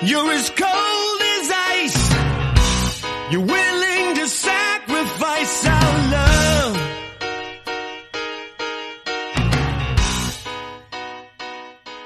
You're 0.00 0.30
as 0.30 0.48
cold 0.50 1.20
as 1.20 1.50
ice. 1.52 3.32
You're 3.32 3.44
willing 3.44 4.14
to 4.14 4.28
sacrifice 4.28 5.66
our 5.66 6.10
love. 6.12 6.76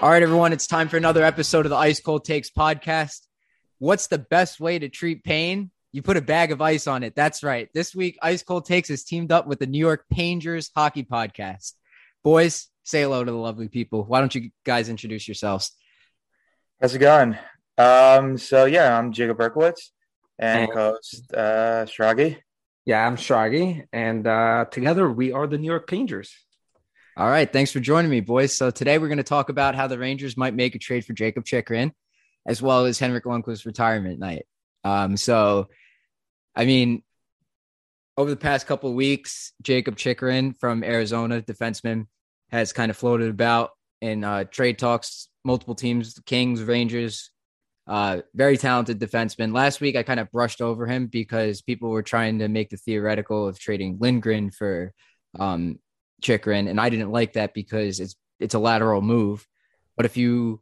All 0.01 0.09
right, 0.09 0.23
everyone, 0.23 0.55
it's 0.55 0.67
time 0.67 0.89
for 0.89 0.97
another 0.97 1.23
episode 1.23 1.67
of 1.67 1.71
the 1.71 1.77
Ice 1.77 2.01
Cold 2.01 2.25
Takes 2.25 2.49
podcast. 2.49 3.27
What's 3.79 4.07
the 4.07 4.17
best 4.17 4.59
way 4.59 4.79
to 4.79 4.89
treat 4.89 5.23
pain? 5.23 5.71
You 5.93 6.01
put 6.01 6.17
a 6.17 6.23
bag 6.23 6.51
of 6.51 6.63
ice 6.63 6.87
on 6.87 7.03
it. 7.03 7.15
That's 7.15 7.43
right. 7.43 7.69
This 7.75 7.95
week, 7.95 8.17
Ice 8.23 8.43
Cold 8.43 8.65
Takes 8.65 8.89
is 8.89 9.05
teamed 9.05 9.33
up 9.33 9.47
with 9.47 9.59
the 9.59 9.67
New 9.67 9.79
York 9.79 10.07
Rangers 10.17 10.71
hockey 10.75 11.05
podcast. 11.05 11.75
Boys, 12.25 12.69
say 12.85 13.03
hello 13.03 13.23
to 13.23 13.31
the 13.31 13.37
lovely 13.37 13.69
people. 13.69 14.03
Why 14.03 14.21
don't 14.21 14.35
you 14.35 14.51
guys 14.65 14.89
introduce 14.89 15.29
yourselves? 15.29 15.73
How's 16.81 16.95
it 16.95 16.99
going? 17.01 17.37
Um, 17.79 18.39
so 18.39 18.65
yeah, 18.67 18.97
I'm 18.99 19.13
Jacob 19.13 19.39
Berkowitz 19.39 19.91
and 20.39 20.63
And- 20.65 20.73
co-host 20.73 21.33
uh 21.35 21.87
Stragi. 21.87 22.39
Yeah, 22.85 23.07
I'm 23.07 23.15
Shragi, 23.17 23.85
and 23.93 24.27
uh, 24.27 24.65
together 24.69 25.09
we 25.09 25.31
are 25.31 25.47
the 25.47 25.57
New 25.57 25.69
York 25.69 25.89
Rangers. 25.93 26.35
All 27.17 27.29
right, 27.29 27.51
thanks 27.51 27.71
for 27.71 27.79
joining 27.79 28.11
me, 28.11 28.21
boys. 28.21 28.57
So 28.57 28.73
today 28.73 28.99
we're 28.99 29.07
going 29.07 29.19
to 29.19 29.23
talk 29.23 29.51
about 29.51 29.77
how 29.77 29.87
the 29.87 29.99
Rangers 29.99 30.37
might 30.37 30.53
make 30.53 30.75
a 30.75 30.81
trade 30.81 31.05
for 31.05 31.13
Jacob 31.13 31.45
Chychrun, 31.45 31.93
as 32.45 32.61
well 32.61 32.87
as 32.87 32.99
Henrik 32.99 33.23
Lundqvist's 33.25 33.67
retirement 33.67 34.19
night. 34.19 34.47
Um, 34.83 35.17
so, 35.17 35.69
I 36.57 36.65
mean, 36.65 37.05
over 38.17 38.31
the 38.31 38.37
past 38.37 38.67
couple 38.67 38.91
of 38.91 38.97
weeks, 38.97 39.53
Jacob 39.63 39.97
Chychrun 39.97 40.53
from 40.59 40.83
Arizona, 40.83 41.41
defenseman, 41.41 42.07
has 42.51 42.73
kind 42.73 42.91
of 42.91 42.97
floated 42.97 43.31
about 43.31 43.71
in 44.01 44.25
uh, 44.25 44.43
trade 44.43 44.79
talks. 44.79 45.29
Multiple 45.45 45.77
teams, 45.77 46.15
the 46.15 46.23
Kings, 46.23 46.63
Rangers, 46.63 47.31
uh, 47.87 48.21
very 48.35 48.57
talented 48.57 49.01
defenseman. 49.01 49.53
Last 49.53 49.81
week, 49.81 49.97
I 49.97 50.03
kind 50.03 50.21
of 50.21 50.31
brushed 50.31 50.61
over 50.61 50.87
him 50.87 51.07
because 51.07 51.63
people 51.63 51.91
were 51.91 52.03
trying 52.03 52.39
to 52.39 52.49
make 52.49 52.71
the 52.71 52.77
theoretical 52.77 53.47
of 53.49 53.59
trading 53.59 53.99
Lindgren 54.01 54.51
for 54.51 54.93
um, 55.39 55.79
Chychrun, 56.23 56.69
and 56.69 56.81
I 56.81 56.89
didn't 56.91 57.11
like 57.11 57.35
that 57.35 57.55
because 57.55 58.01
it's 58.01 58.15
it's 58.39 58.55
a 58.55 58.59
lateral 58.59 59.03
move. 59.03 59.47
But 59.97 60.07
if 60.07 60.17
you 60.17 60.61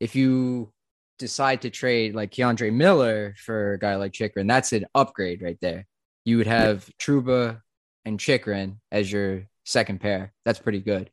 if 0.00 0.14
you 0.14 0.72
decide 1.18 1.62
to 1.62 1.70
trade 1.70 2.14
like 2.14 2.32
K'Andre 2.32 2.72
Miller 2.72 3.34
for 3.38 3.74
a 3.74 3.78
guy 3.78 3.96
like 3.96 4.12
Chychrun, 4.12 4.46
that's 4.46 4.72
an 4.72 4.86
upgrade 4.94 5.42
right 5.42 5.58
there. 5.60 5.86
You 6.24 6.38
would 6.38 6.46
have 6.46 6.88
Trouba 7.00 7.60
and 8.04 8.18
Chychrun 8.18 8.80
as 8.90 9.10
your 9.10 9.46
second 9.64 10.00
pair. 10.00 10.32
That's 10.44 10.58
pretty 10.58 10.80
good. 10.80 11.10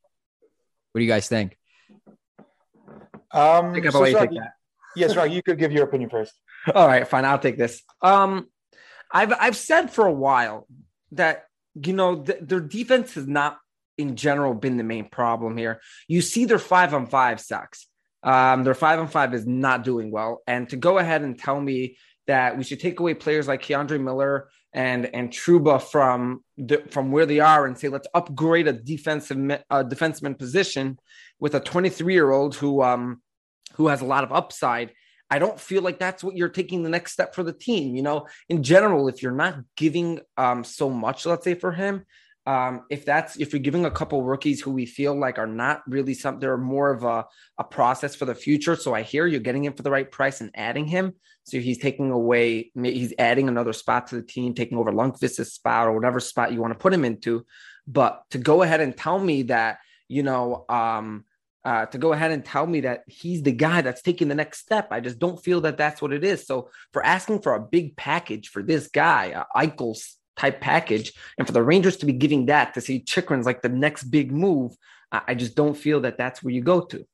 What 0.92 1.00
do 1.00 1.04
you 1.06 1.10
guys 1.10 1.28
think? 1.28 1.58
Um, 3.32 3.76
Jacob, 3.76 3.92
so 3.92 4.04
I'll 4.04 4.12
let 4.12 4.32
you 4.32 4.40
Stragi- 4.40 4.42
that. 4.42 4.54
Yeah, 5.00 5.08
Stragi, 5.08 5.34
you 5.34 5.44
could 5.44 5.58
give 5.58 5.72
your 5.72 5.86
opinion 5.86 6.10
first. 6.10 6.34
All 6.76 6.88
right, 6.88 7.08
fine. 7.08 7.26
I'll 7.26 7.40
take 7.40 7.58
this. 7.58 7.82
Um, 8.02 8.48
I've 9.12 9.34
I've 9.40 9.56
said 9.56 9.92
for 9.92 10.06
a 10.06 10.14
while 10.14 10.68
that 11.14 11.46
you 11.82 11.94
know 11.94 12.24
th- 12.24 12.40
their 12.42 12.60
defense 12.60 13.14
has 13.16 13.28
not, 13.28 13.58
in 13.98 14.16
general, 14.16 14.54
been 14.54 14.78
the 14.78 14.84
main 14.84 15.10
problem 15.10 15.58
here. 15.58 15.82
You 16.08 16.22
see, 16.22 16.46
their 16.46 16.60
five 16.60 16.94
on 16.94 17.08
five 17.08 17.40
sucks. 17.40 17.88
Um, 18.22 18.64
their 18.64 18.74
five 18.74 19.00
on 19.00 19.08
five 19.08 19.34
is 19.34 19.48
not 19.48 19.84
doing 19.84 20.12
well, 20.12 20.42
and 20.46 20.68
to 20.70 20.76
go 20.76 20.98
ahead 20.98 21.22
and 21.22 21.40
tell 21.40 21.60
me 21.60 21.98
that 22.28 22.58
we 22.58 22.64
should 22.64 22.80
take 22.80 23.00
away 23.00 23.16
players 23.16 23.48
like 23.48 23.64
K'Andre 23.64 24.00
Miller 24.00 24.50
and 24.74 25.06
and 25.08 25.32
Trouba 25.32 25.82
from 25.82 26.44
the, 26.58 26.84
from 26.90 27.12
where 27.12 27.26
they 27.26 27.40
are 27.40 27.66
and 27.66 27.78
say 27.78 27.88
let's 27.88 28.08
upgrade 28.14 28.68
a 28.68 28.74
defensive 28.74 29.38
uh, 29.70 29.84
defenseman 29.84 30.38
position 30.38 31.00
with 31.40 31.56
a 31.56 31.60
23 31.60 32.14
year 32.14 32.30
old 32.30 32.56
who 32.56 32.84
um 32.84 33.22
who 33.80 33.88
has 33.88 34.02
a 34.02 34.06
lot 34.06 34.26
of 34.26 34.32
upside. 34.32 34.92
I 35.32 35.40
don't 35.40 35.60
feel 35.60 35.82
like 35.82 36.00
that's 36.00 36.22
what 36.22 36.36
you're 36.36 36.50
taking 36.50 36.84
the 36.84 36.90
next 36.90 37.14
step 37.14 37.34
for 37.34 37.44
the 37.44 37.54
team. 37.54 37.96
You 37.96 38.04
know, 38.04 38.28
in 38.50 38.62
general, 38.62 39.08
if 39.08 39.24
you're 39.24 39.32
not 39.32 39.56
giving 39.78 40.20
um, 40.38 40.64
so 40.66 40.90
much, 40.90 41.26
let's 41.26 41.46
say 41.46 41.54
for 41.54 41.72
him, 41.72 42.06
um, 42.46 42.84
if 42.90 43.06
that's 43.06 43.38
if 43.38 43.54
you're 43.54 43.62
giving 43.62 43.86
a 43.86 43.92
couple 43.92 44.22
rookies 44.24 44.60
who 44.60 44.72
we 44.72 44.86
feel 44.86 45.18
like 45.18 45.40
are 45.40 45.48
not 45.48 45.82
really 45.88 46.14
some, 46.14 46.40
they're 46.40 46.58
more 46.58 46.92
of 46.92 47.04
a, 47.04 47.26
a 47.58 47.64
process 47.64 48.16
for 48.16 48.26
the 48.26 48.36
future. 48.36 48.76
So 48.76 48.94
I 48.94 49.02
hear 49.02 49.26
you're 49.28 49.40
getting 49.40 49.64
him 49.64 49.74
for 49.74 49.84
the 49.84 49.92
right 49.92 50.12
price 50.12 50.42
and 50.42 50.52
adding 50.56 50.86
him. 50.86 51.14
So 51.46 51.60
he's 51.60 51.78
taking 51.78 52.12
away, 52.12 52.72
he's 52.76 53.14
adding 53.18 53.48
another 53.48 53.72
spot 53.72 54.08
to 54.08 54.16
the 54.16 54.24
team, 54.24 54.54
taking 54.54 54.78
over 54.78 54.92
Lundqvist's 54.92 55.54
spot 55.54 55.88
or 55.88 55.94
whatever 55.94 56.20
spot 56.20 56.52
you 56.52 56.60
want 56.60 56.74
to 56.74 56.80
put 56.80 56.94
him 56.94 57.06
into. 57.06 57.46
But 57.88 58.24
to 58.32 58.40
go 58.40 58.62
ahead 58.62 58.82
and 58.82 58.98
tell 58.98 59.20
me 59.20 59.44
that, 59.44 59.78
you 60.10 60.24
know, 60.24 60.66
um, 60.68 61.24
uh, 61.70 61.86
to 61.86 62.00
go 62.00 62.14
ahead 62.14 62.32
and 62.32 62.44
tell 62.44 62.66
me 62.66 62.80
that 62.80 63.04
he's 63.06 63.44
the 63.44 63.52
guy 63.52 63.82
that's 63.82 64.02
taking 64.02 64.28
the 64.28 64.34
next 64.34 64.58
step. 64.58 64.88
I 64.90 65.02
just 65.02 65.20
don't 65.20 65.40
feel 65.40 65.62
that 65.62 65.78
that's 65.78 66.02
what 66.02 66.12
it 66.12 66.24
is. 66.24 66.48
So 66.48 66.72
for 66.94 67.06
asking 67.06 67.44
for 67.44 67.54
a 67.54 67.60
big 67.60 67.96
package 67.96 68.50
for 68.50 68.64
this 68.64 68.88
guy, 68.88 69.34
uh, 69.34 69.44
Eichel's 69.56 70.18
type 70.36 70.62
package, 70.62 71.14
and 71.38 71.46
for 71.46 71.54
the 71.54 71.62
Rangers 71.62 71.98
to 71.98 72.08
be 72.08 72.14
giving 72.14 72.48
that 72.48 72.74
to 72.74 72.82
see 72.82 73.02
Chychrun's 73.02 73.46
like 73.46 73.62
the 73.62 73.70
next 73.70 74.06
big 74.06 74.32
move, 74.32 74.76
I, 75.12 75.22
I 75.28 75.36
just 75.36 75.54
don't 75.54 75.76
feel 75.76 76.02
that 76.02 76.18
that's 76.18 76.42
where 76.42 76.52
you 76.52 76.62
go 76.62 76.82
to. 76.82 77.06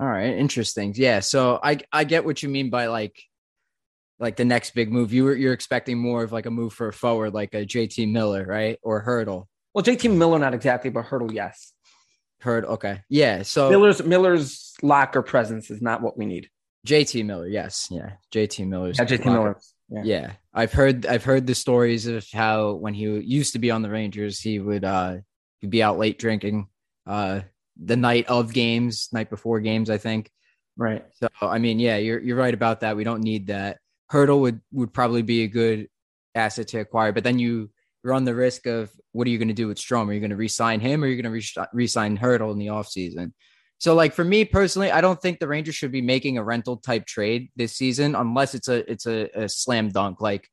All 0.00 0.08
right, 0.08 0.34
interesting. 0.34 0.92
Yeah, 0.96 1.20
so 1.20 1.60
I 1.62 1.78
I 1.92 2.02
get 2.02 2.24
what 2.24 2.42
you 2.42 2.48
mean 2.48 2.68
by 2.68 2.86
like 2.86 3.16
like 4.18 4.34
the 4.34 4.44
next 4.44 4.74
big 4.74 4.90
move. 4.90 5.12
You 5.12 5.22
were 5.22 5.36
you're 5.36 5.52
expecting 5.52 5.98
more 5.98 6.24
of 6.24 6.32
like 6.32 6.46
a 6.46 6.50
move 6.50 6.72
for 6.72 6.88
a 6.88 6.92
forward, 6.92 7.32
like 7.32 7.54
a 7.54 7.64
JT 7.64 8.10
Miller, 8.10 8.44
right? 8.44 8.76
Or 8.82 9.04
Hertl. 9.04 9.46
Well, 9.72 9.84
JT 9.84 10.16
Miller, 10.16 10.40
not 10.40 10.54
exactly, 10.54 10.90
but 10.90 11.04
Hertl, 11.04 11.32
yes. 11.32 11.74
Hurd. 12.40 12.64
Okay. 12.64 13.02
Yeah. 13.08 13.42
So 13.42 13.70
Miller's 13.70 14.02
Miller's 14.02 14.74
locker 14.82 15.22
presence 15.22 15.70
is 15.70 15.82
not 15.82 16.02
what 16.02 16.16
we 16.16 16.26
need. 16.26 16.50
JT 16.86 17.24
Miller. 17.24 17.48
Yes. 17.48 17.88
Yeah. 17.90 18.12
JT 18.32 18.66
Miller's. 18.66 18.98
Yeah, 18.98 19.04
JT 19.04 19.24
Miller. 19.24 19.58
Yeah. 19.88 20.02
Yeah. 20.04 20.32
I've 20.54 20.72
heard 20.72 21.06
I've 21.06 21.24
heard 21.24 21.46
the 21.46 21.54
stories 21.54 22.06
of 22.06 22.26
how 22.32 22.74
when 22.74 22.94
he 22.94 23.04
used 23.04 23.54
to 23.54 23.58
be 23.58 23.70
on 23.70 23.82
the 23.82 23.90
Rangers, 23.90 24.40
he 24.40 24.58
would 24.58 24.84
uh 24.84 25.16
he'd 25.60 25.70
be 25.70 25.82
out 25.82 25.98
late 25.98 26.18
drinking 26.18 26.68
uh 27.06 27.40
the 27.82 27.96
night 27.96 28.26
of 28.28 28.52
games, 28.52 29.08
night 29.12 29.30
before 29.30 29.60
games, 29.60 29.90
I 29.90 29.98
think. 29.98 30.30
Right. 30.76 31.04
So 31.14 31.28
I 31.40 31.58
mean, 31.58 31.80
yeah, 31.80 31.96
you're 31.96 32.20
you're 32.20 32.36
right 32.36 32.54
about 32.54 32.80
that. 32.80 32.96
We 32.96 33.04
don't 33.04 33.22
need 33.22 33.48
that. 33.48 33.78
Hertl 34.12 34.40
would 34.40 34.60
would 34.72 34.92
probably 34.92 35.22
be 35.22 35.42
a 35.42 35.48
good 35.48 35.88
asset 36.34 36.68
to 36.68 36.78
acquire, 36.78 37.12
but 37.12 37.24
then 37.24 37.38
you 37.38 37.70
run 38.08 38.24
the 38.24 38.34
risk 38.34 38.66
of 38.66 38.90
what 39.12 39.26
are 39.26 39.30
you 39.30 39.38
going 39.38 39.48
to 39.48 39.54
do 39.54 39.68
with 39.68 39.78
Strome? 39.78 40.08
Are 40.08 40.12
you 40.12 40.20
going 40.20 40.30
to 40.30 40.36
re-sign 40.36 40.80
him 40.80 41.02
or 41.02 41.06
are 41.06 41.10
you 41.10 41.20
going 41.20 41.32
to 41.32 41.60
re- 41.60 41.66
re-sign 41.72 42.18
Hertl 42.18 42.52
in 42.52 42.58
the 42.58 42.66
offseason? 42.66 43.32
So 43.78 43.94
like 43.94 44.12
for 44.12 44.24
me 44.24 44.44
personally, 44.44 44.90
I 44.90 45.00
don't 45.00 45.20
think 45.20 45.38
the 45.38 45.46
Rangers 45.48 45.76
should 45.76 45.92
be 45.92 46.02
making 46.02 46.36
a 46.36 46.44
rental 46.44 46.76
type 46.76 47.06
trade 47.06 47.50
this 47.54 47.74
season 47.74 48.16
unless 48.16 48.54
it's 48.54 48.68
a 48.68 48.90
it's 48.90 49.06
a, 49.06 49.28
a 49.34 49.48
slam 49.48 49.90
dunk. 49.90 50.20
Like 50.20 50.48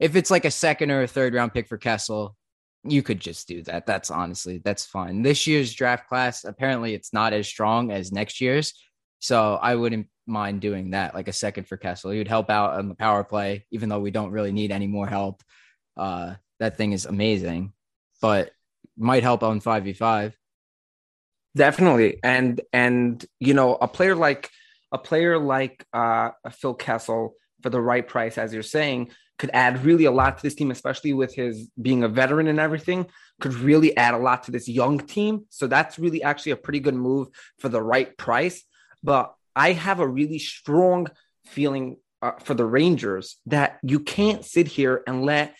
if 0.00 0.16
it's 0.16 0.30
like 0.30 0.44
a 0.44 0.50
second 0.50 0.90
or 0.90 1.02
a 1.02 1.06
third 1.06 1.34
round 1.34 1.54
pick 1.54 1.68
for 1.68 1.78
Kessel, 1.78 2.36
you 2.82 3.02
could 3.02 3.20
just 3.20 3.46
do 3.46 3.62
that. 3.62 3.86
That's 3.86 4.10
honestly 4.10 4.60
that's 4.64 4.84
fine. 4.84 5.22
This 5.22 5.46
year's 5.46 5.72
draft 5.72 6.08
class 6.08 6.44
apparently 6.44 6.94
it's 6.94 7.12
not 7.12 7.32
as 7.32 7.46
strong 7.46 7.92
as 7.92 8.10
next 8.10 8.40
year's, 8.40 8.74
so 9.20 9.54
I 9.54 9.76
wouldn't 9.76 10.08
mind 10.26 10.60
doing 10.60 10.90
that. 10.90 11.14
Like 11.14 11.28
a 11.28 11.32
second 11.32 11.68
for 11.68 11.76
Kessel, 11.76 12.10
he 12.10 12.18
would 12.18 12.28
help 12.28 12.50
out 12.50 12.74
on 12.74 12.88
the 12.88 12.96
power 12.96 13.22
play, 13.22 13.66
even 13.70 13.88
though 13.88 14.00
we 14.00 14.10
don't 14.10 14.32
really 14.32 14.52
need 14.52 14.72
any 14.72 14.88
more 14.88 15.06
help. 15.06 15.42
Uh, 15.96 16.34
that 16.64 16.76
thing 16.76 16.92
is 16.92 17.04
amazing, 17.04 17.72
but 18.20 18.50
might 18.96 19.22
help 19.22 19.42
on 19.42 19.60
five 19.60 19.84
v 19.84 19.92
five. 19.92 20.36
Definitely. 21.54 22.18
And 22.22 22.60
and 22.72 23.24
you 23.38 23.54
know, 23.54 23.76
a 23.80 23.86
player 23.86 24.16
like 24.16 24.50
a 24.90 24.98
player 24.98 25.38
like 25.38 25.84
uh 25.92 26.30
Phil 26.50 26.74
Kessel 26.74 27.34
for 27.62 27.70
the 27.70 27.80
right 27.80 28.06
price, 28.06 28.38
as 28.38 28.52
you're 28.52 28.62
saying, 28.62 29.10
could 29.38 29.50
add 29.52 29.84
really 29.84 30.06
a 30.06 30.10
lot 30.10 30.38
to 30.38 30.42
this 30.42 30.54
team, 30.54 30.70
especially 30.70 31.12
with 31.12 31.34
his 31.34 31.68
being 31.80 32.02
a 32.02 32.08
veteran 32.08 32.46
and 32.46 32.60
everything, 32.60 33.06
could 33.40 33.54
really 33.54 33.96
add 33.96 34.14
a 34.14 34.18
lot 34.18 34.44
to 34.44 34.50
this 34.50 34.68
young 34.68 34.98
team. 34.98 35.44
So 35.50 35.66
that's 35.66 35.98
really 35.98 36.22
actually 36.22 36.52
a 36.52 36.56
pretty 36.56 36.80
good 36.80 36.94
move 36.94 37.28
for 37.58 37.68
the 37.68 37.82
right 37.82 38.16
price. 38.16 38.62
But 39.02 39.34
I 39.54 39.72
have 39.72 40.00
a 40.00 40.08
really 40.08 40.38
strong 40.38 41.08
feeling 41.46 41.98
uh, 42.22 42.32
for 42.42 42.54
the 42.54 42.64
Rangers 42.64 43.36
that 43.46 43.78
you 43.82 44.00
can't 44.00 44.44
sit 44.44 44.66
here 44.66 45.02
and 45.06 45.24
let 45.24 45.54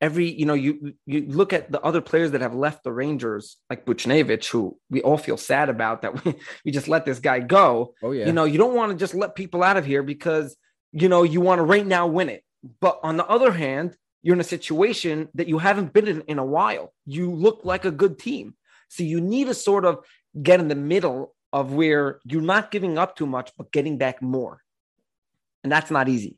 every 0.00 0.30
you 0.30 0.46
know 0.46 0.54
you 0.54 0.94
you 1.06 1.26
look 1.26 1.52
at 1.52 1.70
the 1.72 1.80
other 1.80 2.00
players 2.00 2.30
that 2.32 2.40
have 2.40 2.54
left 2.54 2.84
the 2.84 2.92
Rangers 2.92 3.56
like 3.68 3.84
Buchnevich 3.84 4.48
who 4.50 4.78
we 4.90 5.02
all 5.02 5.18
feel 5.18 5.36
sad 5.36 5.68
about 5.68 6.02
that 6.02 6.24
we, 6.24 6.34
we 6.64 6.70
just 6.70 6.88
let 6.88 7.04
this 7.04 7.18
guy 7.18 7.40
go. 7.40 7.94
Oh 8.02 8.12
yeah, 8.12 8.26
you 8.26 8.32
know 8.32 8.44
you 8.44 8.58
don't 8.58 8.74
want 8.74 8.92
to 8.92 8.98
just 8.98 9.14
let 9.14 9.34
people 9.34 9.62
out 9.62 9.76
of 9.76 9.84
here 9.84 10.02
because 10.02 10.56
you 10.92 11.08
know 11.08 11.22
you 11.22 11.40
want 11.40 11.58
to 11.58 11.64
right 11.64 11.86
now 11.86 12.06
win 12.06 12.28
it. 12.28 12.44
But 12.80 13.00
on 13.02 13.16
the 13.16 13.26
other 13.26 13.52
hand 13.52 13.96
you're 14.22 14.34
in 14.34 14.40
a 14.40 14.44
situation 14.44 15.28
that 15.34 15.48
you 15.48 15.58
haven't 15.58 15.92
been 15.92 16.08
in 16.08 16.20
in 16.22 16.38
a 16.38 16.44
while. 16.44 16.92
You 17.06 17.32
look 17.32 17.60
like 17.64 17.84
a 17.84 17.90
good 17.90 18.18
team. 18.18 18.54
So 18.88 19.02
you 19.02 19.20
need 19.20 19.46
to 19.46 19.54
sort 19.54 19.84
of 19.84 20.04
get 20.42 20.60
in 20.60 20.68
the 20.68 20.74
middle 20.74 21.34
of 21.52 21.72
where 21.72 22.20
you're 22.24 22.42
not 22.42 22.70
giving 22.70 22.98
up 22.98 23.16
too 23.16 23.26
much 23.26 23.52
but 23.56 23.72
getting 23.72 23.98
back 23.98 24.20
more. 24.20 24.62
And 25.62 25.72
that's 25.72 25.90
not 25.90 26.08
easy. 26.08 26.36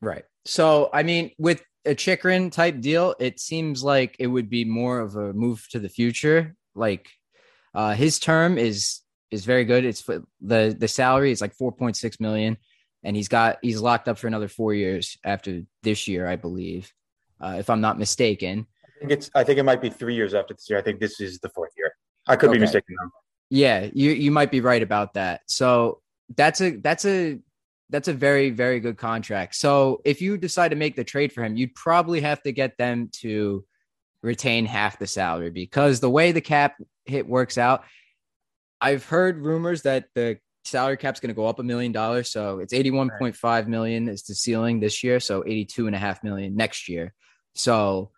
Right. 0.00 0.24
So, 0.44 0.90
I 0.92 1.04
mean, 1.04 1.30
with 1.38 1.62
a 1.84 1.94
Chychrun 1.94 2.50
type 2.50 2.80
deal, 2.80 3.14
it 3.18 3.40
seems 3.40 3.82
like 3.82 4.16
it 4.18 4.26
would 4.26 4.48
be 4.48 4.64
more 4.64 5.00
of 5.00 5.16
a 5.16 5.32
move 5.32 5.66
to 5.70 5.78
the 5.78 5.88
future. 5.88 6.54
Like, 6.74 7.08
uh, 7.74 7.94
his 7.94 8.18
term 8.18 8.58
is 8.58 9.00
is 9.30 9.44
very 9.44 9.64
good. 9.64 9.84
It's 9.84 10.02
the 10.02 10.76
the 10.78 10.88
salary 10.88 11.32
is 11.32 11.40
like 11.40 11.56
4.6 11.56 12.20
million, 12.20 12.56
and 13.02 13.16
he's 13.16 13.28
got 13.28 13.58
he's 13.62 13.80
locked 13.80 14.08
up 14.08 14.18
for 14.18 14.26
another 14.26 14.48
four 14.48 14.74
years 14.74 15.16
after 15.24 15.62
this 15.82 16.06
year, 16.06 16.26
I 16.26 16.36
believe, 16.36 16.92
uh, 17.40 17.56
if 17.58 17.70
I'm 17.70 17.80
not 17.80 17.98
mistaken. 17.98 18.66
I 18.84 18.88
think 19.00 19.12
it's 19.12 19.30
I 19.34 19.44
think 19.44 19.58
it 19.58 19.64
might 19.64 19.80
be 19.80 19.90
three 19.90 20.14
years 20.14 20.34
after 20.34 20.54
this 20.54 20.68
year. 20.70 20.78
I 20.78 20.82
think 20.82 21.00
this 21.00 21.20
is 21.20 21.38
the 21.40 21.48
fourth 21.50 21.72
year. 21.76 21.92
I 22.28 22.36
could 22.36 22.50
Okay. 22.50 22.58
be 22.58 22.60
mistaken 22.60 22.94
though. 23.00 23.10
Yeah, 23.50 23.88
you 23.92 24.10
you 24.12 24.30
might 24.30 24.50
be 24.50 24.60
right 24.60 24.82
about 24.82 25.14
that. 25.14 25.40
So 25.46 26.00
that's 26.36 26.60
a 26.60 26.76
that's 26.76 27.04
a 27.04 27.38
that's 27.92 28.08
a 28.08 28.12
very 28.12 28.50
very 28.50 28.80
good 28.80 28.96
contract. 28.96 29.54
So 29.54 30.00
if 30.04 30.20
you 30.20 30.36
decide 30.36 30.70
to 30.70 30.76
make 30.76 30.96
the 30.96 31.04
trade 31.04 31.32
for 31.32 31.44
him, 31.44 31.56
you'd 31.56 31.74
probably 31.74 32.20
have 32.22 32.42
to 32.42 32.52
get 32.52 32.76
them 32.78 33.10
to 33.20 33.64
retain 34.22 34.66
half 34.66 34.98
the 34.98 35.06
salary 35.06 35.50
because 35.50 36.00
the 36.00 36.10
way 36.10 36.32
the 36.32 36.40
cap 36.40 36.76
hit 37.04 37.28
works 37.28 37.58
out, 37.58 37.84
I've 38.80 39.04
heard 39.04 39.38
rumors 39.38 39.82
that 39.82 40.06
the 40.14 40.38
salary 40.64 40.96
cap's 40.96 41.20
going 41.20 41.28
to 41.28 41.34
go 41.34 41.46
up 41.46 41.58
a 41.58 41.62
million 41.62 41.92
dollars. 41.92 42.30
So 42.30 42.60
it's 42.60 42.72
81.5 42.72 43.66
million 43.66 44.08
is 44.08 44.22
the 44.22 44.34
ceiling 44.34 44.80
this 44.80 45.02
year. 45.02 45.20
So 45.20 45.44
82 45.44 45.86
and 45.86 45.96
a 45.96 45.98
half 45.98 46.22
million 46.24 46.56
next 46.56 46.88
year. 46.88 47.14
So 47.54 48.10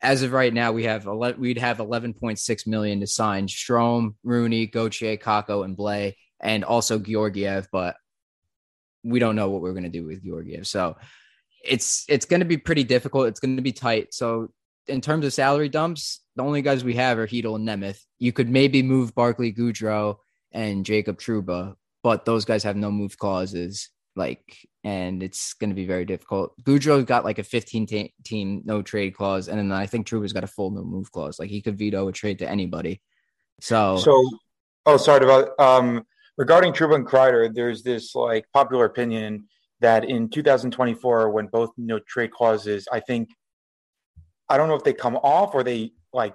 as 0.00 0.22
of 0.22 0.32
right 0.32 0.54
now, 0.54 0.72
we 0.72 0.84
have 0.84 1.06
11, 1.06 1.40
we'd 1.40 1.58
have 1.58 1.78
11.6 1.78 2.66
million 2.66 3.00
to 3.00 3.06
sign 3.06 3.48
Strome, 3.48 4.14
Rooney, 4.22 4.66
Gauthier, 4.66 5.16
Kakko, 5.16 5.64
and 5.64 5.76
Blais, 5.76 6.14
and 6.40 6.64
also 6.64 6.98
Georgiev. 6.98 7.68
But 7.72 7.96
we 9.02 9.18
don't 9.18 9.36
know 9.36 9.50
what 9.50 9.62
we're 9.62 9.72
going 9.72 9.84
to 9.84 9.88
do 9.88 10.04
with 10.04 10.24
Georgiev. 10.24 10.66
So 10.66 10.96
it's 11.64 12.04
it's 12.08 12.26
going 12.26 12.40
to 12.40 12.46
be 12.46 12.56
pretty 12.56 12.84
difficult. 12.84 13.28
It's 13.28 13.40
going 13.40 13.56
to 13.56 13.62
be 13.62 13.72
tight. 13.72 14.14
So 14.14 14.50
in 14.86 15.00
terms 15.00 15.24
of 15.24 15.32
salary 15.32 15.68
dumps, 15.68 16.20
the 16.36 16.42
only 16.42 16.62
guys 16.62 16.84
we 16.84 16.94
have 16.94 17.18
are 17.18 17.26
Hedel 17.26 17.56
and 17.56 17.68
Nemeth. 17.68 18.00
You 18.18 18.32
could 18.32 18.48
maybe 18.48 18.82
move 18.82 19.14
Barclay, 19.14 19.52
Goodrow, 19.52 20.16
and 20.52 20.84
Jacob 20.84 21.18
Trouba, 21.18 21.74
but 22.02 22.24
those 22.24 22.44
guys 22.44 22.62
have 22.62 22.76
no 22.76 22.90
move 22.90 23.18
clauses. 23.18 23.90
Like, 24.16 24.66
and 24.82 25.22
it's 25.22 25.54
going 25.54 25.70
to 25.70 25.76
be 25.76 25.86
very 25.86 26.04
difficult. 26.04 26.52
Goodrow's 26.64 27.04
got 27.04 27.24
like 27.24 27.38
a 27.38 27.44
15 27.44 27.86
ta- 27.86 28.12
team 28.24 28.62
no 28.64 28.82
trade 28.82 29.14
clause, 29.14 29.48
and 29.48 29.58
then 29.58 29.70
I 29.70 29.86
think 29.86 30.06
Trouba's 30.06 30.32
got 30.32 30.44
a 30.44 30.48
full 30.48 30.70
no 30.70 30.82
move 30.82 31.12
clause. 31.12 31.38
Like 31.38 31.50
he 31.50 31.62
could 31.62 31.78
veto 31.78 32.08
a 32.08 32.12
trade 32.12 32.40
to 32.40 32.48
anybody. 32.48 33.00
So, 33.60 33.98
So, 33.98 34.28
oh, 34.86 34.96
sorry 34.96 35.24
about 35.24 35.58
um, 35.58 36.06
regarding 36.38 36.72
Trouba 36.72 36.94
and 36.94 37.06
Kreider. 37.06 37.52
There's 37.52 37.82
this 37.82 38.14
like 38.14 38.46
popular 38.54 38.86
opinion 38.86 39.44
that 39.80 40.04
in 40.04 40.30
2024, 40.30 41.30
when 41.30 41.48
both 41.48 41.70
no 41.76 41.98
trade 41.98 42.30
clauses, 42.30 42.88
I 42.90 43.00
think, 43.00 43.28
I 44.48 44.56
don't 44.56 44.68
know 44.68 44.76
if 44.76 44.84
they 44.84 44.94
come 44.94 45.16
off 45.16 45.54
or 45.54 45.62
they 45.62 45.92
like 46.14 46.34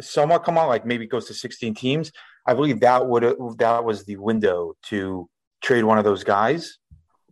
somewhat 0.00 0.44
come 0.44 0.56
on, 0.56 0.68
like 0.68 0.86
maybe 0.86 1.06
goes 1.06 1.26
to 1.26 1.34
16 1.34 1.74
teams. 1.74 2.12
I 2.46 2.54
believe 2.54 2.80
that 2.80 3.06
would 3.06 3.58
that 3.58 3.84
was 3.84 4.04
the 4.04 4.16
window 4.16 4.74
to 4.84 5.28
trade 5.60 5.84
one 5.84 5.98
of 5.98 6.04
those 6.04 6.24
guys. 6.24 6.78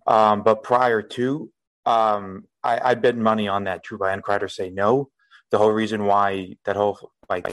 Um, 0.07 0.43
but 0.43 0.63
prior 0.63 1.01
to, 1.01 1.51
um, 1.87 2.45
I, 2.63 2.91
I 2.91 2.95
bet 2.95 3.17
money 3.17 3.49
on 3.49 3.65
that 3.65 3.85
Trouba 3.85 4.13
and 4.13 4.23
Kreider 4.23 4.51
say 4.51 4.71
no. 4.71 5.09
The 5.51 5.59
whole 5.59 5.71
reason 5.71 6.05
why 6.05 6.57
that 6.65 6.77
whole 6.77 7.13
like 7.31 7.47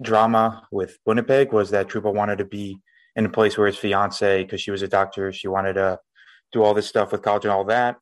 drama 0.00 0.66
with 0.70 0.96
Winnipeg 1.04 1.52
was 1.52 1.70
that 1.70 1.88
Trouba 1.88 2.14
wanted 2.14 2.38
to 2.38 2.44
be 2.44 2.80
in 3.18 3.26
a 3.26 3.28
place 3.28 3.58
where 3.58 3.66
his 3.66 3.76
fiance, 3.76 4.44
because 4.44 4.60
she 4.60 4.70
was 4.70 4.80
a 4.82 4.88
doctor, 4.88 5.32
she 5.32 5.48
wanted 5.48 5.74
to 5.74 5.98
do 6.52 6.62
all 6.62 6.72
this 6.72 6.86
stuff 6.86 7.10
with 7.12 7.20
college 7.20 7.44
and 7.44 7.52
all 7.52 7.64
that. 7.64 7.96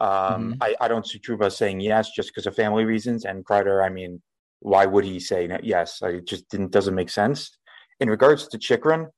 Um, 0.00 0.54
Mhm. 0.54 0.56
I, 0.62 0.74
I 0.80 0.88
don't 0.88 1.06
see 1.06 1.18
Trouba 1.18 1.52
saying 1.52 1.80
yes 1.80 2.10
just 2.10 2.30
because 2.30 2.46
of 2.46 2.56
family 2.56 2.84
reasons. 2.86 3.26
And 3.26 3.44
Kreider, 3.44 3.84
I 3.84 3.90
mean, 3.90 4.22
why 4.60 4.86
would 4.86 5.04
he 5.04 5.20
say 5.20 5.46
no- 5.46 5.60
yes? 5.62 6.00
Like, 6.00 6.14
It 6.14 6.26
just 6.26 6.48
didn't 6.48 6.72
doesn't 6.72 6.94
make 6.94 7.10
sense. 7.10 7.38
In 8.00 8.08
regards 8.08 8.48
to 8.48 8.58
Chychrun, 8.58 9.08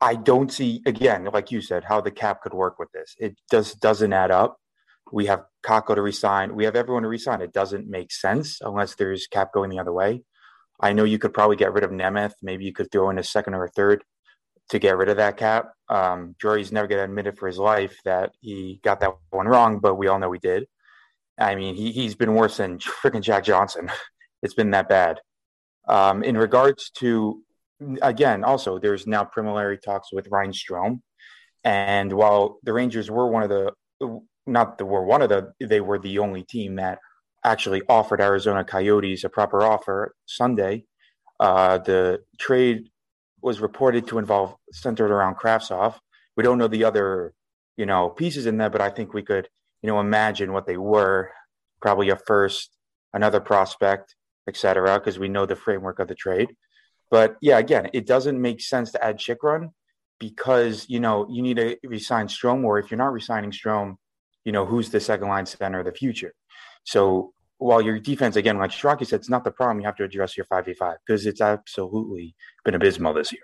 I 0.00 0.14
don't 0.14 0.50
see 0.50 0.82
again, 0.86 1.24
like 1.32 1.50
you 1.52 1.60
said, 1.60 1.84
how 1.84 2.00
the 2.00 2.10
cap 2.10 2.40
could 2.42 2.54
work 2.54 2.78
with 2.78 2.90
this. 2.92 3.14
It 3.18 3.36
just 3.50 3.80
doesn't 3.80 4.12
add 4.14 4.30
up. 4.30 4.56
We 5.12 5.26
have 5.26 5.44
Kakko 5.62 5.94
to 5.94 6.02
resign. 6.02 6.56
We 6.56 6.64
have 6.64 6.74
everyone 6.74 7.02
to 7.02 7.08
resign. 7.08 7.42
It 7.42 7.52
doesn't 7.52 7.86
make 7.88 8.10
sense 8.12 8.58
unless 8.62 8.94
there's 8.94 9.26
cap 9.26 9.52
going 9.52 9.70
the 9.70 9.78
other 9.78 9.92
way. 9.92 10.22
I 10.80 10.92
know 10.94 11.04
you 11.04 11.18
could 11.18 11.34
probably 11.34 11.56
get 11.56 11.72
rid 11.72 11.84
of 11.84 11.90
Nemeth. 11.90 12.34
Maybe 12.42 12.64
you 12.64 12.72
could 12.72 12.90
throw 12.90 13.10
in 13.10 13.18
a 13.18 13.22
second 13.22 13.54
or 13.54 13.64
a 13.64 13.70
third 13.70 14.02
to 14.70 14.78
get 14.78 14.96
rid 14.96 15.08
of 15.08 15.18
that 15.18 15.36
cap. 15.36 15.72
Um, 15.88 16.34
never 16.42 16.86
going 16.86 16.98
to 16.98 17.04
admit 17.04 17.26
it 17.26 17.38
for 17.38 17.46
his 17.46 17.58
life 17.58 17.98
that 18.04 18.32
he 18.40 18.80
got 18.82 19.00
that 19.00 19.12
one 19.30 19.46
wrong, 19.46 19.78
but 19.78 19.94
we 19.94 20.08
all 20.08 20.18
know 20.18 20.32
he 20.32 20.38
did. 20.38 20.66
I 21.38 21.54
mean, 21.54 21.74
he, 21.74 21.92
he's 21.92 22.14
been 22.14 22.34
worse 22.34 22.56
than 22.56 22.78
freaking 23.02 23.22
Jack 23.22 23.44
Johnson. 23.44 23.90
it's 24.42 24.54
been 24.54 24.70
that 24.72 24.88
bad. 24.88 25.20
Um, 25.88 26.24
in 26.24 26.36
regards 26.36 26.90
to, 26.98 27.42
again, 28.02 28.42
also, 28.42 28.78
there's 28.78 29.06
now 29.06 29.24
preliminary 29.24 29.78
talks 29.78 30.12
with 30.12 30.28
Ryan 30.28 30.52
Strome. 30.52 31.00
And 31.62 32.12
while 32.12 32.58
the 32.62 32.72
Rangers 32.72 33.10
were 33.10 33.28
one 33.28 33.42
of 33.42 33.48
the, 33.48 33.72
not 34.46 34.78
the 34.78 34.84
were 34.84 35.04
one 35.04 35.22
of 35.22 35.28
the, 35.28 35.52
they 35.60 35.80
were 35.80 35.98
the 35.98 36.18
only 36.18 36.42
team 36.42 36.76
that 36.76 36.98
actually 37.44 37.82
offered 37.88 38.20
Arizona 38.20 38.64
Coyotes 38.64 39.24
a 39.24 39.28
proper 39.28 39.62
offer 39.62 40.14
Sunday. 40.26 40.84
Uh, 41.38 41.78
the 41.78 42.20
trade 42.38 42.88
was 43.46 43.60
reported 43.60 44.08
to 44.08 44.18
involve 44.18 44.56
centered 44.72 45.12
around 45.12 45.36
Kravtsov. 45.36 45.94
We 46.36 46.42
don't 46.42 46.58
know 46.58 46.66
the 46.66 46.82
other, 46.82 47.32
you 47.76 47.86
know, 47.86 48.08
pieces 48.08 48.44
in 48.44 48.56
there, 48.56 48.70
but 48.70 48.80
I 48.80 48.90
think 48.90 49.14
we 49.14 49.22
could, 49.22 49.48
you 49.82 49.86
know, 49.86 50.00
imagine 50.00 50.52
what 50.52 50.66
they 50.66 50.76
were. 50.76 51.30
Probably 51.80 52.08
a 52.10 52.16
first, 52.16 52.70
another 53.14 53.38
prospect, 53.38 54.16
etc., 54.48 54.98
because 54.98 55.20
we 55.20 55.28
know 55.28 55.46
the 55.46 55.54
framework 55.54 56.00
of 56.00 56.08
the 56.08 56.16
trade. 56.16 56.56
But 57.08 57.36
yeah, 57.40 57.58
again, 57.58 57.88
it 57.92 58.04
doesn't 58.04 58.42
make 58.42 58.60
sense 58.60 58.90
to 58.92 59.04
add 59.04 59.18
Chychrun 59.18 59.70
because 60.18 60.86
you 60.88 60.98
know 60.98 61.28
you 61.30 61.40
need 61.40 61.58
to 61.58 61.76
resign 61.84 62.26
Strome, 62.26 62.64
or 62.64 62.80
if 62.80 62.90
you're 62.90 62.98
not 62.98 63.12
resigning 63.12 63.52
Strome, 63.52 63.94
you 64.44 64.50
know 64.50 64.66
who's 64.66 64.90
the 64.90 64.98
second 64.98 65.28
line 65.28 65.46
center 65.46 65.78
of 65.78 65.86
the 65.86 65.92
future. 65.92 66.34
So 66.82 67.32
while 67.58 67.80
your 67.80 67.98
defense, 67.98 68.36
again, 68.36 68.58
like 68.58 68.70
Strachey 68.70 69.06
said, 69.06 69.20
it's 69.20 69.30
not 69.30 69.44
the 69.44 69.50
problem. 69.50 69.80
You 69.80 69.86
have 69.86 69.96
to 69.96 70.04
address 70.04 70.36
your 70.36 70.46
five 70.46 70.66
v 70.66 70.74
five 70.74 70.98
because 71.06 71.26
it's 71.26 71.40
absolutely 71.40 72.34
been 72.64 72.74
abysmal 72.74 73.14
this 73.14 73.32
year. 73.32 73.42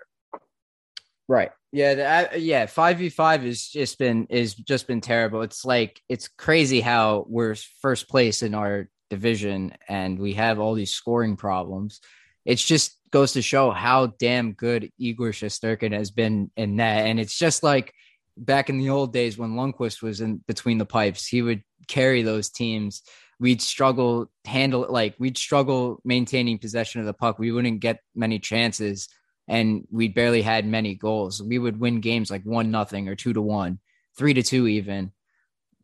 Right. 1.27 1.51
Yeah. 1.71 2.27
Uh, 2.31 2.35
yeah. 2.35 2.65
Five 2.65 2.97
v 2.97 3.09
five 3.09 3.43
has 3.43 3.67
just 3.67 3.97
been 3.97 4.27
is 4.29 4.53
just 4.53 4.87
been 4.87 5.01
terrible. 5.01 5.41
It's 5.41 5.65
like 5.65 6.01
it's 6.09 6.27
crazy 6.27 6.81
how 6.81 7.25
we're 7.27 7.55
first 7.81 8.09
place 8.09 8.43
in 8.43 8.53
our 8.53 8.89
division 9.09 9.73
and 9.87 10.19
we 10.19 10.33
have 10.33 10.59
all 10.59 10.73
these 10.73 10.93
scoring 10.93 11.35
problems. 11.35 12.01
It 12.45 12.55
just 12.55 12.99
goes 13.11 13.33
to 13.33 13.41
show 13.41 13.71
how 13.71 14.07
damn 14.19 14.53
good 14.53 14.91
Igor 14.97 15.29
Shesterkin 15.29 15.93
has 15.93 16.11
been 16.11 16.51
in 16.57 16.77
that. 16.77 17.05
And 17.05 17.19
it's 17.19 17.37
just 17.37 17.63
like 17.63 17.93
back 18.35 18.69
in 18.69 18.79
the 18.79 18.89
old 18.89 19.13
days 19.13 19.37
when 19.37 19.51
Lundqvist 19.51 20.01
was 20.01 20.19
in 20.19 20.37
between 20.47 20.77
the 20.77 20.85
pipes, 20.85 21.25
he 21.25 21.41
would 21.41 21.63
carry 21.87 22.23
those 22.23 22.49
teams. 22.49 23.03
We'd 23.43 23.61
struggle 23.61 24.31
handle 24.45 24.85
like 24.89 25.15
we'd 25.19 25.37
struggle 25.37 25.99
maintaining 26.05 26.59
possession 26.59 27.01
of 27.01 27.05
the 27.05 27.13
puck. 27.13 27.39
We 27.39 27.51
wouldn't 27.51 27.81
get 27.81 27.99
many 28.15 28.39
chances 28.39 29.09
and 29.49 29.85
we 29.91 30.07
barely 30.07 30.41
had 30.41 30.65
many 30.65 30.95
goals. 30.95 31.43
We 31.43 31.59
would 31.59 31.77
win 31.77 31.99
games 31.99 32.31
like 32.31 32.43
one 32.43 32.71
nothing 32.71 33.09
or 33.09 33.15
two 33.15 33.33
to 33.33 33.41
one, 33.41 33.79
three 34.17 34.33
to 34.33 34.43
two 34.43 34.65
even. 34.67 35.11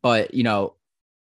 But 0.02 0.34
you 0.34 0.44
know, 0.44 0.76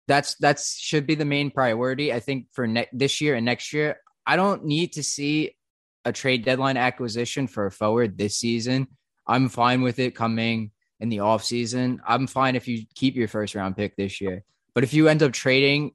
that's 0.06 0.34
that's 0.34 0.76
should 0.76 1.06
be 1.06 1.14
the 1.14 1.24
main 1.24 1.50
priority. 1.50 2.12
I 2.12 2.20
think 2.20 2.48
for 2.52 2.66
ne- 2.66 2.90
this 2.92 3.22
year 3.22 3.34
and 3.34 3.46
next 3.46 3.72
year. 3.72 3.96
I 4.26 4.36
don't 4.36 4.66
need 4.66 4.92
to 4.92 5.02
see 5.02 5.56
a 6.04 6.12
trade 6.12 6.44
deadline 6.44 6.76
acquisition 6.76 7.46
for 7.46 7.64
a 7.64 7.72
forward 7.72 8.18
this 8.18 8.36
season. 8.36 8.88
I'm 9.26 9.48
fine 9.48 9.80
with 9.80 9.98
it 9.98 10.14
coming 10.14 10.72
in 11.00 11.08
the 11.08 11.20
off 11.20 11.42
season. 11.42 12.02
I'm 12.06 12.26
fine 12.26 12.54
if 12.54 12.68
you 12.68 12.84
keep 12.94 13.16
your 13.16 13.28
first 13.28 13.54
round 13.54 13.78
pick 13.78 13.96
this 13.96 14.20
year. 14.20 14.44
But 14.74 14.84
if 14.84 14.92
you 14.92 15.08
end 15.08 15.22
up 15.22 15.32
trading 15.32 15.92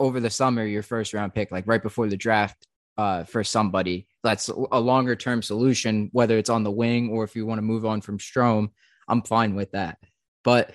over 0.00 0.18
the 0.18 0.30
summer 0.30 0.64
your 0.64 0.82
first 0.82 1.14
round 1.14 1.32
pick, 1.34 1.52
like 1.52 1.68
right 1.68 1.82
before 1.82 2.08
the 2.08 2.16
draft, 2.16 2.66
uh, 2.98 3.24
for 3.24 3.42
somebody 3.44 4.06
that's 4.22 4.48
a 4.48 4.80
longer 4.80 5.16
term 5.16 5.42
solution, 5.42 6.10
whether 6.12 6.36
it's 6.36 6.50
on 6.50 6.64
the 6.64 6.70
wing 6.70 7.08
or 7.10 7.24
if 7.24 7.34
you 7.34 7.46
want 7.46 7.58
to 7.58 7.62
move 7.62 7.86
on 7.86 8.00
from 8.00 8.18
Strome, 8.18 8.70
I'm 9.08 9.22
fine 9.22 9.54
with 9.54 9.70
that. 9.72 9.96
But 10.44 10.74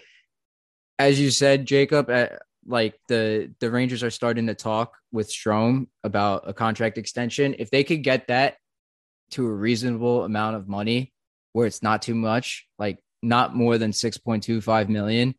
as 0.97 1.19
you 1.19 1.29
said, 1.29 1.65
Jacob, 1.65 2.09
uh, 2.09 2.29
like 2.65 2.99
the 3.09 3.53
the 3.59 3.69
Rangers 3.69 4.03
are 4.03 4.09
starting 4.09 4.47
to 4.47 4.55
talk 4.55 4.95
with 5.11 5.29
Strome 5.29 5.87
about 6.03 6.49
a 6.49 6.53
contract 6.53 6.97
extension. 6.97 7.55
If 7.59 7.69
they 7.69 7.83
could 7.83 8.01
get 8.01 8.27
that 8.27 8.55
to 9.31 9.45
a 9.45 9.53
reasonable 9.53 10.23
amount 10.23 10.55
of 10.55 10.67
money, 10.67 11.13
where 11.53 11.67
it's 11.67 11.83
not 11.83 12.01
too 12.01 12.15
much, 12.15 12.67
like 12.79 12.97
not 13.21 13.55
more 13.55 13.77
than 13.77 13.93
six 13.93 14.17
point 14.17 14.43
two 14.43 14.61
five 14.61 14.89
million, 14.89 15.35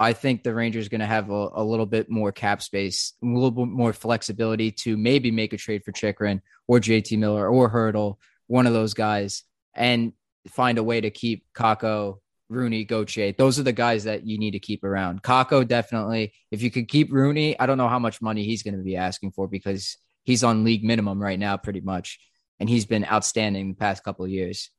I 0.00 0.14
think 0.14 0.42
the 0.42 0.54
Rangers 0.54 0.88
going 0.88 1.02
to 1.02 1.06
have 1.06 1.28
a, 1.28 1.50
a, 1.52 1.62
little 1.62 1.84
bit 1.84 2.08
more 2.08 2.32
cap 2.32 2.62
space, 2.62 3.12
a 3.22 3.26
little 3.26 3.50
bit 3.50 3.68
more 3.68 3.92
flexibility 3.92 4.72
to 4.72 4.96
maybe 4.96 5.30
make 5.30 5.52
a 5.52 5.58
trade 5.58 5.84
for 5.84 5.92
Chychrun 5.92 6.40
or 6.66 6.78
JT 6.78 7.18
Miller 7.18 7.46
or 7.46 7.70
Hertl, 7.70 8.16
one 8.46 8.66
of 8.66 8.72
those 8.72 8.94
guys, 8.94 9.44
and 9.74 10.14
find 10.48 10.78
a 10.78 10.82
way 10.82 11.02
to 11.02 11.10
keep 11.10 11.44
Kakko, 11.54 12.20
Rooney, 12.48 12.84
Gauthier. 12.84 13.32
Those 13.32 13.58
are 13.58 13.62
the 13.62 13.74
guys 13.74 14.04
that 14.04 14.26
you 14.26 14.38
need 14.38 14.52
to 14.52 14.58
keep 14.58 14.84
around. 14.84 15.22
Kakko, 15.22 15.68
definitely. 15.68 16.32
If 16.50 16.62
you 16.62 16.70
could 16.70 16.88
keep 16.88 17.12
Rooney, 17.12 17.60
I 17.60 17.66
don't 17.66 17.76
know 17.78 17.88
how 17.88 17.98
much 17.98 18.22
money 18.22 18.44
he's 18.44 18.62
going 18.62 18.78
to 18.78 18.82
be 18.82 18.96
asking 18.96 19.32
for 19.32 19.48
because 19.48 19.98
he's 20.24 20.42
on 20.42 20.64
league 20.64 20.82
minimum 20.82 21.20
right 21.20 21.38
now, 21.38 21.58
pretty 21.58 21.82
much. 21.82 22.18
And 22.58 22.70
he's 22.70 22.86
been 22.86 23.04
outstanding 23.04 23.68
the 23.68 23.74
past 23.76 24.02
couple 24.02 24.24
of 24.24 24.30
years. 24.30 24.70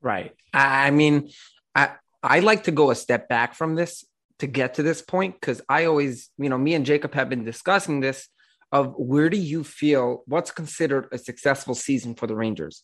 Right. 0.00 0.32
I 0.54 0.92
mean, 0.92 1.30
I 1.74 1.90
I 2.22 2.40
like 2.40 2.64
to 2.64 2.70
go 2.70 2.90
a 2.90 2.94
step 2.94 3.28
back 3.28 3.54
from 3.54 3.74
this 3.74 4.04
to 4.40 4.46
get 4.46 4.74
to 4.74 4.82
this 4.82 5.00
point 5.02 5.34
because 5.40 5.60
I 5.68 5.84
always, 5.84 6.30
you 6.38 6.48
know, 6.48 6.58
me 6.58 6.74
and 6.74 6.84
Jacob 6.84 7.14
have 7.14 7.28
been 7.28 7.44
discussing 7.44 8.00
this 8.00 8.28
of 8.72 8.94
where 8.96 9.30
do 9.30 9.36
you 9.36 9.64
feel 9.64 10.22
what's 10.26 10.50
considered 10.50 11.08
a 11.12 11.18
successful 11.18 11.74
season 11.74 12.14
for 12.14 12.26
the 12.26 12.34
Rangers? 12.34 12.82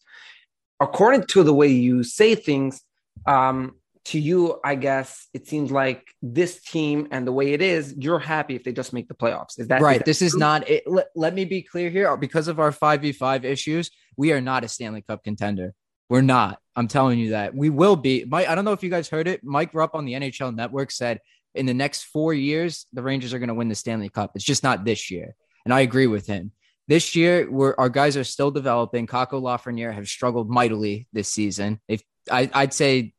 According 0.80 1.24
to 1.28 1.42
the 1.42 1.54
way 1.54 1.68
you 1.68 2.02
say 2.02 2.34
things, 2.34 2.82
um, 3.26 3.76
to 4.06 4.20
you, 4.20 4.60
I 4.64 4.76
guess 4.76 5.26
it 5.34 5.48
seems 5.48 5.72
like 5.72 6.06
this 6.22 6.62
team 6.62 7.08
and 7.10 7.26
the 7.26 7.32
way 7.32 7.52
it 7.52 7.60
is, 7.60 7.92
you're 7.98 8.20
happy 8.20 8.54
if 8.54 8.62
they 8.62 8.72
just 8.72 8.92
make 8.92 9.08
the 9.08 9.14
playoffs. 9.14 9.58
Is 9.58 9.66
that 9.68 9.80
right? 9.80 9.94
Is 9.94 9.98
that 9.98 10.04
this 10.04 10.22
is 10.22 10.36
not. 10.36 10.68
It, 10.68 10.84
let, 10.86 11.08
let 11.16 11.34
me 11.34 11.44
be 11.44 11.62
clear 11.62 11.90
here. 11.90 12.16
Because 12.16 12.46
of 12.46 12.60
our 12.60 12.70
five 12.70 13.00
v 13.00 13.10
five 13.10 13.44
issues, 13.44 13.90
we 14.16 14.32
are 14.32 14.40
not 14.40 14.62
a 14.62 14.68
Stanley 14.68 15.02
Cup 15.02 15.24
contender. 15.24 15.74
We're 16.08 16.22
not. 16.22 16.60
I'm 16.76 16.86
telling 16.86 17.18
you 17.18 17.30
that 17.30 17.54
we 17.54 17.68
will 17.68 17.96
be. 17.96 18.24
Mike, 18.28 18.48
I 18.48 18.54
don't 18.54 18.64
know 18.64 18.72
if 18.72 18.84
you 18.84 18.90
guys 18.90 19.08
heard 19.08 19.26
it. 19.26 19.42
Mike 19.42 19.74
Rupp 19.74 19.96
on 19.96 20.04
the 20.04 20.12
NHL 20.12 20.54
Network 20.54 20.92
said 20.92 21.20
in 21.56 21.66
the 21.66 21.74
next 21.74 22.04
four 22.04 22.32
years, 22.34 22.86
the 22.92 23.02
Rangers 23.02 23.32
are 23.34 23.38
going 23.38 23.48
to 23.48 23.54
win 23.54 23.68
the 23.68 23.74
Stanley 23.74 24.08
Cup. 24.08 24.32
It's 24.34 24.44
just 24.44 24.62
not 24.62 24.84
this 24.84 25.10
year, 25.10 25.34
and 25.64 25.72
I 25.72 25.80
agree 25.80 26.06
with 26.06 26.26
him. 26.26 26.52
This 26.88 27.16
year, 27.16 27.50
we're, 27.50 27.74
our 27.78 27.88
guys 27.88 28.16
are 28.16 28.24
still 28.24 28.50
developing. 28.50 29.06
Kakko 29.06 29.42
Lafreniere 29.42 29.92
have 29.92 30.06
struggled 30.06 30.48
mightily 30.48 31.08
this 31.12 31.28
season. 31.28 31.80
If 31.88 32.02
I, 32.30 32.48
I'd 32.54 32.72
say 32.72 33.12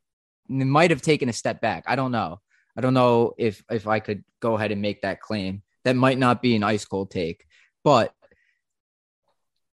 they 0.49 0.63
might 0.63 0.91
have 0.91 1.01
taken 1.01 1.29
a 1.29 1.33
step 1.33 1.59
back. 1.59 1.83
I 1.87 1.95
don't 1.95 2.11
know. 2.11 2.39
I 2.77 2.81
don't 2.81 2.93
know 2.93 3.33
if 3.37 3.63
if 3.69 3.87
I 3.87 3.99
could 3.99 4.23
go 4.39 4.55
ahead 4.55 4.71
and 4.71 4.81
make 4.81 5.01
that 5.01 5.19
claim. 5.19 5.63
That 5.83 5.95
might 5.95 6.17
not 6.17 6.41
be 6.41 6.55
an 6.55 6.63
ice 6.63 6.85
cold 6.85 7.11
take, 7.11 7.45
but 7.83 8.13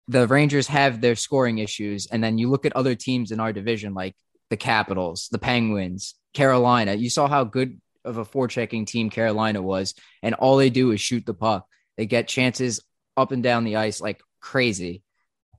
the 0.08 0.26
Rangers 0.26 0.66
have 0.68 1.00
their 1.00 1.16
scoring 1.16 1.58
issues, 1.58 2.06
and 2.06 2.24
then 2.24 2.38
you 2.38 2.50
look 2.50 2.66
at 2.66 2.74
other 2.74 2.94
teams 2.94 3.30
in 3.30 3.40
our 3.40 3.52
division, 3.52 3.94
like 3.94 4.16
the 4.50 4.56
Capitals, 4.56 5.28
the 5.30 5.38
Penguins, 5.38 6.14
Carolina. 6.32 6.94
You 6.94 7.10
saw 7.10 7.28
how 7.28 7.44
good 7.44 7.80
of 8.04 8.16
a 8.16 8.24
forechecking 8.24 8.86
team 8.86 9.10
Carolina 9.10 9.62
was, 9.62 9.94
and 10.22 10.34
all 10.34 10.56
they 10.56 10.70
do 10.70 10.92
is 10.92 11.00
shoot 11.00 11.26
the 11.26 11.34
puck. 11.34 11.66
They 11.96 12.06
get 12.06 12.28
chances 12.28 12.80
up 13.16 13.32
and 13.32 13.42
down 13.42 13.64
the 13.64 13.76
ice 13.76 14.00
like 14.00 14.20
crazy. 14.40 15.02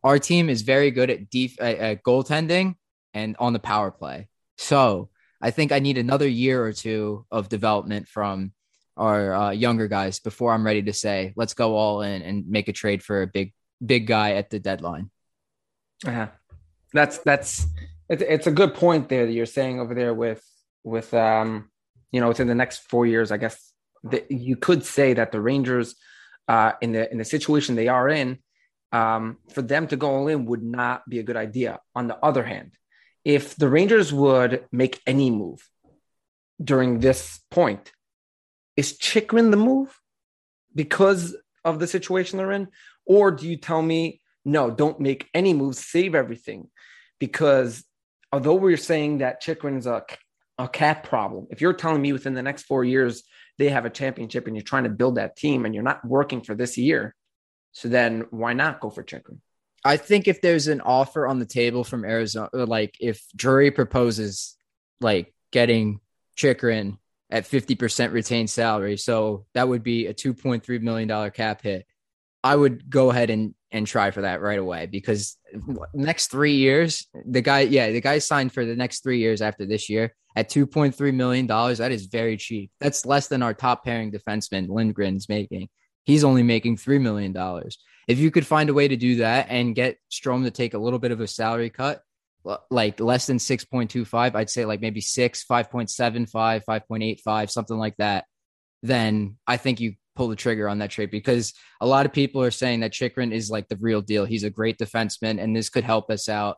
Our 0.04 0.20
team 0.20 0.50
is 0.50 0.62
very 0.62 0.92
good 0.92 1.10
at 1.10 1.30
def- 1.30 1.60
at, 1.60 1.78
at 1.78 2.04
goaltending 2.04 2.76
and 3.14 3.36
on 3.40 3.54
the 3.54 3.60
power 3.60 3.92
play. 3.92 4.30
So 4.58 5.10
I 5.42 5.52
think 5.52 5.72
I 5.72 5.80
need 5.80 5.98
another 5.98 6.28
year 6.28 6.64
or 6.64 6.74
two 6.74 7.26
of 7.32 7.50
development 7.50 8.08
from 8.08 8.54
our 8.98 9.34
uh, 9.34 9.52
younger 9.52 9.88
guys 9.88 10.20
before 10.20 10.54
I'm 10.54 10.66
ready 10.66 10.84
to 10.84 10.94
say 10.94 11.34
let's 11.36 11.54
go 11.54 11.76
all 11.76 12.02
in 12.02 12.22
and 12.22 12.48
make 12.48 12.68
a 12.68 12.74
trade 12.74 13.02
for 13.02 13.22
a 13.22 13.28
big 13.28 13.54
big 13.84 14.08
guy 14.08 14.34
at 14.34 14.50
the 14.50 14.60
deadline. 14.60 15.10
Uh-huh. 16.06 16.28
That's 16.94 17.20
that's 17.20 17.66
it's, 18.10 18.24
it's 18.24 18.48
a 18.48 18.52
good 18.52 18.74
point 18.74 19.10
there 19.10 19.26
that 19.26 19.32
you're 19.32 19.46
saying 19.46 19.80
over 19.80 19.94
there 19.94 20.14
with 20.14 20.44
with 20.84 21.14
um 21.14 21.69
you 22.12 22.20
know 22.20 22.28
within 22.28 22.48
the 22.48 22.56
next 22.56 22.80
four 22.90 23.06
years 23.06 23.32
I 23.32 23.38
guess 23.38 23.72
that 24.04 24.32
you 24.32 24.56
could 24.56 24.86
say 24.86 25.14
that 25.14 25.32
the 25.32 25.42
Rangers 25.42 25.96
uh 26.48 26.74
in 26.82 26.92
the 26.92 27.12
in 27.12 27.18
the 27.18 27.26
situation 27.26 27.76
they 27.76 27.88
are 27.88 28.10
in 28.10 28.40
um 28.92 29.38
for 29.54 29.62
them 29.62 29.88
to 29.88 29.96
go 29.96 30.10
all 30.10 30.28
in 30.28 30.46
would 30.46 30.64
not 30.64 31.08
be 31.08 31.20
a 31.20 31.24
good 31.24 31.38
idea. 31.38 31.80
On 31.96 32.08
the 32.08 32.18
other 32.18 32.44
hand, 32.44 32.72
if 33.26 33.56
the 33.56 33.70
Rangers 33.70 34.14
would 34.14 34.66
make 34.72 35.02
any 35.06 35.30
move 35.30 35.60
during 36.64 37.00
this 37.00 37.40
point, 37.52 37.92
is 38.76 38.98
Chychrun 38.98 39.52
the 39.52 39.58
move 39.58 40.00
because 40.74 41.36
of 41.66 41.80
the 41.80 41.88
situation 41.88 42.38
they're 42.38 42.52
in? 42.52 42.70
Or 43.06 43.32
do 43.32 43.48
you 43.48 43.58
tell 43.58 43.82
me, 43.82 44.22
no, 44.46 44.72
don't 44.72 45.00
make 45.00 45.30
any 45.34 45.54
moves, 45.54 45.86
save 45.86 46.16
everything? 46.16 46.70
Because 47.20 47.84
although 48.32 48.56
we're 48.56 48.78
saying 48.78 49.20
that 49.20 49.42
Chychrun 49.42 49.78
is 49.78 49.86
a, 49.86 50.04
a 50.60 50.68
cap 50.68 51.08
problem, 51.08 51.48
if 51.50 51.62
you're 51.62 51.74
telling 51.74 52.02
me 52.02 52.14
within 52.14 52.36
the 52.36 52.44
next 52.44 52.64
four 52.64 52.84
years 52.84 53.24
they 53.58 53.70
have 53.70 53.86
a 53.86 53.90
championship 53.90 54.46
and 54.46 54.56
you're 54.56 54.64
trying 54.64 54.84
to 54.84 54.90
build 54.90 55.16
that 55.16 55.36
team 55.36 55.66
and 55.66 55.74
you're 55.74 55.84
not 55.84 56.06
working 56.06 56.42
for 56.42 56.54
this 56.54 56.78
year, 56.78 57.16
so 57.72 57.88
then 57.88 58.26
why 58.30 58.54
not 58.54 58.80
go 58.80 58.90
for 58.90 59.04
Chychrun? 59.04 59.42
I 59.84 59.98
think 59.98 60.28
if 60.28 60.42
there's 60.42 60.68
an 60.68 60.82
offer 60.82 61.26
on 61.28 61.40
the 61.40 61.46
table 61.46 61.84
from 61.84 62.06
Arizona, 62.06 62.50
like 62.54 62.96
if 63.00 63.26
Drury 63.36 63.72
proposes 63.72 64.56
like 65.02 65.34
getting 65.52 66.02
Chychrun 66.36 66.98
at 67.30 67.46
50% 67.46 68.12
retained 68.12 68.50
salary, 68.50 68.98
so 68.98 69.46
that 69.54 69.68
would 69.68 69.84
be 69.84 70.08
a 70.08 70.14
$2.3 70.14 70.82
million 70.82 71.32
cap 71.32 71.62
hit. 71.62 71.86
I 72.44 72.56
would 72.56 72.90
go 72.90 73.12
ahead 73.12 73.30
and 73.30 73.56
and 73.72 73.86
try 73.86 74.12
for 74.12 74.22
that 74.22 74.42
right 74.42 74.60
away 74.60 74.88
because 74.88 75.38
next 75.94 76.32
three 76.32 76.56
years, 76.56 77.08
the 77.26 77.42
guy, 77.42 77.62
yeah, 77.62 77.92
the 77.92 78.02
guy 78.02 78.20
signed 78.20 78.52
for 78.52 78.66
the 78.66 78.76
next 78.76 79.04
three 79.04 79.20
years 79.20 79.42
after 79.42 79.66
this 79.66 79.90
year 79.90 80.14
at 80.36 80.50
two 80.50 80.66
point 80.66 80.96
three 80.96 81.12
million 81.12 81.46
dollars. 81.46 81.78
That 81.78 81.92
is 81.92 82.08
very 82.08 82.38
cheap. 82.38 82.72
That's 82.80 83.06
less 83.06 83.28
than 83.28 83.44
our 83.44 83.54
top 83.54 83.84
pairing 83.84 84.12
defenseman 84.12 84.68
Lindgren's 84.68 85.30
making. 85.30 85.70
He's 86.06 86.24
only 86.24 86.44
making 86.44 86.78
three 86.78 87.00
million 87.00 87.34
dollars. 87.34 87.78
If 88.08 88.18
you 88.18 88.32
could 88.32 88.48
find 88.48 88.70
a 88.70 88.74
way 88.74 88.88
to 88.88 88.96
do 88.96 89.18
that 89.18 89.48
and 89.50 89.76
get 89.76 89.98
Strome 90.12 90.44
to 90.46 90.52
take 90.52 90.74
a 90.74 90.80
little 90.80 91.00
bit 91.00 91.12
of 91.12 91.22
a 91.22 91.28
salary 91.28 91.70
cut, 91.70 92.02
like 92.72 93.00
less 93.00 93.28
than 93.28 93.38
six 93.38 93.66
point 93.66 93.92
two 93.92 94.06
five, 94.06 94.36
I'd 94.36 94.50
say 94.50 94.66
like 94.66 94.82
maybe 94.82 95.02
six, 95.02 95.44
five 95.44 95.70
point 95.70 95.92
seven 95.92 96.26
five, 96.26 96.64
five 96.64 96.88
point 96.88 97.04
eight 97.04 97.22
five, 97.24 97.52
something 97.52 97.78
like 97.78 97.98
that. 97.98 98.26
Then 98.82 99.38
I 99.46 99.58
think 99.58 99.80
you 99.80 99.94
pull 100.16 100.28
the 100.28 100.36
trigger 100.36 100.68
on 100.68 100.80
that 100.80 100.92
trade 100.92 101.12
because 101.12 101.54
a 101.82 101.88
lot 101.88 102.06
of 102.06 102.14
people 102.14 102.42
are 102.42 102.52
saying 102.52 102.82
that 102.82 102.92
Chychrun 102.92 103.32
is 103.32 103.50
like 103.50 103.68
the 103.68 103.78
real 103.78 104.02
deal. 104.02 104.26
He's 104.26 104.44
a 104.44 104.50
great 104.50 104.78
defenseman, 104.78 105.42
and 105.42 105.56
this 105.56 105.70
could 105.70 105.84
help 105.84 106.10
us 106.10 106.28
out. 106.30 106.58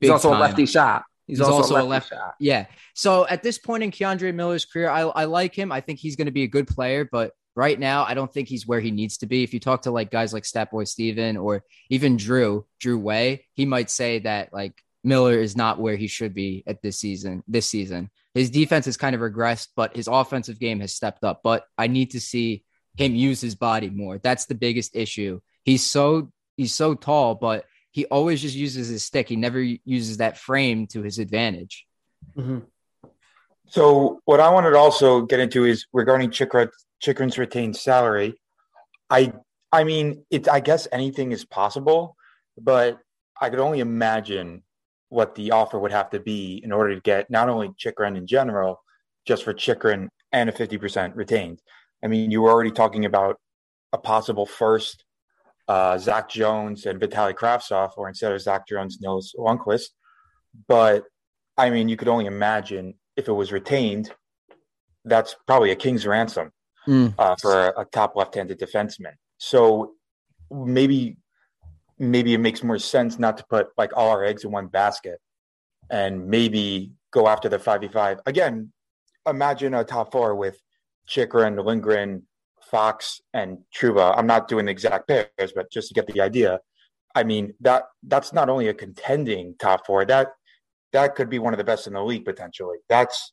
He's 0.00 0.10
also 0.10 0.30
time. 0.30 0.38
a 0.38 0.40
lefty 0.40 0.66
shot. 0.66 1.04
He's, 1.26 1.38
He's 1.38 1.46
also, 1.46 1.74
also 1.74 1.82
a 1.82 1.88
left- 1.88 2.10
shot. 2.10 2.34
Yeah. 2.38 2.66
So 2.94 3.26
at 3.26 3.42
this 3.42 3.56
point 3.56 3.82
in 3.82 3.90
K'Andre 3.90 4.34
Miller's 4.34 4.66
career, 4.66 4.90
I, 4.90 5.02
I 5.02 5.24
like 5.24 5.54
him. 5.54 5.72
I 5.72 5.80
think 5.80 5.98
he's 5.98 6.16
going 6.16 6.26
to 6.26 6.32
be 6.32 6.42
a 6.42 6.48
good 6.48 6.66
player, 6.66 7.08
but 7.10 7.32
right 7.56 7.78
now, 7.78 8.04
I 8.04 8.14
don't 8.14 8.32
think 8.32 8.48
he's 8.48 8.66
where 8.66 8.80
he 8.80 8.90
needs 8.90 9.18
to 9.18 9.26
be. 9.26 9.42
If 9.42 9.54
you 9.54 9.60
talk 9.60 9.82
to 9.82 9.90
like 9.90 10.10
guys 10.10 10.32
like 10.32 10.42
Statboy 10.42 10.86
Steven 10.86 11.36
or 11.36 11.62
even 11.88 12.16
Drew, 12.16 12.66
Drew 12.80 12.98
Way, 12.98 13.46
he 13.54 13.64
might 13.64 13.90
say 13.90 14.18
that 14.20 14.52
like 14.52 14.74
Miller 15.02 15.38
is 15.38 15.56
not 15.56 15.78
where 15.78 15.96
he 15.96 16.08
should 16.08 16.34
be 16.34 16.62
at 16.66 16.82
this 16.82 16.98
season. 16.98 17.42
This 17.48 17.66
season, 17.66 18.10
his 18.34 18.50
defense 18.50 18.86
has 18.86 18.96
kind 18.96 19.14
of 19.14 19.20
regressed, 19.20 19.68
but 19.76 19.96
his 19.96 20.08
offensive 20.08 20.58
game 20.58 20.80
has 20.80 20.92
stepped 20.92 21.24
up. 21.24 21.40
But 21.42 21.64
I 21.78 21.86
need 21.86 22.10
to 22.10 22.20
see 22.20 22.64
him 22.96 23.14
use 23.14 23.40
his 23.40 23.54
body 23.54 23.90
more. 23.90 24.18
That's 24.18 24.46
the 24.46 24.54
biggest 24.54 24.96
issue. 24.96 25.40
He's 25.64 25.84
so 25.84 26.32
he's 26.56 26.74
so 26.74 26.94
tall, 26.94 27.34
but 27.34 27.64
he 27.92 28.06
always 28.06 28.42
just 28.42 28.56
uses 28.56 28.88
his 28.88 29.04
stick. 29.04 29.28
He 29.28 29.36
never 29.36 29.60
uses 29.60 30.16
that 30.18 30.36
frame 30.36 30.88
to 30.88 31.02
his 31.02 31.18
advantage. 31.18 31.86
Mm-hmm. 32.36 32.58
So 33.68 34.20
what 34.24 34.40
I 34.40 34.50
wanted 34.50 34.70
to 34.70 34.78
also 34.78 35.22
get 35.22 35.40
into 35.40 35.64
is 35.64 35.86
regarding 35.92 36.30
Chychrun, 36.30 36.68
Chychrun's 37.00 37.38
retained 37.38 37.76
salary. 37.76 38.34
I 39.08 39.32
I 39.72 39.84
mean, 39.84 40.24
it. 40.30 40.48
I 40.48 40.60
guess 40.60 40.88
anything 40.92 41.32
is 41.32 41.44
possible, 41.44 42.16
but 42.58 42.98
I 43.40 43.50
could 43.50 43.60
only 43.60 43.80
imagine 43.80 44.62
what 45.14 45.34
the 45.34 45.52
offer 45.52 45.78
would 45.78 45.92
have 45.92 46.10
to 46.10 46.20
be 46.32 46.60
in 46.64 46.70
order 46.72 46.94
to 46.94 47.00
get 47.00 47.30
not 47.30 47.48
only 47.48 47.68
Chychrun 47.82 48.16
in 48.16 48.26
general, 48.26 48.72
just 49.28 49.42
for 49.44 49.54
Chychrun 49.54 50.08
and 50.32 50.48
a 50.48 50.52
fifty 50.52 50.78
percent 50.78 51.14
retained. 51.16 51.58
I 52.02 52.08
mean, 52.08 52.30
you 52.32 52.42
were 52.42 52.50
already 52.50 52.72
talking 52.72 53.04
about 53.04 53.34
a 53.92 53.98
possible 53.98 54.46
first, 54.46 55.04
uh, 55.68 55.96
Zach 55.98 56.28
Jones 56.28 56.86
and 56.86 57.00
Vitaly 57.00 57.34
Kravtsov, 57.34 57.90
or 57.96 58.08
instead 58.08 58.32
of 58.32 58.40
Zach 58.40 58.62
Jones, 58.66 58.98
Nils 59.00 59.34
Lundqvist. 59.38 59.90
But 60.68 61.04
I 61.56 61.70
mean, 61.70 61.88
you 61.88 61.96
could 61.96 62.08
only 62.08 62.26
imagine 62.26 62.94
if 63.16 63.28
it 63.28 63.32
was 63.32 63.52
retained, 63.52 64.12
that's 65.04 65.36
probably 65.46 65.70
a 65.70 65.76
king's 65.76 66.06
ransom 66.06 66.50
Mm. 66.86 67.14
uh, 67.18 67.34
for 67.40 67.52
a, 67.68 67.80
a 67.82 67.84
top 67.86 68.14
left-handed 68.14 68.58
defenseman. 68.60 69.14
So 69.38 69.92
maybe 70.50 71.16
maybe 71.98 72.34
it 72.34 72.38
makes 72.38 72.62
more 72.62 72.78
sense 72.78 73.18
not 73.18 73.36
to 73.38 73.44
put 73.44 73.68
like 73.76 73.96
all 73.96 74.10
our 74.10 74.24
eggs 74.24 74.44
in 74.44 74.50
one 74.50 74.66
basket 74.66 75.18
and 75.90 76.26
maybe 76.26 76.92
go 77.12 77.28
after 77.28 77.48
the 77.48 77.58
5v5 77.58 78.20
again 78.26 78.72
imagine 79.26 79.74
a 79.74 79.84
top 79.84 80.12
four 80.12 80.34
with 80.34 80.58
chychrun 81.06 81.56
lindgren 81.56 82.22
fox 82.62 83.20
and 83.32 83.58
trouba 83.74 84.16
i'm 84.16 84.26
not 84.26 84.48
doing 84.48 84.64
the 84.64 84.72
exact 84.72 85.06
pairs 85.06 85.52
but 85.54 85.70
just 85.70 85.88
to 85.88 85.94
get 85.94 86.06
the 86.06 86.20
idea 86.20 86.58
i 87.14 87.22
mean 87.22 87.52
that 87.60 87.84
that's 88.04 88.32
not 88.32 88.48
only 88.48 88.68
a 88.68 88.74
contending 88.74 89.54
top 89.58 89.86
four 89.86 90.04
that 90.04 90.28
that 90.92 91.14
could 91.14 91.28
be 91.28 91.38
one 91.38 91.52
of 91.52 91.58
the 91.58 91.64
best 91.64 91.86
in 91.86 91.92
the 91.92 92.02
league 92.02 92.24
potentially 92.24 92.78
that's 92.88 93.32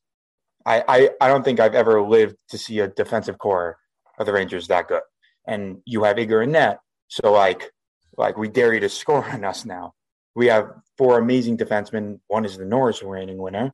I, 0.65 0.84
I, 0.88 1.10
I 1.22 1.27
don't 1.27 1.44
think 1.44 1.60
I've 1.60 1.75
ever 1.75 2.01
lived 2.01 2.36
to 2.50 2.58
see 2.58 2.80
a 2.80 2.88
defensive 2.88 3.38
core 3.38 3.77
of 4.20 4.25
the 4.25 4.34
Rangers 4.34 4.68
that 4.68 4.88
good. 4.88 5.01
And 5.48 5.77
you 5.86 6.03
have 6.03 6.20
Igor 6.20 6.41
and 6.41 6.51
net. 6.51 6.80
So 7.08 7.32
like 7.32 7.72
like 8.21 8.37
we 8.37 8.47
dare 8.47 8.73
you 8.73 8.79
to 8.81 8.89
score 8.89 9.25
on 9.25 9.43
us 9.43 9.65
now. 9.65 9.93
We 10.35 10.47
have 10.47 10.65
four 10.97 11.17
amazing 11.17 11.57
defensemen. 11.57 12.19
One 12.27 12.45
is 12.45 12.57
the 12.57 12.65
Norris 12.65 13.03
reigning 13.03 13.37
winner. 13.37 13.73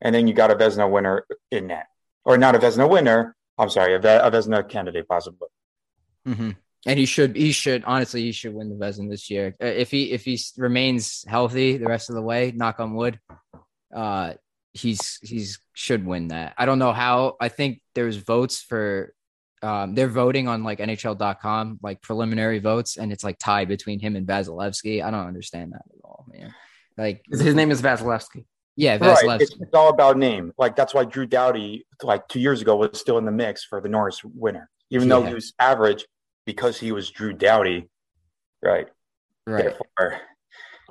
And 0.00 0.14
then 0.14 0.28
you 0.28 0.34
got 0.34 0.50
a 0.50 0.54
Vezina 0.54 0.88
winner 0.88 1.24
in 1.50 1.66
net. 1.68 1.86
Or 2.24 2.36
not 2.38 2.54
a 2.54 2.58
Vezina 2.58 2.88
winner. 2.88 3.34
I'm 3.58 3.70
sorry, 3.70 3.94
a, 3.94 3.98
Ve- 3.98 4.22
a 4.22 4.30
Vezina 4.30 4.68
candidate 4.68 5.08
possibly. 5.08 5.48
hmm 6.24 6.50
and 6.88 6.98
he 7.00 7.06
should 7.06 7.34
he 7.34 7.50
should 7.50 7.82
honestly 7.84 8.22
he 8.22 8.30
should 8.30 8.54
win 8.54 8.68
the 8.68 8.76
Vezina 8.76 9.10
this 9.10 9.28
year 9.28 9.56
Uh, 9.60 9.66
if 9.66 9.90
he 9.90 10.12
if 10.12 10.24
he 10.24 10.38
remains 10.56 11.24
healthy 11.26 11.78
the 11.78 11.86
rest 11.86 12.10
of 12.10 12.14
the 12.14 12.22
way. 12.22 12.52
Knock 12.54 12.78
on 12.78 12.94
wood. 12.94 13.18
Uh, 13.92 14.34
he's 14.72 15.18
he's 15.22 15.58
should 15.72 16.06
win 16.06 16.28
that. 16.28 16.54
I 16.58 16.66
don't 16.66 16.78
know 16.78 16.92
how. 16.92 17.36
I 17.40 17.48
think 17.48 17.80
there's 17.94 18.16
votes 18.16 18.60
for. 18.60 19.14
Um, 19.66 19.94
they're 19.94 20.08
voting 20.08 20.46
on 20.46 20.62
like 20.62 20.78
NHL.com 20.78 21.80
like 21.82 22.00
preliminary 22.00 22.60
votes, 22.60 22.96
and 22.96 23.12
it's 23.12 23.24
like 23.24 23.38
tied 23.38 23.68
between 23.68 23.98
him 23.98 24.14
and 24.14 24.26
Vasilevskiy. 24.26 25.04
I 25.04 25.10
don't 25.10 25.26
understand 25.26 25.72
that 25.72 25.82
at 25.90 26.00
all, 26.04 26.24
man. 26.32 26.54
Like 26.96 27.22
His 27.30 27.54
name 27.54 27.70
is 27.70 27.82
Vasilevskiy. 27.82 28.44
yeah, 28.76 28.96
Right. 28.96 29.40
It's, 29.40 29.56
it's 29.60 29.74
all 29.74 29.88
about 29.88 30.16
name. 30.16 30.52
Like 30.56 30.76
that's 30.76 30.94
why 30.94 31.04
Drew 31.04 31.26
Doughty, 31.26 31.84
like 32.02 32.28
two 32.28 32.40
years 32.40 32.62
ago, 32.62 32.76
was 32.76 32.98
still 32.98 33.18
in 33.18 33.24
the 33.24 33.32
mix 33.32 33.64
for 33.64 33.80
the 33.80 33.88
Norris 33.88 34.22
winner, 34.22 34.70
even 34.90 35.08
though 35.08 35.24
he 35.24 35.34
was 35.34 35.52
average 35.58 36.06
because 36.44 36.78
he 36.78 36.92
was 36.92 37.10
Drew 37.10 37.32
Doughty. 37.32 37.88
Right. 38.62 38.86
right. 39.46 39.64
Therefore, 39.64 40.20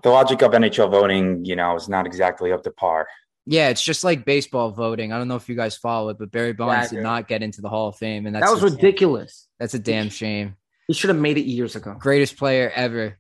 the 0.04 0.10
logic 0.10 0.42
of 0.44 0.52
NHL 0.52 0.92
voting, 0.92 1.46
you 1.46 1.56
know, 1.56 1.76
is 1.76 1.88
not 1.88 2.06
exactly 2.06 2.52
up 2.52 2.62
to 2.64 2.72
par. 2.72 3.08
Yeah, 3.46 3.70
it's 3.70 3.82
just 3.82 4.04
like 4.04 4.26
baseball 4.26 4.72
voting. 4.72 5.14
I 5.14 5.18
don't 5.18 5.28
know 5.28 5.36
if 5.36 5.48
you 5.48 5.56
guys 5.56 5.78
follow 5.78 6.10
it, 6.10 6.18
but 6.18 6.32
Barry 6.32 6.54
Bonds 6.54 6.92
I 6.92 6.96
did 6.96 7.04
not 7.04 7.28
get 7.28 7.44
into 7.44 7.62
the 7.62 7.70
Hall 7.70 7.90
of 7.90 7.96
Fame, 7.96 8.26
and 8.26 8.36
that's 8.36 8.46
that 8.46 8.52
was 8.52 8.64
ridiculous. 8.64 9.48
That's 9.60 9.76
a 9.76 9.80
damn 9.80 10.10
shame. 10.10 10.56
He 10.88 10.94
should 10.94 11.10
have 11.10 11.20
made 11.20 11.38
it 11.38 11.46
years 11.46 11.76
ago. 11.76 11.96
Greatest 12.00 12.38
player 12.38 12.72
ever, 12.74 13.20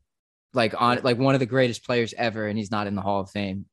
like 0.53 0.79
on 0.79 1.01
like 1.03 1.17
one 1.17 1.35
of 1.35 1.39
the 1.39 1.45
greatest 1.45 1.85
players 1.85 2.13
ever, 2.17 2.47
and 2.47 2.57
he's 2.57 2.71
not 2.71 2.87
in 2.87 2.95
the 2.95 3.01
Hall 3.01 3.21
of 3.21 3.29
Fame. 3.29 3.65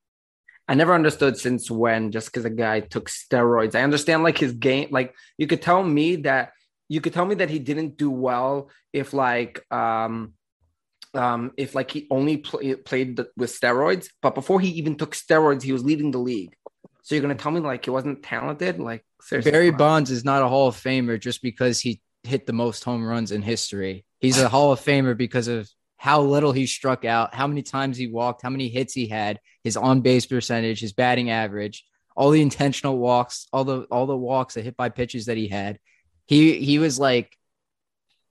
I 0.69 0.75
never 0.75 0.95
understood 0.95 1.39
since 1.39 1.71
when 1.71 2.13
just 2.13 2.27
because 2.27 2.45
a 2.45 2.51
guy 2.51 2.81
took 2.81 3.09
steroids. 3.09 3.75
I 3.75 3.83
understand 3.83 4.23
like 4.23 4.39
his 4.39 4.53
game, 4.53 4.89
like 4.91 5.15
you 5.39 5.47
could 5.47 5.63
tell 5.63 5.83
me 5.83 6.17
that 6.17 6.53
you 6.89 7.01
could 7.01 7.15
tell 7.15 7.25
me 7.25 7.37
that 7.37 7.51
he 7.51 7.59
didn't 7.59 7.97
do 7.97 8.11
well 8.11 8.71
if 8.93 9.15
like 9.15 9.65
um 9.73 10.35
um 11.15 11.53
if 11.57 11.75
like 11.75 11.91
he 11.91 12.07
only 12.11 12.39
play, 12.39 12.75
played 12.75 13.17
the, 13.17 13.29
with 13.37 13.51
steroids, 13.51 14.09
but 14.21 14.35
before 14.35 14.61
he 14.61 14.69
even 14.71 14.97
took 14.97 15.15
steroids, 15.15 15.63
he 15.63 15.73
was 15.73 15.85
leading 15.85 16.11
the 16.11 16.19
league. 16.19 16.55
So 17.03 17.15
you're 17.15 17.23
gonna 17.23 17.35
tell 17.35 17.53
me 17.53 17.61
like 17.61 17.85
he 17.85 17.91
wasn't 17.91 18.23
talented? 18.23 18.79
Like 18.79 19.05
seriously, 19.21 19.51
Barry. 19.51 19.71
Bonds 19.71 20.11
is 20.11 20.25
not 20.25 20.43
a 20.43 20.49
Hall 20.49 20.69
of 20.69 20.77
Famer 20.77 21.21
just 21.21 21.43
because 21.43 21.81
he 21.81 22.01
hit 22.23 22.47
the 22.47 22.53
most 22.53 22.85
home 22.85 23.05
runs 23.05 23.33
in 23.33 23.43
history. 23.43 24.05
He's 24.21 24.39
a 24.41 24.49
Hall 24.51 24.73
of 24.73 24.81
Famer 24.81 25.17
because 25.17 25.49
of 25.49 25.69
how 25.97 26.21
little 26.23 26.51
he 26.53 26.67
struck 26.67 27.05
out, 27.05 27.35
how 27.35 27.47
many 27.47 27.63
times 27.63 27.97
he 27.97 28.09
walked, 28.09 28.43
how 28.43 28.51
many 28.51 28.69
hits 28.69 28.93
he 28.93 29.07
had, 29.07 29.39
his 29.63 29.77
on 29.77 30.01
base 30.01 30.27
percentage, 30.27 30.81
his 30.81 30.93
batting 30.93 31.31
average, 31.31 31.85
all 32.17 32.31
the 32.31 32.43
intentional 32.43 32.99
walks, 32.99 33.47
all 33.53 33.65
the 33.65 33.83
all 33.91 34.07
the 34.07 34.17
walks, 34.17 34.55
the 34.55 34.63
hit 34.63 34.77
by 34.77 34.89
pitches 34.89 35.27
that 35.27 35.37
he 35.37 35.49
had. 35.49 35.79
He 36.27 36.59
he 36.59 36.79
was 36.79 36.99
like 36.99 37.37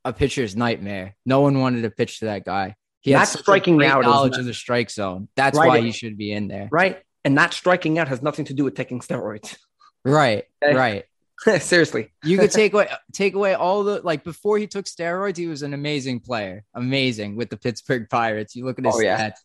a 0.05 0.13
pitcher's 0.13 0.55
nightmare. 0.55 1.15
No 1.25 1.41
one 1.41 1.59
wanted 1.59 1.83
to 1.83 1.89
pitch 1.91 2.19
to 2.19 2.25
that 2.25 2.45
guy. 2.45 2.75
He 3.01 3.11
Not 3.13 3.27
striking 3.27 3.83
out 3.83 4.03
knowledge 4.03 4.37
of 4.37 4.45
the 4.45 4.53
strike 4.53 4.89
zone. 4.91 5.27
That's 5.35 5.57
Right. 5.57 5.67
why 5.67 5.81
he 5.81 5.91
should 5.91 6.17
be 6.17 6.31
in 6.31 6.47
there. 6.47 6.69
right? 6.71 6.99
And 7.23 7.35
not 7.35 7.53
striking 7.53 7.97
out 7.99 8.07
has 8.07 8.21
nothing 8.21 8.45
to 8.45 8.53
do 8.53 8.63
with 8.63 8.75
taking 8.75 8.99
steroids. 8.99 9.57
Right, 10.05 10.45
Okay. 10.63 10.75
right. 10.75 11.05
seriously, 11.61 12.11
You 12.23 12.37
could 12.37 12.51
take 12.51 12.73
away 12.75 12.87
take 13.13 13.33
away 13.35 13.53
all 13.55 13.83
the 13.83 14.01
like 14.03 14.23
before 14.23 14.57
he 14.59 14.67
took 14.67 14.85
steroids, 14.85 15.37
he 15.37 15.47
was 15.47 15.63
an 15.63 15.73
amazing 15.73 16.19
player, 16.19 16.63
amazing 16.75 17.35
with 17.35 17.49
the 17.49 17.57
Pittsburgh 17.57 18.07
Pirates. 18.09 18.55
You 18.55 18.65
look 18.65 18.77
at 18.79 18.85
his 18.85 18.95
Oh, 18.95 18.99
yeah. 19.01 19.29
stats. 19.29 19.37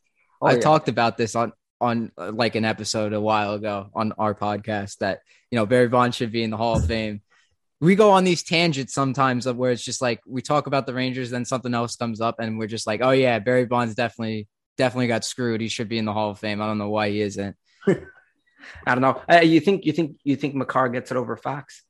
Oh, 0.42 0.46
I 0.48 0.54
yeah. 0.54 0.60
talked 0.60 0.88
about 0.88 1.16
this 1.16 1.34
on 1.34 1.52
on 1.80 2.10
uh, 2.18 2.32
like 2.32 2.54
an 2.54 2.64
episode 2.64 3.12
a 3.12 3.20
while 3.20 3.52
ago 3.54 3.88
on 3.94 4.12
our 4.12 4.34
podcast 4.34 4.98
that 4.98 5.20
you 5.50 5.56
know 5.56 5.64
Barry 5.66 5.88
Bonds 5.88 6.16
should 6.16 6.32
be 6.32 6.42
in 6.42 6.50
the 6.50 6.56
Hall 6.58 6.76
of 6.76 6.86
Fame. 6.86 7.20
We 7.80 7.94
go 7.94 8.10
on 8.10 8.24
these 8.24 8.42
tangents 8.42 8.94
sometimes 8.94 9.46
of 9.46 9.56
where 9.56 9.70
it's 9.70 9.84
just 9.84 10.00
like 10.00 10.20
we 10.26 10.40
talk 10.40 10.66
about 10.66 10.86
the 10.86 10.94
Rangers, 10.94 11.30
then 11.30 11.44
something 11.44 11.74
else 11.74 11.96
comes 11.96 12.20
up, 12.20 12.36
and 12.38 12.58
we're 12.58 12.66
just 12.66 12.86
like, 12.86 13.00
oh 13.02 13.10
yeah, 13.10 13.38
Barry 13.38 13.66
Bonds 13.66 13.94
definitely 13.94 14.48
definitely 14.76 15.08
got 15.08 15.24
screwed. 15.24 15.60
He 15.60 15.68
should 15.68 15.88
be 15.88 15.98
in 15.98 16.04
the 16.04 16.12
Hall 16.12 16.30
of 16.30 16.38
Fame. 16.38 16.62
I 16.62 16.66
don't 16.66 16.78
know 16.78 16.88
why 16.88 17.10
he 17.10 17.20
isn't. 17.20 17.56
I 17.86 18.94
don't 18.94 19.00
know. 19.00 19.20
Uh, 19.30 19.40
you 19.40 19.60
think 19.60 19.84
you 19.84 19.92
think 19.92 20.18
you 20.24 20.36
think 20.36 20.54
Makar 20.54 20.88
gets 20.88 21.10
it 21.10 21.16
over 21.16 21.36
Fox? 21.36 21.82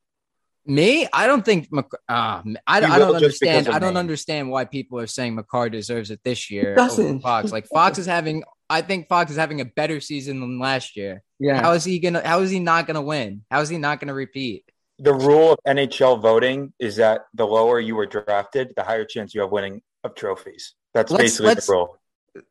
Me, 0.65 1.07
I 1.13 1.27
don't 1.27 1.45
think. 1.45 1.69
Mc- 1.71 1.85
uh, 2.09 2.41
I, 2.43 2.53
I 2.67 2.79
don't 2.81 3.13
will 3.13 3.19
just 3.19 3.39
because 3.39 3.55
understand. 3.55 3.75
I 3.75 3.79
don't 3.79 3.93
name. 3.93 3.97
understand 3.97 4.49
why 4.49 4.65
people 4.65 4.99
are 4.99 5.07
saying 5.07 5.35
Makar 5.35 5.69
deserves 5.69 6.11
it 6.11 6.19
this 6.23 6.51
year. 6.51 6.75
doesn't. 6.75 7.05
over 7.05 7.19
Fox, 7.19 7.51
like 7.51 7.67
Fox 7.67 7.97
is 7.97 8.05
having. 8.05 8.43
I 8.69 8.81
think 8.81 9.07
Fox 9.07 9.31
is 9.31 9.37
having 9.37 9.61
a 9.61 9.65
better 9.65 10.01
season 10.01 10.41
than 10.41 10.59
last 10.59 10.97
year. 10.97 11.23
Yeah. 11.39 11.61
How 11.61 11.71
is 11.71 11.85
he 11.85 11.99
gonna? 11.99 12.25
How 12.25 12.41
is 12.41 12.51
he 12.51 12.59
not 12.59 12.85
gonna 12.85 13.01
win? 13.01 13.43
How 13.49 13.61
is 13.61 13.69
he 13.69 13.77
not 13.77 14.01
gonna 14.01 14.13
repeat? 14.13 14.65
The 14.99 15.13
rule 15.13 15.53
of 15.53 15.59
NHL 15.67 16.21
voting 16.21 16.73
is 16.79 16.95
that 16.95 17.25
the 17.33 17.45
lower 17.45 17.79
you 17.79 17.95
were 17.95 18.07
drafted, 18.07 18.73
the 18.75 18.83
higher 18.83 19.05
chance 19.05 19.33
you 19.35 19.41
have 19.41 19.51
winning 19.51 19.81
of 20.03 20.15
trophies. 20.15 20.73
That's 20.93 21.11
Let's- 21.11 21.23
basically 21.23 21.45
let's- 21.47 21.67
the 21.67 21.73
rule. 21.73 21.99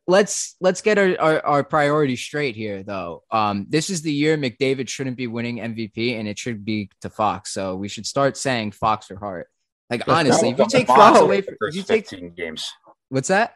Let's 0.09 0.57
let's 0.61 0.81
get 0.83 0.99
our, 0.99 1.17
our 1.21 1.47
our 1.47 1.63
priorities 1.63 2.19
straight 2.21 2.57
here, 2.57 2.83
though. 2.83 3.23
Um, 3.31 3.67
this 3.69 3.89
is 3.89 4.03
the 4.03 4.13
year 4.13 4.37
McDavid 4.37 4.89
shouldn't 4.89 5.17
be 5.17 5.29
winning 5.29 5.59
MVP, 5.59 6.19
and 6.19 6.27
it 6.27 6.41
should 6.41 6.65
be 6.65 6.91
to 7.03 7.09
Fox. 7.09 7.53
So 7.53 7.77
we 7.77 7.87
should 7.87 8.05
start 8.05 8.37
saying 8.37 8.73
Fox 8.73 9.13
or 9.13 9.17
Hart. 9.17 9.49
Like 9.89 10.09
honestly, 10.09 10.51
if 10.51 10.59
you 10.59 10.67
take 10.69 10.89
Fox 10.89 11.21
away, 11.21 11.41
from, 11.41 11.55
if 11.61 11.75
you 11.77 11.83
take 11.85 12.09
15 12.09 12.35
games. 12.35 12.69
what's 13.11 13.29
that? 13.29 13.55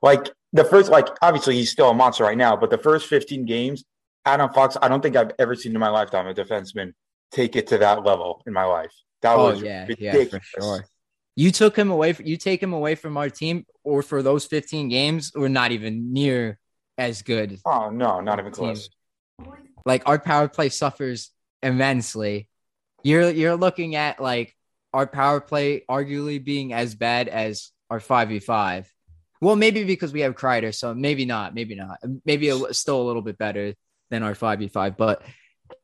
Like 0.00 0.30
the 0.52 0.64
first, 0.64 0.90
like 0.90 1.08
obviously 1.20 1.56
he's 1.56 1.72
still 1.72 1.90
a 1.90 1.94
monster 1.94 2.22
right 2.22 2.38
now, 2.38 2.56
but 2.56 2.70
the 2.70 2.78
first 2.78 3.08
15 3.08 3.44
games, 3.44 3.84
Adam 4.24 4.52
Fox, 4.52 4.76
I 4.80 4.88
don't 4.88 5.02
think 5.02 5.16
I've 5.16 5.32
ever 5.38 5.56
seen 5.56 5.72
in 5.72 5.80
my 5.80 5.88
lifetime 5.88 6.28
a 6.28 6.34
defenseman 6.34 6.92
take 7.30 7.56
it 7.56 7.68
to 7.68 7.78
that 7.78 8.04
level 8.04 8.42
in 8.46 8.52
my 8.52 8.64
life. 8.64 8.92
That 9.22 9.36
Oh 9.36 9.50
was 9.50 9.62
yeah, 9.62 9.86
ridiculous. 9.86 10.30
yeah, 10.32 10.38
for 10.38 10.40
sure. 10.60 10.84
You 11.36 11.50
took 11.50 11.76
him 11.76 11.90
away. 11.90 12.14
You 12.22 12.36
take 12.36 12.62
him 12.62 12.72
away 12.72 12.94
from 12.94 13.16
our 13.16 13.28
team, 13.28 13.66
or 13.82 14.02
for 14.02 14.22
those 14.22 14.44
15 14.46 14.88
games, 14.88 15.32
we're 15.34 15.48
not 15.48 15.72
even 15.72 16.12
near 16.12 16.58
as 16.96 17.22
good. 17.22 17.58
Oh 17.64 17.90
no, 17.90 18.20
not 18.20 18.38
even 18.38 18.52
close. 18.52 18.88
Like 19.84 20.02
our 20.06 20.18
power 20.18 20.48
play 20.48 20.68
suffers 20.68 21.30
immensely. 21.62 22.48
You're 23.02 23.30
you're 23.30 23.56
looking 23.56 23.96
at 23.96 24.20
like 24.20 24.54
our 24.92 25.06
power 25.06 25.40
play 25.40 25.82
arguably 25.90 26.42
being 26.42 26.72
as 26.72 26.94
bad 26.94 27.28
as 27.28 27.72
our 27.90 28.00
five 28.00 28.28
v 28.28 28.38
five. 28.38 28.90
Well, 29.40 29.56
maybe 29.56 29.84
because 29.84 30.12
we 30.12 30.20
have 30.20 30.36
Kreider, 30.36 30.74
so 30.74 30.94
maybe 30.94 31.26
not, 31.26 31.54
maybe 31.54 31.74
not, 31.74 31.98
maybe 32.24 32.48
a, 32.48 32.72
still 32.72 33.02
a 33.02 33.04
little 33.04 33.20
bit 33.20 33.36
better 33.36 33.74
than 34.10 34.22
our 34.22 34.34
five 34.34 34.60
v 34.60 34.68
five, 34.68 34.96
but 34.96 35.22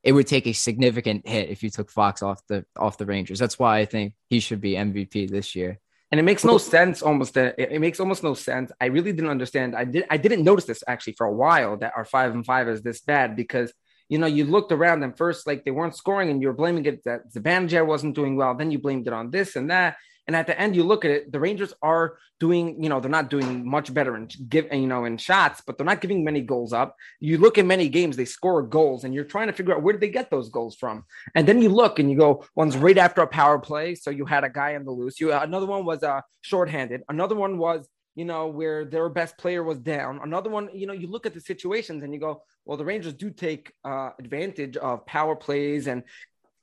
it 0.03 0.13
would 0.13 0.27
take 0.27 0.47
a 0.47 0.53
significant 0.53 1.27
hit 1.27 1.51
if 1.51 1.63
you 1.63 1.71
took 1.71 1.91
Fox 1.91 2.23
off 2.23 2.41
the 2.49 2.65
off 2.77 2.99
the 2.99 3.07
Rangers. 3.07 3.39
That's 3.39 3.59
why 3.59 3.79
I 3.79 3.85
think 3.85 4.15
he 4.29 4.41
should 4.41 4.61
be 4.61 4.73
MVP 4.73 5.31
this 5.31 5.55
year. 5.55 5.79
and 6.11 6.19
it 6.19 6.25
makes 6.25 6.45
no 6.45 6.59
sense 6.59 7.03
almost 7.03 7.35
that 7.35 7.55
it, 7.59 7.81
makes 7.81 8.01
almost 8.01 8.23
no 8.23 8.35
sense 8.35 8.73
i 8.81 8.87
really 8.87 9.13
didn't 9.13 9.31
understand 9.31 9.77
i 9.77 9.85
did 9.85 10.05
i 10.11 10.17
didn't 10.17 10.43
notice 10.45 10.65
this 10.65 10.83
actually 10.87 11.13
for 11.13 11.27
a 11.27 11.33
while 11.33 11.77
that 11.77 11.93
our 11.97 12.05
five 12.05 12.33
and 12.33 12.45
five 12.45 12.69
is 12.69 12.83
this 12.83 13.01
bad 13.01 13.37
because 13.37 13.73
you 14.09 14.19
know 14.19 14.27
you 14.27 14.45
looked 14.45 14.73
around 14.73 15.03
and 15.03 15.17
first 15.17 15.47
like 15.47 15.65
they 15.65 15.71
weren't 15.71 15.97
scoring 15.97 16.31
and 16.31 16.41
you 16.43 16.49
were 16.49 16.55
blaming 16.63 16.85
it 16.87 17.05
that 17.05 17.33
the 17.33 17.41
Zibanejad 17.41 17.87
wasn't 17.87 18.15
doing 18.15 18.37
well 18.37 18.55
then 18.55 18.71
you 18.71 18.79
blamed 18.79 19.07
it 19.07 19.13
on 19.13 19.31
this 19.31 19.57
and 19.57 19.71
that 19.71 19.97
and 20.27 20.37
at 20.37 20.47
the 20.47 20.59
end 20.59 20.77
you 20.77 20.83
look 20.85 21.05
at 21.05 21.11
it 21.11 21.33
the 21.33 21.41
rangers 21.41 21.73
are 21.83 22.17
doing 22.39 22.83
you 22.83 22.89
know 22.89 23.01
they're 23.01 23.11
not 23.11 23.31
doing 23.31 23.69
much 23.69 23.93
better 23.93 24.17
in 24.17 24.29
give 24.49 24.67
you 24.73 24.87
know 24.87 25.05
in 25.05 25.17
shots 25.17 25.63
but 25.67 25.77
they're 25.77 25.87
not 25.87 26.01
giving 26.01 26.25
many 26.25 26.41
goals 26.41 26.73
up 26.73 26.97
you 27.21 27.39
look 27.39 27.59
at 27.59 27.67
many 27.67 27.89
games 27.89 28.17
they 28.17 28.25
score 28.25 28.63
goals 28.63 29.05
and 29.05 29.15
you're 29.15 29.25
trying 29.25 29.47
to 29.47 29.53
figure 29.53 29.75
out 29.75 29.83
where 29.83 29.93
did 29.93 30.01
they 30.01 30.09
get 30.09 30.31
those 30.31 30.49
goals 30.49 30.77
from 30.77 31.05
and 31.35 31.47
then 31.47 31.63
you 31.63 31.69
look 31.69 31.99
and 31.99 32.11
you 32.11 32.17
go, 32.17 32.45
one's 32.55 32.77
right 32.77 32.99
after 32.99 33.23
a 33.23 33.27
power 33.27 33.59
play. 33.59 33.95
So 33.95 34.11
you 34.11 34.25
had 34.25 34.45
a 34.45 34.51
guy 34.51 34.77
on 34.77 34.85
the 34.85 34.91
loose. 34.91 35.21
You 35.21 35.33
another 35.33 35.67
one 35.67 35.85
was 35.85 36.03
uh 36.03 36.21
shorthanded. 36.41 37.03
Another 37.09 37.35
one 37.35 37.59
was, 37.59 37.89
you 38.15 38.25
know, 38.25 38.49
where 38.49 38.85
their 38.85 39.09
best 39.09 39.39
player 39.39 39.63
was 39.63 39.79
down. 39.79 40.21
Another 40.23 40.51
one, 40.51 40.69
you 40.75 40.87
know, 40.87 40.93
you 40.93 41.09
look 41.09 41.27
at 41.27 41.35
the 41.35 41.41
situations 41.41 42.03
and 42.03 42.13
you 42.13 42.21
go, 42.21 42.43
well, 42.65 42.77
the 42.77 42.85
Rangers 42.85 43.15
do 43.15 43.31
take 43.31 43.73
uh, 43.85 44.11
advantage 44.19 44.77
of 44.77 45.07
power 45.07 45.35
plays 45.37 45.87
and 45.87 46.03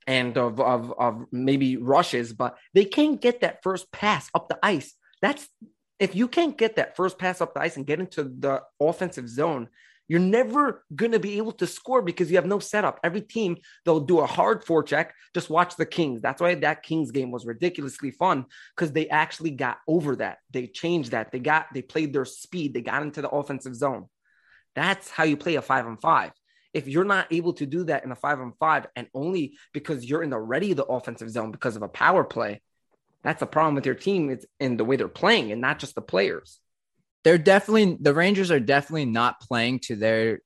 and 0.07 0.37
of, 0.37 0.59
of 0.59 0.93
of 0.97 1.25
maybe 1.31 1.77
rushes, 1.77 2.33
but 2.33 2.57
they 2.73 2.85
can't 2.85 3.21
get 3.21 3.41
that 3.41 3.61
first 3.61 3.91
pass 3.91 4.29
up 4.33 4.47
the 4.49 4.57
ice. 4.63 4.93
That's 5.21 5.47
if 5.99 6.15
you 6.15 6.27
can't 6.27 6.57
get 6.57 6.77
that 6.77 6.95
first 6.95 7.19
pass 7.19 7.41
up 7.41 7.53
the 7.53 7.61
ice 7.61 7.75
and 7.75 7.85
get 7.85 7.99
into 7.99 8.23
the 8.23 8.63
offensive 8.79 9.27
zone, 9.27 9.67
you're 10.07 10.19
never 10.19 10.85
going 10.95 11.11
to 11.11 11.19
be 11.19 11.37
able 11.37 11.51
to 11.53 11.67
score 11.67 12.01
because 12.01 12.29
you 12.29 12.37
have 12.37 12.45
no 12.45 12.59
setup. 12.59 12.99
Every 13.03 13.21
team, 13.21 13.57
they'll 13.83 13.99
do 13.99 14.19
a 14.19 14.25
hard 14.25 14.63
forecheck. 14.63 15.09
Just 15.33 15.49
watch 15.49 15.75
the 15.75 15.85
Kings. 15.85 16.21
That's 16.21 16.39
why 16.39 16.55
that 16.55 16.83
Kings 16.83 17.11
game 17.11 17.31
was 17.31 17.45
ridiculously 17.45 18.11
fun 18.11 18.45
because 18.75 18.93
they 18.93 19.09
actually 19.09 19.51
got 19.51 19.79
over 19.87 20.15
that. 20.17 20.37
They 20.51 20.67
changed 20.67 21.11
that. 21.11 21.31
They 21.31 21.39
got, 21.39 21.67
they 21.73 21.81
played 21.81 22.13
their 22.13 22.25
speed. 22.25 22.73
They 22.73 22.81
got 22.81 23.01
into 23.01 23.21
the 23.21 23.29
offensive 23.29 23.75
zone. 23.75 24.05
That's 24.75 25.09
how 25.09 25.23
you 25.23 25.35
play 25.35 25.55
a 25.55 25.61
five 25.61 25.85
on 25.85 25.97
five. 25.97 26.31
If 26.77 26.85
you're 26.87 27.11
not 27.15 27.27
able 27.37 27.53
to 27.59 27.65
do 27.65 27.81
that 27.85 28.03
in 28.05 28.11
a 28.11 28.15
five 28.15 28.39
on 28.39 28.53
five 28.59 28.83
and 28.95 29.07
only 29.13 29.43
because 29.73 29.99
you're 30.07 30.23
in 30.25 30.29
the 30.35 30.39
ready 30.53 30.73
the 30.73 30.85
offensive 30.97 31.29
zone 31.35 31.51
because 31.51 31.75
of 31.75 31.81
a 31.81 31.87
power 32.03 32.23
play, 32.23 32.61
that's 33.23 33.41
a 33.41 33.47
problem 33.55 33.75
with 33.75 33.85
your 33.89 33.95
team. 34.07 34.29
It's 34.29 34.45
in 34.59 34.77
the 34.77 34.85
way 34.85 34.95
they're 34.97 35.07
playing 35.23 35.51
and 35.51 35.61
not 35.67 35.79
just 35.79 35.95
the 35.95 36.01
players. 36.13 36.49
they're 37.23 37.37
definitely 37.53 37.97
the 38.07 38.13
Rangers 38.13 38.51
are 38.51 38.59
definitely 38.75 39.05
not 39.19 39.41
playing 39.47 39.79
to 39.87 39.95
their 39.95 40.39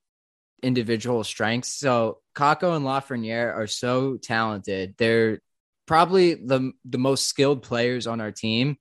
individual 0.63 1.24
strengths. 1.24 1.74
So 1.74 2.20
Kakko 2.34 2.76
and 2.76 2.86
Lafreniere 2.86 3.54
are 3.56 3.67
so 3.67 4.17
talented. 4.17 4.96
They're 4.98 5.41
probably 5.86 6.36
the 6.36 6.72
the 6.94 6.98
most 7.10 7.28
skilled 7.28 7.62
players 7.63 8.08
on 8.08 8.22
our 8.22 8.32
team. 8.32 8.78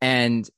and 0.00 0.48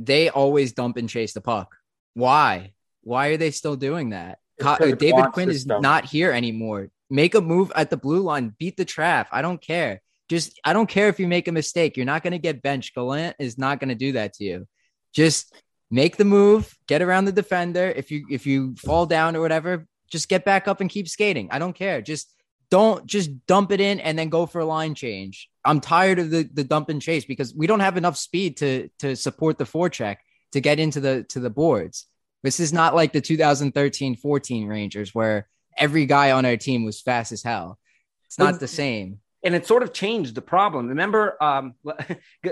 they 0.00 0.28
always 0.30 0.72
dump 0.74 0.96
and 0.96 1.08
chase 1.08 1.32
the 1.34 1.40
puck. 1.40 1.68
Why? 2.14 2.72
Why 3.02 3.28
are 3.28 3.36
they 3.36 3.50
still 3.52 3.76
doing 3.76 4.10
that? 4.10 4.38
Co- 4.58 4.76
David 4.78 5.32
Quinn 5.32 5.50
system. 5.52 5.76
is 5.76 5.82
not 5.82 6.04
here 6.04 6.32
anymore. 6.32 6.90
Make 7.10 7.34
a 7.34 7.40
move 7.40 7.72
at 7.74 7.90
the 7.90 7.96
blue 7.96 8.20
line, 8.20 8.54
beat 8.58 8.76
the 8.76 8.84
trap. 8.84 9.28
I 9.32 9.42
don't 9.42 9.60
care. 9.60 10.02
Just 10.28 10.58
I 10.64 10.72
don't 10.72 10.88
care 10.88 11.08
if 11.08 11.18
you 11.18 11.26
make 11.26 11.48
a 11.48 11.52
mistake. 11.52 11.96
You're 11.96 12.06
not 12.06 12.22
going 12.22 12.32
to 12.32 12.38
get 12.38 12.62
benched. 12.62 12.94
Gallant 12.94 13.36
is 13.38 13.56
not 13.56 13.80
going 13.80 13.88
to 13.88 13.94
do 13.94 14.12
that 14.12 14.34
to 14.34 14.44
you. 14.44 14.68
Just 15.14 15.54
make 15.90 16.16
the 16.16 16.24
move, 16.24 16.76
get 16.86 17.00
around 17.00 17.24
the 17.24 17.32
defender. 17.32 17.92
If 17.94 18.10
you 18.10 18.26
if 18.30 18.46
you 18.46 18.74
fall 18.76 19.06
down 19.06 19.36
or 19.36 19.40
whatever, 19.40 19.86
just 20.10 20.28
get 20.28 20.44
back 20.44 20.68
up 20.68 20.80
and 20.80 20.90
keep 20.90 21.08
skating. 21.08 21.48
I 21.50 21.58
don't 21.58 21.72
care. 21.74 22.02
Just 22.02 22.34
don't 22.70 23.06
just 23.06 23.46
dump 23.46 23.72
it 23.72 23.80
in 23.80 24.00
and 24.00 24.18
then 24.18 24.28
go 24.28 24.44
for 24.44 24.60
a 24.60 24.66
line 24.66 24.94
change. 24.94 25.48
I'm 25.64 25.80
tired 25.80 26.18
of 26.18 26.30
the 26.30 26.48
the 26.52 26.64
dump 26.64 26.90
and 26.90 27.00
chase 27.00 27.24
because 27.24 27.54
we 27.54 27.66
don't 27.66 27.80
have 27.80 27.96
enough 27.96 28.16
speed 28.16 28.58
to 28.58 28.90
to 28.98 29.16
support 29.16 29.56
the 29.56 29.64
forecheck 29.64 30.16
to 30.52 30.60
get 30.60 30.78
into 30.78 31.00
the 31.00 31.24
to 31.24 31.40
the 31.40 31.50
boards. 31.50 32.06
This 32.42 32.60
is 32.60 32.72
not 32.72 32.94
like 32.94 33.12
the 33.12 33.20
2013-14 33.20 34.68
Rangers 34.68 35.14
where 35.14 35.48
every 35.76 36.06
guy 36.06 36.32
on 36.32 36.44
our 36.44 36.56
team 36.56 36.84
was 36.84 37.00
fast 37.00 37.32
as 37.32 37.42
hell. 37.42 37.78
It's 38.26 38.38
not 38.38 38.60
the 38.60 38.68
same. 38.68 39.20
and 39.44 39.54
it 39.54 39.66
sort 39.66 39.82
of 39.82 39.92
changed 39.92 40.34
the 40.34 40.42
problem. 40.42 40.88
Remember, 40.88 41.42
um, 41.42 41.74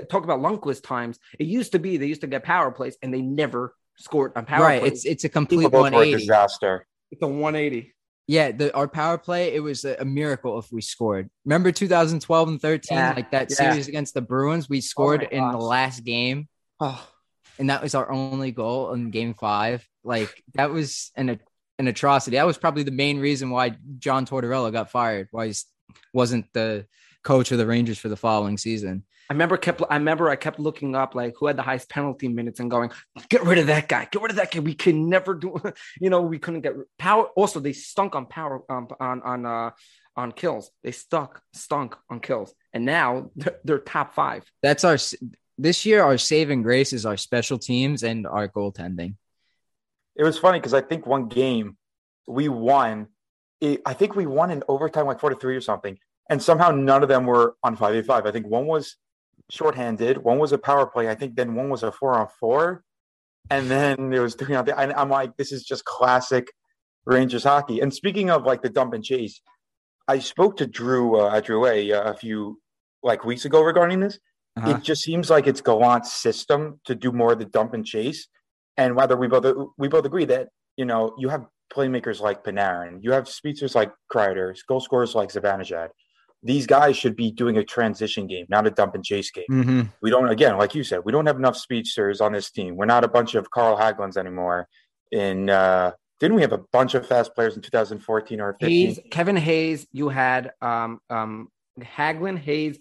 talk 0.09 0.25
about 0.25 0.41
Lundqvist 0.41 0.83
times. 0.83 1.19
It 1.39 1.47
used 1.47 1.73
to 1.73 1.79
be 1.79 1.97
they 1.99 2.07
used 2.07 2.23
to 2.23 2.27
get 2.27 2.43
power 2.45 2.71
plays 2.71 2.97
and 3.03 3.13
they 3.13 3.21
never 3.23 3.75
scored 3.99 4.33
on 4.37 4.45
power 4.45 4.63
right. 4.65 4.81
plays. 4.81 4.93
It's 4.93 5.05
it's 5.05 5.25
a 5.25 5.29
complete 5.29 5.65
both 5.65 5.73
were 5.73 5.81
180. 5.83 6.19
disaster. 6.19 6.87
it's 7.11 7.23
a 7.23 7.27
180. 7.27 7.93
Yeah, 8.29 8.51
the 8.53 8.75
our 8.75 8.89
power 8.89 9.19
play, 9.19 9.55
it 9.55 9.61
was 9.61 9.85
a, 9.85 9.97
a 10.01 10.05
miracle 10.05 10.59
if 10.59 10.73
we 10.73 10.81
scored. 10.81 11.31
Remember 11.45 11.71
2012 11.71 12.49
and 12.49 12.61
13, 12.61 12.99
Yeah, 12.99 13.13
like 13.15 13.31
that 13.31 13.51
yeah. 13.51 13.57
series 13.57 13.87
against 13.87 14.15
the 14.15 14.21
Bruins, 14.23 14.69
we 14.69 14.81
scored 14.81 15.21
my 15.21 15.29
in 15.39 15.51
the 15.53 15.59
last 15.59 16.03
game, 16.05 16.49
Oh, 16.81 17.07
and 17.59 17.71
that 17.71 17.83
was 17.83 17.95
our 17.95 18.11
only 18.11 18.51
goal 18.53 18.93
in 18.93 19.11
game 19.11 19.35
five. 19.35 19.87
Like 20.05 20.43
that 20.55 20.71
was 20.71 21.11
an 21.17 21.41
an 21.79 21.89
atrocity. 21.89 22.37
That 22.37 22.47
was 22.47 22.59
probably 22.59 22.83
the 22.83 22.91
main 22.91 23.19
reason 23.19 23.51
why 23.51 23.77
John 23.99 24.27
Tortorella 24.27 24.73
got 24.73 24.91
fired. 24.91 25.29
Why 25.31 25.49
he 25.49 25.55
wasn't 26.13 26.53
the 26.53 26.87
coach 27.23 27.51
of 27.51 27.59
the 27.59 27.67
Rangers 27.67 27.99
for 27.99 28.09
the 28.09 28.17
following 28.17 28.57
season. 28.57 29.05
I 29.29 29.33
remember 29.33 29.57
kept. 29.57 29.83
I 29.91 29.97
remember 29.97 30.31
I 30.31 30.37
kept 30.37 30.61
looking 30.61 30.95
up 30.95 31.17
like 31.17 31.35
who 31.39 31.47
had 31.47 31.57
the 31.57 31.63
highest 31.63 31.91
penalty 31.91 32.29
minutes 32.29 32.61
and 32.61 32.71
going, 32.71 32.93
get 33.29 33.43
rid 33.43 33.59
of 33.59 33.67
that 33.67 33.89
guy. 33.89 34.07
Get 34.11 34.23
rid 34.23 34.31
of 34.31 34.37
that 34.37 34.53
guy. 34.53 34.61
We 34.61 34.75
can 34.75 35.09
never 35.09 35.35
do. 35.35 35.57
You 36.01 36.11
know, 36.11 36.23
we 36.23 36.39
couldn't 36.39 36.61
get 36.61 36.75
power. 36.99 37.25
Also, 37.37 37.59
they 37.59 37.73
stunk 37.73 38.15
on 38.15 38.27
power 38.27 38.63
um, 38.71 38.89
on 39.01 39.23
on 39.23 39.47
uh 39.47 39.71
on 40.15 40.33
kills. 40.33 40.71
They 40.85 40.93
stuck 40.93 41.43
stunk 41.53 41.97
on 42.09 42.21
kills, 42.21 42.55
and 42.73 42.85
now 42.85 43.31
they're, 43.35 43.59
they're 43.65 43.79
top 43.79 44.15
five. 44.15 44.45
That's 44.63 44.85
our 44.85 44.99
this 45.59 45.87
year. 45.87 46.03
Our 46.03 46.19
saving 46.19 46.63
grace 46.63 46.93
is 46.93 47.07
our 47.07 47.17
special 47.17 47.59
teams 47.59 48.03
and 48.03 48.27
our 48.27 48.49
goaltending. 48.49 49.15
It 50.15 50.25
was 50.25 50.39
funny 50.39 50.59
because 50.59 50.75
I 50.75 50.81
think 50.81 51.07
one 51.07 51.29
game 51.29 51.77
we 52.27 52.49
won. 52.49 53.09
It, 53.61 53.83
I 53.85 53.95
think 53.95 54.17
we 54.17 54.27
won 54.27 54.51
in 54.51 54.63
overtime, 54.69 55.07
like 55.07 55.21
four 55.21 55.31
to 55.31 55.37
three 55.37 55.57
or 55.57 55.61
something, 55.61 55.99
and 56.29 56.43
somehow 56.43 56.71
none 56.71 57.03
of 57.03 57.09
them 57.09 57.27
were 57.27 57.57
on 57.63 57.77
five 57.77 57.95
eight 57.95 58.07
five. 58.07 58.27
I 58.27 58.31
think 58.31 58.47
one 58.47 58.67
was 58.67 58.97
shorthanded, 59.51 60.19
one 60.19 60.39
was 60.39 60.53
a 60.53 60.59
power 60.59 60.87
play. 60.87 61.09
I 61.09 61.15
think 61.15 61.37
then 61.37 61.55
one 61.55 61.69
was 61.69 61.83
a 61.83 61.93
four 61.93 62.15
on 62.15 62.29
four, 62.41 62.83
and 63.51 63.71
then 63.71 64.11
there 64.11 64.23
was 64.23 64.35
three 64.35 64.55
on. 64.55 64.69
And 64.69 64.93
I'm 64.93 65.11
like, 65.11 65.37
this 65.37 65.53
is 65.53 65.65
just 65.65 65.85
classic 65.85 66.49
Rangers 67.05 67.45
hockey. 67.45 67.81
And 67.81 67.95
speaking 67.95 68.31
of 68.31 68.45
like 68.45 68.63
the 68.63 68.69
dump 68.69 68.93
and 68.95 69.05
chase, 69.05 69.41
I 70.09 70.19
spoke 70.19 70.57
to 70.59 70.67
Drew 70.67 71.17
uh, 71.17 71.41
Drew 71.41 71.67
A 71.67 71.93
uh, 71.93 72.13
a 72.13 72.15
few 72.15 72.61
like 73.03 73.25
weeks 73.25 73.45
ago 73.45 73.63
regarding 73.63 74.01
this. 74.01 74.19
Uh-huh. 74.57 74.71
It 74.71 74.83
just 74.83 75.03
seems 75.03 75.29
like 75.29 75.47
it's 75.47 75.61
Gallant's 75.61 76.13
system 76.13 76.81
to 76.87 76.95
do 76.95 77.13
more 77.13 77.33
of 77.33 77.39
the 77.39 77.45
dump 77.45 77.75
and 77.75 77.85
chase. 77.85 78.29
And 78.77 78.97
whether 78.97 79.17
we 79.17 79.29
both 79.29 79.71
we 79.79 79.89
both 79.89 80.05
agree 80.05 80.27
that 80.27 80.49
you 80.77 80.85
know 80.85 81.15
you 81.19 81.29
have 81.29 81.47
playmakers 81.73 82.21
like 82.21 82.45
Panarin, 82.45 83.03
you 83.03 83.13
have 83.13 83.29
speedsters 83.29 83.75
like 83.75 83.93
Kreider, 84.13 84.55
goal 84.69 84.81
scorers 84.81 85.15
like 85.15 85.31
Zibanejad. 85.31 85.89
These 86.43 86.67
guys 86.67 86.97
should 86.97 87.17
be 87.17 87.33
doing 87.33 87.57
a 87.57 87.65
transition 87.65 88.27
game, 88.27 88.47
not 88.49 88.67
a 88.67 88.71
dump 88.71 88.95
and 88.95 89.05
chase 89.05 89.31
game. 89.31 89.47
Mm-hmm. 89.51 89.81
We 90.01 90.11
don't, 90.11 90.29
again, 90.29 90.59
like 90.59 90.75
you 90.75 90.85
said, 90.85 91.01
we 91.05 91.11
don't 91.11 91.27
have 91.27 91.37
enough 91.37 91.57
speedsters 91.57 92.21
on 92.21 92.33
this 92.33 92.51
team. 92.51 92.77
We're 92.77 92.85
not 92.85 93.05
a 93.05 93.09
bunch 93.09 93.35
of 93.35 93.51
Carl 93.51 93.77
Hagelins 93.77 94.17
anymore. 94.17 94.69
In 95.11 95.51
uh, 95.51 95.93
didn't 96.21 96.37
we 96.37 96.43
have 96.43 96.53
a 96.53 96.59
bunch 96.59 96.95
of 96.95 97.07
fast 97.07 97.35
players 97.35 97.57
in 97.57 97.63
2014 97.63 98.41
or 98.41 98.57
15? 98.61 98.69
Hayes, 98.69 99.01
Kevin 99.11 99.37
Hayes. 99.37 99.87
You 99.93 100.09
had 100.09 100.53
um 100.61 101.01
um 101.11 101.49
Hagelin 101.81 102.39
Hayes, 102.39 102.79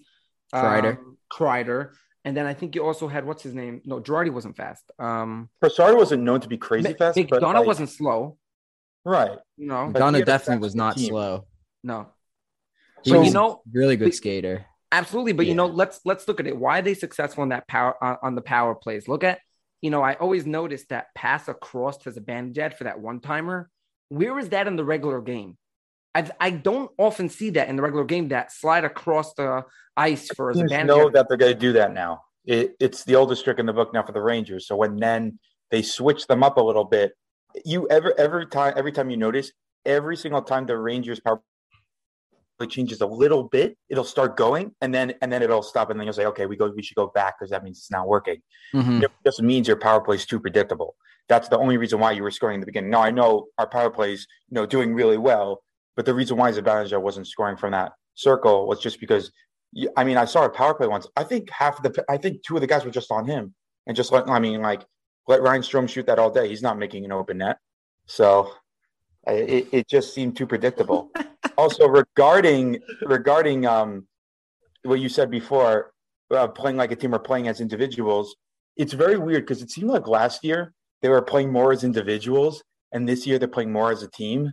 um, 0.52 0.64
Kreider. 0.64 0.98
Kreider, 1.32 1.92
and 2.24 2.36
then 2.36 2.46
I 2.46 2.54
think 2.54 2.74
you 2.74 2.84
also 2.84 3.08
had 3.08 3.24
what's 3.26 3.42
his 3.42 3.54
name? 3.54 3.82
No, 3.84 4.00
Girardi 4.00 4.30
wasn't 4.32 4.56
fast. 4.56 4.84
Um, 4.98 5.48
Brassard 5.60 5.96
wasn't 5.96 6.22
known 6.22 6.40
to 6.40 6.48
be 6.48 6.56
crazy 6.58 6.92
fast, 6.94 7.16
but 7.16 7.28
McDonagh 7.42 7.54
like- 7.54 7.66
wasn't 7.66 7.90
slow. 7.90 8.38
right. 9.04 9.38
You 9.56 9.66
know, 9.68 9.88
But 9.92 9.98
he 9.98 10.04
Donna 10.04 10.24
definitely 10.24 10.62
was 10.62 10.74
not 10.74 10.96
team. 10.96 11.08
slow. 11.10 11.46
no. 11.82 12.08
He 13.02 13.10
So- 13.10 13.18
was 13.20 13.28
you 13.28 13.34
know, 13.34 13.62
really 13.72 13.96
good 13.96 14.06
but- 14.06 14.14
skater. 14.14 14.66
Absolutely, 14.92 15.32
but 15.32 15.46
you 15.46 15.54
know, 15.54 15.66
let's 15.66 16.00
let's 16.04 16.26
look 16.28 16.38
at 16.40 16.46
it. 16.46 16.56
Why 16.56 16.78
are 16.78 16.82
they 16.82 16.94
successful 16.94 17.42
in 17.42 17.48
that 17.50 17.66
power 17.68 18.02
on, 18.02 18.16
on 18.22 18.34
the 18.36 18.40
power 18.40 18.74
plays? 18.74 19.08
Look 19.08 19.24
at, 19.24 19.40
you 19.82 19.90
know, 19.90 20.00
I 20.02 20.14
always 20.14 20.46
noticed 20.46 20.88
that 20.90 21.08
pass 21.14 21.48
across 21.48 21.98
to 21.98 22.10
Zibanejad 22.12 22.74
for 22.74 22.84
that 22.84 23.00
one 23.00 23.20
timer. 23.20 23.68
Where 24.08 24.38
is 24.38 24.50
that 24.50 24.66
in 24.68 24.76
the 24.76 24.84
regular 24.84 25.20
game? 25.20 25.58
I 26.16 26.30
I 26.40 26.50
don't 26.50 26.90
often 26.96 27.28
see 27.28 27.50
that 27.50 27.68
in 27.68 27.76
the 27.76 27.82
regular 27.82 28.04
game. 28.04 28.28
That 28.28 28.50
slide 28.50 28.84
across 28.84 29.34
the 29.34 29.64
ice 29.96 30.28
for 30.34 30.52
Teams 30.52 30.72
Zibanejad. 30.72 30.86
know 30.86 31.10
that 31.10 31.26
they're 31.28 31.36
going 31.36 31.52
to 31.52 31.58
do 31.58 31.72
that 31.74 31.92
now. 31.92 32.22
It, 32.46 32.74
it's 32.80 33.04
the 33.04 33.16
oldest 33.16 33.44
trick 33.44 33.58
in 33.58 33.66
the 33.66 33.72
book 33.72 33.92
now 33.92 34.04
for 34.04 34.12
the 34.12 34.22
Rangers. 34.22 34.66
So 34.66 34.76
when 34.76 34.96
then 34.96 35.38
they 35.70 35.82
switch 35.82 36.26
them 36.26 36.42
up 36.42 36.56
a 36.56 36.60
little 36.60 36.84
bit, 36.84 37.12
you 37.64 37.86
ever 37.88 38.18
every 38.18 38.46
time 38.46 38.72
every 38.76 38.92
time 38.92 39.10
you 39.10 39.16
notice 39.16 39.52
every 39.84 40.16
single 40.16 40.42
time 40.42 40.64
the 40.66 40.78
Rangers 40.78 41.20
power 41.20 41.40
play 42.58 42.66
changes 42.66 43.02
a 43.02 43.06
little 43.06 43.44
bit, 43.44 43.76
it'll 43.90 44.04
start 44.04 44.38
going 44.38 44.72
and 44.80 44.94
then 44.94 45.12
and 45.20 45.30
then 45.30 45.42
it'll 45.42 45.62
stop 45.62 45.90
and 45.90 46.00
then 46.00 46.06
you'll 46.06 46.14
say, 46.14 46.26
okay, 46.26 46.46
we 46.46 46.56
go 46.56 46.72
we 46.74 46.82
should 46.82 46.96
go 46.96 47.08
back 47.08 47.34
because 47.38 47.50
that 47.50 47.62
means 47.62 47.78
it's 47.78 47.90
not 47.90 48.08
working. 48.08 48.40
Mhm. 48.74 49.02
It 49.02 49.10
just 49.24 49.42
means 49.42 49.68
your 49.68 49.76
power 49.76 50.00
play 50.00 50.16
is 50.16 50.24
too 50.24 50.40
predictable. 50.40 50.96
That's 51.28 51.48
the 51.48 51.58
only 51.58 51.76
reason 51.76 51.98
why 51.98 52.12
you 52.12 52.22
were 52.22 52.30
scoring 52.30 52.54
in 52.54 52.60
the 52.60 52.66
beginning. 52.66 52.90
Now 52.90 53.02
I 53.02 53.10
know 53.10 53.48
our 53.58 53.66
power 53.66 53.90
plays, 53.90 54.26
you 54.48 54.54
know, 54.54 54.64
doing 54.64 54.94
really 54.94 55.18
well, 55.18 55.62
but 55.96 56.04
the 56.04 56.14
reason 56.14 56.36
why 56.36 56.52
Zibanejad 56.52 57.00
wasn't 57.00 57.26
scoring 57.26 57.56
from 57.56 57.72
that 57.72 57.92
circle 58.14 58.66
was 58.66 58.80
just 58.80 59.00
because. 59.00 59.32
I 59.96 60.04
mean, 60.04 60.16
I 60.16 60.24
saw 60.24 60.44
a 60.44 60.48
power 60.48 60.72
play 60.72 60.86
once. 60.86 61.06
I 61.16 61.24
think 61.24 61.50
half 61.50 61.76
of 61.76 61.82
the, 61.82 62.04
I 62.08 62.16
think 62.16 62.42
two 62.42 62.54
of 62.54 62.62
the 62.62 62.66
guys 62.66 62.84
were 62.84 62.90
just 62.90 63.10
on 63.10 63.26
him, 63.26 63.54
and 63.86 63.96
just 63.96 64.12
let. 64.12 64.28
I 64.28 64.38
mean, 64.38 64.62
like 64.62 64.82
let 65.26 65.42
Ryan 65.42 65.62
Strome 65.62 65.88
shoot 65.88 66.06
that 66.06 66.18
all 66.18 66.30
day. 66.30 66.48
He's 66.48 66.62
not 66.62 66.78
making 66.78 67.04
an 67.04 67.12
open 67.12 67.38
net, 67.38 67.58
so 68.06 68.52
it, 69.26 69.68
it 69.72 69.88
just 69.88 70.14
seemed 70.14 70.36
too 70.36 70.46
predictable. 70.46 71.10
also, 71.58 71.86
regarding 71.88 72.80
regarding 73.02 73.66
um, 73.66 74.06
what 74.82 75.00
you 75.00 75.08
said 75.08 75.30
before, 75.30 75.92
uh, 76.30 76.48
playing 76.48 76.76
like 76.76 76.92
a 76.92 76.96
team 76.96 77.14
or 77.14 77.18
playing 77.18 77.48
as 77.48 77.60
individuals, 77.60 78.36
it's 78.76 78.92
very 78.92 79.18
weird 79.18 79.42
because 79.42 79.62
it 79.62 79.70
seemed 79.70 79.90
like 79.90 80.06
last 80.06 80.44
year 80.44 80.72
they 81.02 81.08
were 81.08 81.22
playing 81.22 81.52
more 81.52 81.72
as 81.72 81.84
individuals, 81.84 82.62
and 82.92 83.08
this 83.08 83.26
year 83.26 83.38
they're 83.38 83.48
playing 83.48 83.72
more 83.72 83.90
as 83.90 84.02
a 84.02 84.08
team. 84.08 84.52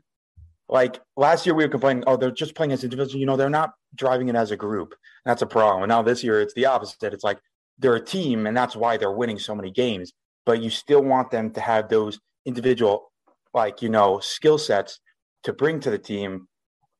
Like 0.69 0.99
last 1.17 1.45
year, 1.45 1.53
we 1.53 1.63
were 1.63 1.69
complaining, 1.69 2.03
oh, 2.07 2.17
they're 2.17 2.31
just 2.31 2.55
playing 2.55 2.71
as 2.71 2.83
individuals. 2.83 3.13
You 3.19 3.25
know, 3.25 3.35
they're 3.37 3.49
not 3.49 3.71
driving 3.95 4.29
it 4.29 4.35
as 4.35 4.51
a 4.51 4.57
group. 4.57 4.95
That's 5.25 5.41
a 5.41 5.45
problem. 5.45 5.83
And 5.83 5.89
now 5.89 6.01
this 6.01 6.23
year, 6.23 6.41
it's 6.41 6.53
the 6.53 6.65
opposite. 6.65 7.13
It's 7.13 7.23
like 7.23 7.39
they're 7.79 7.95
a 7.95 8.03
team, 8.03 8.47
and 8.47 8.55
that's 8.55 8.75
why 8.75 8.97
they're 8.97 9.11
winning 9.11 9.39
so 9.39 9.55
many 9.55 9.71
games. 9.71 10.13
But 10.45 10.61
you 10.61 10.69
still 10.69 11.03
want 11.03 11.31
them 11.31 11.51
to 11.51 11.61
have 11.61 11.89
those 11.89 12.19
individual, 12.45 13.11
like 13.53 13.81
you 13.81 13.89
know, 13.89 14.19
skill 14.19 14.57
sets 14.57 14.99
to 15.43 15.53
bring 15.53 15.79
to 15.81 15.89
the 15.91 15.97
team. 15.97 16.47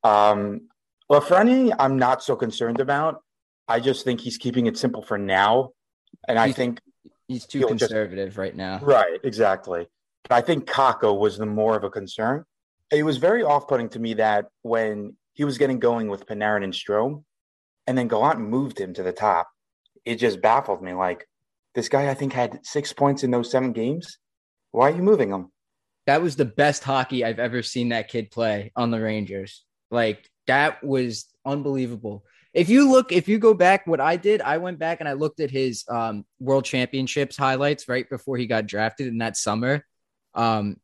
Um, 0.03 0.69
Lafreniere, 1.11 1.75
I'm 1.79 1.97
not 1.97 2.23
so 2.23 2.35
concerned 2.35 2.79
about. 2.79 3.21
I 3.67 3.79
just 3.79 4.03
think 4.03 4.21
he's 4.21 4.37
keeping 4.37 4.65
it 4.65 4.77
simple 4.77 5.01
for 5.01 5.17
now, 5.17 5.71
and 6.27 6.37
I 6.37 6.51
think 6.51 6.79
He's 7.27 7.45
too 7.45 7.59
He'll 7.59 7.69
just- 7.69 7.89
conservative 7.89 8.37
right 8.37 8.55
now. 8.55 8.79
Right, 8.81 9.19
exactly. 9.23 9.87
But 10.23 10.35
I 10.35 10.41
think 10.41 10.65
Kakko 10.65 11.17
was 11.17 11.37
the 11.37 11.45
more 11.45 11.75
of 11.75 11.83
a 11.83 11.89
concern. 11.89 12.45
It 12.93 13.03
was 13.03 13.17
very 13.17 13.43
off-putting 13.43 13.89
to 13.89 13.99
me 13.99 14.13
that 14.15 14.45
when 14.61 15.17
he 15.33 15.43
was 15.43 15.57
getting 15.57 15.79
going 15.79 16.09
with 16.09 16.27
Panarin 16.27 16.63
and 16.63 16.73
Strome, 16.73 17.23
and 17.87 17.97
then 17.97 18.07
Gallant 18.07 18.39
moved 18.39 18.79
him 18.79 18.93
to 18.93 19.03
the 19.03 19.11
top, 19.11 19.49
it 20.05 20.15
just 20.15 20.41
baffled 20.41 20.81
me. 20.81 20.93
Like 20.93 21.27
this 21.73 21.89
guy, 21.89 22.09
I 22.09 22.13
think 22.13 22.33
had 22.33 22.59
six 22.63 22.93
points 22.93 23.23
in 23.23 23.31
those 23.31 23.49
seven 23.49 23.73
games. 23.73 24.19
Why 24.71 24.91
are 24.91 24.95
you 24.95 25.01
moving 25.01 25.31
him? 25.31 25.51
That 26.05 26.21
was 26.21 26.35
the 26.35 26.45
best 26.45 26.83
hockey 26.83 27.25
I've 27.25 27.39
ever 27.39 27.63
seen 27.63 27.89
that 27.89 28.09
kid 28.09 28.29
play 28.29 28.71
on 28.75 28.91
the 28.91 29.01
Rangers. 29.01 29.65
Like 29.89 30.29
that 30.47 30.83
was 30.83 31.25
unbelievable. 31.45 32.25
If 32.53 32.69
you 32.69 32.91
look, 32.91 33.11
if 33.11 33.27
you 33.27 33.39
go 33.39 33.53
back, 33.55 33.87
what 33.87 33.99
I 33.99 34.17
did, 34.17 34.41
I 34.41 34.57
went 34.59 34.77
back 34.77 34.99
and 34.99 35.09
I 35.09 35.13
looked 35.13 35.39
at 35.39 35.49
his 35.49 35.85
um, 35.89 36.25
World 36.39 36.65
Championships 36.65 37.35
highlights 37.35 37.87
right 37.87 38.07
before 38.07 38.37
he 38.37 38.45
got 38.45 38.67
drafted 38.67 39.07
in 39.07 39.17
that 39.19 39.37
summer. 39.37 39.83
Um, 40.35 40.77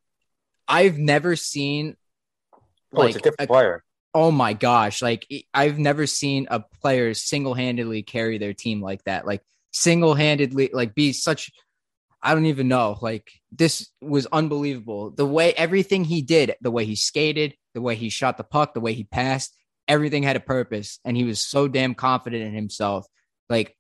I've 0.68 0.98
never 0.98 1.36
seen 1.36 1.96
Oh, 2.94 3.04
it's 3.04 3.16
a 3.16 3.18
like 3.18 3.24
different 3.24 3.50
a- 3.50 3.54
player. 3.54 3.84
oh 4.16 4.32
my 4.32 4.54
gosh 4.54 5.02
like 5.04 5.28
i've 5.54 5.78
never 5.78 6.08
seen 6.08 6.48
a 6.50 6.60
player 6.82 7.14
single-handedly 7.14 8.02
carry 8.04 8.38
their 8.40 8.54
team 8.54 8.82
like 8.82 9.04
that 9.04 9.28
like 9.28 9.42
single 9.72 10.16
handedly 10.16 10.70
like 10.74 10.96
be 10.96 11.14
such. 11.14 11.52
I 12.22 12.34
don't 12.34 12.48
even 12.48 12.68
know. 12.68 12.98
Like 13.02 13.32
this 13.52 13.88
was 14.02 14.26
unbelievable. 14.26 15.12
The 15.12 15.26
way 15.26 15.54
everything 15.54 16.04
he 16.04 16.22
did, 16.22 16.56
the 16.60 16.72
way 16.72 16.84
he 16.84 16.96
skated, 16.96 17.56
the 17.74 17.82
way 17.82 17.96
he 17.96 18.10
shot 18.10 18.36
the 18.38 18.44
puck, 18.44 18.74
the 18.74 18.82
way 18.82 18.94
he 18.94 19.06
passed, 19.06 19.56
everything 19.88 20.24
had 20.24 20.36
a 20.36 20.42
purpose, 20.42 21.00
and 21.06 21.16
he 21.16 21.24
was 21.24 21.40
so 21.40 21.68
damn 21.70 21.94
confident 21.96 22.44
in 22.44 22.54
himself. 22.54 23.06
Like 23.50 23.74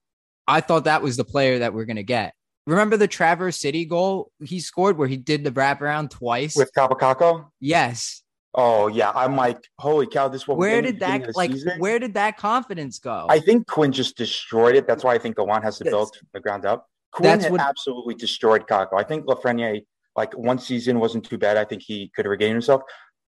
I 0.48 0.62
thought 0.62 0.86
that 0.86 1.02
was 1.02 1.18
the 1.18 1.26
player 1.26 1.60
that 1.60 1.74
we're 1.74 1.86
gonna 1.86 2.04
get. 2.04 2.34
Remember 2.68 2.96
the 2.98 3.08
Traverse 3.10 3.58
City 3.60 3.84
goal 3.84 4.32
he 4.42 4.60
scored 4.60 4.98
where 4.98 5.08
he 5.08 5.18
did 5.18 5.44
the 5.44 5.52
wraparound 5.52 6.12
twice? 6.12 6.56
with 6.56 6.72
Kaapo 6.78 6.98
Kakko. 6.98 7.48
yes. 7.60 8.22
Oh 8.62 8.88
yeah, 8.88 9.12
I'm 9.16 9.38
like, 9.38 9.58
holy 9.78 10.06
cow! 10.06 10.28
This 10.28 10.46
what 10.46 10.58
Where 10.58 10.82
did 10.82 11.00
that 11.00 11.34
like 11.34 11.54
season? 11.54 11.80
where 11.80 11.98
did 11.98 12.16
that 12.16 12.36
confidence 12.36 13.00
go? 13.00 13.26
I 13.30 13.40
think 13.40 13.68
Quinn 13.68 13.94
just 13.94 14.18
destroyed 14.18 14.76
it. 14.76 14.86
That's 14.86 15.02
why 15.02 15.14
I 15.14 15.18
think 15.18 15.38
Gallant 15.38 15.64
has 15.64 15.78
to 15.78 15.86
Yes. 15.86 15.92
build 15.94 16.14
from 16.18 16.28
the 16.34 16.42
ground 16.42 16.66
up. 16.66 16.86
Quinn 17.14 17.42
what- 17.44 17.62
absolutely 17.62 18.16
destroyed 18.16 18.68
Kakko. 18.68 18.96
I 19.00 19.04
think 19.04 19.26
Lafreniere, 19.28 19.86
like 20.18 20.34
one 20.38 20.60
season 20.60 21.00
wasn't 21.00 21.24
too 21.24 21.38
bad. 21.38 21.56
I 21.56 21.64
think 21.64 21.84
he 21.84 22.12
could 22.14 22.26
regain 22.26 22.52
himself. 22.52 22.82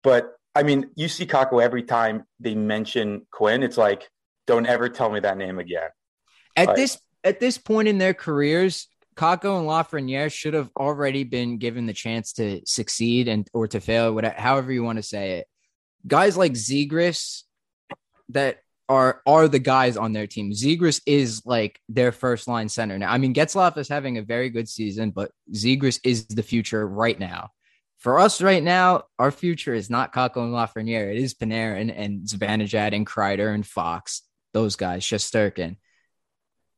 But 0.02 0.34
I 0.56 0.64
mean, 0.64 0.90
you 0.96 1.08
see 1.08 1.28
Kakko 1.28 1.62
every 1.62 1.84
time 1.84 2.24
they 2.40 2.56
mention 2.56 3.28
Quinn, 3.32 3.62
it's 3.62 3.78
like, 3.78 4.10
don't 4.48 4.66
ever 4.66 4.90
tell 4.90 5.12
me 5.12 5.20
that 5.20 5.38
name 5.38 5.60
again. 5.60 5.90
at 6.56 6.70
Like- 6.70 6.76
this 6.76 6.98
at 7.24 7.40
this 7.40 7.60
point 7.60 7.88
in 7.88 8.00
their 8.00 8.16
careers, 8.16 8.88
Kakko 9.20 9.60
and 9.60 9.68
Lafreniere 9.68 10.32
should 10.32 10.54
have 10.54 10.70
already 10.78 11.26
been 11.26 11.58
given 11.58 11.86
the 11.86 11.94
chance 11.94 12.32
to 12.34 12.62
succeed 12.66 13.28
and 13.28 13.46
or 13.54 13.68
to 13.68 13.82
fail, 13.82 14.14
whatever 14.14 14.40
however 14.40 14.72
you 14.72 14.82
want 14.82 14.96
to 14.98 15.04
say 15.04 15.40
it. 15.40 15.48
Guys 16.08 16.38
like 16.38 16.54
Zegras 16.54 17.44
that 18.30 18.60
are 18.88 19.22
are 19.26 19.50
the 19.50 19.60
guys 19.60 19.98
on 19.98 20.14
their 20.14 20.26
team. 20.26 20.54
Zegras 20.54 21.02
is 21.06 21.42
like 21.46 21.82
their 21.90 22.14
first 22.14 22.48
line 22.48 22.70
center 22.70 22.98
now. 22.98 23.12
I 23.12 23.18
mean, 23.18 23.34
Getzlaf 23.34 23.78
is 23.78 23.90
having 23.90 24.18
a 24.18 24.22
very 24.22 24.50
good 24.50 24.70
season, 24.70 25.12
but 25.12 25.32
Zegras 25.54 26.00
is 26.06 26.26
the 26.28 26.42
future 26.42 26.88
right 26.88 27.20
now. 27.20 27.50
For 27.98 28.20
us 28.20 28.42
right 28.42 28.64
now, 28.64 29.04
our 29.20 29.32
future 29.32 29.74
is 29.74 29.90
not 29.90 30.14
Kakko 30.14 30.38
and 30.38 30.54
Lafreniere. 30.54 31.12
It 31.12 31.22
is 31.22 31.34
Panarin 31.34 31.94
and 31.94 32.22
Zibanejad 32.22 32.96
and 32.96 33.06
Kreider 33.06 33.54
and 33.54 33.68
Fox. 33.68 34.22
Those 34.54 34.78
guys, 34.78 35.04
Shesterkin. 35.04 35.76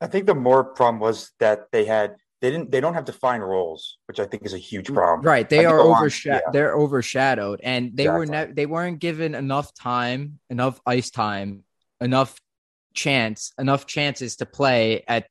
I 0.02 0.08
think 0.08 0.26
the 0.26 0.34
more 0.34 0.64
problem 0.64 1.00
was 1.00 1.32
that 1.40 1.72
they 1.72 1.86
had 1.86 2.16
they 2.42 2.50
didn't 2.52 2.72
they 2.72 2.82
don't 2.82 2.94
have 2.96 3.06
defined 3.06 3.44
roles, 3.48 3.98
which 4.08 4.20
I 4.20 4.26
think 4.26 4.44
is 4.46 4.54
a 4.54 4.58
huge 4.58 4.92
problem. 4.92 5.26
Right, 5.26 5.48
they 5.48 5.66
are 5.66 5.80
overshadowed. 5.80 6.42
yeah. 6.46 6.52
They're 6.52 6.74
overshadowed, 6.76 7.62
and 7.64 7.96
they 7.96 8.08
were 8.10 8.24
Exactly. 8.24 8.48
ne- 8.50 8.56
they 8.56 8.66
weren't 8.66 9.00
given 9.00 9.36
enough 9.36 9.74
time, 9.76 10.40
enough 10.50 10.82
ice 10.86 11.12
time, 11.12 11.64
enough 12.00 12.40
chance, 12.94 13.54
enough 13.60 13.86
chances 13.86 14.38
to 14.38 14.46
play 14.46 15.04
at 15.08 15.28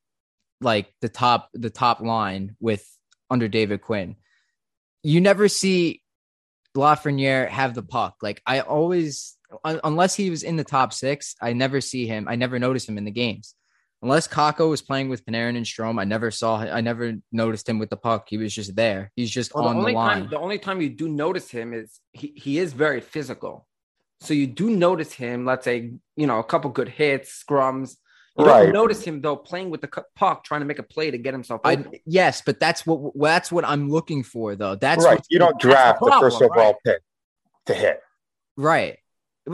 like 0.60 0.92
the 1.00 1.08
top 1.08 1.48
the 1.52 1.70
top 1.70 2.00
line 2.00 2.56
with 2.60 2.86
under 3.28 3.48
David 3.48 3.82
Quinn. 3.82 4.16
You 5.02 5.20
never 5.20 5.48
see 5.48 6.02
Lafreniere 6.76 7.48
have 7.48 7.74
the 7.74 7.82
puck. 7.82 8.16
Like 8.22 8.40
I 8.46 8.60
always, 8.60 9.36
un- 9.64 9.80
unless 9.82 10.14
he 10.14 10.30
was 10.30 10.42
in 10.44 10.56
the 10.56 10.64
top 10.64 10.92
six, 10.92 11.34
I 11.42 11.54
never 11.54 11.80
see 11.80 12.06
him. 12.06 12.28
I 12.28 12.36
never 12.36 12.58
notice 12.58 12.88
him 12.88 12.98
in 12.98 13.04
the 13.04 13.10
games. 13.10 13.54
Unless 14.02 14.28
Kakko 14.28 14.70
was 14.70 14.80
playing 14.80 15.10
with 15.10 15.24
Panarin 15.26 15.56
and 15.56 15.66
Strome, 15.66 16.00
I 16.00 16.04
never 16.04 16.30
saw. 16.30 16.56
I 16.58 16.80
never 16.80 17.14
noticed 17.32 17.68
him 17.68 17.78
with 17.78 17.90
the 17.90 17.98
puck. 17.98 18.26
He 18.30 18.38
was 18.38 18.54
just 18.54 18.74
there. 18.74 19.12
He's 19.14 19.30
just 19.30 19.54
Well, 19.54 19.64
the 19.64 19.70
on 19.70 19.76
the, 19.76 19.80
only 19.82 19.94
line. 19.94 20.20
time 20.22 20.30
the 20.30 20.38
only 20.38 20.58
time 20.58 20.80
you 20.80 20.88
do 20.88 21.06
notice 21.08 21.50
him 21.50 21.74
is 21.74 22.00
he, 22.12 22.32
he 22.34 22.58
is 22.58 22.72
very 22.72 23.02
physical. 23.02 23.66
So 24.20 24.32
you 24.32 24.46
do 24.46 24.70
notice 24.70 25.12
him, 25.12 25.44
let's 25.44 25.64
say, 25.64 25.92
you 26.16 26.26
know, 26.26 26.38
a 26.38 26.44
couple 26.44 26.70
good 26.70 26.88
hits, 26.88 27.44
scrums. 27.44 27.96
You 28.38 28.46
Right. 28.46 28.64
don't 28.64 28.72
notice 28.72 29.02
him 29.02 29.20
though 29.20 29.36
playing 29.36 29.68
with 29.68 29.82
the 29.82 30.04
puck, 30.16 30.44
trying 30.44 30.60
to 30.60 30.66
make 30.66 30.78
a 30.78 30.82
play 30.82 31.10
to 31.10 31.18
get 31.18 31.34
himself 31.34 31.60
I 31.64 31.84
yes, 32.06 32.42
but 32.44 32.58
that's 32.58 32.86
what 32.86 33.12
that's 33.16 33.52
what 33.52 33.66
I'm 33.66 33.90
looking 33.90 34.22
for 34.22 34.56
though. 34.56 34.76
That's 34.76 35.04
right. 35.04 35.20
You 35.28 35.40
don't 35.40 35.58
draft 35.60 36.00
the, 36.00 36.06
problem, 36.06 36.30
first 36.30 36.42
overall 36.42 36.72
right? 36.72 36.74
pick 36.86 37.02
to 37.66 37.74
hit. 37.74 38.00
Right. 38.56 38.98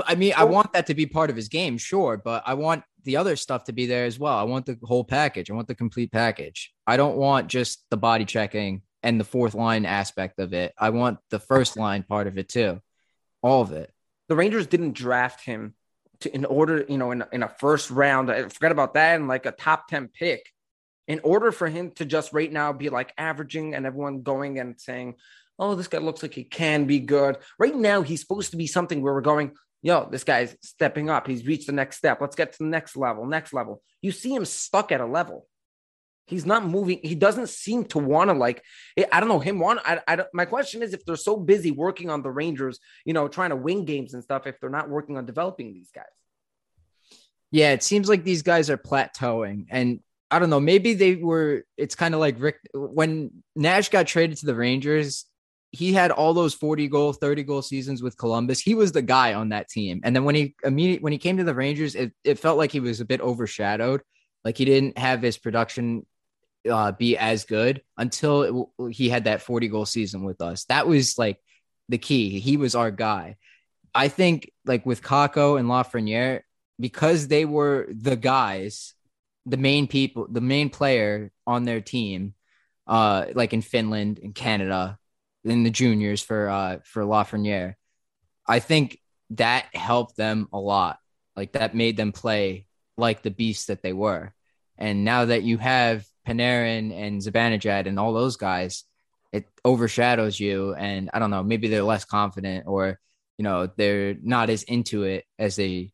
I 0.05 0.15
mean, 0.15 0.35
I 0.37 0.45
want 0.45 0.73
that 0.75 0.87
to 0.89 0.95
be 0.95 1.07
part 1.07 1.31
of 1.31 1.37
his 1.37 1.49
game, 1.49 1.79
sure, 1.79 2.17
but 2.17 2.43
I 2.47 2.55
want 2.55 2.85
the 3.07 3.17
other 3.17 3.37
stuff 3.37 3.65
to 3.65 3.73
be 3.73 3.87
there 3.87 4.05
as 4.05 4.19
well. 4.19 4.37
I 4.37 4.43
want 4.43 4.67
the 4.67 4.79
whole 4.83 5.05
package. 5.05 5.51
I 5.51 5.55
want 5.55 5.69
the 5.69 5.75
complete 5.75 6.13
package. 6.13 6.75
I 6.87 6.99
don't 6.99 7.17
want 7.17 7.49
just 7.49 7.85
the 7.89 7.97
body 7.97 8.27
checking 8.27 8.83
and 9.03 9.19
the 9.19 9.25
fourth 9.25 9.55
line 9.55 9.87
aspect 9.87 10.39
of 10.39 10.53
it. 10.53 10.75
I 10.77 10.91
want 10.91 11.19
the 11.31 11.39
first 11.39 11.77
line 11.77 12.03
part 12.03 12.27
of 12.27 12.37
it 12.37 12.49
too. 12.49 12.83
All 13.43 13.63
of 13.63 13.73
it. 13.73 13.91
the 14.29 14.37
Rangers 14.37 14.67
didn't 14.67 14.93
draft 14.93 15.45
him 15.45 15.75
to 16.21 16.35
in 16.35 16.45
order, 16.45 16.85
you 16.89 16.99
know, 16.99 17.13
in, 17.13 17.25
in 17.33 17.43
a 17.43 17.49
first 17.49 17.91
round. 17.91 18.31
I 18.31 18.49
forget 18.49 18.73
about 18.73 18.95
that 18.95 19.17
and 19.17 19.29
like 19.29 19.47
a 19.47 19.53
top 19.53 19.89
10 19.89 20.09
pick. 20.09 20.51
In 21.07 21.21
order 21.23 21.53
for 21.53 21.69
him 21.69 21.93
to 21.93 22.05
just 22.05 22.33
right 22.33 22.53
now 22.53 22.73
be 22.73 22.89
like 22.89 23.13
averaging 23.17 23.77
and 23.77 23.87
everyone 23.87 24.23
going 24.23 24.59
and 24.59 24.81
saying, 24.81 25.15
Oh, 25.59 25.75
this 25.75 25.89
guy 25.89 25.99
looks 25.99 26.23
like 26.23 26.35
he 26.35 26.45
can 26.45 26.85
be 26.85 26.99
good. 26.99 27.39
Right 27.59 27.75
now, 27.75 28.03
he's 28.03 28.21
supposed 28.21 28.51
to 28.51 28.59
be 28.59 28.67
something 28.67 29.01
where 29.01 29.15
we're 29.15 29.23
going, 29.23 29.53
yo, 29.83 30.09
this 30.11 30.25
guy's 30.25 30.57
stepping 30.63 31.11
up. 31.11 31.27
He's 31.27 31.47
reached 31.47 31.67
the 31.67 31.73
next 31.73 31.97
step. 31.97 32.21
Let's 32.21 32.37
get 32.37 32.53
to 32.53 32.59
the 32.59 32.65
next 32.65 32.97
level, 32.97 33.27
next 33.27 33.53
level. 33.53 33.83
You 34.03 34.13
see 34.13 34.35
him 34.35 34.45
stuck 34.45 34.93
at 34.93 35.01
a 35.01 35.07
level. 35.07 35.47
He's 36.27 36.45
not 36.45 36.67
moving. 36.67 36.99
He 37.03 37.15
doesn't 37.15 37.49
seem 37.49 37.85
to 37.87 37.99
want 37.99 38.31
to 38.31 38.35
like. 38.35 38.63
I 39.13 39.21
don't 39.21 39.29
know 39.29 39.39
him. 39.39 39.61
Want 39.61 39.79
I, 39.85 40.01
I? 40.09 40.25
My 40.33 40.45
question 40.45 40.83
is, 40.83 40.93
if 40.93 41.05
they're 41.05 41.15
so 41.15 41.37
busy 41.37 41.71
working 41.71 42.11
on 42.11 42.23
the 42.23 42.31
Rangers, 42.31 42.81
you 43.05 43.13
know, 43.13 43.29
trying 43.29 43.51
to 43.51 43.57
win 43.57 43.85
games 43.85 44.13
and 44.13 44.25
stuff, 44.25 44.47
if 44.47 44.59
they're 44.59 44.69
not 44.69 44.89
working 44.89 45.17
on 45.17 45.25
developing 45.25 45.73
these 45.73 45.91
guys. 45.95 46.05
Yeah, 47.53 47.71
it 47.71 47.85
seems 47.85 48.09
like 48.09 48.25
these 48.25 48.43
guys 48.43 48.71
are 48.71 48.77
plateauing. 48.77 49.67
And 49.71 50.01
I 50.29 50.41
don't 50.41 50.51
know, 50.51 50.59
maybe 50.59 50.95
they 50.95 51.15
were 51.15 51.63
it's 51.77 51.95
kind 51.95 52.13
of 52.13 52.19
like 52.19 52.41
Rick 52.41 52.59
when 52.75 53.31
Nash 53.55 53.91
got 53.91 54.09
traded 54.09 54.39
to 54.39 54.47
the 54.47 54.55
Rangers, 54.57 55.27
he 55.77 55.93
had 55.93 56.11
all 56.11 56.33
those 56.33 56.55
40 56.55 56.89
goal, 56.89 57.13
30 57.13 57.43
goal 57.43 57.61
seasons 57.61 58.03
with 58.03 58.17
Columbus. 58.17 58.61
He 58.61 58.75
was 58.75 58.93
the 58.93 59.03
guy 59.03 59.35
on 59.35 59.51
that 59.51 59.69
team. 59.69 60.01
And 60.03 60.17
then 60.17 60.25
when 60.25 60.35
he 60.35 60.55
immediately 60.65 61.03
when 61.03 61.13
he 61.13 61.19
came 61.19 61.37
to 61.37 61.45
the 61.45 61.55
Rangers, 61.55 61.95
it, 61.95 62.13
it 62.25 62.39
felt 62.39 62.57
like 62.57 62.73
he 62.73 62.81
was 62.81 63.01
a 63.01 63.05
bit 63.05 63.21
overshadowed. 63.21 64.01
Like 64.43 64.57
he 64.57 64.65
didn't 64.65 64.97
have 64.97 65.21
his 65.21 65.37
production 65.37 66.07
uh, 66.69 66.93
be 66.93 67.19
as 67.19 67.45
good 67.45 67.83
until 67.99 68.69
it, 68.79 68.95
he 68.95 69.11
had 69.11 69.25
that 69.25 69.43
40 69.43 69.69
goal 69.69 69.85
season 69.85 70.25
with 70.25 70.41
us. 70.41 70.65
That 70.65 70.87
was 70.87 71.19
like 71.19 71.39
the 71.89 71.99
key. 71.99 72.41
He 72.41 72.57
was 72.57 72.75
our 72.75 72.91
guy. 72.91 73.37
I 73.95 74.09
think 74.09 74.51
like 74.65 74.87
with 74.87 75.03
Kakko 75.03 75.59
and 75.59 75.69
Lafreniere, 75.69 76.41
because 76.81 77.29
they 77.29 77.45
were 77.45 77.87
the 77.91 78.17
guys, 78.17 78.95
the 79.45 79.57
main 79.59 79.87
people, 79.89 80.27
the 80.31 80.41
main 80.41 80.71
player 80.71 81.33
on 81.47 81.65
their 81.65 81.81
team, 81.81 82.35
uh, 82.87 83.27
like 83.35 83.53
in 83.53 83.63
Finland 83.63 84.21
and 84.23 84.35
Canada, 84.35 84.99
in 85.47 85.63
the 85.63 85.71
juniors 85.71 86.23
for 86.23 86.49
uh 86.49 86.79
for 86.85 87.03
Lafreniere, 87.03 87.75
I 88.47 88.59
think 88.59 89.01
that 89.31 89.67
helped 89.75 90.17
them 90.17 90.49
a 90.53 90.59
lot. 90.59 90.99
Like 91.35 91.53
that 91.53 91.75
made 91.75 91.97
them 91.97 92.13
play 92.13 92.67
like 92.97 93.23
the 93.23 93.31
beasts 93.31 93.67
that 93.67 93.83
they 93.83 93.93
were. 93.93 94.33
And 94.79 95.05
now 95.05 95.27
that 95.27 95.43
you 95.43 95.59
have 95.59 96.07
Panarin 96.27 96.93
and 96.93 97.21
Zibanejad 97.21 97.87
and 97.87 97.99
all 97.99 98.13
those 98.13 98.37
guys, 98.37 98.85
it 99.33 99.47
overshadows 99.65 100.39
you. 100.39 100.75
And 100.75 101.11
I 101.13 101.19
don't 101.19 101.31
know, 101.31 101.43
maybe 101.43 101.69
they're 101.69 101.83
less 101.83 102.05
confident 102.05 102.67
or 102.67 102.99
you 103.39 103.43
know 103.43 103.69
they're 103.77 104.15
not 104.23 104.51
as 104.51 104.63
into 104.63 105.03
it 105.05 105.25
as 105.39 105.57
they 105.57 105.93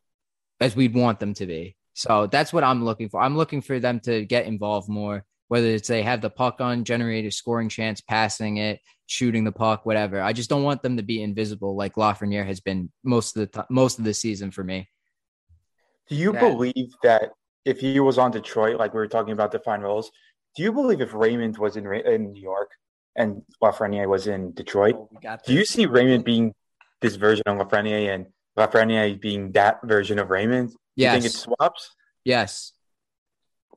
as 0.60 0.76
we'd 0.76 0.94
want 0.94 1.20
them 1.20 1.34
to 1.34 1.46
be. 1.46 1.76
So 1.94 2.26
that's 2.26 2.52
what 2.52 2.64
I'm 2.64 2.84
looking 2.84 3.08
for. 3.08 3.20
I'm 3.20 3.36
looking 3.36 3.60
for 3.60 3.78
them 3.78 4.00
to 4.00 4.24
get 4.24 4.46
involved 4.46 4.88
more, 4.88 5.24
whether 5.52 5.66
it's 5.66 5.86
they 5.86 6.02
have 6.02 6.22
the 6.22 6.30
puck 6.30 6.62
on, 6.62 6.82
generate 6.82 7.26
a 7.26 7.30
scoring 7.30 7.68
chance, 7.68 8.00
passing 8.00 8.56
it, 8.56 8.80
shooting 9.04 9.44
the 9.44 9.52
puck, 9.52 9.84
whatever. 9.84 10.18
I 10.22 10.32
just 10.32 10.48
don't 10.48 10.62
want 10.62 10.82
them 10.82 10.96
to 10.96 11.02
be 11.02 11.22
invisible 11.22 11.76
like 11.76 11.96
Lafreniere 11.96 12.46
has 12.46 12.60
been 12.60 12.90
most 13.04 13.36
of 13.36 13.40
the 13.40 13.46
time, 13.48 13.66
most 13.68 13.98
of 13.98 14.06
the 14.06 14.14
season 14.14 14.50
for 14.50 14.64
me. 14.64 14.88
Do 16.08 16.14
you 16.16 16.32
Yeah. 16.32 16.40
believe 16.40 16.94
that 17.02 17.32
if 17.66 17.80
he 17.80 18.00
was 18.00 18.16
on 18.16 18.30
Detroit, 18.30 18.78
like 18.78 18.94
we 18.94 19.00
were 19.00 19.06
talking 19.06 19.34
about 19.34 19.50
defined 19.50 19.82
roles, 19.82 20.10
do 20.56 20.62
you 20.62 20.72
believe 20.72 21.02
if 21.02 21.12
Raymond 21.12 21.58
was 21.58 21.76
in 21.76 21.84
in 21.92 22.32
New 22.32 22.40
York 22.40 22.70
and 23.14 23.42
Lafreniere 23.62 24.08
was 24.08 24.26
in 24.28 24.54
Detroit, 24.54 24.94
Oh, 24.96 25.36
do 25.46 25.52
you 25.52 25.66
see 25.66 25.84
Raymond 25.84 26.24
being 26.24 26.54
this 27.02 27.16
version 27.16 27.42
of 27.46 27.58
Lafreniere 27.58 28.14
and 28.14 28.24
Lafreniere 28.56 29.20
being 29.20 29.52
that 29.52 29.80
version 29.84 30.18
of 30.18 30.30
Raymond? 30.30 30.70
Do 30.70 30.74
you 30.96 31.02
Yes. 31.08 31.12
think 31.12 31.26
it 31.26 31.36
swaps? 31.36 31.94
Yes. 32.24 32.72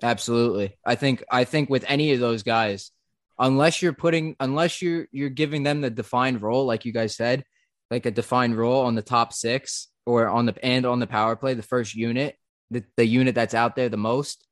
Absolutely. 0.04 0.78
I 0.86 0.96
think 0.96 1.24
I 1.32 1.44
think 1.46 1.70
with 1.70 1.86
any 1.88 2.14
of 2.14 2.20
those 2.20 2.44
guys, 2.44 2.92
unless 3.40 3.82
you're 3.82 3.94
putting 3.94 4.36
unless 4.40 4.82
you're 4.82 5.08
you're 5.12 5.30
giving 5.30 5.64
them 5.64 5.82
the 5.82 5.90
defined 5.90 6.42
role, 6.42 6.66
like 6.66 6.86
you 6.86 6.92
guys 6.92 7.16
said, 7.16 7.44
like 7.90 8.06
a 8.06 8.12
defined 8.12 8.58
role 8.58 8.86
on 8.86 8.96
the 8.96 9.02
top 9.02 9.34
six 9.34 9.88
or 10.06 10.28
on 10.28 10.46
the 10.46 10.66
and 10.66 10.86
on 10.86 11.00
the 11.00 11.08
power 11.08 11.36
play, 11.36 11.54
the 11.54 11.64
first 11.64 11.96
unit, 11.96 12.36
the, 12.72 12.84
the 12.98 13.06
unit 13.06 13.36
that's 13.36 13.54
out 13.54 13.76
there 13.76 13.90
the 13.90 13.98
most, 13.98 14.46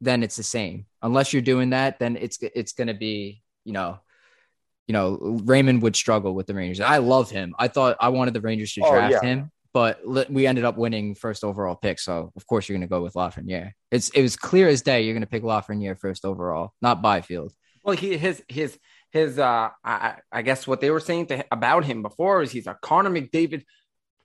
then 0.00 0.22
it's 0.22 0.36
the 0.36 0.42
same. 0.42 0.86
Unless 1.02 1.32
you're 1.32 1.42
doing 1.42 1.70
that, 1.70 1.98
then 1.98 2.16
it's 2.16 2.38
it's 2.40 2.72
gonna 2.72 2.94
be, 2.94 3.42
you 3.64 3.72
know, 3.72 3.98
you 4.86 4.92
know, 4.92 5.40
Raymond 5.44 5.82
would 5.82 5.96
struggle 5.96 6.34
with 6.34 6.46
the 6.46 6.54
Rangers. 6.54 6.80
I 6.80 6.98
love 6.98 7.30
him. 7.30 7.54
I 7.58 7.68
thought 7.68 7.96
I 8.00 8.10
wanted 8.10 8.34
the 8.34 8.40
Rangers 8.40 8.72
to 8.74 8.82
Oh, 8.84 8.90
draft 8.92 9.12
yeah. 9.12 9.20
him, 9.22 9.50
but 9.74 9.98
we 10.30 10.46
ended 10.46 10.64
up 10.64 10.78
winning 10.78 11.16
first 11.16 11.44
overall 11.44 11.74
pick. 11.74 11.98
So 11.98 12.32
of 12.36 12.46
course 12.46 12.68
you're 12.68 12.78
going 12.78 12.88
to 12.88 12.90
go 12.90 13.02
with 13.02 13.14
Lafreniere. 13.14 13.72
It's 13.90 14.08
it 14.10 14.22
was 14.22 14.36
clear 14.36 14.68
as 14.68 14.80
day 14.80 15.02
you're 15.02 15.14
going 15.14 15.22
to 15.22 15.26
pick 15.26 15.42
Lafreniere 15.42 15.98
first 15.98 16.24
overall, 16.24 16.72
not 16.80 17.02
Byfield. 17.02 17.52
Well, 17.82 17.96
he 17.96 18.16
his 18.16 18.42
his 18.48 18.78
his 19.10 19.38
uh 19.38 19.70
I, 19.84 20.14
I 20.32 20.42
guess 20.42 20.66
what 20.66 20.80
they 20.80 20.90
were 20.90 21.00
saying 21.00 21.26
to, 21.26 21.44
about 21.50 21.84
him 21.84 22.02
before 22.02 22.42
is 22.42 22.52
he's 22.52 22.68
a 22.68 22.78
Connor 22.80 23.10
McDavid 23.10 23.64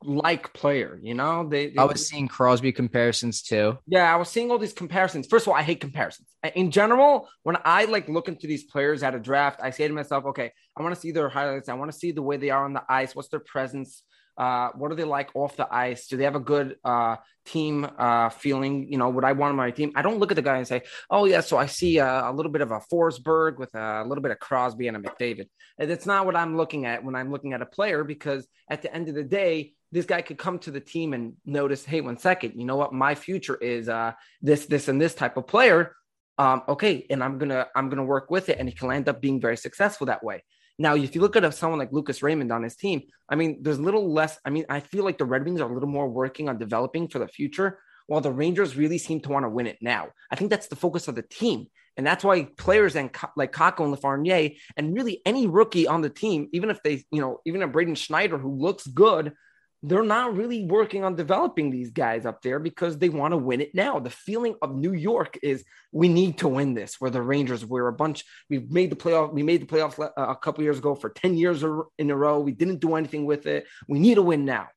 like 0.03 0.53
player. 0.53 0.99
You 1.01 1.15
know, 1.15 1.49
they, 1.49 1.71
they 1.71 1.77
I 1.77 1.83
was 1.83 2.07
seeing 2.07 2.27
Crosby 2.27 2.71
comparisons 2.71 3.41
too. 3.41 3.79
Yeah, 3.87 4.13
I 4.13 4.17
was 4.17 4.29
seeing 4.29 4.51
all 4.51 4.59
these 4.59 4.73
comparisons. 4.73 5.25
First 5.27 5.45
of 5.47 5.49
all, 5.49 5.55
I 5.55 5.63
hate 5.63 5.81
comparisons. 5.81 6.27
In 6.55 6.69
general, 6.69 7.27
when 7.41 7.57
I 7.65 7.85
like 7.85 8.07
look 8.07 8.27
into 8.27 8.45
these 8.45 8.63
players 8.65 9.01
at 9.01 9.15
a 9.15 9.19
draft, 9.19 9.59
I 9.63 9.71
say 9.71 9.87
to 9.87 9.93
myself, 9.93 10.25
okay, 10.25 10.51
I 10.77 10.83
want 10.83 10.93
to 10.93 11.01
see 11.01 11.11
their 11.11 11.27
highlights. 11.27 11.69
I 11.69 11.73
want 11.73 11.91
to 11.91 11.97
see 11.97 12.11
the 12.11 12.21
way 12.21 12.37
they 12.37 12.51
are 12.51 12.63
on 12.65 12.73
the 12.73 12.83
ice. 12.87 13.15
What's 13.15 13.29
their 13.29 13.41
presence? 13.41 14.03
Uh, 14.39 14.69
what 14.75 14.91
are 14.91 14.95
they 14.95 15.03
like 15.03 15.29
off 15.35 15.57
the 15.57 15.67
ice? 15.71 16.07
Do 16.07 16.15
they 16.15 16.23
have 16.23 16.35
a 16.35 16.39
good 16.39 16.77
uh, 16.85 17.17
team 17.45 17.85
uh, 17.97 18.29
feeling? 18.29 18.89
You 18.89 18.97
know, 18.97 19.09
would 19.09 19.25
I 19.25 19.33
want 19.33 19.51
on 19.51 19.57
my 19.57 19.71
team? 19.71 19.91
I 19.95 20.01
don't 20.01 20.17
look 20.19 20.31
at 20.31 20.35
the 20.35 20.41
guy 20.41 20.57
and 20.57 20.67
say, 20.67 20.83
"Oh 21.09 21.25
yeah." 21.25 21.41
So 21.41 21.57
I 21.57 21.65
see 21.65 21.97
a, 21.97 22.29
a 22.29 22.33
little 22.33 22.51
bit 22.51 22.61
of 22.61 22.71
a 22.71 22.79
Forsberg 22.91 23.57
with 23.57 23.75
a 23.75 24.05
little 24.07 24.21
bit 24.21 24.31
of 24.31 24.39
Crosby 24.39 24.87
and 24.87 24.95
a 24.95 24.99
McDavid. 25.01 25.49
And 25.77 25.91
that's 25.91 26.05
not 26.05 26.25
what 26.25 26.37
I'm 26.37 26.55
looking 26.55 26.85
at 26.85 27.03
when 27.03 27.15
I'm 27.15 27.31
looking 27.31 27.51
at 27.51 27.61
a 27.61 27.65
player 27.65 28.05
because 28.05 28.47
at 28.69 28.81
the 28.81 28.93
end 28.95 29.09
of 29.09 29.15
the 29.15 29.23
day, 29.23 29.73
this 29.91 30.05
guy 30.05 30.21
could 30.21 30.37
come 30.37 30.59
to 30.59 30.71
the 30.71 30.79
team 30.79 31.13
and 31.13 31.33
notice, 31.45 31.83
hey, 31.83 32.01
one 32.01 32.17
second, 32.17 32.53
you 32.55 32.65
know 32.65 32.75
what? 32.75 32.93
My 32.93 33.15
future 33.15 33.55
is 33.55 33.89
uh, 33.89 34.13
this, 34.41 34.67
this, 34.67 34.87
and 34.87 35.01
this 35.01 35.15
type 35.15 35.35
of 35.37 35.47
player. 35.47 35.95
Um, 36.37 36.61
okay, 36.69 37.05
and 37.09 37.21
I'm 37.21 37.37
gonna 37.37 37.67
I'm 37.75 37.89
gonna 37.89 38.05
work 38.05 38.31
with 38.31 38.47
it, 38.47 38.57
and 38.59 38.69
he 38.69 38.73
can 38.73 38.89
end 38.89 39.09
up 39.09 39.19
being 39.19 39.41
very 39.41 39.57
successful 39.57 40.07
that 40.07 40.23
way. 40.23 40.45
Now, 40.81 40.95
if 40.95 41.13
you 41.13 41.21
look 41.21 41.35
at 41.35 41.53
someone 41.53 41.77
like 41.77 41.91
Lucas 41.91 42.23
Raymond 42.23 42.51
on 42.53 42.63
his 42.63 42.77
team, 42.77 43.01
I 43.27 43.35
mean, 43.35 43.59
there's 43.61 43.77
a 43.77 43.81
little 43.81 44.11
less. 44.11 44.39
I 44.45 44.49
mean, 44.49 44.65
I 44.69 44.79
feel 44.79 45.03
like 45.03 45.17
the 45.17 45.25
Red 45.25 45.43
Wings 45.43 45.59
are 45.59 45.69
a 45.69 45.73
little 45.73 45.89
more 45.89 46.09
working 46.09 46.47
on 46.47 46.57
developing 46.57 47.09
for 47.09 47.19
the 47.19 47.27
future, 47.27 47.79
while 48.07 48.21
the 48.21 48.31
Rangers 48.31 48.77
really 48.77 48.97
seem 48.97 49.19
to 49.21 49.29
want 49.29 49.43
to 49.43 49.49
win 49.49 49.67
it 49.67 49.77
now. 49.81 50.07
I 50.31 50.35
think 50.35 50.49
that's 50.49 50.67
the 50.67 50.77
focus 50.77 51.07
of 51.09 51.15
the 51.15 51.21
team. 51.21 51.67
And 51.97 52.07
that's 52.07 52.23
why 52.23 52.47
players 52.57 52.95
and 52.95 53.13
like 53.35 53.51
Kakko 53.51 53.83
and 53.83 53.95
Lafreniere 53.95 54.55
and 54.77 54.95
really 54.95 55.21
any 55.25 55.47
rookie 55.47 55.85
on 55.85 56.01
the 56.01 56.09
team, 56.09 56.47
even 56.53 56.69
if 56.69 56.81
they, 56.81 57.03
you 57.11 57.19
know, 57.19 57.41
even 57.45 57.61
a 57.61 57.67
Braden 57.67 57.95
Schneider 57.95 58.37
who 58.37 58.55
looks 58.55 58.87
good, 58.87 59.33
they're 59.81 60.03
not 60.03 60.35
really 60.35 60.65
working 60.65 61.05
on 61.05 61.15
developing 61.15 61.71
these 61.71 61.91
guys 61.91 62.25
up 62.25 62.41
there 62.41 62.59
because 62.59 62.97
they 62.97 63.07
want 63.07 63.31
to 63.31 63.37
win 63.37 63.61
it 63.61 63.73
now. 63.73 63.99
The 63.99 64.09
feeling 64.09 64.55
of 64.61 64.75
New 64.75 64.93
York 64.93 65.37
is 65.41 65.63
we 65.91 66.09
need 66.09 66.39
to 66.39 66.49
win 66.49 66.73
this. 66.73 66.95
Where 66.99 67.11
the 67.11 67.21
Rangers, 67.21 67.65
we're 67.65 67.87
a 67.87 67.93
bunch. 67.93 68.25
We've 68.49 68.69
made 68.69 68.91
the 68.91 68.97
playoff. 68.97 69.31
We 69.31 69.43
made 69.43 69.61
the 69.61 69.65
playoffs 69.65 69.97
uh, 69.99 70.09
a 70.17 70.35
couple 70.35 70.63
years 70.63 70.79
ago 70.79 70.95
for 70.95 71.09
ten 71.09 71.35
years 71.37 71.63
in 71.97 72.11
a 72.11 72.15
row. 72.15 72.39
We 72.39 72.51
didn't 72.51 72.81
do 72.81 72.95
anything 72.95 73.25
with 73.25 73.45
it. 73.45 73.67
We 73.87 73.99
need 73.99 74.15
to 74.15 74.21
win 74.21 74.43
now, 74.43 74.67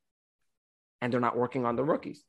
and 1.00 1.12
they're 1.12 1.20
not 1.20 1.36
working 1.36 1.66
on 1.66 1.74
the 1.74 1.84
rookies. 1.84 2.22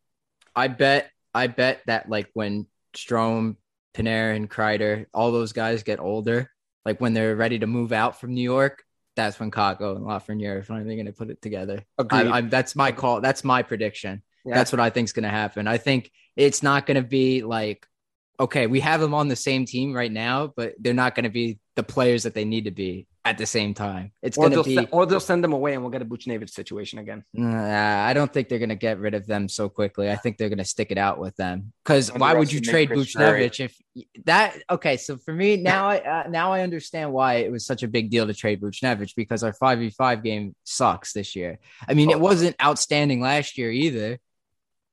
I 0.56 0.68
bet. 0.68 1.12
I 1.36 1.48
bet 1.48 1.82
that 1.88 2.10
like 2.10 2.30
when 2.34 2.68
Strome, 2.96 3.58
Panarin, 3.96 4.48
Kreider, 4.48 5.06
all 5.14 5.32
those 5.32 5.54
guys 5.54 5.84
get 5.84 6.00
older, 6.00 6.50
like 6.86 7.00
when 7.02 7.14
they're 7.14 7.36
ready 7.36 7.60
to 7.60 7.68
move 7.68 7.92
out 7.92 8.20
from 8.20 8.34
New 8.34 8.42
York, 8.42 8.84
that's 9.16 9.40
when 9.40 9.52
Kakko 9.52 9.96
and 9.96 10.06
Lafreniere 10.06 10.58
are 10.58 10.64
finally 10.64 10.96
going 10.96 11.06
to 11.06 11.14
put 11.14 11.30
it 11.30 11.42
together. 11.42 11.84
I, 12.10 12.38
I, 12.38 12.42
that's 12.42 12.76
my 12.76 12.92
call. 12.92 13.22
That's 13.22 13.44
my 13.44 13.62
prediction. 13.64 14.22
Yeah. 14.46 14.56
That's 14.56 14.72
what 14.72 14.80
I 14.80 14.90
think 14.90 15.06
is 15.06 15.14
going 15.14 15.24
to 15.24 15.30
happen. 15.30 15.68
I 15.68 15.78
think 15.78 16.12
it's 16.36 16.64
not 16.64 16.86
going 16.86 17.02
to 17.02 17.08
be 17.08 17.44
like, 17.44 17.88
okay, 18.40 18.68
we 18.68 18.80
have 18.82 19.00
them 19.00 19.14
on 19.14 19.28
the 19.28 19.36
same 19.36 19.66
team 19.66 19.94
right 19.94 20.12
now, 20.12 20.48
but 20.56 20.74
they're 20.80 20.94
not 20.94 21.16
going 21.16 21.24
to 21.24 21.30
be 21.30 21.60
the 21.76 21.84
players 21.84 22.24
that 22.24 22.36
they 22.36 22.46
need 22.46 22.66
to 22.66 22.72
be 22.72 23.08
at 23.26 23.38
the 23.38 23.46
same 23.46 23.74
time. 23.74 24.12
It's 24.22 24.38
going 24.38 24.52
to 24.52 24.64
be, 24.64 24.76
se- 24.76 24.90
or 24.92 25.06
they'll 25.06 25.20
send 25.20 25.44
them 25.44 25.54
away 25.54 25.74
and 25.74 25.82
we'll 25.82 25.92
get 25.92 26.02
a 26.02 26.06
Buchnevich 26.06 26.50
situation 26.50 27.00
again. 27.00 27.24
Nah, 27.34 28.06
I 28.06 28.14
don't 28.14 28.32
think 28.32 28.50
they're 28.50 28.60
going 28.60 28.70
to 28.70 28.76
get 28.76 29.00
rid 29.00 29.14
of 29.14 29.26
them 29.26 29.48
so 29.48 29.70
quickly. 29.70 30.12
I 30.12 30.16
think 30.16 30.38
they're 30.38 30.50
going 30.50 30.60
to 30.60 30.66
stick 30.66 30.92
it 30.92 30.98
out 30.98 31.20
with 31.20 31.36
them. 31.36 31.74
Because 31.84 32.14
why 32.14 32.34
would 32.34 32.52
you 32.52 32.62
trade 32.62 32.90
Buchnevich 32.90 33.60
if 33.60 33.78
that? 34.26 34.62
Okay, 34.70 34.98
so 34.98 35.18
for 35.18 35.34
me 35.34 35.58
now, 35.58 35.88
I 35.88 36.00
uh, 36.00 36.30
now 36.30 36.52
I 36.52 36.62
understand 36.62 37.12
why 37.12 37.36
it 37.36 37.52
was 37.52 37.66
such 37.66 37.82
a 37.82 37.88
big 37.88 38.10
deal 38.12 38.28
to 38.28 38.34
trade 38.34 38.62
Buchnevich 38.62 39.16
because 39.16 39.44
our 39.44 39.54
five 39.54 39.80
v 39.80 39.90
five 39.90 40.22
game 40.22 40.56
sucks 40.66 41.14
this 41.14 41.36
year. 41.36 41.60
I 41.88 41.94
mean, 41.94 42.10
oh. 42.10 42.14
it 42.14 42.20
wasn't 42.20 42.56
outstanding 42.62 43.22
last 43.22 43.58
year 43.58 43.72
either. 43.72 44.20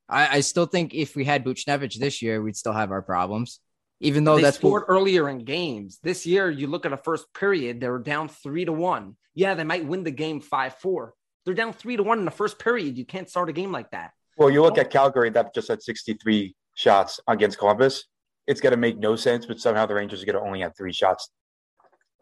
I, 0.08 0.38
I 0.38 0.40
still 0.40 0.66
think 0.66 0.94
if 0.94 1.14
we 1.14 1.24
had 1.24 1.44
Buchnevich 1.44 1.98
this 1.98 2.22
year, 2.22 2.42
we'd 2.42 2.56
still 2.56 2.72
have 2.72 2.90
our 2.90 3.02
problems 3.02 3.60
even 4.00 4.24
though 4.24 4.36
they 4.36 4.42
that's 4.42 4.56
scored 4.56 4.84
what... 4.88 4.94
earlier 4.94 5.28
in 5.28 5.44
games. 5.44 5.98
This 6.02 6.26
year, 6.26 6.50
you 6.50 6.66
look 6.66 6.86
at 6.86 6.92
a 6.92 6.96
first 6.96 7.32
period, 7.34 7.80
they 7.80 7.88
were 7.88 7.98
down 7.98 8.28
three 8.28 8.64
to 8.64 8.72
one. 8.72 9.16
Yeah, 9.34 9.54
they 9.54 9.64
might 9.64 9.84
win 9.84 10.02
the 10.02 10.10
game 10.10 10.40
five 10.40 10.74
four. 10.74 11.14
They're 11.44 11.54
down 11.54 11.72
three 11.72 11.96
to 11.96 12.02
one 12.02 12.18
in 12.18 12.24
the 12.24 12.30
first 12.30 12.58
period. 12.58 12.98
You 12.98 13.04
can't 13.04 13.28
start 13.28 13.48
a 13.48 13.52
game 13.52 13.72
like 13.72 13.90
that. 13.90 14.10
Well, 14.36 14.50
you 14.50 14.62
look 14.62 14.78
at 14.78 14.90
Calgary 14.90 15.30
that 15.30 15.54
just 15.54 15.68
had 15.68 15.82
63 15.82 16.54
shots 16.74 17.20
against 17.28 17.58
Columbus. 17.58 18.04
It's 18.46 18.60
going 18.60 18.72
to 18.72 18.76
make 18.76 18.98
no 18.98 19.16
sense, 19.16 19.46
but 19.46 19.60
somehow 19.60 19.86
the 19.86 19.94
Rangers 19.94 20.22
are 20.22 20.26
going 20.26 20.36
to 20.36 20.42
only 20.42 20.60
have 20.60 20.76
three 20.76 20.92
shots. 20.92 21.30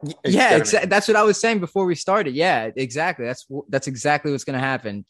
It's 0.03 0.35
yeah, 0.35 0.59
exa- 0.59 0.89
that's 0.89 1.09
what 1.09 1.17
I 1.17 1.23
was 1.23 1.41
saying 1.41 1.61
before 1.61 1.85
we 1.85 1.95
started. 1.95 2.35
Yeah, 2.35 2.71
exactly. 2.77 3.25
That's 3.25 3.47
that's 3.69 3.89
exactly 3.89 4.31
what's 4.31 4.45
going 4.45 4.59
to 4.59 4.65
happen 4.65 5.05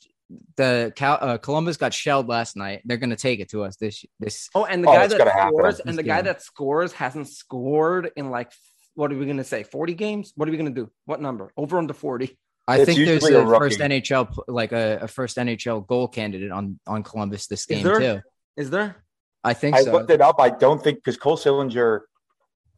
the 0.56 0.92
Cal- 0.94 1.18
uh, 1.20 1.38
Columbus 1.38 1.76
got 1.76 1.94
shelled 1.94 2.28
last 2.28 2.56
night. 2.56 2.82
They're 2.84 2.96
going 2.96 3.10
to 3.10 3.16
take 3.16 3.40
it 3.40 3.50
to 3.50 3.64
us 3.64 3.76
this 3.76 4.04
this. 4.20 4.48
Oh, 4.54 4.64
and 4.64 4.84
the 4.84 4.88
oh, 4.88 4.92
guy 4.92 5.06
that 5.06 5.18
scores 5.48 5.76
happen. 5.78 5.88
and 5.88 5.98
the 5.98 6.02
guy 6.02 6.22
that 6.22 6.42
scores 6.42 6.92
hasn't 6.92 7.28
scored 7.28 8.10
in 8.16 8.30
like 8.30 8.52
what 8.94 9.12
are 9.12 9.16
we 9.16 9.24
going 9.24 9.38
to 9.38 9.44
say? 9.44 9.62
Forty 9.62 9.94
games? 9.94 10.32
What 10.36 10.48
are 10.48 10.52
we 10.52 10.58
going 10.58 10.74
to 10.74 10.82
do? 10.82 10.90
What 11.06 11.20
number? 11.20 11.52
Over 11.56 11.78
under 11.78 11.94
forty? 11.94 12.36
I 12.66 12.78
it's 12.78 12.84
think 12.84 12.98
there's 13.06 13.24
a, 13.24 13.40
a 13.40 13.58
first 13.58 13.80
NHL 13.80 14.36
like 14.46 14.72
a, 14.72 14.98
a, 15.02 15.08
first 15.08 15.38
NHL 15.38 15.86
goal 15.86 16.06
candidate 16.06 16.50
on 16.50 16.78
on 16.86 17.02
Columbus 17.02 17.46
this 17.46 17.64
game 17.64 17.78
Is 17.78 17.84
there? 17.84 18.00
too. 18.00 18.22
Is 18.58 18.70
there? 18.70 18.96
I 19.42 19.54
think 19.54 19.76
I 19.76 19.82
so. 19.82 19.92
looked 19.92 20.10
it 20.10 20.20
up. 20.20 20.36
I 20.38 20.50
don't 20.50 20.82
think 20.82 20.98
because 20.98 21.16
Cole 21.16 21.38
Sillinger. 21.38 22.00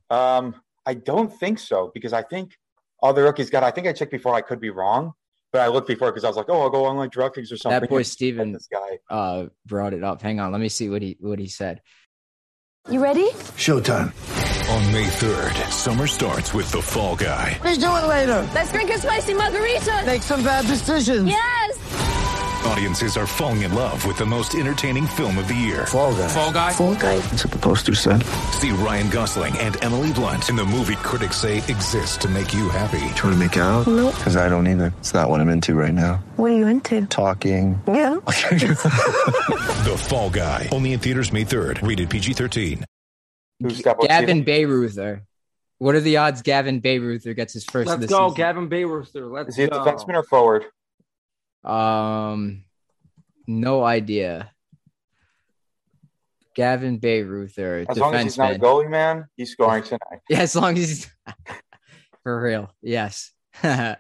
Um, 0.09 0.55
I 0.87 0.95
don't 0.95 1.33
think 1.33 1.59
so 1.59 1.91
because 1.93 2.13
I 2.13 2.23
think 2.23 2.55
all 3.01 3.13
the 3.13 3.23
rookies 3.23 3.51
got. 3.51 3.65
I 3.65 3.71
think 3.73 3.89
I 3.89 3.93
checked 3.93 4.13
before. 4.13 4.35
I 4.35 4.43
could 4.43 4.61
be 4.61 4.71
wrong. 4.71 5.15
But 5.53 5.63
I 5.63 5.69
looked 5.69 5.89
before 5.89 6.11
because 6.11 6.25
I 6.25 6.29
was 6.29 6.37
like, 6.37 6.47
oh, 6.49 6.61
I'll 6.61 6.71
go 6.71 6.85
on 6.85 6.97
like 6.97 7.11
DraftKings 7.11 7.51
or 7.53 7.57
something. 7.57 7.81
That 7.81 7.89
boy 7.91 8.03
Steven 8.17 8.53
this 8.53 8.69
guy. 8.71 8.99
uh 9.09 9.47
brought 9.67 9.95
it 9.95 10.05
up. 10.05 10.23
Hang 10.23 10.39
on, 10.41 10.53
let 10.53 10.61
me 10.61 10.69
see 10.69 10.89
what 10.89 11.03
he 11.03 11.17
what 11.21 11.39
he 11.39 11.49
said. 11.49 11.81
You 12.89 13.03
ready? 13.03 13.29
Showtime. 13.59 14.13
On 14.71 14.93
May 14.93 15.05
3rd, 15.05 15.71
summer 15.71 16.07
starts 16.07 16.55
with 16.55 16.71
the 16.71 16.81
Fall 16.81 17.15
Guy. 17.17 17.59
Let's 17.65 17.77
do 17.79 17.87
it 17.87 18.07
later. 18.07 18.49
Let's 18.55 18.73
drink 18.73 18.91
a 18.91 18.99
spicy 18.99 19.35
margarita. 19.35 20.05
Make 20.07 20.23
some 20.23 20.43
bad 20.45 20.65
decisions. 20.67 21.27
Yes. 21.29 21.70
Audiences 22.67 23.17
are 23.17 23.27
falling 23.27 23.63
in 23.63 23.75
love 23.75 24.05
with 24.07 24.19
the 24.19 24.27
most 24.27 24.55
entertaining 24.55 25.07
film 25.07 25.39
of 25.39 25.49
the 25.49 25.55
year. 25.55 25.87
Fall 25.87 26.15
guy. 26.15 26.29
Fall 26.29 26.53
guy. 26.53 26.73
Fall 26.73 26.95
guy. 26.95 27.19
That's 27.19 27.45
what 27.45 27.53
the 27.53 27.59
poster 27.59 27.95
said. 27.95 28.23
See 28.53 28.71
Ryan 28.71 29.09
Gosling 29.11 29.57
and 29.59 29.83
Emily 29.83 30.13
Blunt 30.13 30.51
in 30.51 30.57
the 30.57 30.65
movie 30.65 30.97
critics 30.97 31.37
say 31.37 31.59
exists 31.59 32.19
to 32.19 32.29
make 32.29 32.53
you 32.53 32.69
happy. 32.69 33.01
Trying 33.15 33.33
to 33.33 33.37
make 33.37 33.57
it 33.57 33.61
out? 33.61 33.87
Nope. 33.87 34.15
Because 34.15 34.37
I 34.37 34.49
don't 34.49 34.67
either. 34.67 34.93
It's 34.99 35.15
not 35.15 35.31
what 35.31 35.41
I'm 35.41 35.49
into 35.49 35.75
right 35.75 35.95
now. 35.95 36.23
What 36.37 36.51
are 36.51 36.57
you 36.57 36.67
into? 36.67 37.07
Talking. 37.07 37.81
Yeah. 37.89 38.15
the 38.25 39.97
Fall 40.09 40.29
Guy. 40.29 40.69
Only 40.71 40.93
in 40.93 41.01
theaters 41.01 41.33
May 41.33 41.45
3rd. 41.45 41.87
Rated 41.87 42.11
PG-13. 42.11 42.85
Gavin 44.07 44.45
Bayreuther. 44.45 45.23
What 45.79 45.95
are 45.95 46.01
the 46.01 46.19
odds 46.19 46.43
Gavin 46.43 46.83
Bayreuther 46.83 47.35
gets 47.35 47.55
his 47.55 47.65
first? 47.65 47.89
Let's 47.89 48.05
go, 48.05 48.29
season? 48.29 48.37
Gavin 48.37 48.69
Bayreuther. 48.69 49.33
Let's 49.33 49.51
Is 49.51 49.57
he 49.57 49.67
go. 49.67 49.83
a 49.83 49.85
defenseman 49.85 50.15
or 50.15 50.23
forward? 50.23 50.67
Um, 51.65 52.65
no 53.47 53.85
idea. 53.85 54.53
Gavin 56.55 56.99
Bayreuther, 56.99 57.87
as 57.89 57.99
long 57.99 58.15
as 58.15 58.25
he's 58.25 58.39
not 58.39 58.57
a 58.57 58.59
goalie, 58.59 58.91
man, 58.91 59.27
he's 59.37 59.53
scoring 59.53 59.83
tonight. 59.85 60.21
yeah, 60.29 60.41
as 60.41 60.57
long 60.57 60.77
as 60.77 60.89
he's 60.89 61.11
for 62.23 62.43
real, 62.43 62.75
yes. 62.83 63.33
but 63.63 63.99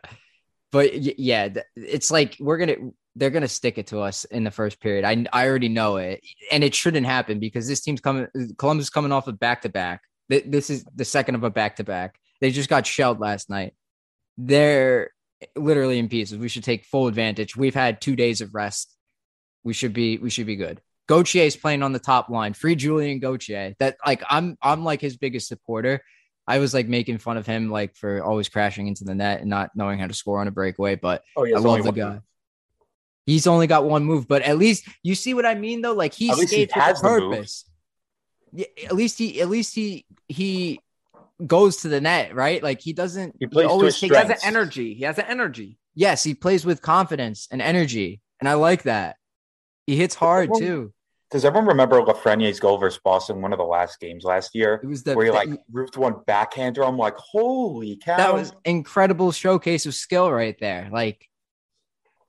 yeah, 0.94 1.48
it's 1.76 2.10
like 2.10 2.36
we're 2.40 2.58
gonna 2.58 2.76
they're 3.16 3.30
gonna 3.30 3.48
stick 3.48 3.78
it 3.78 3.88
to 3.88 4.00
us 4.00 4.24
in 4.24 4.44
the 4.44 4.50
first 4.50 4.80
period. 4.80 5.04
I 5.04 5.26
I 5.32 5.48
already 5.48 5.68
know 5.68 5.96
it, 5.96 6.22
and 6.50 6.64
it 6.64 6.74
shouldn't 6.74 7.06
happen 7.06 7.38
because 7.38 7.68
this 7.68 7.80
team's 7.80 8.00
coming. 8.00 8.26
Columbus 8.58 8.90
coming 8.90 9.12
off 9.12 9.28
a 9.28 9.32
back 9.32 9.62
to 9.62 9.68
back. 9.68 10.02
This 10.28 10.70
is 10.70 10.84
the 10.94 11.04
second 11.04 11.34
of 11.36 11.44
a 11.44 11.50
back 11.50 11.76
to 11.76 11.84
back. 11.84 12.18
They 12.40 12.50
just 12.50 12.68
got 12.68 12.86
shelled 12.86 13.20
last 13.20 13.50
night. 13.50 13.74
They're 14.38 15.10
literally 15.56 15.98
in 15.98 16.08
pieces. 16.08 16.38
We 16.38 16.48
should 16.48 16.64
take 16.64 16.84
full 16.84 17.06
advantage. 17.06 17.56
We've 17.56 17.74
had 17.74 18.00
two 18.00 18.16
days 18.16 18.40
of 18.40 18.54
rest. 18.54 18.94
We 19.64 19.72
should 19.72 19.92
be 19.92 20.18
we 20.18 20.30
should 20.30 20.46
be 20.46 20.56
good. 20.56 20.80
Gauthier 21.06 21.42
is 21.42 21.56
playing 21.56 21.82
on 21.82 21.92
the 21.92 21.98
top 21.98 22.28
line. 22.28 22.54
Free 22.54 22.76
Julien 22.76 23.18
Gauthier. 23.18 23.74
That 23.78 23.96
like 24.06 24.22
I'm 24.28 24.56
I'm 24.62 24.84
like 24.84 25.00
his 25.00 25.16
biggest 25.16 25.48
supporter. 25.48 26.02
I 26.46 26.58
was 26.58 26.74
like 26.74 26.88
making 26.88 27.18
fun 27.18 27.36
of 27.36 27.46
him 27.46 27.70
like 27.70 27.94
for 27.96 28.24
always 28.24 28.48
crashing 28.48 28.86
into 28.86 29.04
the 29.04 29.14
net 29.14 29.40
and 29.40 29.50
not 29.50 29.70
knowing 29.74 29.98
how 29.98 30.06
to 30.06 30.14
score 30.14 30.40
on 30.40 30.48
a 30.48 30.50
breakaway, 30.50 30.96
but 30.96 31.22
oh, 31.36 31.44
yeah, 31.44 31.56
I 31.56 31.60
love 31.60 31.84
the 31.84 31.92
guy. 31.92 32.12
Move. 32.14 32.22
He's 33.26 33.46
only 33.46 33.66
got 33.66 33.84
one 33.84 34.04
move, 34.04 34.26
but 34.26 34.42
at 34.42 34.58
least 34.58 34.88
you 35.02 35.14
see 35.14 35.34
what 35.34 35.46
I 35.46 35.54
mean 35.54 35.82
though. 35.82 35.92
Like 35.92 36.14
he 36.14 36.32
skates 36.32 36.52
he 36.52 36.80
with 36.80 37.00
purpose. 37.00 37.64
Yeah, 38.52 38.66
at 38.84 38.92
least 38.94 39.18
he 39.18 39.40
at 39.40 39.48
least 39.48 39.74
he 39.74 40.06
he 40.26 40.80
goes 41.46 41.78
to 41.78 41.88
the 41.88 42.00
net, 42.00 42.34
right? 42.34 42.62
Like 42.62 42.80
he 42.80 42.92
doesn't. 42.92 43.36
He 43.38 43.46
plays 43.46 43.66
he 43.66 43.70
always 43.70 43.96
he 43.96 44.08
has 44.08 44.30
an 44.30 44.36
energy. 44.42 44.94
He 44.94 45.04
has 45.04 45.18
an 45.18 45.26
energy. 45.28 45.78
Yes, 45.94 46.22
he 46.22 46.34
plays 46.34 46.64
with 46.64 46.82
confidence 46.82 47.48
and 47.50 47.60
energy, 47.60 48.20
and 48.40 48.48
I 48.48 48.54
like 48.54 48.84
that. 48.84 49.16
He 49.86 49.96
hits 49.96 50.14
hard 50.14 50.50
Well, 50.50 50.60
too. 50.60 50.92
Does 51.30 51.44
everyone 51.44 51.68
remember 51.68 52.00
Lafreniere's 52.02 52.58
goal 52.58 52.78
versus 52.78 53.00
Boston, 53.04 53.40
one 53.40 53.52
of 53.52 53.58
the 53.58 53.64
last 53.64 54.00
games 54.00 54.24
last 54.24 54.52
year, 54.54 54.80
It 54.82 54.86
was 54.86 55.04
the 55.04 55.14
where 55.14 55.26
he 55.26 55.32
like 55.32 55.48
roofed 55.70 55.96
one 55.96 56.16
backhander? 56.26 56.84
I'm 56.84 56.98
like, 56.98 57.16
holy 57.16 57.96
cow! 57.96 58.16
that 58.16 58.34
was 58.34 58.52
incredible 58.64 59.30
showcase 59.32 59.86
of 59.86 59.94
skill 59.94 60.30
right 60.30 60.56
there. 60.60 60.88
Like 60.92 61.28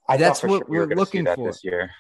I 0.08 0.18
that's 0.18 0.44
what 0.44 0.60
sure 0.60 0.66
we 0.68 0.78
were 0.80 0.88
we're 0.88 0.96
looking 0.96 1.26
for. 1.26 1.48
this 1.48 1.64
year. 1.64 1.92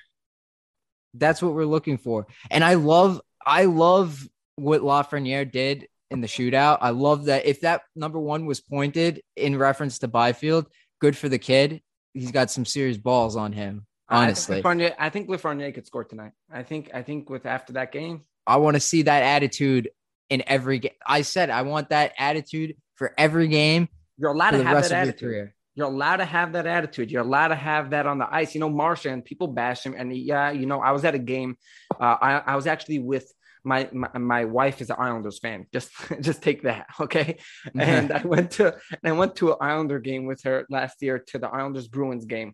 that's 1.16 1.42
what 1.42 1.54
we're 1.54 1.66
looking 1.66 1.98
for. 1.98 2.28
And 2.50 2.64
I 2.64 2.76
love 2.76 3.20
I 3.46 3.66
love 3.66 4.28
what 4.56 4.82
Lafreniere 4.82 5.52
did 5.52 5.88
in 6.12 6.22
the 6.22 6.28
shootout. 6.28 6.80
I 6.82 6.92
love 6.92 7.26
that 7.26 7.46
if 7.46 7.62
that 7.62 7.82
number 7.96 8.20
one 8.20 8.46
was 8.46 8.62
pointed 8.62 9.22
in 9.36 9.58
reference 9.58 10.00
to 10.00 10.08
Byfield, 10.08 10.68
good 11.00 11.18
for 11.18 11.30
the 11.30 11.40
kid. 11.40 11.82
He's 12.14 12.32
got 12.32 12.52
some 12.52 12.66
serious 12.66 12.98
balls 12.98 13.36
on 13.36 13.54
him. 13.54 13.86
Honestly, 14.10 14.60
I 14.60 14.62
think 14.62 14.66
Lafreniere, 14.66 14.96
I 15.00 15.10
think 15.10 15.30
Lafreniere 15.30 15.74
could 15.74 15.88
score 15.88 16.04
tonight. 16.04 16.34
I 16.52 16.64
think 16.64 16.92
I 16.94 17.02
think 17.02 17.30
with 17.30 17.46
after 17.46 17.74
that 17.74 17.94
game, 17.94 18.26
I 18.46 18.58
want 18.58 18.76
to 18.76 18.82
see 18.82 19.04
that 19.04 19.24
attitude 19.24 19.90
in 20.30 20.44
every 20.48 20.80
game. 20.80 20.92
I 21.08 21.22
said 21.22 21.50
I 21.50 21.62
want 21.62 21.90
that 21.90 22.12
attitude 22.18 22.76
for 22.96 23.14
every 23.18 23.48
game 23.48 23.88
you're 24.22 24.32
allowed 24.32 24.52
to 24.52 24.64
have 24.64 24.84
that 24.84 24.92
attitude. 24.92 25.52
You're 25.74 25.88
allowed 25.88 26.18
to 26.18 26.26
have 26.26 26.54
that 26.54 26.68
attitude. 26.68 27.10
You're 27.10 27.24
allowed 27.24 27.48
to 27.48 27.56
have 27.56 27.90
that 27.90 28.06
on 28.06 28.20
the 28.20 28.28
ice. 28.32 28.54
You 28.54 28.62
know, 28.62 28.70
Marchand, 28.70 29.26
people 29.26 29.48
bash 29.48 29.84
him. 29.84 29.96
And 29.98 30.16
yeah, 30.16 30.52
you 30.52 30.68
know, 30.68 30.80
I 30.80 30.92
was 30.92 31.04
at 31.06 31.16
a 31.16 31.20
game. 31.20 31.58
Uh, 32.00 32.18
I, 32.22 32.42
I 32.46 32.56
was 32.56 32.68
actually 32.68 33.00
with 33.00 33.32
my, 33.64 33.90
my 33.92 34.10
my 34.18 34.46
wife 34.46 34.82
is 34.82 34.90
an 34.90 34.98
Islanders 35.00 35.40
fan. 35.40 35.68
Just 35.72 35.92
just 36.22 36.42
take 36.42 36.64
that, 36.64 36.88
okay? 37.00 37.38
And 37.78 38.12
I 38.12 38.24
went 38.24 38.52
to 38.52 38.74
and 38.74 39.06
I 39.06 39.12
went 39.12 39.36
to 39.38 39.52
an 39.52 39.58
Islander 39.62 40.00
game 40.00 40.26
with 40.26 40.44
her 40.44 40.66
last 40.70 41.02
year 41.02 41.20
to 41.28 41.38
the 41.38 41.48
Islanders 41.48 41.88
Bruins 41.88 42.26
game, 42.26 42.54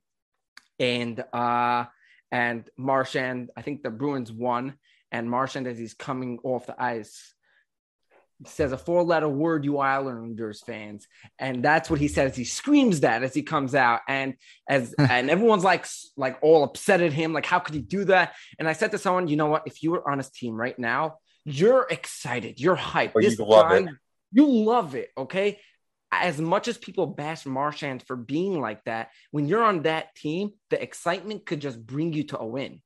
and 0.80 1.24
uh 1.34 1.86
and 2.32 2.70
Marchand, 2.78 3.52
I 3.56 3.62
think 3.62 3.84
the 3.84 3.90
Bruins 3.90 4.32
won, 4.32 4.76
and 5.12 5.30
Marchand 5.30 5.66
as 5.68 5.78
he's 5.78 5.94
coming 5.94 6.40
off 6.44 6.66
the 6.68 6.82
ice 6.82 7.34
says 8.46 8.72
a 8.72 8.78
four 8.78 9.04
letter 9.04 9.28
word, 9.28 9.66
you 9.66 9.80
Islanders 9.80 10.62
fans. 10.62 11.08
And 11.40 11.64
that's 11.64 11.90
what 11.90 12.00
he 12.00 12.08
says. 12.08 12.36
He 12.36 12.44
screams 12.44 13.02
that 13.02 13.24
as 13.24 13.34
he 13.34 13.42
comes 13.42 13.74
out. 13.74 14.02
And 14.08 14.36
as 14.70 14.94
and 15.00 15.30
everyone's 15.30 15.64
like 15.64 15.86
like 16.16 16.38
all 16.42 16.64
upset 16.64 17.02
at 17.02 17.14
him, 17.14 17.34
like, 17.34 17.46
how 17.46 17.60
could 17.60 17.76
he 17.76 17.82
do 17.82 18.06
that? 18.06 18.36
And 18.60 18.68
I 18.68 18.74
said 18.74 18.92
to 18.92 18.98
someone, 18.98 19.28
you 19.28 19.38
know 19.38 19.48
what? 19.48 19.64
If 19.66 19.82
you 19.82 19.92
were 19.92 20.10
on 20.10 20.20
his 20.20 20.30
team 20.30 20.56
right 20.56 20.78
now, 20.78 21.18
you're 21.46 21.88
excited, 21.90 22.60
you're 22.60 22.78
hyped. 22.78 23.14
Oh, 23.16 23.20
you'd 23.20 23.40
love 23.40 23.70
guy, 23.70 23.78
it. 23.78 23.90
you 24.32 24.48
love 24.48 24.96
it, 24.96 25.10
okay? 25.18 25.60
As 26.12 26.40
much 26.40 26.68
as 26.68 26.78
people 26.78 27.08
bash 27.08 27.46
Marchand 27.46 28.04
for 28.04 28.16
being 28.16 28.62
like 28.62 28.84
that, 28.86 29.10
when 29.32 29.48
you're 29.48 29.64
on 29.64 29.84
that 29.84 30.16
team, 30.16 30.52
the 30.70 30.82
excitement 30.82 31.46
could 31.46 31.60
just 31.60 31.86
bring 31.86 32.14
you 32.14 32.24
to 32.26 32.40
a 32.40 32.46
win. 32.46 32.82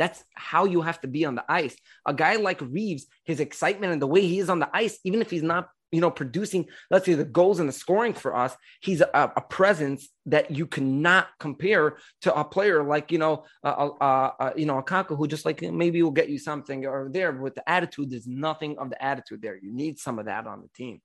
That's 0.00 0.24
how 0.34 0.64
you 0.64 0.80
have 0.80 0.98
to 1.02 1.08
be 1.08 1.26
on 1.26 1.34
the 1.34 1.44
ice. 1.46 1.76
A 2.06 2.14
guy 2.14 2.36
like 2.36 2.58
Reeves, 2.62 3.04
his 3.24 3.38
excitement 3.38 3.92
and 3.92 4.00
the 4.00 4.06
way 4.06 4.22
he 4.22 4.38
is 4.38 4.48
on 4.48 4.58
the 4.58 4.70
ice, 4.72 4.98
even 5.04 5.20
if 5.20 5.30
he's 5.30 5.42
not, 5.42 5.68
you 5.92 6.00
know, 6.00 6.10
producing, 6.10 6.64
let's 6.90 7.04
say 7.04 7.12
the 7.12 7.22
goals 7.22 7.60
and 7.60 7.68
the 7.68 7.72
scoring 7.74 8.14
for 8.14 8.34
us, 8.34 8.56
he's 8.80 9.02
a, 9.02 9.32
a 9.36 9.42
presence 9.42 10.08
that 10.24 10.50
you 10.52 10.66
cannot 10.66 11.26
compare 11.38 11.98
to 12.22 12.34
a 12.34 12.42
player 12.42 12.82
like, 12.82 13.12
you 13.12 13.18
know, 13.18 13.44
uh, 13.62 13.90
uh, 14.00 14.30
uh, 14.40 14.52
you 14.56 14.64
know, 14.64 14.78
a 14.78 14.82
Kakko 14.82 15.18
who 15.18 15.28
just 15.28 15.44
like 15.44 15.60
maybe 15.60 16.02
will 16.02 16.12
get 16.12 16.30
you 16.30 16.38
something 16.38 16.86
or 16.86 17.10
there. 17.12 17.30
But 17.30 17.42
with 17.42 17.54
the 17.56 17.68
attitude, 17.68 18.08
there's 18.08 18.26
nothing 18.26 18.78
of 18.78 18.88
the 18.88 19.04
attitude 19.04 19.42
there. 19.42 19.58
You 19.60 19.70
need 19.70 19.98
some 19.98 20.18
of 20.18 20.24
that 20.24 20.46
on 20.46 20.62
the 20.62 20.68
team. 20.74 21.02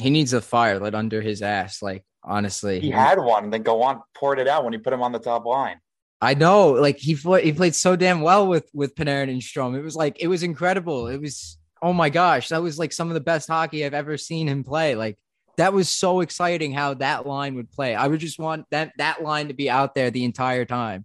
He 0.00 0.10
needs 0.10 0.32
a 0.32 0.40
fire 0.40 0.78
lit 0.78 0.94
under 0.94 1.20
his 1.20 1.42
ass. 1.42 1.82
Like 1.82 2.04
honestly, 2.22 2.78
He 2.78 2.90
had 2.90 3.18
one, 3.18 3.44
and 3.44 3.52
then 3.52 3.64
go 3.64 3.82
on 3.82 4.02
poured 4.14 4.38
it 4.38 4.46
out 4.46 4.62
when 4.62 4.74
he 4.74 4.78
put 4.78 4.92
him 4.92 5.02
on 5.02 5.10
the 5.10 5.18
top 5.18 5.44
line. 5.44 5.80
I 6.20 6.34
know, 6.34 6.70
like 6.70 6.98
he 6.98 7.14
he 7.14 7.52
played 7.52 7.74
so 7.74 7.94
damn 7.94 8.22
well 8.22 8.46
with 8.46 8.70
with 8.72 8.94
Panarin 8.94 9.30
and 9.30 9.42
Strome. 9.42 9.76
It 9.76 9.82
was 9.82 9.94
like 9.96 10.16
it 10.20 10.28
was 10.28 10.42
incredible. 10.42 11.08
It 11.08 11.20
was 11.20 11.58
oh 11.82 11.92
my 11.92 12.08
gosh, 12.08 12.48
that 12.48 12.62
was 12.62 12.78
like 12.78 12.92
some 12.92 13.08
of 13.08 13.14
the 13.14 13.20
best 13.20 13.48
hockey 13.48 13.84
I've 13.84 13.94
ever 13.94 14.16
seen 14.16 14.48
him 14.48 14.64
play. 14.64 14.94
Like 14.94 15.18
that 15.58 15.72
was 15.72 15.88
so 15.88 16.20
exciting 16.20 16.72
how 16.72 16.94
that 16.94 17.26
line 17.26 17.54
would 17.56 17.70
play. 17.70 17.94
I 17.94 18.06
would 18.06 18.20
just 18.20 18.38
want 18.38 18.66
that 18.70 18.92
that 18.98 19.22
line 19.22 19.48
to 19.48 19.54
be 19.54 19.68
out 19.68 19.94
there 19.94 20.10
the 20.10 20.24
entire 20.24 20.64
time. 20.64 21.04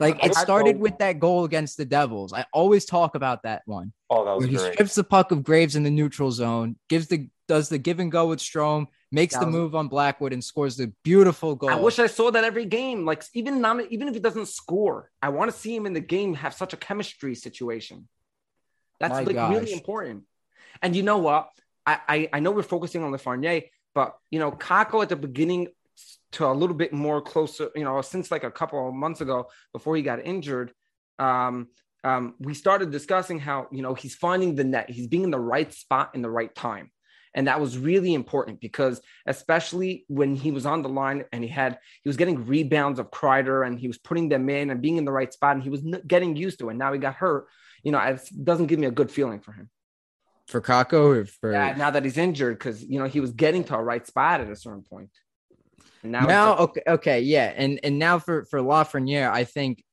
Like 0.00 0.24
it 0.24 0.34
started 0.34 0.80
with 0.80 0.98
that 0.98 1.20
goal 1.20 1.44
against 1.44 1.76
the 1.76 1.84
Devils. 1.84 2.32
I 2.32 2.46
always 2.52 2.86
talk 2.86 3.14
about 3.14 3.42
that 3.42 3.62
one. 3.66 3.92
Oh, 4.08 4.24
that 4.24 4.34
was 4.34 4.44
Where 4.44 4.48
he 4.50 4.56
great. 4.56 4.72
strips 4.72 4.94
the 4.94 5.04
puck 5.04 5.30
of 5.30 5.44
Graves 5.44 5.76
in 5.76 5.82
the 5.82 5.90
neutral 5.90 6.32
zone, 6.32 6.76
gives 6.88 7.06
the 7.06 7.28
does 7.50 7.68
the 7.68 7.78
give 7.78 7.98
and 7.98 8.12
go 8.12 8.28
with 8.28 8.38
Strome, 8.38 8.86
makes 9.10 9.36
the 9.36 9.44
move 9.44 9.74
on 9.74 9.88
Blackwood, 9.88 10.32
and 10.32 10.42
scores 10.42 10.76
the 10.76 10.92
beautiful 11.02 11.56
goal. 11.56 11.68
I 11.68 11.74
wish 11.74 11.98
I 11.98 12.06
saw 12.06 12.30
that 12.30 12.44
every 12.44 12.64
game. 12.64 13.04
Like 13.04 13.24
even 13.34 13.60
not, 13.60 13.90
even 13.90 14.06
if 14.06 14.14
he 14.14 14.20
doesn't 14.20 14.46
score, 14.46 15.10
I 15.20 15.30
want 15.30 15.50
to 15.50 15.56
see 15.56 15.74
him 15.74 15.84
in 15.84 15.92
the 15.92 16.06
game 16.14 16.34
have 16.34 16.54
such 16.54 16.74
a 16.74 16.76
chemistry 16.76 17.34
situation. 17.34 18.06
That's 19.00 19.14
My 19.14 19.22
like 19.24 19.50
really 19.50 19.72
important. 19.72 20.22
And 20.80 20.94
you 20.94 21.02
know 21.02 21.18
what? 21.18 21.48
I, 21.84 21.98
I 22.08 22.28
I 22.34 22.38
know 22.38 22.52
we're 22.52 22.62
focusing 22.62 23.02
on 23.02 23.10
Lafreniere, 23.10 23.64
but 23.96 24.16
you 24.30 24.38
know, 24.38 24.52
Kakko 24.52 25.02
at 25.02 25.08
the 25.08 25.16
beginning 25.16 25.66
to 26.32 26.46
a 26.46 26.54
little 26.54 26.76
bit 26.76 26.92
more 26.92 27.20
closer, 27.20 27.68
you 27.74 27.82
know, 27.82 28.00
since 28.00 28.30
like 28.30 28.44
a 28.44 28.50
couple 28.52 28.88
of 28.88 28.94
months 28.94 29.20
ago 29.20 29.48
before 29.72 29.96
he 29.96 30.02
got 30.02 30.24
injured, 30.24 30.72
um, 31.18 31.66
um, 32.04 32.34
we 32.38 32.54
started 32.54 32.92
discussing 32.92 33.40
how 33.40 33.66
you 33.72 33.82
know 33.82 33.94
he's 33.94 34.14
finding 34.14 34.54
the 34.54 34.62
net, 34.62 34.88
he's 34.88 35.08
being 35.08 35.24
in 35.24 35.32
the 35.32 35.46
right 35.54 35.72
spot 35.74 36.14
in 36.14 36.22
the 36.22 36.30
right 36.30 36.54
time. 36.54 36.92
And 37.34 37.46
that 37.46 37.60
was 37.60 37.78
really 37.78 38.14
important 38.14 38.60
because, 38.60 39.00
especially 39.26 40.04
when 40.08 40.34
he 40.34 40.50
was 40.50 40.66
on 40.66 40.82
the 40.82 40.88
line 40.88 41.24
and 41.32 41.44
he 41.44 41.48
had, 41.48 41.78
he 42.02 42.08
was 42.08 42.16
getting 42.16 42.44
rebounds 42.46 42.98
of 42.98 43.10
Kreider 43.10 43.64
and 43.66 43.78
he 43.78 43.86
was 43.86 43.98
putting 43.98 44.28
them 44.28 44.48
in 44.48 44.70
and 44.70 44.82
being 44.82 44.96
in 44.96 45.04
the 45.04 45.12
right 45.12 45.32
spot 45.32 45.54
and 45.54 45.62
he 45.62 45.70
was 45.70 45.82
getting 46.06 46.34
used 46.36 46.58
to 46.58 46.68
it. 46.68 46.70
And 46.70 46.78
now 46.78 46.92
he 46.92 46.98
got 46.98 47.14
hurt. 47.14 47.46
You 47.84 47.92
know, 47.92 48.00
it 48.00 48.20
doesn't 48.42 48.66
give 48.66 48.78
me 48.78 48.86
a 48.86 48.90
good 48.90 49.10
feeling 49.10 49.40
for 49.40 49.52
him. 49.52 49.70
for 50.48 50.60
Kakko 50.60 51.20
or 51.20 51.24
for 51.24 51.52
Yeah, 51.52 51.74
now 51.76 51.90
that 51.92 52.04
he's 52.04 52.18
injured, 52.18 52.58
because 52.58 52.82
you 52.82 52.98
know 52.98 53.06
he 53.06 53.20
was 53.20 53.30
getting 53.30 53.62
to 53.64 53.76
a 53.76 53.82
right 53.82 54.04
spot 54.04 54.40
at 54.40 54.50
a 54.50 54.56
certain 54.56 54.82
point. 54.82 55.10
And 56.02 56.12
now, 56.12 56.26
now, 56.26 56.50
like- 56.50 56.60
okay, 56.60 56.82
okay, 56.88 57.20
yeah, 57.20 57.52
and 57.56 57.78
and 57.84 57.98
now 57.98 58.18
for 58.18 58.44
for 58.46 58.58
Lafreniere, 58.60 59.30
I 59.30 59.44
think 59.44 59.84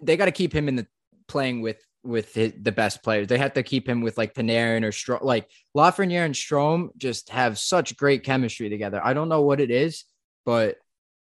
they 0.00 0.16
got 0.16 0.26
to 0.26 0.32
keep 0.32 0.52
him 0.54 0.68
in 0.68 0.76
the 0.76 0.86
playing 1.26 1.60
with 1.60 1.78
with 2.04 2.34
his, 2.34 2.52
the 2.60 2.72
best 2.72 3.02
players. 3.02 3.26
They 3.28 3.38
have 3.38 3.54
to 3.54 3.62
keep 3.62 3.88
him 3.88 4.02
with 4.02 4.18
like 4.18 4.34
Panarin 4.34 4.84
or 4.84 4.90
Strome. 4.90 5.22
Like 5.22 5.48
Lafreniere 5.76 6.24
and 6.24 6.34
Strome 6.34 6.90
just 6.96 7.30
have 7.30 7.58
such 7.58 7.96
great 7.96 8.22
chemistry 8.22 8.68
together. 8.68 9.00
I 9.02 9.14
don't 9.14 9.28
know 9.28 9.42
what 9.42 9.60
it 9.60 9.70
is, 9.70 10.04
but 10.44 10.76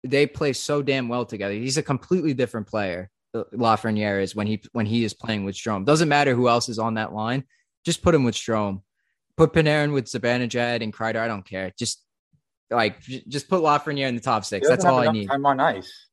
they 0.04 0.28
play 0.28 0.54
so 0.54 0.82
damn 0.82 1.10
well 1.10 1.26
together. 1.26 1.54
He's 1.54 1.78
a 1.78 1.84
completely 1.84 2.34
different 2.34 2.68
player. 2.68 3.10
uh, 3.34 3.44
Lafreniere 3.54 4.22
is 4.22 4.36
when 4.36 4.48
he 4.48 4.62
when 4.72 4.86
he 4.86 5.04
is 5.04 5.14
playing 5.14 5.44
with 5.44 5.56
Strome. 5.56 5.86
Doesn't 5.86 6.10
matter 6.10 6.34
who 6.34 6.48
else 6.48 6.70
is 6.70 6.80
on 6.80 6.94
that 6.94 7.14
line. 7.14 7.44
Just 7.84 8.02
put 8.02 8.16
him 8.16 8.24
with 8.24 8.36
Strome. 8.36 8.82
Put 9.36 9.54
Panarin 9.54 9.94
with 9.94 10.06
Zibanejad 10.06 10.82
and 10.82 10.94
Kreider. 10.94 11.18
I 11.18 11.28
don't 11.28 11.46
care. 11.46 11.72
Just 11.78 12.04
like 12.70 13.02
just 13.02 13.50
put 13.50 13.62
Lafreniere 13.62 14.08
in 14.08 14.16
the 14.16 14.22
top 14.22 14.46
six. 14.46 14.68
That's 14.68 14.86
all 14.86 15.00
I 15.00 15.12
need. 15.12 15.28
Time 15.28 15.46
on 15.46 15.60
ice. 15.60 16.07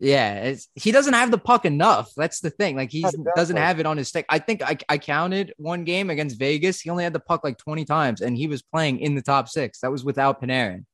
Yeah, 0.00 0.44
it's, 0.44 0.68
he 0.74 0.92
doesn't 0.92 1.14
have 1.14 1.30
the 1.32 1.38
puck 1.38 1.64
enough. 1.64 2.12
That's 2.16 2.40
the 2.40 2.50
thing. 2.50 2.76
Like 2.76 2.90
he 2.90 3.00
Exactly. 3.00 3.24
doesn't 3.34 3.56
have 3.56 3.80
it 3.80 3.86
on 3.86 3.96
his 3.96 4.08
stick. 4.08 4.26
I 4.28 4.38
think 4.38 4.62
I, 4.62 4.78
I 4.88 4.98
counted 4.98 5.52
one 5.56 5.84
game 5.84 6.08
against 6.08 6.38
Vegas. 6.38 6.80
He 6.80 6.90
only 6.90 7.02
had 7.02 7.12
the 7.12 7.20
puck 7.20 7.42
like 7.42 7.58
20 7.58 7.84
times, 7.84 8.20
and 8.20 8.36
he 8.36 8.46
was 8.46 8.62
playing 8.62 9.00
in 9.00 9.16
the 9.16 9.22
top 9.22 9.48
six. 9.48 9.80
That 9.80 9.90
was 9.90 10.04
without 10.04 10.40
Panarin. 10.40 10.84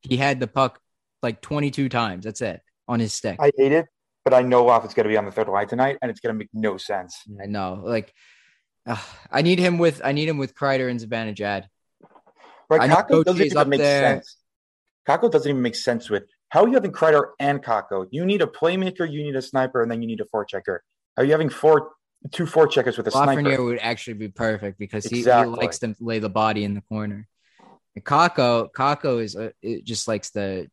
He 0.00 0.16
had 0.16 0.40
the 0.40 0.46
puck 0.46 0.80
like 1.22 1.42
22 1.42 1.90
times. 1.90 2.24
That's 2.24 2.40
it 2.40 2.62
on 2.88 2.98
his 2.98 3.12
stick. 3.12 3.36
I, 3.40 3.52
hate 3.56 3.72
it, 3.72 3.86
but 4.24 4.32
I 4.32 4.40
know 4.40 4.64
Loff 4.64 4.86
is 4.86 4.94
going 4.94 5.04
to 5.04 5.10
be 5.10 5.18
on 5.18 5.26
the 5.26 5.32
third 5.32 5.48
line 5.48 5.68
tonight, 5.68 5.98
and 6.00 6.10
it's 6.10 6.20
going 6.20 6.34
to 6.34 6.38
make 6.38 6.48
no 6.54 6.78
sense. 6.78 7.18
I 7.42 7.46
know. 7.46 7.82
Like 7.84 8.12
ugh, 8.86 8.98
I 9.30 9.42
need 9.42 9.58
him 9.58 9.76
with 9.76 10.00
I 10.02 10.12
need 10.12 10.28
him 10.28 10.38
with 10.38 10.54
Kreider 10.54 10.90
and 10.90 10.98
Zibanejad. 10.98 11.64
Right? 12.70 12.90
Kakko 12.90 13.24
doesn't 13.24 13.44
even 13.44 13.68
make 13.68 13.80
there. 13.80 14.14
sense. 14.14 14.36
Kakko 15.06 15.30
doesn't 15.30 15.50
even 15.50 15.62
make 15.62 15.74
sense 15.74 16.08
with 16.08 16.24
how 16.50 16.64
are 16.64 16.68
you 16.68 16.74
having 16.74 16.92
Kreider 16.92 17.28
and 17.38 17.62
Kakko? 17.62 18.06
You 18.10 18.24
need 18.26 18.42
a 18.42 18.46
playmaker, 18.46 19.10
you 19.10 19.22
need 19.22 19.36
a 19.36 19.42
sniper, 19.42 19.82
and 19.82 19.90
then 19.90 20.02
you 20.02 20.06
need 20.08 20.20
a 20.20 20.24
forechecker. 20.24 20.78
How 21.16 21.22
are 21.22 21.24
you 21.24 21.32
having 21.32 21.48
four, 21.48 21.90
two 22.32 22.44
forecheckers 22.44 22.96
with 22.96 23.06
a 23.06 23.10
Lafreniere 23.10 23.40
sniper? 23.42 23.64
would 23.64 23.78
actually 23.78 24.14
be 24.14 24.28
perfect 24.28 24.78
because 24.78 25.04
he, 25.06 25.18
Exactly. 25.18 25.54
he 25.54 25.60
likes 25.60 25.78
to 25.80 25.94
lay 26.00 26.18
the 26.18 26.28
body 26.28 26.64
in 26.64 26.74
the 26.74 26.82
corner. 26.82 27.26
And 27.96 28.04
Kakko, 28.04 28.68
Kakko 28.76 29.22
is 29.22 29.34
a, 29.36 29.52
it 29.62 29.84
just 29.84 30.06
likes 30.08 30.30
to 30.32 30.68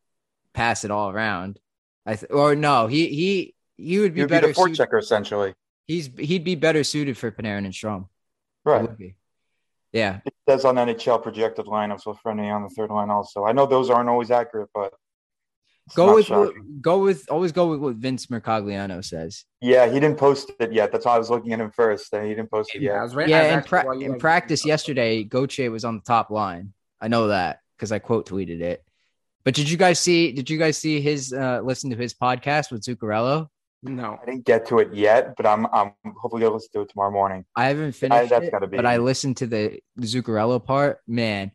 pass 0.52 0.84
it 0.84 0.90
all 0.90 1.10
around. 1.10 1.58
I 2.06 2.16
th- 2.16 2.30
or 2.30 2.54
no, 2.54 2.86
he 2.86 3.08
he 3.08 3.54
he 3.76 3.98
would 3.98 4.14
be 4.14 4.20
You'd 4.20 4.28
be 4.28 4.30
better. 4.30 4.48
the 4.48 4.54
suited- 4.54 4.78
forechecker 4.88 4.98
essentially. 5.00 5.54
he's 5.86 6.06
he'd 6.18 6.44
be 6.44 6.54
better 6.54 6.82
suited 6.84 7.16
for 7.18 7.30
Panarin 7.30 7.64
and 7.66 7.72
Strome. 7.74 8.08
Right. 8.64 8.82
would 8.82 8.96
be. 8.98 9.14
Yeah, 9.92 10.20
It 10.26 10.34
says 10.48 10.64
on 10.66 10.74
NHL 10.76 11.22
projected 11.22 11.64
lineups 11.66 12.04
with 12.06 12.18
Frenier 12.18 12.54
on 12.54 12.62
the 12.62 12.68
third 12.68 12.90
line 12.90 13.08
also. 13.10 13.44
I 13.46 13.52
know 13.52 13.64
those 13.66 13.88
aren't 13.88 14.08
always 14.10 14.30
accurate, 14.30 14.68
but 14.74 14.92
go 15.94 16.14
with 16.14 16.26
shocking. 16.26 16.78
go 16.80 17.02
with 17.02 17.24
always 17.30 17.52
go 17.52 17.68
with 17.68 17.80
what 17.80 17.96
Vince 17.96 18.26
Mercogliano 18.26 19.04
says. 19.04 19.44
Yeah, 19.60 19.86
he 19.86 20.00
didn't 20.00 20.18
post 20.18 20.50
it 20.60 20.72
yet. 20.72 20.92
That's 20.92 21.04
why 21.06 21.14
I 21.14 21.18
was 21.18 21.30
looking 21.30 21.52
at 21.52 21.60
him 21.60 21.70
first. 21.70 22.12
And 22.12 22.24
he 22.26 22.34
didn't 22.34 22.50
post 22.50 22.74
it 22.74 22.82
yeah, 22.82 22.92
I 22.92 22.94
yet. 22.96 23.02
was 23.02 23.14
right. 23.14 23.26
I 23.26 23.30
Yeah, 23.30 23.42
was 23.56 23.64
in, 23.64 23.68
pra- 23.68 23.94
in 23.98 24.10
guys- 24.12 24.20
practice 24.20 24.64
yesterday, 24.66 25.24
Goche 25.24 25.58
was 25.70 25.84
on 25.84 25.96
the 25.96 26.02
top 26.02 26.30
line. 26.30 26.72
I 27.00 27.08
know 27.08 27.28
that 27.28 27.60
because 27.76 27.92
I 27.92 27.98
quote 27.98 28.28
tweeted 28.28 28.60
it. 28.60 28.84
But 29.44 29.54
did 29.54 29.70
you 29.70 29.76
guys 29.76 29.98
see? 29.98 30.32
Did 30.32 30.50
you 30.50 30.58
guys 30.58 30.76
see 30.76 31.00
his 31.00 31.32
uh, 31.32 31.60
listen 31.62 31.90
to 31.90 31.96
his 31.96 32.12
podcast 32.14 32.70
with 32.70 32.82
Zuccarello? 32.82 33.48
No. 33.82 34.18
I 34.20 34.26
didn't 34.26 34.44
get 34.44 34.66
to 34.68 34.80
it 34.80 34.92
yet, 34.92 35.36
but 35.36 35.46
I'm 35.46 35.64
I'm 35.72 35.92
hopefully 36.16 36.42
gonna 36.42 36.54
listen 36.54 36.70
to 36.74 36.80
it 36.80 36.90
tomorrow 36.90 37.12
morning. 37.12 37.44
I 37.54 37.66
haven't 37.66 37.92
finished 37.92 38.28
that's 38.30 38.46
it, 38.46 38.50
gotta 38.50 38.66
be- 38.66 38.76
but 38.76 38.84
I 38.84 38.96
listened 38.96 39.36
to 39.38 39.46
the 39.46 39.80
Zuccarello 40.00 40.62
part. 40.62 40.98
Man, 41.06 41.52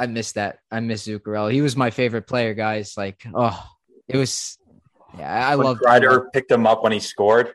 I 0.00 0.06
missed 0.06 0.36
that. 0.36 0.58
I 0.70 0.80
miss 0.80 1.06
Zuccarello. 1.06 1.52
He 1.52 1.60
was 1.60 1.76
my 1.76 1.90
favorite 1.90 2.26
player, 2.26 2.54
guys. 2.54 2.94
Like, 2.96 3.22
oh, 3.34 3.62
it 4.08 4.16
was. 4.16 4.56
Yeah, 5.18 5.48
I 5.48 5.54
love. 5.54 5.78
Kreider 5.78 6.32
picked 6.32 6.50
him 6.50 6.66
up 6.66 6.82
when 6.82 6.92
he 6.92 7.00
scored. 7.00 7.52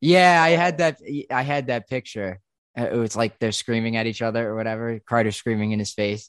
Yeah, 0.00 0.42
I 0.42 0.50
had 0.50 0.78
that. 0.78 1.00
I 1.30 1.42
had 1.42 1.68
that 1.68 1.88
picture. 1.88 2.40
Uh, 2.76 2.88
It 2.92 2.96
was 2.96 3.14
like 3.14 3.38
they're 3.38 3.52
screaming 3.52 3.96
at 3.96 4.06
each 4.06 4.20
other 4.22 4.48
or 4.50 4.56
whatever. 4.56 4.98
Kreider 5.08 5.32
screaming 5.32 5.70
in 5.72 5.78
his 5.78 5.92
face. 5.92 6.28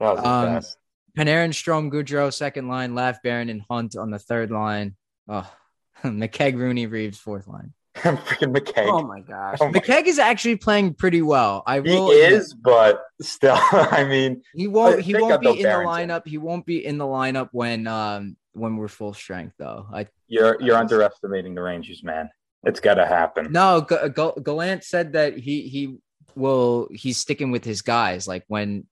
That 0.00 0.16
was 0.16 0.24
Um, 0.24 0.54
best. 0.56 0.76
Panarin, 1.16 1.50
Strome, 1.50 1.90
Goodrow, 1.90 2.30
second 2.30 2.68
line. 2.68 2.94
Laugh, 2.94 3.22
Barron, 3.22 3.48
and 3.48 3.62
Hunt 3.70 3.96
on 3.96 4.10
the 4.10 4.18
third 4.18 4.50
line. 4.50 4.96
Oh, 5.28 5.50
McKegg, 6.04 6.56
Rooney, 6.58 6.86
Reeves, 6.86 7.18
fourth 7.18 7.46
line. 7.48 7.72
Freaking 8.02 8.54
McKay. 8.56 8.86
Oh 8.88 9.02
my 9.02 9.20
gosh. 9.20 9.58
Oh 9.60 9.66
my- 9.68 9.72
McKegg 9.80 10.04
is 10.06 10.18
actually 10.18 10.56
playing 10.56 10.94
pretty 10.94 11.22
well. 11.22 11.62
I 11.66 11.80
he 11.80 11.90
will. 11.90 12.10
is, 12.10 12.54
but 12.54 13.02
still, 13.20 13.56
I 13.72 14.04
mean, 14.04 14.42
He 14.54 14.68
won't. 14.68 15.00
He 15.00 15.14
won't 15.14 15.40
be 15.40 15.48
in 15.60 15.62
the 15.62 15.68
lineup. 15.68 16.26
He 16.26 16.38
won't 16.38 16.66
be 16.66 16.84
in 16.84 16.98
the 16.98 17.04
lineup 17.06 17.48
when 17.52 17.86
um 17.86 18.36
when 18.52 18.76
we're 18.76 18.88
full 18.88 19.14
strength 19.14 19.54
though. 19.58 19.86
I 19.92 20.06
you're 20.28 20.60
you're 20.60 20.76
underestimating 20.76 21.54
the 21.54 21.62
Rangers, 21.62 22.02
man. 22.04 22.30
It's 22.64 22.80
got 22.80 22.94
to 22.94 23.06
happen. 23.06 23.52
no. 23.52 23.86
G- 23.88 23.96
G- 24.16 24.42
Gallant 24.42 24.82
said 24.84 25.12
that 25.12 25.38
he 25.38 25.62
he 25.68 25.98
will. 26.34 26.88
He's 26.92 27.16
sticking 27.18 27.50
with 27.50 27.64
his 27.64 27.82
guys. 27.82 28.26
Like 28.28 28.44
when 28.48 28.86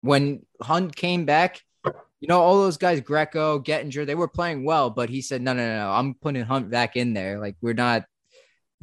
when 0.00 0.44
Hunt 0.62 0.96
came 0.96 1.24
back, 1.24 1.60
you 1.84 2.28
know 2.28 2.40
all 2.40 2.56
those 2.62 2.78
guys, 2.78 3.00
Greco, 3.00 3.60
Gettinger, 3.60 4.06
they 4.06 4.14
were 4.14 4.28
playing 4.28 4.64
well, 4.64 4.90
but 4.90 5.08
he 5.10 5.20
said 5.22 5.42
no, 5.42 5.52
no, 5.52 5.66
no, 5.66 5.76
no. 5.84 5.90
I'm 5.90 6.14
putting 6.14 6.42
Hunt 6.44 6.70
back 6.70 6.96
in 6.96 7.12
there. 7.14 7.38
Like 7.38 7.56
we're 7.60 7.74
not. 7.74 8.04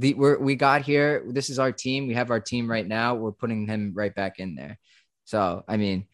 The, 0.02 0.16
we're, 0.16 0.40
we 0.40 0.56
got 0.56 0.82
here. 0.82 1.24
This 1.28 1.50
is 1.50 1.60
our 1.60 1.72
team. 1.72 2.08
We 2.08 2.16
have 2.16 2.32
our 2.32 2.40
team 2.40 2.70
right 2.70 2.88
now. 2.88 3.16
We're 3.16 3.32
putting 3.32 3.68
him 3.68 3.94
right 3.96 4.14
back 4.14 4.40
in 4.40 4.56
there. 4.56 4.80
So, 5.26 5.64
I 5.68 5.78
mean, 5.78 6.08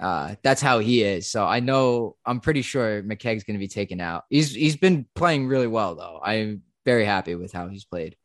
uh, 0.00 0.34
that's 0.42 0.60
how 0.60 0.80
he 0.80 1.02
is. 1.02 1.30
So 1.30 1.44
I 1.44 1.60
know 1.60 2.16
I'm 2.26 2.40
pretty 2.40 2.62
sure 2.62 3.02
McKegg's 3.02 3.44
going 3.44 3.54
to 3.54 3.66
be 3.66 3.68
taken 3.68 4.00
out. 4.00 4.24
He's 4.30 4.52
he's 4.52 4.76
been 4.76 5.06
playing 5.14 5.46
really 5.46 5.68
well 5.68 5.94
though. 5.94 6.20
I'm 6.22 6.62
very 6.84 7.04
happy 7.04 7.36
with 7.36 7.52
how 7.52 7.68
he's 7.68 7.84
played. 7.84 8.16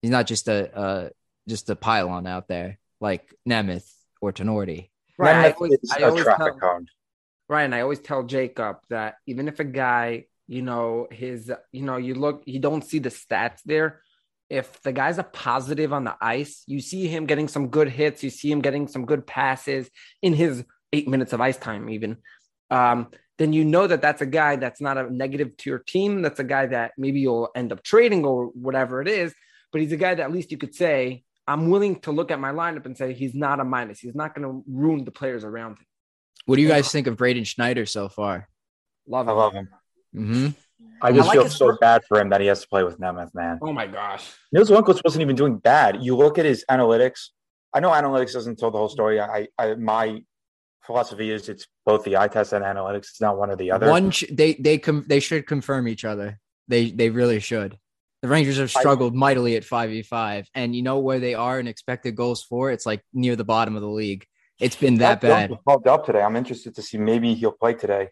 He's 0.00 0.10
not 0.10 0.26
just 0.26 0.48
a 0.48 0.74
uh 0.74 1.08
just 1.48 1.68
a 1.68 1.76
pylon 1.76 2.26
out 2.26 2.48
there 2.48 2.78
like 3.00 3.34
Nemeth 3.46 3.90
or 4.22 4.32
Tinordi. 4.32 4.88
Right. 5.18 5.36
I 5.36 5.50
always, 5.50 5.72
is 5.82 5.92
always 6.02 6.24
traffic 6.24 6.58
tell, 6.58 6.58
cone. 6.60 6.86
Ryan, 7.48 7.74
I 7.74 7.80
always 7.82 8.00
tell 8.00 8.22
Jacob 8.22 8.78
that 8.88 9.16
even 9.26 9.48
if 9.48 9.60
a 9.60 9.64
guy, 9.64 10.26
you 10.48 10.62
know, 10.62 11.06
his, 11.10 11.52
you 11.72 11.82
know, 11.82 11.98
you 11.98 12.14
look, 12.14 12.42
you 12.46 12.58
don't 12.58 12.84
see 12.84 12.98
the 12.98 13.10
stats 13.10 13.60
there. 13.64 14.02
If 14.50 14.80
the 14.82 14.92
guy's 14.92 15.18
a 15.18 15.22
positive 15.24 15.92
on 15.92 16.04
the 16.04 16.16
ice, 16.20 16.64
you 16.66 16.80
see 16.80 17.06
him 17.06 17.26
getting 17.26 17.48
some 17.48 17.68
good 17.68 17.90
hits, 17.90 18.24
you 18.24 18.30
see 18.30 18.50
him 18.50 18.62
getting 18.62 18.88
some 18.88 19.04
good 19.04 19.26
passes 19.26 19.90
in 20.22 20.32
his 20.32 20.64
eight 20.92 21.06
minutes 21.06 21.34
of 21.34 21.40
ice 21.42 21.58
time, 21.58 21.90
even. 21.90 22.16
Um, 22.70 23.08
then 23.36 23.52
you 23.52 23.64
know 23.64 23.86
that 23.86 24.02
that's 24.02 24.22
a 24.22 24.26
guy 24.26 24.56
that's 24.56 24.80
not 24.80 24.96
a 24.96 25.14
negative 25.14 25.56
to 25.58 25.70
your 25.70 25.78
team. 25.78 26.22
That's 26.22 26.40
a 26.40 26.44
guy 26.44 26.66
that 26.66 26.92
maybe 26.96 27.20
you'll 27.20 27.50
end 27.54 27.72
up 27.72 27.82
trading 27.82 28.24
or 28.24 28.46
whatever 28.46 29.00
it 29.02 29.06
is. 29.06 29.34
But 29.70 29.82
he's 29.82 29.92
a 29.92 29.96
guy 29.96 30.14
that 30.14 30.22
at 30.22 30.32
least 30.32 30.50
you 30.50 30.58
could 30.58 30.74
say, 30.74 31.24
I'm 31.46 31.70
willing 31.70 32.00
to 32.00 32.10
look 32.10 32.30
at 32.30 32.40
my 32.40 32.52
lineup 32.52 32.86
and 32.86 32.96
say 32.96 33.12
he's 33.12 33.34
not 33.34 33.60
a 33.60 33.64
minus. 33.64 34.00
He's 34.00 34.14
not 34.14 34.34
going 34.34 34.48
to 34.48 34.64
ruin 34.66 35.04
the 35.04 35.10
players 35.10 35.44
around 35.44 35.72
him. 35.72 35.86
What 36.46 36.56
do 36.56 36.62
you 36.62 36.68
guys 36.68 36.90
think 36.90 37.06
of 37.06 37.16
Braden 37.16 37.44
Schneider 37.44 37.84
so 37.84 38.08
far? 38.08 38.48
Love 39.06 39.28
I 39.28 39.32
him. 39.32 39.36
love 39.36 39.52
him. 39.52 39.68
Mm-hmm. 40.14 40.48
I 41.00 41.12
just 41.12 41.28
like 41.28 41.38
feel 41.38 41.48
so 41.48 41.66
work. 41.66 41.80
bad 41.80 42.02
for 42.08 42.20
him 42.20 42.30
that 42.30 42.40
he 42.40 42.48
has 42.48 42.62
to 42.62 42.68
play 42.68 42.82
with 42.82 42.98
Nemeth, 42.98 43.34
man. 43.34 43.58
Oh 43.62 43.72
my 43.72 43.86
gosh. 43.86 44.32
Nils 44.52 44.70
Lundqvist 44.70 45.02
wasn't 45.04 45.22
even 45.22 45.36
doing 45.36 45.58
bad. 45.58 46.02
You 46.02 46.16
look 46.16 46.38
at 46.38 46.44
his 46.44 46.64
analytics. 46.70 47.28
I 47.72 47.80
know 47.80 47.90
analytics 47.90 48.32
doesn't 48.32 48.58
tell 48.58 48.70
the 48.70 48.78
whole 48.78 48.88
story. 48.88 49.20
I, 49.20 49.48
I 49.58 49.74
my 49.74 50.22
philosophy 50.84 51.30
is 51.30 51.48
it's 51.48 51.66
both 51.86 52.04
the 52.04 52.16
eye 52.16 52.28
test 52.28 52.52
and 52.52 52.64
analytics. 52.64 53.10
It's 53.10 53.20
not 53.20 53.38
one 53.38 53.50
or 53.50 53.56
the 53.56 53.70
other. 53.70 53.88
One, 53.88 54.10
sh- 54.10 54.24
they 54.30 54.54
they 54.54 54.78
com- 54.78 55.04
they 55.06 55.20
should 55.20 55.46
confirm 55.46 55.86
each 55.86 56.04
other. 56.04 56.40
They 56.66 56.90
they 56.90 57.10
really 57.10 57.40
should. 57.40 57.78
The 58.22 58.28
Rangers 58.28 58.58
have 58.58 58.70
struggled 58.70 59.14
mightily 59.14 59.54
at 59.54 59.64
five 59.64 59.90
v 59.90 60.02
five, 60.02 60.48
and 60.54 60.74
you 60.74 60.82
know 60.82 60.98
where 60.98 61.20
they 61.20 61.34
are 61.34 61.60
in 61.60 61.68
expected 61.68 62.16
goals 62.16 62.42
for. 62.42 62.72
It's 62.72 62.86
like 62.86 63.04
near 63.12 63.36
the 63.36 63.44
bottom 63.44 63.76
of 63.76 63.82
the 63.82 63.88
league. 63.88 64.26
It's 64.58 64.74
been 64.74 64.96
that 64.98 65.20
Zach 65.20 65.22
Jones 65.22 65.32
bad. 65.32 65.50
was 65.50 65.58
Pumped 65.64 65.86
up 65.86 66.04
today. 66.04 66.22
I'm 66.22 66.34
interested 66.34 66.74
to 66.74 66.82
see 66.82 66.98
maybe 66.98 67.34
he'll 67.34 67.52
play 67.52 67.74
today. 67.74 68.08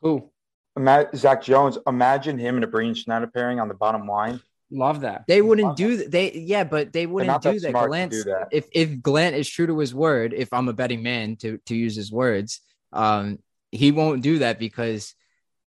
Who? 0.00 0.30
Ima- 0.76 1.08
Zach 1.14 1.42
Jones. 1.42 1.78
Imagine 1.86 2.38
him 2.38 2.56
and 2.56 2.64
a 2.64 2.66
Braden 2.66 2.94
Schneider 2.94 3.26
pairing 3.26 3.60
on 3.60 3.68
the 3.68 3.74
bottom 3.74 4.06
line. 4.06 4.40
Love 4.70 5.02
that. 5.02 5.24
They 5.28 5.40
wouldn't 5.40 5.76
do 5.76 5.98
that. 5.98 6.10
They 6.10 6.32
yeah, 6.32 6.64
but 6.64 6.92
they 6.92 7.06
wouldn't 7.06 7.42
do 7.42 7.52
that 7.52 7.62
that. 7.62 7.70
smart 7.70 8.10
do 8.10 8.24
that. 8.24 8.48
if 8.50 8.66
if 8.72 9.00
Glant 9.00 9.36
is 9.36 9.48
true 9.48 9.66
to 9.68 9.78
his 9.78 9.94
word, 9.94 10.32
if 10.32 10.52
I'm 10.52 10.68
a 10.68 10.72
betting 10.72 11.02
man 11.02 11.36
to 11.36 11.58
to 11.66 11.76
use 11.76 11.94
his 11.94 12.10
words, 12.10 12.60
um, 12.92 13.38
he 13.70 13.92
won't 13.92 14.22
do 14.22 14.38
that 14.40 14.58
because 14.58 15.14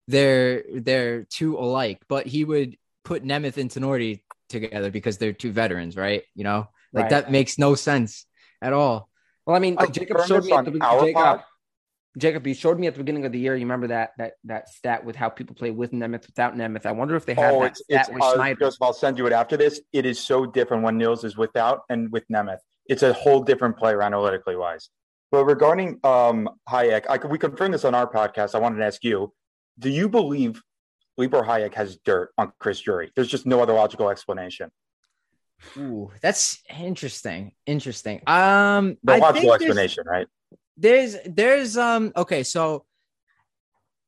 they're 0.07 0.63
they're 0.73 1.23
too 1.25 1.57
alike. 1.57 2.01
But 2.07 2.25
he 2.25 2.45
would 2.45 2.77
put 3.03 3.23
Nemeth 3.23 3.57
and 3.57 3.69
Tinordi 3.69 4.21
together 4.49 4.89
because 4.89 5.17
they're 5.17 5.33
two 5.33 5.51
veterans, 5.51 5.95
right? 5.95 6.23
You 6.33 6.43
know, 6.45 6.67
like 6.93 7.03
Right. 7.03 7.09
that 7.11 7.31
makes 7.31 7.59
no 7.59 7.75
sense 7.75 8.25
at 8.61 8.73
all. 8.73 9.09
Well, 9.45 9.55
I 9.55 9.59
mean, 9.59 9.75
I 9.77 9.85
Jacob 9.87 10.25
showed 10.25 10.45
me 10.45 10.51
at 10.53 10.59
on 10.59 10.65
the. 10.65 10.71
Jacob, 10.71 11.13
pod. 11.13 11.43
Jacob, 12.17 12.47
you 12.47 12.53
showed 12.53 12.79
me 12.79 12.87
at 12.87 12.93
the 12.93 12.99
beginning 12.99 13.25
of 13.25 13.31
the 13.31 13.39
year. 13.39 13.55
You 13.55 13.65
remember 13.65 13.87
that 13.87 14.11
that 14.17 14.33
that 14.45 14.69
stat 14.69 15.03
with 15.03 15.15
how 15.15 15.29
people 15.29 15.55
play 15.55 15.71
with 15.71 15.91
Nemeth, 15.91 16.25
without 16.27 16.55
Nemeth. 16.55 16.85
I 16.85 16.91
wonder 16.91 17.15
if 17.15 17.25
they 17.25 17.33
have 17.33 17.53
Oh, 17.53 17.61
that 17.61 17.71
it's 17.71 17.83
stat 17.83 17.99
it's. 18.01 18.09
with 18.09 18.23
Uh, 18.23 18.35
Schneider. 18.35 18.59
Joseph, 18.59 18.81
I'll 18.81 18.93
send 18.93 19.17
you 19.17 19.27
it 19.27 19.33
after 19.33 19.57
this. 19.57 19.81
It 19.91 20.05
is 20.05 20.19
so 20.19 20.45
different 20.45 20.83
when 20.83 20.97
Nils 20.97 21.23
is 21.23 21.35
without 21.35 21.81
and 21.89 22.11
with 22.11 22.25
Nemeth. 22.29 22.59
It's 22.87 23.03
a 23.03 23.13
whole 23.13 23.41
different 23.41 23.77
player 23.77 24.01
analytically 24.01 24.55
wise. 24.55 24.89
But 25.31 25.45
regarding 25.45 25.99
um 26.03 26.49
Hajek, 26.69 27.05
I, 27.09 27.17
we 27.27 27.37
confirmed 27.37 27.73
this 27.73 27.83
on 27.83 27.93
our 27.95 28.09
podcast. 28.09 28.55
I 28.55 28.59
wanted 28.59 28.77
to 28.77 28.85
ask 28.85 29.03
you: 29.03 29.33
Do 29.79 29.89
you 29.89 30.07
believe 30.07 30.61
Libor 31.17 31.41
Hajek 31.43 31.73
has 31.73 31.97
dirt 31.97 32.31
on 32.37 32.53
Chris 32.59 32.79
Drury? 32.79 33.11
There's 33.15 33.27
just 33.27 33.45
no 33.45 33.61
other 33.61 33.73
logical 33.73 34.09
explanation. 34.09 34.71
Ooh, 35.77 36.11
that's 36.21 36.61
interesting. 36.77 37.53
Interesting. 37.65 38.21
Um, 38.27 38.97
No 39.03 39.13
I 39.13 39.17
logical 39.17 39.51
think 39.51 39.61
explanation, 39.61 40.03
right? 40.05 40.27
There's 40.77 41.15
there's 41.25 41.77
um 41.77 42.11
okay 42.15 42.43
so 42.43 42.85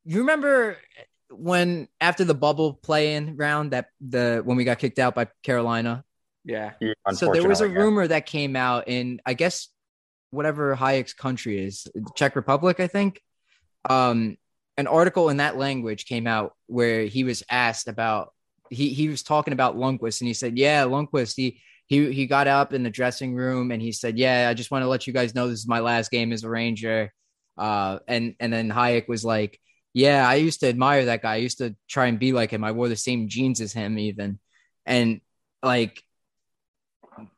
you 0.04 0.20
remember 0.20 0.78
when 1.30 1.88
after 2.00 2.24
the 2.24 2.34
bubble 2.34 2.74
play-in 2.74 3.38
round 3.38 3.72
that 3.72 3.90
the 4.02 4.42
when 4.44 4.58
we 4.58 4.64
got 4.64 4.80
kicked 4.80 5.00
out 5.00 5.16
by 5.16 5.28
carolina? 5.44 6.04
Yeah, 6.44 6.74
so 7.12 7.32
there 7.32 7.48
was 7.48 7.62
a 7.62 7.66
Unfortunately, 7.66 7.74
yeah. 7.74 7.80
rumor 7.82 8.08
that 8.08 8.26
came 8.26 8.56
out 8.56 8.88
in 8.88 9.22
i 9.26 9.34
guess 9.34 9.68
whatever 10.32 10.76
hajek's 10.76 11.14
country 11.14 11.66
is 11.66 11.88
czech 12.16 12.36
republic 12.36 12.80
i 12.80 12.88
think. 12.88 13.22
Um 13.90 14.38
an 14.78 14.88
article 14.88 15.30
in 15.30 15.38
that 15.38 15.58
language 15.58 16.06
came 16.06 16.28
out 16.28 16.54
where 16.68 17.06
he 17.06 17.24
was 17.24 17.44
asked 17.50 17.88
about 17.88 18.34
he 18.70 18.90
he 18.90 19.10
was 19.10 19.24
talking 19.24 19.54
about 19.54 19.78
Lundqvist 19.78 20.22
and 20.22 20.28
he 20.28 20.34
said, 20.34 20.58
"Yeah, 20.58 20.84
Lundqvist, 20.84 21.34
he 21.36 21.62
he 21.88 22.12
he 22.12 22.28
got 22.28 22.48
up 22.48 22.74
in 22.74 22.84
the 22.84 22.90
dressing 22.90 23.34
room 23.34 23.72
and 23.72 23.82
he 23.82 23.92
said, 23.92 24.18
"Yeah, 24.18 24.48
I 24.50 24.54
just 24.54 24.72
want 24.72 24.84
to 24.84 24.88
let 24.88 25.08
you 25.08 25.14
guys 25.14 25.34
know 25.34 25.48
this 25.48 25.60
is 25.60 25.68
my 25.68 25.80
last 25.80 26.12
game 26.12 26.32
as 26.32 26.44
a 26.44 26.50
Ranger." 26.50 27.14
Uh, 27.58 28.00
and 28.08 28.36
and 28.40 28.54
then 28.54 28.70
Hajek 28.70 29.08
was 29.08 29.26
like, 29.26 29.60
"Yeah, 29.94 30.28
I 30.28 30.36
used 30.36 30.60
to 30.60 30.68
admire 30.68 31.06
that 31.06 31.22
guy. 31.22 31.34
I 31.34 31.38
used 31.38 31.60
to 31.60 31.76
try 31.88 32.08
and 32.08 32.20
be 32.20 32.34
like 32.34 32.52
him. 32.52 32.64
I 32.64 32.74
wore 32.74 32.90
the 32.90 32.96
same 32.96 33.30
jeans 33.30 33.62
as 33.62 33.74
him, 33.74 33.98
even." 33.98 34.38
And 34.86 35.22
like, 35.64 36.04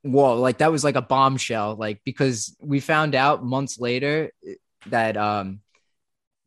whoa, 0.01 0.39
like 0.39 0.59
that 0.59 0.71
was 0.71 0.83
like 0.83 0.95
a 0.95 1.01
bombshell. 1.01 1.75
Like 1.75 2.01
because 2.03 2.55
we 2.59 2.79
found 2.79 3.15
out 3.15 3.45
months 3.45 3.79
later 3.79 4.31
that 4.87 5.15
um. 5.15 5.61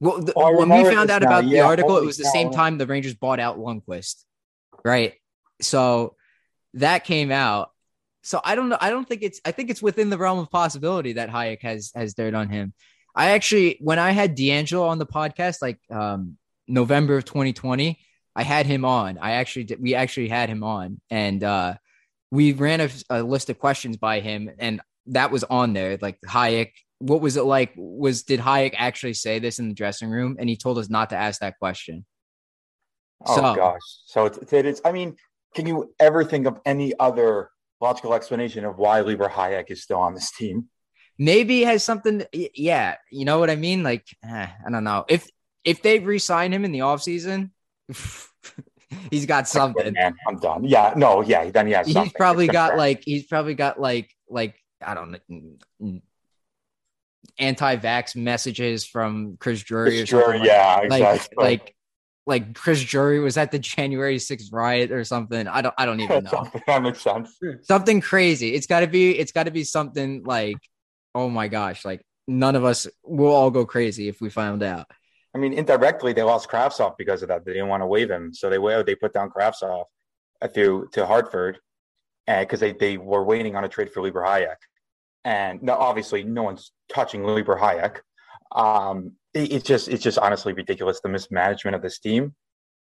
Well, 0.01 0.21
the, 0.21 0.33
Oh, 0.35 0.59
when 0.59 0.69
we 0.69 0.93
found 0.93 1.11
out 1.11 1.23
now. 1.23 1.29
about 1.29 1.45
the 1.45 1.61
article, 1.61 1.97
it 1.97 2.05
was 2.05 2.17
the 2.17 2.25
same 2.25 2.51
time 2.51 2.77
the 2.77 2.89
Rangers 2.89 3.15
bought 3.15 3.39
out 3.39 3.59
Lundqvist, 3.59 4.25
right? 4.85 5.15
So 5.61 6.17
that 6.75 7.05
came 7.05 7.31
out. 7.31 7.72
So 8.23 8.41
I 8.45 8.55
don't 8.55 8.69
know. 8.69 8.79
I 8.81 8.91
don't 8.91 9.07
think 9.07 9.23
it's. 9.23 9.41
I 9.45 9.51
think 9.53 9.71
it's 9.71 9.83
within 9.83 10.11
the 10.11 10.19
realm 10.19 10.39
of 10.39 10.51
possibility 10.51 11.15
that 11.15 11.29
Hajek 11.31 11.63
has 11.63 11.91
has 11.95 12.15
dirt 12.15 12.35
on 12.35 12.49
him. 12.49 12.73
I 13.15 13.31
actually, 13.33 13.79
when 13.81 13.99
I 13.99 14.13
had 14.13 14.35
D'Angelo 14.35 14.87
on 14.87 14.99
the 14.99 15.07
podcast, 15.07 15.61
like 15.61 15.79
um, 15.91 16.39
November 16.67 17.19
of 17.19 17.25
2020, 17.27 17.99
I 18.35 18.43
had 18.43 18.65
him 18.65 18.85
on. 18.87 19.19
I 19.19 19.33
actually 19.33 19.65
did, 19.65 19.83
we 19.83 19.95
actually 19.95 20.29
had 20.29 20.49
him 20.49 20.63
on, 20.63 21.01
and 21.11 21.45
uh, 21.45 21.75
we 22.31 22.53
ran 22.53 22.81
a, 22.81 22.89
a 23.11 23.23
list 23.23 23.51
of 23.51 23.59
questions 23.59 23.97
by 23.99 24.21
him, 24.21 24.51
and 24.59 24.81
that 25.09 25.31
was 25.31 25.45
on 25.45 25.73
there. 25.75 25.99
Like 26.01 26.19
Hajek, 26.27 26.71
what 27.01 27.21
was 27.21 27.37
it 27.37 27.43
like? 27.43 27.73
Was 27.77 28.23
did 28.23 28.41
Hajek 28.41 28.75
actually 28.79 29.15
say 29.15 29.41
this 29.41 29.59
in 29.59 29.69
the 29.69 29.75
dressing 29.75 30.09
room? 30.09 30.37
And 30.39 30.49
he 30.49 30.57
told 30.57 30.79
us 30.79 30.89
not 30.89 31.11
to 31.11 31.17
ask 31.17 31.41
that 31.41 31.59
question. 31.59 32.07
Oh 33.27 33.37
So- 33.37 33.55
gosh. 33.57 33.81
So 34.07 34.27
it's, 34.27 34.53
it 34.53 34.65
is. 34.65 34.81
I 34.85 34.93
mean, 34.93 35.17
can 35.55 35.67
you 35.67 35.93
ever 36.01 36.25
think 36.25 36.47
of 36.47 36.61
any 36.65 36.95
other 36.99 37.51
logical 37.83 38.15
explanation 38.15 38.65
of 38.65 38.79
why 38.79 39.01
Libor 39.01 39.29
Hajek 39.29 39.71
is 39.71 39.83
still 39.83 39.99
on 39.99 40.15
this 40.15 40.31
team? 40.31 40.69
maybe 41.19 41.63
has 41.63 41.85
something 41.85 42.25
yeah 42.33 42.97
you 43.11 43.27
know 43.27 43.39
what 43.39 43.51
i 43.51 43.55
mean 43.55 43.83
like 43.83 44.07
eh, 44.25 44.47
i 44.67 44.71
don't 44.71 44.83
know 44.83 45.05
if 45.09 45.29
if 45.63 45.83
they 45.83 45.99
re-sign 45.99 46.51
him 46.51 46.65
in 46.65 46.73
the 46.73 46.79
offseason 46.79 47.51
he's 49.11 49.27
got 49.27 49.49
something. 49.49 49.93
Man, 49.93 50.15
I'm 50.27 50.39
done. 50.39 50.65
Yeah, 50.65 50.95
no, 50.97 51.23
yeah. 51.23 51.51
Then 51.51 51.67
he 51.67 51.73
has. 51.73 51.87
He's 51.87 52.13
probably 52.13 52.47
got 52.47 52.77
like 52.77 53.03
he's 53.05 53.27
probably 53.27 53.55
got 53.55 53.81
like 53.81 54.11
like 54.29 54.57
I 54.85 54.95
don't 54.95 55.19
know 55.29 56.01
anti-vax 57.39 58.15
messages 58.15 58.85
from 58.85 59.37
Chris 59.39 59.63
Drury 59.63 59.97
or 59.97 60.01
Chris 60.01 60.11
Drury, 60.11 60.25
something. 60.25 60.41
like- 60.41 60.49
yeah, 60.49 60.81
exactly. 60.81 61.37
like 61.37 61.61
like 61.61 61.77
Chris 62.55 62.83
Drury 62.83 63.21
was 63.21 63.37
at 63.37 63.51
the 63.51 63.59
January 63.59 64.17
6th 64.17 64.53
riot 64.53 64.93
or 64.93 65.05
something. 65.05 65.49
I 65.49 65.63
don't 65.63 65.75
I 65.77 65.87
don't 65.87 66.01
even 66.01 66.25
know. 66.25 66.31
Something 66.31 66.63
that 66.67 66.83
makes 66.83 67.01
sense. 67.03 67.39
something 67.63 68.01
crazy. 68.01 68.55
It's 68.55 68.67
gotta 68.67 68.87
be 68.87 69.19
it's 69.19 69.33
gotta 69.33 69.51
be 69.51 69.65
something 69.65 70.23
like, 70.25 70.59
oh 71.15 71.29
my 71.29 71.49
gosh, 71.49 71.85
like 71.85 72.03
none 72.29 72.55
of 72.57 72.65
us 72.65 72.87
will 73.05 73.33
all 73.33 73.51
go 73.51 73.67
crazy 73.67 74.09
if 74.09 74.21
we 74.21 74.31
found 74.31 74.63
out. 74.63 74.87
I 75.35 75.39
mean, 75.39 75.55
indirectly, 75.55 76.13
they 76.13 76.23
lost 76.23 76.49
Kravtsov 76.49 76.97
because 76.99 77.23
of 77.23 77.29
that. 77.29 77.45
They 77.45 77.55
didn't 77.55 77.69
want 77.69 77.83
to 77.83 77.87
waive 77.87 78.11
him, 78.11 78.35
so 78.35 78.51
they 78.51 78.59
wa- 78.59 78.83
they 78.83 78.95
put 78.95 79.15
down 79.15 79.31
Kravtsov 79.31 79.85
uh, 80.43 80.49
through 80.49 80.89
to 80.93 81.07
Hartford, 81.07 81.59
and 82.27 82.47
because 82.47 82.61
they 82.61 82.73
they 82.73 82.99
were 82.99 83.25
waiting 83.25 83.57
on 83.57 83.65
a 83.65 83.69
trade 83.69 83.93
for 83.93 84.03
Libor 84.03 84.21
Hajek, 84.23 84.57
and 85.25 85.63
no, 85.63 85.75
obviously, 85.75 86.23
no 86.23 86.43
one's 86.43 86.73
touching 86.93 87.25
Libor 87.25 87.57
Hajek. 87.57 88.01
Um, 88.55 89.13
it- 89.35 89.53
it's 89.53 89.65
just 89.65 89.89
it's 89.89 90.03
just 90.03 90.19
honestly 90.19 90.53
ridiculous 90.53 91.01
the 91.01 91.09
mismanagement 91.09 91.75
of 91.75 91.83
this 91.83 91.99
team. 91.99 92.35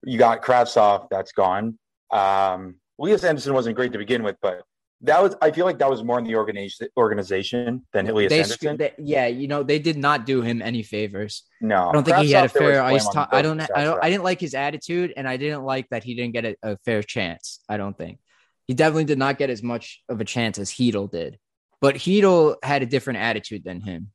You 0.04 0.18
got 0.18 0.42
Kravtsov, 0.42 1.08
that's 1.10 1.32
gone. 1.32 1.78
Um, 2.12 2.76
Elias 3.00 3.24
Andersson 3.24 3.54
wasn't 3.54 3.76
great 3.76 3.92
to 3.94 3.98
begin 3.98 4.24
with, 4.24 4.36
but 4.42 4.62
that 5.02 5.22
was 5.22 5.36
I 5.42 5.52
feel 5.52 5.66
like 5.66 5.80
that 5.80 5.90
was 5.90 6.04
more 6.04 6.18
in 6.20 6.26
the 6.26 6.36
organization 6.36 6.88
organization 6.98 7.86
than 7.94 8.08
Elias 8.10 8.30
They, 8.30 8.40
Andersson. 8.42 8.78
they- 8.78 8.94
yeah, 9.00 9.28
you 9.28 9.48
know, 9.48 9.64
they 9.64 9.80
did 9.80 9.98
not 9.98 10.26
do 10.26 10.42
him 10.42 10.62
any 10.62 10.84
favors. 10.84 11.44
no, 11.62 11.90
I 11.90 11.92
don't 11.94 12.04
think 12.04 12.18
he 12.18 12.32
had 12.32 12.46
a 12.46 12.48
Kravtsov, 12.50 12.52
fair 12.58 12.84
ice 12.84 13.06
on 13.08 13.14
time. 13.14 13.28
both 13.32 13.40
I 13.40 13.42
don't. 13.42 13.62
I 13.62 13.84
don't. 13.84 13.96
that. 13.96 14.04
I 14.06 14.10
didn't 14.10 14.24
like 14.24 14.40
his 14.40 14.54
attitude, 14.54 15.14
and 15.18 15.28
I 15.28 15.38
didn't 15.38 15.64
like 15.64 15.90
that 15.90 16.04
he 16.04 16.16
didn't 16.16 16.34
get 16.34 16.46
a, 16.46 16.56
a 16.64 16.78
fair 16.86 17.02
chance. 17.04 17.60
I 17.68 17.78
don't 17.78 17.98
think 17.98 18.20
he 18.68 18.74
definitely 18.74 19.06
did 19.06 19.18
not 19.18 19.38
get 19.38 19.50
as 19.50 19.62
much 19.64 20.02
of 20.08 20.22
a 20.22 20.26
chance 20.26 20.58
as 20.58 20.72
Chytil 20.72 21.10
did. 21.12 21.38
But 21.82 21.96
Chytil 21.96 22.56
had 22.64 22.82
a 22.82 22.86
different 22.86 23.20
attitude 23.20 23.64
than 23.66 23.82
him. 23.82 24.12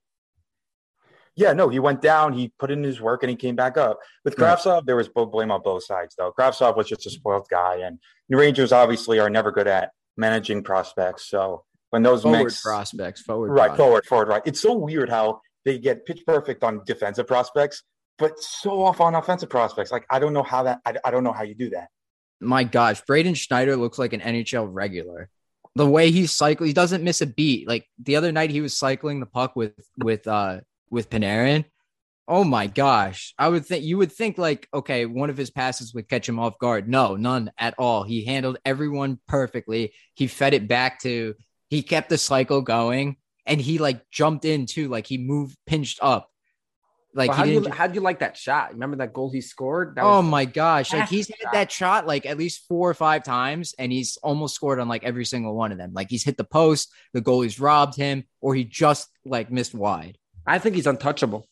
Yeah, 1.39 1.53
no, 1.53 1.68
he 1.68 1.78
went 1.78 2.03
down, 2.03 2.32
he 2.32 2.53
put 2.59 2.72
in 2.72 2.82
his 2.82 3.01
work, 3.01 3.22
and 3.22 3.30
he 3.30 3.36
came 3.36 3.55
back 3.55 3.76
up. 3.76 4.01
With 4.24 4.36
Right. 4.39 4.59
Kravtsov, 4.59 4.86
there 4.86 4.97
was 4.97 5.09
blame 5.09 5.53
on 5.53 5.62
both 5.62 5.84
sides, 5.84 6.16
though. 6.18 6.32
Kravtsov 6.36 6.76
was 6.76 6.89
just 6.89 7.07
a 7.07 7.11
spoiled 7.11 7.47
guy, 7.49 7.76
and 7.76 8.01
the 8.28 8.36
Rangers 8.36 8.72
obviously 8.72 9.20
are 9.20 9.30
never 9.30 9.53
good 9.53 9.68
at 9.68 9.93
managing 10.16 10.64
prospects. 10.64 11.28
So 11.30 11.62
when 11.91 12.03
those 12.03 12.22
Forward 12.22 12.39
mix, 12.39 12.61
prospects, 12.61 13.22
forward. 13.22 13.51
right, 13.53 13.68
prospects. 13.68 13.78
forward, 13.78 14.07
forward, 14.07 14.28
right. 14.28 14.43
It's 14.47 14.61
so 14.61 14.74
weird 14.74 15.09
how 15.09 15.41
they 15.64 15.78
get 15.78 16.05
pitch 16.07 16.22
perfect 16.26 16.64
on 16.64 16.82
defensive 16.84 17.28
prospects, 17.28 17.84
but 18.18 18.32
so 18.41 18.82
off 18.82 19.01
on 19.01 19.14
offensive 19.14 19.49
prospects. 19.49 19.93
Like 19.93 20.07
I 20.11 20.18
don't 20.18 20.32
know 20.32 20.43
how 20.43 20.64
that. 20.64 20.80
I, 20.84 20.97
I 21.05 21.11
don't 21.12 21.22
know 21.22 21.32
how 21.32 21.45
you 21.45 21.55
do 21.55 21.70
that. 21.70 21.86
My 22.41 22.64
gosh, 22.64 23.01
Braden 23.03 23.34
Schneider 23.34 23.76
looks 23.76 23.97
like 23.99 24.12
an 24.12 24.20
NHL 24.20 24.68
regular. 24.70 25.28
The 25.76 25.86
way 25.86 26.11
he 26.11 26.26
cycles, 26.26 26.66
he 26.66 26.72
doesn't 26.72 27.05
miss 27.05 27.20
a 27.20 27.26
beat. 27.26 27.68
Like 27.68 27.86
the 28.03 28.16
other 28.16 28.32
night, 28.32 28.51
he 28.51 28.61
was 28.61 28.76
cycling 28.76 29.20
the 29.20 29.26
puck 29.26 29.55
with 29.55 29.74
with 29.97 30.26
uh 30.26 30.61
with 30.91 31.11
Panarin. 31.11 31.64
Oh 32.30 32.45
my 32.45 32.66
gosh. 32.66 33.32
I 33.39 33.49
would 33.49 33.64
think 33.64 33.84
you 33.84 33.97
would 33.97 34.12
think 34.12 34.36
like, 34.36 34.68
okay, 34.72 35.07
one 35.07 35.30
of 35.30 35.39
his 35.39 35.51
passes 35.51 35.95
would 35.95 36.11
catch 36.11 36.28
him 36.28 36.39
off 36.39 36.59
guard. 36.59 36.86
No, 36.86 37.16
none 37.16 37.51
at 37.59 37.74
all. 37.78 38.03
He 38.03 38.24
handled 38.26 38.59
everyone 38.66 39.18
perfectly. 39.26 39.95
He 40.14 40.26
fed 40.26 40.53
it 40.53 40.68
back 40.68 41.01
to 41.01 41.34
he 41.70 41.82
kept 41.82 42.11
the 42.11 42.18
cycle 42.18 42.61
going 42.61 43.16
and 43.47 43.59
he 43.59 43.78
like 43.78 44.11
jumped 44.11 44.45
in 44.45 44.66
too. 44.66 44.89
Like 44.89 45.07
he 45.07 45.16
moved 45.16 45.57
pinched 45.66 46.01
up. 46.03 46.30
Like 47.14 47.30
Well, 47.30 47.39
how 47.39 47.45
do 47.47 47.51
you 47.51 47.70
how 47.70 47.86
do 47.86 47.95
you 47.95 48.03
like 48.03 48.18
that 48.18 48.36
shot? 48.36 48.74
Remember 48.74 48.99
that 48.99 49.14
goal 49.14 49.32
he 49.32 49.41
scored? 49.41 49.97
That 49.97 50.05
oh 50.05 50.20
my 50.20 50.45
gosh. 50.45 50.93
Like 50.93 51.09
he's 51.09 51.28
hit 51.28 51.39
that 51.55 51.72
shot 51.72 52.07
like 52.07 52.26
at 52.26 52.36
least 52.36 52.66
four 52.68 52.91
or 52.91 52.95
five 52.95 53.24
times 53.24 53.74
and 53.78 53.91
he's 53.91 54.18
almost 54.22 54.55
scored 54.55 54.80
on 54.80 54.86
like 54.86 55.03
every 55.03 55.24
single 55.24 55.55
one 55.55 55.72
of 55.72 55.78
them. 55.78 55.93
Like 55.95 56.11
he's 56.11 56.24
hit 56.24 56.36
the 56.36 56.45
post, 56.45 56.93
the 57.14 57.22
goalie's 57.22 57.59
robbed 57.59 57.97
him, 57.97 58.24
or 58.43 58.55
he 58.55 58.64
just 58.64 59.09
like 59.24 59.51
missed 59.51 59.74
wide. 59.74 60.18
I 60.49 60.59
think 60.59 60.74
he's 60.76 60.86
untouchable. 60.86 61.46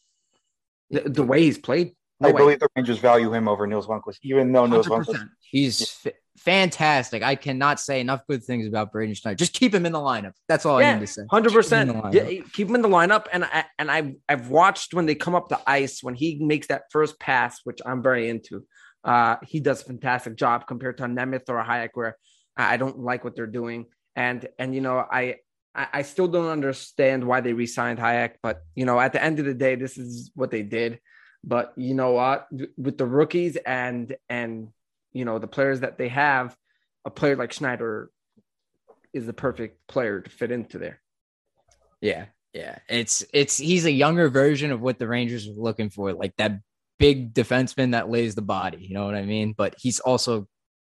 The, 0.91 1.01
the 1.01 1.23
way 1.23 1.43
he's 1.43 1.59
played. 1.59 1.93
No 2.21 2.31
I 2.31 2.33
way. 2.33 2.39
believe 2.39 2.61
the 2.61 2.69
Rangers 2.77 2.99
value 2.99 3.33
him 3.33 3.47
over 3.47 3.67
Nils 3.67 3.87
Lundqvist, 3.87 4.19
even 4.23 4.51
though 4.53 4.67
Nils 4.67 4.87
100%. 4.87 5.05
Lundqvist. 5.05 5.29
He's 5.41 5.83
f- 6.07 6.13
fantastic. 6.39 7.23
I 7.23 7.35
cannot 7.35 7.79
say 7.79 8.01
enough 8.01 8.23
good 8.29 8.43
things 8.43 8.67
about 8.67 8.91
Braden 8.93 9.15
Schneider. 9.15 9.37
Just 9.37 9.53
keep 9.53 9.75
him 9.75 9.85
in 9.85 9.93
the 9.93 9.99
lineup. 9.99 10.33
That's 10.49 10.65
all 10.65 10.79
I 10.79 10.83
Yeah, 10.83 10.95
need 10.95 11.01
to 11.01 11.13
say. 11.13 11.23
Hundred 11.31 11.51
Keep 11.51 11.71
him 11.73 11.89
in 11.91 12.01
percent. 12.03 12.15
Yeah, 12.15 12.43
keep 12.55 12.69
him 12.69 12.75
in 12.75 12.83
the 12.83 12.89
lineup, 12.89 13.27
and 13.33 13.45
I 13.45 13.65
and 13.79 13.91
I 13.91 14.15
I've 14.29 14.49
watched 14.49 14.95
when 14.95 15.05
they 15.07 15.15
come 15.15 15.35
up 15.35 15.49
the 15.49 15.61
ice 15.67 16.03
when 16.03 16.15
he 16.15 16.39
makes 16.43 16.69
that 16.69 16.85
first 16.91 17.21
pass, 17.21 17.61
which 17.65 17.81
I'm 17.85 18.03
very 18.03 18.31
into. 18.31 18.65
Uh, 19.05 19.37
he 19.45 19.61
does 19.61 19.83
a 19.83 19.85
fantastic 19.85 20.37
job 20.37 20.67
compared 20.67 20.97
to 20.99 21.05
a 21.05 21.09
Nemeth 21.09 21.49
or 21.49 21.59
a 21.59 21.65
Hajek, 21.65 21.91
where 21.95 22.17
I 22.57 22.75
I 22.75 22.77
don't 22.79 22.99
like 23.01 23.25
what 23.25 23.37
they're 23.37 23.47
doing, 23.47 23.87
and 24.15 24.49
and 24.59 24.75
you 24.75 24.81
know 24.81 24.99
I. 24.99 25.37
I 25.77 25.89
I 25.93 26.03
still 26.03 26.27
don't 26.27 26.49
understand 26.49 27.25
why 27.25 27.41
they 27.41 27.53
re-signed 27.53 27.99
Hajek, 27.99 28.37
but 28.43 28.63
you 28.75 28.87
know, 28.87 28.99
at 28.99 29.13
the 29.13 29.23
end 29.23 29.39
of 29.39 29.45
the 29.45 29.55
day, 29.55 29.75
this 29.75 29.99
is 29.99 30.33
what 30.35 30.51
they 30.51 30.63
did. 30.63 30.99
But 31.45 31.73
you 31.77 31.95
know 31.95 32.13
what? 32.13 32.49
With 32.77 32.99
the 32.99 33.07
rookies 33.07 33.57
and 33.57 34.17
and 34.29 34.69
you 35.13 35.25
know 35.25 35.39
the 35.39 35.47
players 35.47 35.81
that 35.81 35.99
they 35.99 36.09
have, 36.09 36.57
a 37.05 37.11
player 37.11 37.37
like 37.37 37.53
Schneider 37.53 38.11
is 39.13 39.27
the 39.27 39.33
perfect 39.33 39.87
player 39.87 40.21
to 40.21 40.31
fit 40.31 40.51
into 40.51 40.79
there. 40.79 41.01
Yeah, 42.01 42.27
yeah. 42.53 42.79
It's 42.89 43.25
it's 43.33 43.59
he's 43.59 43.85
a 43.85 43.91
younger 43.91 44.29
version 44.29 44.73
of 44.73 44.81
what 44.81 44.99
the 44.99 45.07
Rangers 45.07 45.47
were 45.49 45.63
looking 45.63 45.91
for, 45.91 46.13
like 46.13 46.35
that 46.39 46.61
big 46.99 47.35
defenseman 47.35 47.93
that 47.93 48.11
lays 48.11 48.35
the 48.35 48.43
body. 48.43 48.79
You 48.79 48.95
know 48.95 49.05
what 49.05 49.15
I 49.15 49.25
mean? 49.25 49.55
But 49.57 49.75
he's 49.79 50.01
also 50.01 50.49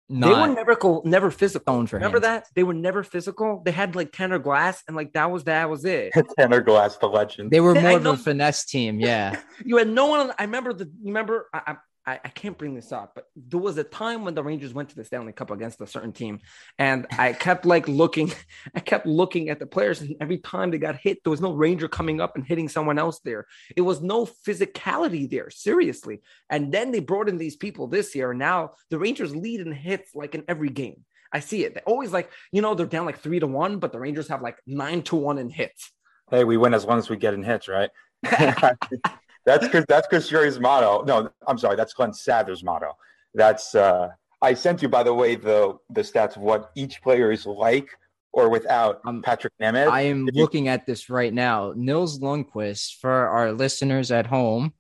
they 0.10 0.30
were 0.30 0.48
never 0.48 0.76
co- 0.76 1.02
never 1.04 1.32
physical. 1.32 1.88
for 1.88 1.96
Remember 1.98 2.20
hands. 2.20 2.44
that 2.48 2.54
they 2.56 2.64
were 2.64 2.74
never 2.74 3.04
physical. 3.04 3.62
They 3.66 3.72
had 3.72 3.96
like 3.96 4.12
Tanner 4.12 4.40
Glass, 4.40 4.84
and 4.88 4.96
like 4.96 5.14
that 5.14 5.32
was 5.32 5.44
that 5.46 5.70
was 5.70 5.84
it. 5.86 6.14
Tanner 6.38 6.62
Glass, 6.62 6.98
the 6.98 7.08
legend. 7.08 7.50
They 7.52 7.60
were 7.60 7.76
I 7.78 7.82
more 7.82 7.98
of 7.98 8.04
know- 8.04 8.12
a 8.14 8.18
finesse 8.18 8.66
team. 8.66 9.00
Yeah. 9.00 9.40
You 9.66 9.78
had 9.78 9.88
no 9.88 10.08
one. 10.08 10.32
I 10.38 10.44
remember 10.44 10.74
the. 10.74 10.86
You 10.86 11.08
remember? 11.08 11.48
I, 11.54 11.76
I 12.06 12.20
I 12.24 12.30
can't 12.30 12.58
bring 12.58 12.76
this 12.76 12.92
up, 12.92 13.14
but 13.16 13.28
there 13.36 13.60
was 13.60 13.78
a 13.78 13.84
time 13.84 14.24
when 14.24 14.34
the 14.34 14.44
Rangers 14.44 14.74
went 14.74 14.90
to 14.90 14.96
the 14.96 15.04
Stanley 15.04 15.34
Cup 15.34 15.52
against 15.52 15.82
a 15.82 15.88
certain 15.88 16.12
team, 16.12 16.40
and 16.78 17.08
I 17.18 17.34
kept 17.34 17.66
like 17.66 17.88
looking. 17.88 18.32
I 18.76 18.80
kept 18.80 19.06
looking 19.06 19.50
at 19.50 19.60
the 19.60 19.66
players, 19.66 20.02
and 20.02 20.16
every 20.20 20.38
time 20.38 20.72
they 20.72 20.78
got 20.78 20.96
hit, 20.96 21.24
there 21.24 21.32
was 21.32 21.42
no 21.42 21.54
Ranger 21.54 21.88
coming 21.88 22.22
up 22.22 22.36
and 22.36 22.46
hitting 22.46 22.70
someone 22.70 23.00
else 23.00 23.20
there. 23.20 23.46
It 23.76 23.82
was 23.82 24.02
no 24.02 24.26
physicality 24.26 25.30
there, 25.30 25.50
seriously. 25.50 26.22
And 26.50 26.72
then 26.72 26.92
they 26.92 27.00
brought 27.00 27.30
in 27.30 27.38
these 27.38 27.56
people 27.56 27.88
this 27.88 28.16
year, 28.16 28.32
and 28.32 28.40
now 28.40 28.72
the 28.90 29.00
Rangers 29.00 29.36
lead 29.36 29.60
in 29.60 29.72
hits 29.72 30.14
like 30.16 30.36
in 30.36 30.44
every 30.48 30.70
game. 30.70 31.06
I 31.32 31.40
see 31.40 31.66
it. 31.66 31.74
They 31.74 31.82
always 31.82 32.12
like 32.12 32.32
you 32.52 32.62
know 32.62 32.76
they're 32.76 32.86
down 32.86 33.06
like 33.06 33.20
three 33.20 33.40
to 33.40 33.48
one, 33.48 33.80
but 33.80 33.92
the 33.92 34.00
Rangers 34.00 34.28
have 34.30 34.42
like 34.42 34.58
nine 34.66 35.02
to 35.04 35.16
one 35.16 35.38
in 35.38 35.50
hits. 35.50 35.92
Hey, 36.32 36.44
we 36.44 36.58
win 36.58 36.74
as 36.74 36.86
long 36.86 36.98
as 36.98 37.10
we 37.10 37.18
get 37.18 37.34
in 37.34 37.44
hits, 37.44 37.68
right? 37.68 37.90
that's 39.46 39.68
that's 39.88 40.08
Chris 40.08 40.28
Drury's 40.28 40.60
motto. 40.60 41.04
No, 41.04 41.30
I'm 41.48 41.58
sorry, 41.58 41.76
that's 41.76 41.94
Glenn 41.94 42.14
Sather's 42.14 42.64
motto. 42.64 42.92
That's 43.34 43.76
uh 43.76 44.10
I 44.42 44.54
sent 44.54 44.82
you 44.82 44.90
by 44.90 45.04
the 45.04 45.14
way 45.14 45.36
the 45.36 45.78
the 45.90 46.02
stats 46.02 46.36
of 46.36 46.42
what 46.42 46.72
each 46.76 47.02
player 47.02 47.32
is 47.32 47.46
like 47.46 47.90
or 48.34 48.50
without 48.50 49.00
Um, 49.06 49.22
Patrick 49.22 49.54
Nemeth. 49.62 49.88
I 49.90 50.02
am 50.02 50.28
you- 50.28 50.42
looking 50.42 50.68
at 50.68 50.86
this 50.86 51.10
right 51.10 51.34
now. 51.34 51.74
Nils 51.76 52.20
Lundqvist, 52.20 53.00
for 53.00 53.12
our 53.30 53.54
listeners 53.54 54.12
at 54.12 54.26
home, 54.26 54.74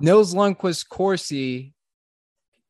Nils 0.00 0.34
Lundqvist 0.34 0.88
Corsi 0.88 1.74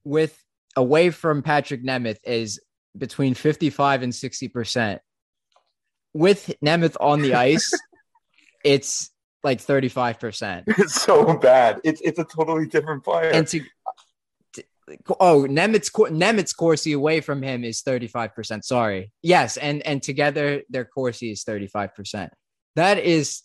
with 0.05 0.39
away 0.77 1.11
from 1.11 1.43
Patrick 1.43 1.83
Nemeth 1.85 2.19
is 2.25 2.61
between 2.97 3.35
55 3.35 4.03
and 4.03 4.13
60%. 4.13 4.99
With 6.13 6.53
Nemeth 6.65 6.97
on 7.01 7.23
the 7.23 7.35
ice, 7.35 7.71
it's 8.65 9.11
like 9.43 9.61
35%. 9.61 10.65
it's 10.79 11.03
so 11.03 11.37
bad. 11.37 11.81
It's 11.85 12.01
it's 12.01 12.19
a 12.19 12.25
totally 12.25 12.67
different 12.67 13.05
player. 13.05 13.31
And 13.31 13.47
to, 13.49 13.61
to- 14.55 14.65
oh, 15.21 15.47
Nemitz 15.49 15.91
Nemitz 15.91 16.55
Corsi 16.57 16.93
away 16.93 17.21
from 17.21 17.43
him 17.43 17.65
is 17.65 17.83
35%. 17.83 18.65
Sorry. 18.65 19.13
Yes, 19.23 19.57
and 19.57 19.83
and 19.87 20.03
together 20.03 20.63
their 20.69 20.85
Corsi 20.85 21.31
is 21.33 21.45
35%. 21.45 22.31
That 22.77 22.99
is 22.99 23.43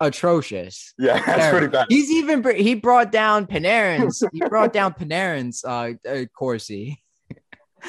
atrocious. 0.00 0.94
yeah, 0.98 1.14
that's 1.26 1.26
Terrible. 1.26 1.58
pretty 1.58 1.72
bad. 1.72 1.86
He's 1.88 2.10
even 2.10 2.56
he 2.56 2.74
brought 2.74 3.12
down 3.12 3.46
Panarin's 3.46 4.22
he 4.32 4.40
brought 4.40 4.72
down 4.72 4.94
Panarin's 4.98 5.64
uh, 5.64 5.92
uh 6.08 6.24
Corsi. 6.36 7.02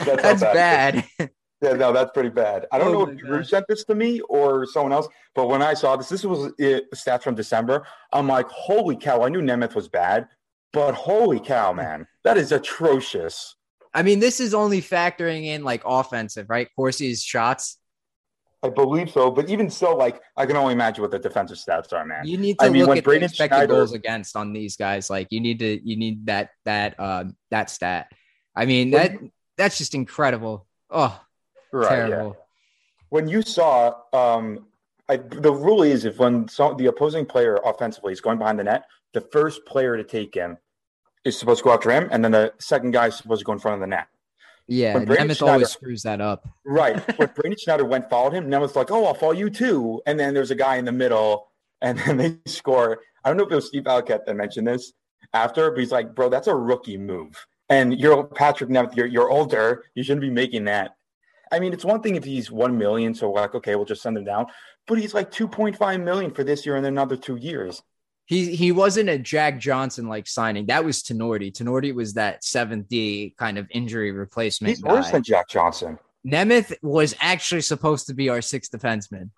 That's, 0.05 0.21
That's 0.21 0.43
how 0.43 0.53
bad. 0.53 1.05
Yeah, 1.61 1.73
no, 1.73 1.93
that's 1.93 2.11
pretty 2.11 2.29
bad. 2.29 2.65
I 2.71 2.79
don't 2.79 2.87
Oh 2.95 3.05
know 3.05 3.11
if 3.11 3.17
Drew 3.19 3.43
sent 3.43 3.65
this 3.67 3.83
to 3.85 3.93
me 3.95 4.19
or 4.21 4.65
someone 4.65 4.91
else, 4.93 5.07
but 5.35 5.47
when 5.47 5.61
I 5.61 5.75
saw 5.75 5.95
this, 5.95 6.09
this 6.09 6.23
was 6.25 6.47
uh, 6.59 6.79
stats 6.95 7.21
from 7.21 7.35
December. 7.35 7.85
I'm 8.11 8.27
like, 8.27 8.47
holy 8.49 8.95
cow! 8.95 9.23
I 9.23 9.29
knew 9.29 9.41
Nemeth 9.41 9.75
was 9.75 9.87
bad, 9.87 10.27
but 10.73 10.95
holy 10.95 11.39
cow, 11.39 11.71
man, 11.71 12.07
that 12.23 12.37
is 12.37 12.51
atrocious. 12.51 13.55
I 13.93 14.01
mean, 14.01 14.19
this 14.19 14.39
is 14.39 14.53
only 14.55 14.81
factoring 14.81 15.45
in 15.45 15.63
like 15.63 15.83
offensive, 15.85 16.49
right? 16.49 16.67
Corsi's 16.79 17.21
shots. 17.23 17.77
I 18.63 18.69
believe 18.69 19.09
so, 19.11 19.29
but 19.31 19.49
even 19.49 19.69
so, 19.69 19.95
like 19.95 20.19
I 20.37 20.45
can 20.47 20.55
only 20.55 20.73
imagine 20.73 21.01
what 21.03 21.11
the 21.11 21.19
defensive 21.19 21.57
stats 21.57 21.93
are, 21.93 22.05
man. 22.05 22.25
You 22.25 22.37
need 22.37 22.57
to 22.59 22.65
I 22.65 22.69
mean, 22.69 22.81
look 22.81 22.89
when 22.89 22.97
at 22.99 23.03
Braden 23.03 23.21
the 23.21 23.25
expected 23.25 23.55
Schneider- 23.55 23.73
goals 23.73 23.93
against 23.93 24.35
on 24.35 24.53
these 24.53 24.77
guys. 24.77 25.09
Like 25.11 25.27
you 25.29 25.39
need 25.41 25.59
to 25.59 25.87
you 25.87 25.95
need 25.95 26.25
that 26.25 26.49
that 26.65 26.99
um 26.99 27.35
that 27.51 27.69
stat. 27.69 28.07
I 28.55 28.65
mean 28.65 28.91
that 28.91 29.13
that's 29.57 29.77
just 29.77 29.93
incredible. 29.93 30.67
Oh, 30.89 31.19
Right, 31.71 32.09
yeah. 32.09 32.31
when 33.09 33.27
you 33.27 33.41
saw 33.41 33.93
um 34.13 34.65
I, 35.11 35.17
the 35.17 35.51
rule 35.51 35.83
is 35.83 36.05
if 36.05 36.19
when 36.19 36.47
some, 36.47 36.77
the 36.77 36.85
opposing 36.85 37.25
player 37.25 37.59
offensively 37.65 38.13
is 38.13 38.21
going 38.21 38.37
behind 38.37 38.59
the 38.59 38.63
net, 38.63 38.85
the 39.13 39.19
first 39.19 39.65
player 39.65 39.97
to 39.97 40.05
take 40.05 40.33
him 40.33 40.57
is 41.25 41.37
supposed 41.37 41.59
to 41.59 41.63
go 41.65 41.73
after 41.73 41.91
him, 41.91 42.07
and 42.11 42.23
then 42.23 42.31
the 42.31 42.53
second 42.59 42.91
guy 42.91 43.07
is 43.07 43.17
supposed 43.17 43.39
to 43.39 43.45
go 43.45 43.51
in 43.51 43.59
front 43.59 43.75
of 43.75 43.81
the 43.81 43.87
net. 43.87 44.07
Yeah, 44.67 45.03
Nemeth 45.03 45.45
always 45.45 45.69
screws 45.69 46.03
that 46.03 46.21
up. 46.21 46.47
Right. 46.65 46.97
when 47.17 47.29
Brady 47.35 47.57
Schneider 47.57 47.83
went 47.83 48.09
followed 48.09 48.33
him, 48.33 48.47
Nemeth's 48.47 48.75
like, 48.75 48.89
"Oh, 48.89 49.05
I'll 49.05 49.13
follow 49.13 49.33
you 49.33 49.49
too," 49.49 50.01
and 50.05 50.17
then 50.17 50.33
there's 50.33 50.51
a 50.51 50.55
guy 50.55 50.77
in 50.77 50.85
the 50.85 50.93
middle, 50.93 51.51
and 51.81 51.99
then 51.99 52.15
they 52.15 52.37
score. 52.49 52.99
I 53.25 53.29
don't 53.29 53.37
know 53.37 53.43
if 53.43 53.51
it 53.51 53.55
was 53.55 53.67
Steve 53.67 53.83
Alcat 53.83 54.25
that 54.25 54.35
mentioned 54.35 54.67
this 54.67 54.93
after, 55.33 55.71
but 55.71 55.79
he's 55.79 55.91
like, 55.91 56.15
"Bro, 56.15 56.29
that's 56.29 56.47
a 56.47 56.55
rookie 56.55 56.97
move." 56.97 57.45
And 57.67 57.99
you're 57.99 58.23
Patrick 58.23 58.69
Nemeth. 58.69 58.95
You're 58.95 59.07
you're 59.07 59.29
older. 59.29 59.83
You 59.95 60.03
shouldn't 60.03 60.21
be 60.21 60.29
making 60.29 60.65
that. 60.65 60.95
I 61.51 61.59
mean, 61.59 61.73
it's 61.73 61.85
one 61.85 62.01
thing 62.01 62.15
if 62.15 62.23
he's 62.23 62.49
one 62.49 62.77
million, 62.77 63.13
so 63.13 63.29
we're 63.29 63.41
like, 63.41 63.55
okay, 63.55 63.75
we'll 63.75 63.85
just 63.85 64.01
send 64.01 64.17
him 64.17 64.23
down. 64.23 64.47
But 64.87 64.97
he's 64.97 65.13
like 65.13 65.31
two 65.31 65.47
point 65.47 65.77
five 65.77 65.99
million 65.99 66.31
for 66.31 66.43
this 66.43 66.65
year 66.65 66.75
and 66.75 66.85
another 66.85 67.17
two 67.17 67.35
years. 67.35 67.81
He 68.25 68.55
he 68.55 68.71
wasn't 68.71 69.09
a 69.09 69.17
Jack 69.17 69.59
Johnson 69.59 70.07
like 70.07 70.27
signing. 70.27 70.67
That 70.67 70.85
was 70.85 71.03
Tinordi. 71.03 71.51
Tinordi 71.51 71.93
was 71.93 72.13
that 72.13 72.43
seventh 72.43 72.87
D 72.87 73.35
kind 73.37 73.57
of 73.57 73.67
injury 73.71 74.11
replacement. 74.11 74.69
He's 74.69 74.83
worse 74.83 75.11
than 75.11 75.23
Jack 75.23 75.49
Johnson. 75.49 75.99
Nemeth 76.25 76.75
was 76.81 77.15
actually 77.19 77.61
supposed 77.61 78.07
to 78.07 78.13
be 78.13 78.29
our 78.29 78.41
sixth 78.41 78.71
defenseman. 78.71 79.31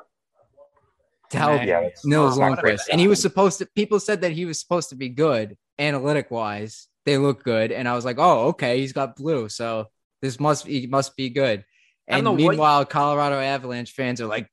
To 1.29 1.37
help. 1.37 1.63
Yeah, 1.63 1.89
Nils. 2.03 2.37
Lundqvist. 2.37 2.89
And 2.91 3.01
he 3.01 3.07
was 3.07 3.21
supposed 3.21 3.57
to, 3.59 3.65
people 3.73 3.99
said 3.99 4.21
that 4.21 4.33
he 4.33 4.45
was 4.45 4.59
supposed 4.59 4.89
to 4.89 4.95
be 4.95 5.09
good 5.09 5.57
analytic 5.79 6.29
wise. 6.29 6.87
They 7.05 7.17
look 7.17 7.43
good. 7.43 7.71
And 7.71 7.87
I 7.87 7.95
was 7.95 8.05
like, 8.05 8.17
oh, 8.19 8.49
okay, 8.49 8.79
he's 8.79 8.93
got 8.93 9.15
blue. 9.15 9.49
So 9.49 9.87
this 10.21 10.39
must 10.39 10.67
he 10.67 10.85
must 10.85 11.15
be 11.15 11.29
good. 11.29 11.65
I 12.09 12.17
And 12.17 12.25
don't 12.25 12.37
what- 12.37 12.51
meanwhile, 12.51 12.85
Colorado 12.85 13.39
Avalanche 13.39 13.91
fans 13.91 14.19
are 14.21 14.27
like, 14.27 14.49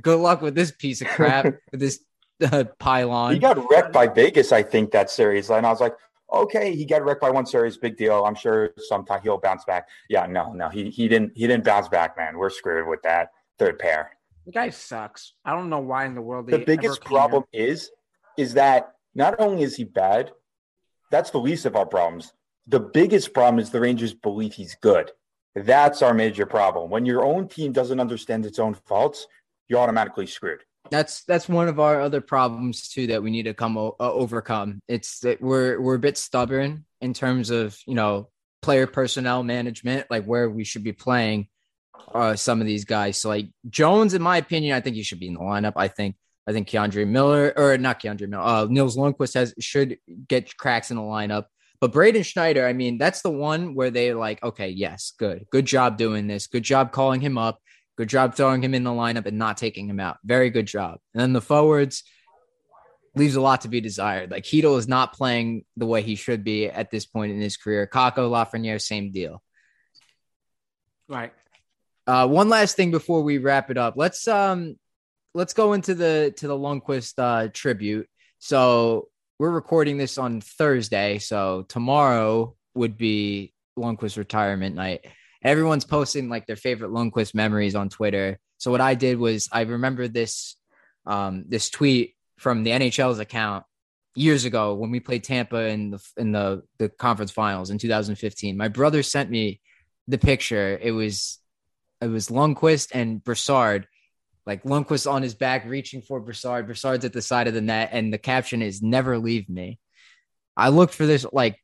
good 0.00 0.18
luck 0.18 0.42
with 0.42 0.54
this 0.54 0.70
piece 0.72 1.00
of 1.00 1.08
crap, 1.08 1.44
with 1.72 1.80
this 1.80 2.00
uh, 2.42 2.64
pylon. 2.78 3.32
He 3.32 3.38
got 3.38 3.58
wrecked 3.70 3.92
by 3.92 4.06
Vegas, 4.06 4.52
I 4.52 4.62
think, 4.62 4.90
that 4.92 5.10
series. 5.10 5.50
And 5.50 5.66
I 5.66 5.70
was 5.70 5.80
like, 5.80 5.94
okay, 6.32 6.74
he 6.74 6.84
got 6.84 7.02
wrecked 7.04 7.20
by 7.20 7.30
one 7.30 7.46
series, 7.46 7.76
big 7.76 7.96
deal. 7.96 8.24
I'm 8.24 8.34
sure 8.34 8.70
sometime 8.88 9.20
he'll 9.22 9.38
bounce 9.38 9.64
back. 9.64 9.88
Yeah, 10.08 10.26
no, 10.26 10.52
no, 10.52 10.68
he 10.68 10.90
he 10.90 11.08
didn't 11.08 11.32
he 11.34 11.46
didn't 11.46 11.64
bounce 11.64 11.88
back, 11.88 12.16
man. 12.16 12.36
We're 12.36 12.50
screwed 12.50 12.88
with 12.88 13.02
that 13.02 13.28
third 13.58 13.78
pair. 13.78 14.10
The 14.44 14.52
guy 14.52 14.70
sucks. 14.70 15.32
I 15.44 15.52
don't 15.52 15.70
know 15.70 15.78
why 15.78 16.04
in 16.04 16.14
the 16.14 16.20
world 16.20 16.48
The 16.48 16.58
biggest 16.58 16.98
ever 16.98 17.08
came 17.08 17.16
problem 17.16 17.44
is 17.52 17.90
is 18.36 18.54
that 18.54 18.92
not 19.14 19.36
only 19.38 19.62
is 19.62 19.76
he 19.76 19.84
bad, 19.84 20.32
that's 21.10 21.30
the 21.30 21.38
least 21.38 21.64
of 21.66 21.76
our 21.76 21.86
problems. 21.86 22.32
The 22.66 22.80
biggest 22.80 23.32
problem 23.32 23.60
is 23.60 23.70
the 23.70 23.80
Rangers 23.80 24.12
believe 24.12 24.54
he's 24.54 24.74
good. 24.74 25.12
That's 25.54 26.02
our 26.02 26.14
major 26.14 26.46
problem. 26.46 26.90
When 26.90 27.06
your 27.06 27.24
own 27.24 27.48
team 27.48 27.72
doesn't 27.72 28.00
understand 28.00 28.44
its 28.46 28.58
own 28.58 28.74
faults, 28.74 29.26
you're 29.68 29.78
automatically 29.80 30.26
screwed. 30.26 30.60
that's 30.90 31.24
that's 31.24 31.48
one 31.48 31.68
of 31.68 31.80
our 31.80 32.00
other 32.00 32.20
problems 32.20 32.88
too 32.88 33.06
that 33.06 33.22
we 33.22 33.30
need 33.30 33.44
to 33.44 33.54
come 33.54 33.78
o- 33.78 33.96
uh, 33.98 34.12
overcome. 34.12 34.80
It's 34.88 35.20
that 35.20 35.40
we're 35.40 35.80
we're 35.80 35.94
a 35.94 35.98
bit 35.98 36.18
stubborn 36.18 36.84
in 37.00 37.14
terms 37.14 37.50
of 37.50 37.78
you 37.86 37.94
know 37.94 38.28
player 38.62 38.86
personnel 38.86 39.42
management, 39.42 40.06
like 40.10 40.24
where 40.24 40.48
we 40.50 40.64
should 40.64 40.84
be 40.84 40.92
playing 40.92 41.48
uh, 42.14 42.34
some 42.34 42.60
of 42.60 42.66
these 42.66 42.84
guys. 42.84 43.16
So 43.16 43.28
like 43.28 43.46
Jones, 43.70 44.12
in 44.14 44.22
my 44.22 44.36
opinion, 44.38 44.74
I 44.76 44.80
think 44.80 44.96
he 44.96 45.02
should 45.02 45.20
be 45.20 45.28
in 45.28 45.34
the 45.34 45.40
lineup. 45.40 45.74
I 45.76 45.88
think 45.88 46.16
I 46.46 46.52
think 46.52 46.68
K'Andre 46.68 47.06
Miller 47.08 47.52
or 47.56 47.78
not 47.78 48.00
K'Andre 48.02 48.28
Miller, 48.28 48.42
uh, 48.42 48.66
Nils 48.68 48.96
Lundqvist 48.96 49.34
has 49.34 49.54
should 49.60 49.98
get 50.28 50.54
cracks 50.58 50.90
in 50.90 50.96
the 50.98 51.02
lineup. 51.02 51.46
But 51.84 51.92
Braden 51.92 52.22
Schneider, 52.22 52.66
I 52.66 52.72
mean, 52.72 52.96
that's 52.96 53.20
the 53.20 53.30
one 53.30 53.74
where 53.74 53.90
they 53.90 54.14
like, 54.14 54.42
okay, 54.42 54.70
yes, 54.70 55.12
good, 55.18 55.44
good 55.50 55.66
job 55.66 55.98
doing 55.98 56.26
this, 56.26 56.46
good 56.46 56.62
job 56.62 56.92
calling 56.92 57.20
him 57.20 57.36
up. 57.36 57.60
Good 57.98 58.08
job 58.08 58.34
throwing 58.34 58.64
him 58.64 58.72
in 58.72 58.84
the 58.84 58.90
lineup 58.90 59.26
and 59.26 59.36
not 59.36 59.58
taking 59.58 59.86
him 59.86 60.00
out. 60.00 60.16
Very 60.24 60.48
good 60.48 60.66
job. 60.66 60.98
And 61.12 61.20
then 61.20 61.34
the 61.34 61.42
forwards 61.42 62.02
leaves 63.14 63.36
a 63.36 63.40
lot 63.42 63.60
to 63.60 63.68
be 63.68 63.82
desired. 63.82 64.30
Like 64.30 64.44
Chytil 64.44 64.78
is 64.78 64.88
not 64.88 65.12
playing 65.12 65.66
the 65.76 65.84
way 65.84 66.00
he 66.00 66.14
should 66.14 66.42
be 66.42 66.70
at 66.70 66.90
this 66.90 67.04
point 67.04 67.32
in 67.32 67.40
his 67.42 67.58
career. 67.58 67.86
Kakko, 67.86 68.30
Lafreniere, 68.30 68.80
same 68.80 69.12
deal. 69.12 69.42
Right. 71.06 71.34
Uh, 72.06 72.26
one 72.28 72.48
last 72.48 72.76
thing 72.76 72.92
before 72.92 73.20
we 73.20 73.36
wrap 73.36 73.70
it 73.70 73.76
up. 73.76 73.92
Let's 73.94 74.26
um 74.26 74.78
let's 75.34 75.52
go 75.52 75.74
into 75.74 75.94
the 75.94 76.32
to 76.38 76.48
the 76.48 76.56
Lundqvist 76.56 77.18
uh, 77.18 77.50
tribute. 77.52 78.08
So 78.38 79.08
we're 79.38 79.50
recording 79.50 79.96
this 79.96 80.18
on 80.18 80.40
Thursday. 80.40 81.18
So 81.18 81.64
tomorrow 81.68 82.54
would 82.74 82.96
be 82.96 83.52
Lundqvist 83.78 84.16
retirement 84.16 84.76
night. 84.76 85.06
Everyone's 85.42 85.84
posting 85.84 86.28
like 86.28 86.46
their 86.46 86.56
favorite 86.56 86.90
Lundqvist 86.90 87.34
memories 87.34 87.74
on 87.74 87.88
Twitter. 87.88 88.38
So 88.58 88.70
what 88.70 88.80
I 88.80 88.94
did 88.94 89.18
was 89.18 89.48
I 89.52 89.62
remember 89.62 90.08
this 90.08 90.56
um 91.06 91.44
this 91.48 91.68
tweet 91.68 92.14
from 92.38 92.62
the 92.62 92.70
NHL's 92.70 93.18
account 93.18 93.64
years 94.14 94.44
ago 94.44 94.74
when 94.74 94.90
we 94.90 95.00
played 95.00 95.24
Tampa 95.24 95.66
in 95.66 95.90
the 95.90 96.02
in 96.16 96.32
the 96.32 96.62
the 96.78 96.88
conference 96.88 97.30
finals 97.30 97.70
in 97.70 97.78
2015. 97.78 98.56
My 98.56 98.68
brother 98.68 99.02
sent 99.02 99.30
me 99.30 99.60
the 100.08 100.18
picture. 100.18 100.78
It 100.80 100.92
was 100.92 101.38
it 102.00 102.06
was 102.06 102.28
Lundqvist 102.28 102.90
and 102.94 103.22
Brassard, 103.22 103.86
like 104.46 104.62
Lundqvist 104.64 105.10
on 105.10 105.22
his 105.22 105.34
back 105.34 105.64
reaching 105.66 106.02
for 106.02 106.20
Brassard. 106.20 106.66
Brassard's 106.66 107.04
at 107.04 107.12
the 107.12 107.22
side 107.22 107.48
of 107.48 107.54
the 107.54 107.60
net, 107.60 107.90
and 107.92 108.12
the 108.12 108.18
caption 108.18 108.62
is 108.62 108.82
"Never 108.82 109.18
leave 109.18 109.48
me." 109.48 109.78
I 110.56 110.68
looked 110.68 110.94
for 110.94 111.06
this 111.06 111.24
like 111.32 111.58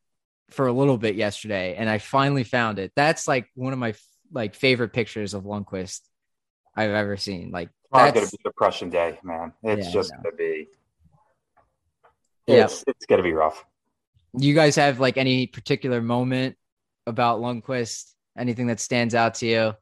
for 0.49 0.67
a 0.67 0.73
little 0.73 0.97
bit 0.97 1.15
yesterday, 1.15 1.75
and 1.75 1.89
I 1.89 1.97
finally 1.99 2.43
found 2.43 2.79
it. 2.79 2.91
That's 2.95 3.27
like 3.27 3.47
one 3.55 3.73
of 3.73 3.79
my 3.79 3.93
like 4.31 4.55
favorite 4.55 4.93
pictures 4.93 5.33
of 5.33 5.43
Lundqvist 5.43 6.01
I've 6.75 6.91
ever 6.91 7.17
seen. 7.17 7.51
Like 7.51 7.69
It's 7.93 8.13
gonna 8.13 8.27
be 8.31 8.37
depression 8.43 8.89
day, 8.89 9.19
man. 9.23 9.53
It's 9.63 9.87
Yeah, 9.87 9.93
just 9.93 10.11
going 10.11 10.23
to 10.23 10.37
be. 10.37 10.67
Yeah. 12.47 12.65
It's, 12.65 12.83
it's 12.87 13.05
going 13.05 13.17
to 13.19 13.23
be 13.23 13.33
rough. 13.33 13.63
you 14.37 14.53
guys 14.53 14.75
have 14.75 14.99
like 14.99 15.17
any 15.17 15.47
particular 15.47 16.01
moment 16.01 16.57
about 17.07 17.39
Lundqvist? 17.39 18.13
Anything 18.37 18.67
that 18.67 18.79
stands 18.79 19.13
out 19.13 19.35
to 19.35 19.45
you? 19.45 19.73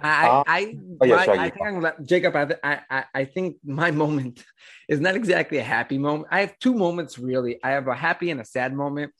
I, 0.00 0.28
Uh, 0.28 0.44
I, 0.46 0.76
oh, 1.00 1.06
yeah, 1.06 1.24
sorry, 1.24 1.38
I 1.38 1.44
you 1.46 1.50
think 1.52 1.66
I'm 1.66 2.06
Jacob. 2.06 2.36
I, 2.36 2.54
I, 2.62 2.80
I- 2.90 3.04
I 3.14 3.24
think 3.24 3.56
my 3.64 3.90
moment 4.02 4.44
is 4.88 5.00
not 5.00 5.14
exactly 5.16 5.58
a 5.58 5.62
happy 5.64 5.98
moment. 5.98 6.28
I 6.30 6.40
have 6.40 6.58
two 6.58 6.74
moments 6.74 7.18
really. 7.18 7.58
I 7.62 7.70
have 7.70 7.86
a 7.88 7.94
happy 7.94 8.30
and 8.30 8.40
a 8.40 8.44
sad 8.44 8.72
moment. 8.74 9.12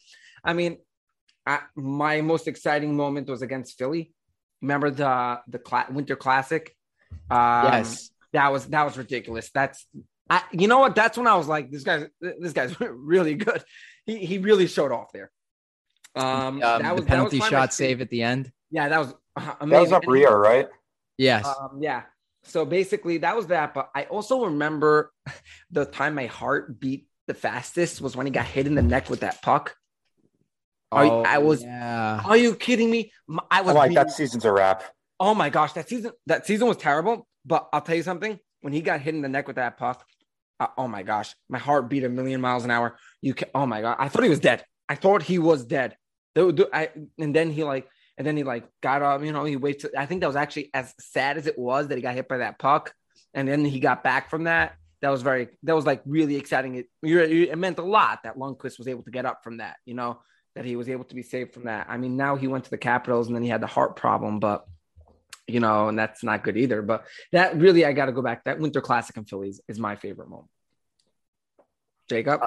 I 0.44 0.52
mean, 0.52 0.78
I, 1.46 1.60
my 1.76 2.20
most 2.20 2.48
exciting 2.48 2.96
moment 2.96 3.28
was 3.28 3.42
against 3.42 3.78
Philly. 3.78 4.12
Remember 4.62 4.90
the 4.90 5.40
the 5.48 5.58
cla- 5.58 5.86
Winter 5.90 6.16
Classic? 6.16 6.74
Um, 7.30 7.64
yes. 7.72 8.10
that 8.32 8.52
was 8.52 8.66
that 8.66 8.84
was 8.84 8.96
ridiculous. 8.98 9.50
That's 9.52 9.86
I, 10.28 10.42
you 10.52 10.66
know 10.66 10.80
what? 10.80 10.94
That's 10.96 11.16
when 11.16 11.26
I 11.28 11.36
was 11.36 11.46
like, 11.46 11.70
this 11.70 11.84
guy's 11.84 12.06
this 12.20 12.52
guy's 12.52 12.78
really 12.80 13.34
good. 13.34 13.62
He 14.06 14.24
he 14.26 14.38
really 14.38 14.66
showed 14.66 14.92
off 14.92 15.12
there. 15.12 15.30
Um, 16.16 16.24
Um, 16.26 16.58
that 16.60 16.82
the 16.82 16.94
was 16.94 17.04
that 17.04 17.08
penalty 17.08 17.38
was 17.38 17.48
shot 17.48 17.72
save 17.74 18.00
at 18.00 18.10
the 18.10 18.22
end. 18.22 18.50
Yeah, 18.70 18.88
that 18.88 18.98
was 18.98 19.14
uh, 19.36 19.40
That 19.44 19.56
amazing. 19.60 19.82
was 19.82 19.92
up 19.92 20.02
And- 20.04 20.12
Rio, 20.12 20.32
right? 20.34 20.68
Yes. 21.18 21.46
um, 21.46 21.78
yeah. 21.82 22.02
So 22.44 22.64
basically, 22.64 23.18
that 23.18 23.34
was 23.36 23.48
that. 23.48 23.74
But 23.74 23.90
I 23.94 24.04
also 24.04 24.44
remember 24.44 25.12
the 25.70 25.84
time 25.84 26.14
my 26.14 26.26
heart 26.26 26.78
beat 26.78 27.08
the 27.26 27.34
fastest 27.34 28.00
was 28.00 28.16
when 28.16 28.26
he 28.26 28.32
got 28.32 28.44
hit 28.46 28.66
in 28.66 28.74
the 28.74 28.82
neck 28.82 29.10
with 29.10 29.20
that 29.20 29.42
puck. 29.42 29.74
Are 30.92 31.04
you- 31.04 31.10
I 31.10 31.38
was- 31.38 31.62
Oh, 31.62 31.66
Yeah. 31.66 32.22
Are 32.24 32.36
you 32.36 32.54
kidding 32.54 32.90
me? 32.90 33.12
I 33.50 33.62
was 33.62 33.70
I'm 33.70 33.76
like, 33.76 33.88
beating- 33.90 34.04
that 34.04 34.10
season's 34.12 34.44
a 34.44 34.52
wrap. 34.52 34.82
Oh 35.18 35.34
my 35.34 35.48
gosh, 35.48 35.72
that 35.72 35.88
season 35.88 36.12
that 36.26 36.46
season 36.46 36.68
was 36.68 36.76
terrible. 36.76 37.26
But 37.44 37.68
I'll 37.72 37.80
tell 37.80 37.96
you 37.96 38.02
something. 38.02 38.38
When 38.60 38.72
he 38.72 38.80
got 38.82 39.00
hit 39.00 39.14
in 39.14 39.22
the 39.22 39.28
neck 39.28 39.46
with 39.46 39.56
that 39.56 39.76
puck, 39.78 40.04
uh, 40.60 40.66
oh 40.76 40.88
my 40.88 41.02
gosh, 41.02 41.34
my 41.48 41.58
heart 41.58 41.88
beat 41.88 42.04
a 42.04 42.08
million 42.08 42.40
miles 42.40 42.64
an 42.64 42.70
hour. 42.70 42.98
You 43.22 43.32
can, 43.34 43.48
oh 43.54 43.66
my 43.66 43.80
god, 43.80 43.96
I 43.98 44.08
thought 44.08 44.24
he 44.24 44.28
was 44.30 44.40
dead. 44.40 44.64
I 44.88 44.94
thought 44.94 45.22
he 45.22 45.38
was 45.38 45.64
dead. 45.64 45.96
They 46.34 46.42
would 46.42 46.56
do- 46.56 46.68
I, 46.72 46.90
and 47.18 47.34
then 47.34 47.50
he 47.50 47.64
like, 47.64 47.88
and 48.18 48.26
then 48.26 48.36
he 48.36 48.44
like 48.44 48.64
got 48.82 49.02
up. 49.02 49.22
You 49.22 49.32
know, 49.32 49.44
he 49.44 49.56
waited. 49.56 49.94
I 49.96 50.06
think 50.06 50.20
that 50.20 50.26
was 50.26 50.36
actually 50.36 50.70
as 50.74 50.94
sad 50.98 51.36
as 51.36 51.46
it 51.46 51.58
was 51.58 51.88
that 51.88 51.96
he 51.96 52.02
got 52.02 52.14
hit 52.14 52.28
by 52.28 52.38
that 52.38 52.58
puck, 52.58 52.94
and 53.34 53.46
then 53.46 53.64
he 53.64 53.80
got 53.80 54.02
back 54.02 54.30
from 54.30 54.44
that. 54.44 54.76
That 55.02 55.10
was 55.10 55.22
very. 55.22 55.48
That 55.64 55.74
was 55.74 55.86
like 55.86 56.02
really 56.06 56.36
exciting. 56.36 56.76
It, 56.76 56.86
it 57.02 57.58
meant 57.58 57.78
a 57.78 57.82
lot 57.82 58.22
that 58.24 58.36
Lundqvist 58.36 58.78
was 58.78 58.88
able 58.88 59.02
to 59.02 59.10
get 59.10 59.26
up 59.26 59.44
from 59.44 59.58
that. 59.58 59.76
You 59.84 59.94
know 59.94 60.20
that 60.54 60.64
he 60.64 60.74
was 60.74 60.88
able 60.88 61.04
to 61.04 61.14
be 61.14 61.22
saved 61.22 61.52
from 61.52 61.64
that. 61.64 61.86
I 61.88 61.98
mean, 61.98 62.16
now 62.16 62.36
he 62.36 62.46
went 62.48 62.64
to 62.64 62.70
the 62.70 62.78
Capitals, 62.78 63.26
and 63.26 63.36
then 63.36 63.42
he 63.42 63.48
had 63.50 63.60
the 63.60 63.66
heart 63.66 63.96
problem, 63.96 64.40
but 64.40 64.66
you 65.46 65.60
know, 65.60 65.88
and 65.88 65.98
that's 65.98 66.24
not 66.24 66.42
good 66.42 66.56
either. 66.56 66.82
But 66.82 67.04
that 67.32 67.56
really, 67.56 67.84
I 67.84 67.92
got 67.92 68.06
to 68.06 68.12
go 68.12 68.22
back. 68.22 68.44
That 68.44 68.58
Winter 68.58 68.80
Classic 68.80 69.16
in 69.16 69.26
Phillies 69.26 69.60
is 69.68 69.78
my 69.78 69.96
favorite 69.96 70.28
moment. 70.28 70.48
Jacob, 72.08 72.40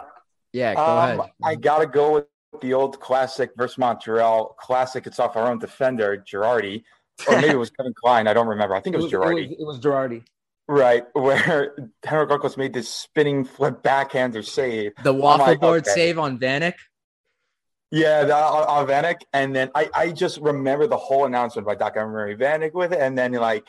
Yeah. 0.52 0.74
Go 0.74 0.82
Um, 0.82 1.20
ahead. 1.20 1.32
I 1.44 1.56
got 1.56 1.80
to 1.80 1.86
go 1.86 2.14
with 2.14 2.26
the 2.62 2.74
old 2.74 3.00
classic 3.00 3.52
versus 3.58 3.78
Montreal 3.78 4.56
classic. 4.60 5.08
It's 5.08 5.20
off 5.20 5.36
our 5.36 5.50
own 5.50 5.60
defender, 5.60 6.24
Girardi. 6.28 6.84
or 7.28 7.36
maybe 7.36 7.50
it 7.50 7.60
was 7.60 7.70
Kevin 7.78 7.94
Klein. 7.94 8.28
I 8.28 8.34
don't 8.34 8.48
remember. 8.48 8.76
I 8.76 8.82
think 8.82 8.96
it 8.96 9.02
was, 9.02 9.12
it 9.12 9.16
Girardi. 9.16 9.50
was, 9.50 9.58
it 9.60 9.66
was 9.66 9.80
Girardi. 9.80 10.24
Right, 10.68 11.04
where 11.14 11.76
Henrik 12.04 12.30
Lundqvist 12.30 12.58
made 12.58 12.74
this 12.74 12.90
spinning 12.90 13.44
flip 13.44 13.82
backhander 13.82 14.44
save. 14.44 14.92
The 15.04 15.14
waffle 15.14 15.48
like, 15.48 15.60
board 15.60 15.82
okay. 15.82 15.92
save 15.92 16.20
on 16.20 16.38
Vanek. 16.38 16.76
Yeah, 17.92 18.24
the 18.24 18.36
uh, 18.36 18.66
on 18.68 18.88
Vanek, 18.88 19.22
and 19.34 19.56
then 19.56 19.72
I, 19.74 19.90
I 19.96 20.12
just 20.12 20.38
remember 20.40 20.86
the 20.86 20.98
whole 20.98 21.26
announcement 21.26 21.66
by 21.66 21.74
Doc 21.74 21.96
Emrick 21.96 22.40
Vanek 22.40 22.74
with 22.74 22.94
it, 22.94 23.00
and 23.00 23.18
then 23.18 23.32
like 23.34 23.66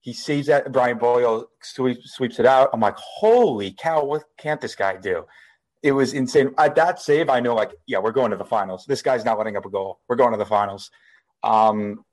he 0.00 0.14
saves 0.14 0.46
that 0.46 0.72
Brian 0.72 0.96
Boyle 0.96 1.50
sweeps, 1.62 2.14
sweeps 2.14 2.38
it 2.38 2.46
out. 2.46 2.70
I'm 2.72 2.80
like, 2.80 2.96
holy 2.96 3.72
cow, 3.72 4.04
what 4.04 4.22
can't 4.38 4.60
this 4.60 4.74
guy 4.74 4.96
do? 4.96 5.26
It 5.82 5.92
was 5.92 6.12
insane. 6.12 6.54
At 6.58 6.74
that 6.74 7.00
save, 7.00 7.30
I 7.30 7.40
know 7.40 7.54
like, 7.54 7.72
yeah, 7.86 7.98
we're 7.98 8.12
going 8.12 8.30
to 8.32 8.36
the 8.36 8.44
finals. 8.44 8.84
This 8.86 9.02
guy's 9.02 9.24
not 9.24 9.38
letting 9.38 9.56
up 9.56 9.64
a 9.64 9.70
goal. 9.70 10.00
We're 10.08 10.16
going 10.16 10.32
to 10.32 10.38
the 10.38 10.46
finals. 10.46 10.90
Um, 11.42 12.04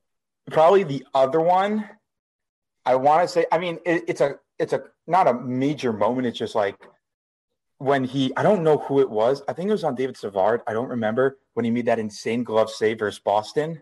probably 0.51 0.83
the 0.83 1.05
other 1.13 1.41
one, 1.41 1.89
I 2.85 2.95
want 2.95 3.23
to 3.23 3.27
say, 3.27 3.45
I 3.51 3.57
mean, 3.57 3.79
it, 3.85 4.03
it's 4.07 4.21
a 4.21 4.35
it's 4.59 4.73
a 4.73 4.83
not 5.07 5.27
a 5.27 5.33
major 5.33 5.91
moment. 5.91 6.27
It's 6.27 6.37
just 6.37 6.55
like 6.55 6.77
when 7.77 8.03
he, 8.03 8.31
I 8.37 8.43
don't 8.43 8.63
know 8.63 8.77
who 8.77 8.99
it 8.99 9.09
was. 9.09 9.41
I 9.47 9.53
think 9.53 9.69
it 9.69 9.73
was 9.73 9.83
on 9.83 9.95
David 9.95 10.17
Savard. 10.17 10.61
I 10.67 10.73
don't 10.73 10.89
remember 10.89 11.37
when 11.53 11.65
he 11.65 11.71
made 11.71 11.87
that 11.87 11.99
insane 11.99 12.43
glove 12.43 12.69
save 12.69 12.99
versus 12.99 13.19
Boston. 13.19 13.81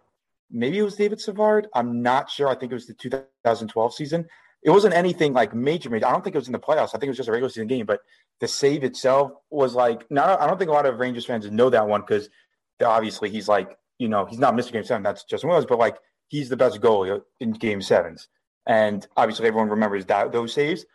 Maybe 0.49 0.79
it 0.79 0.83
was 0.83 0.95
David 0.95 1.19
Savard. 1.19 1.67
I'm 1.73 2.01
not 2.01 2.29
sure. 2.29 2.47
I 2.47 2.55
think 2.55 2.71
it 2.71 2.75
was 2.75 2.87
the 2.87 2.93
2012 2.93 3.93
season. 3.93 4.27
It 4.63 4.69
wasn't 4.69 4.93
anything 4.93 5.33
like 5.33 5.53
major, 5.53 5.89
major. 5.89 6.07
I 6.07 6.11
don't 6.11 6.23
think 6.23 6.35
it 6.35 6.39
was 6.39 6.47
in 6.47 6.53
the 6.53 6.59
playoffs. 6.59 6.89
I 6.89 6.99
think 6.99 7.05
it 7.05 7.09
was 7.09 7.17
just 7.17 7.29
a 7.29 7.31
regular 7.31 7.49
season 7.49 7.67
game. 7.67 7.85
But 7.85 8.01
the 8.39 8.47
save 8.47 8.83
itself 8.83 9.31
was 9.49 9.75
like, 9.75 10.09
not. 10.09 10.39
I 10.41 10.47
don't 10.47 10.57
think 10.57 10.69
a 10.69 10.73
lot 10.73 10.85
of 10.85 10.99
Rangers 10.99 11.25
fans 11.25 11.49
know 11.51 11.69
that 11.69 11.87
one 11.87 12.01
because 12.01 12.29
obviously 12.83 13.29
he's 13.29 13.47
like, 13.47 13.77
you 13.99 14.07
know, 14.07 14.25
he's 14.25 14.39
not 14.39 14.53
Mr. 14.53 14.71
game 14.71 14.83
seven. 14.83 15.03
That's 15.03 15.23
Justin 15.23 15.49
Williams, 15.49 15.65
but 15.67 15.79
like 15.79 15.97
he's 16.27 16.49
the 16.49 16.57
best 16.57 16.81
goalie 16.81 17.21
in 17.39 17.51
game 17.51 17.81
sevens. 17.81 18.27
And 18.65 19.05
obviously 19.17 19.47
everyone 19.47 19.69
remembers 19.69 20.05
that 20.05 20.31
those 20.31 20.53
saves. 20.53 20.85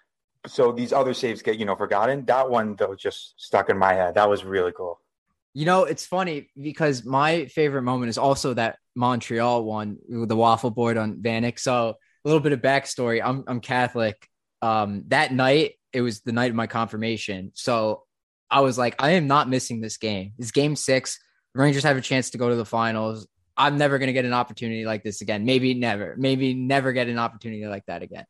So 0.46 0.72
these 0.72 0.92
other 0.92 1.14
saves 1.14 1.42
get, 1.42 1.58
you 1.58 1.64
know, 1.64 1.76
forgotten. 1.76 2.24
That 2.24 2.48
one 2.48 2.76
though 2.76 2.94
just 2.94 3.34
stuck 3.36 3.70
in 3.70 3.78
my 3.78 3.94
head. 3.94 4.14
That 4.14 4.28
was 4.28 4.44
really 4.44 4.72
cool. 4.72 5.00
You 5.54 5.66
know, 5.66 5.84
it's 5.84 6.06
funny 6.06 6.50
because 6.60 7.04
my 7.04 7.46
favorite 7.46 7.82
moment 7.82 8.10
is 8.10 8.18
also 8.18 8.54
that 8.54 8.78
Montreal 8.94 9.64
one 9.64 9.98
with 10.08 10.28
the 10.28 10.36
waffle 10.36 10.70
board 10.70 10.96
on 10.96 11.16
Vanek. 11.16 11.58
So 11.58 11.96
a 12.24 12.28
little 12.28 12.40
bit 12.42 12.52
of 12.52 12.60
backstory. 12.60 13.20
I'm 13.24 13.44
I'm 13.46 13.60
Catholic. 13.60 14.28
Um, 14.60 15.04
that 15.08 15.32
night 15.32 15.74
it 15.92 16.00
was 16.00 16.20
the 16.20 16.32
night 16.32 16.50
of 16.50 16.56
my 16.56 16.66
confirmation. 16.66 17.52
So 17.54 18.04
I 18.50 18.60
was 18.60 18.78
like, 18.78 18.96
I 19.02 19.12
am 19.12 19.26
not 19.26 19.48
missing 19.48 19.80
this 19.80 19.96
game. 19.96 20.32
It's 20.38 20.50
game 20.50 20.76
six. 20.76 21.18
Rangers 21.54 21.84
have 21.84 21.96
a 21.96 22.02
chance 22.02 22.30
to 22.30 22.38
go 22.38 22.48
to 22.48 22.56
the 22.56 22.64
finals. 22.64 23.26
I'm 23.56 23.76
never 23.76 23.98
going 23.98 24.08
to 24.08 24.12
get 24.12 24.24
an 24.24 24.32
opportunity 24.32 24.84
like 24.84 25.02
this 25.02 25.20
again. 25.20 25.44
Maybe 25.44 25.74
never. 25.74 26.14
Maybe 26.16 26.54
never 26.54 26.92
get 26.92 27.08
an 27.08 27.18
opportunity 27.18 27.66
like 27.66 27.84
that 27.86 28.02
again. 28.02 28.24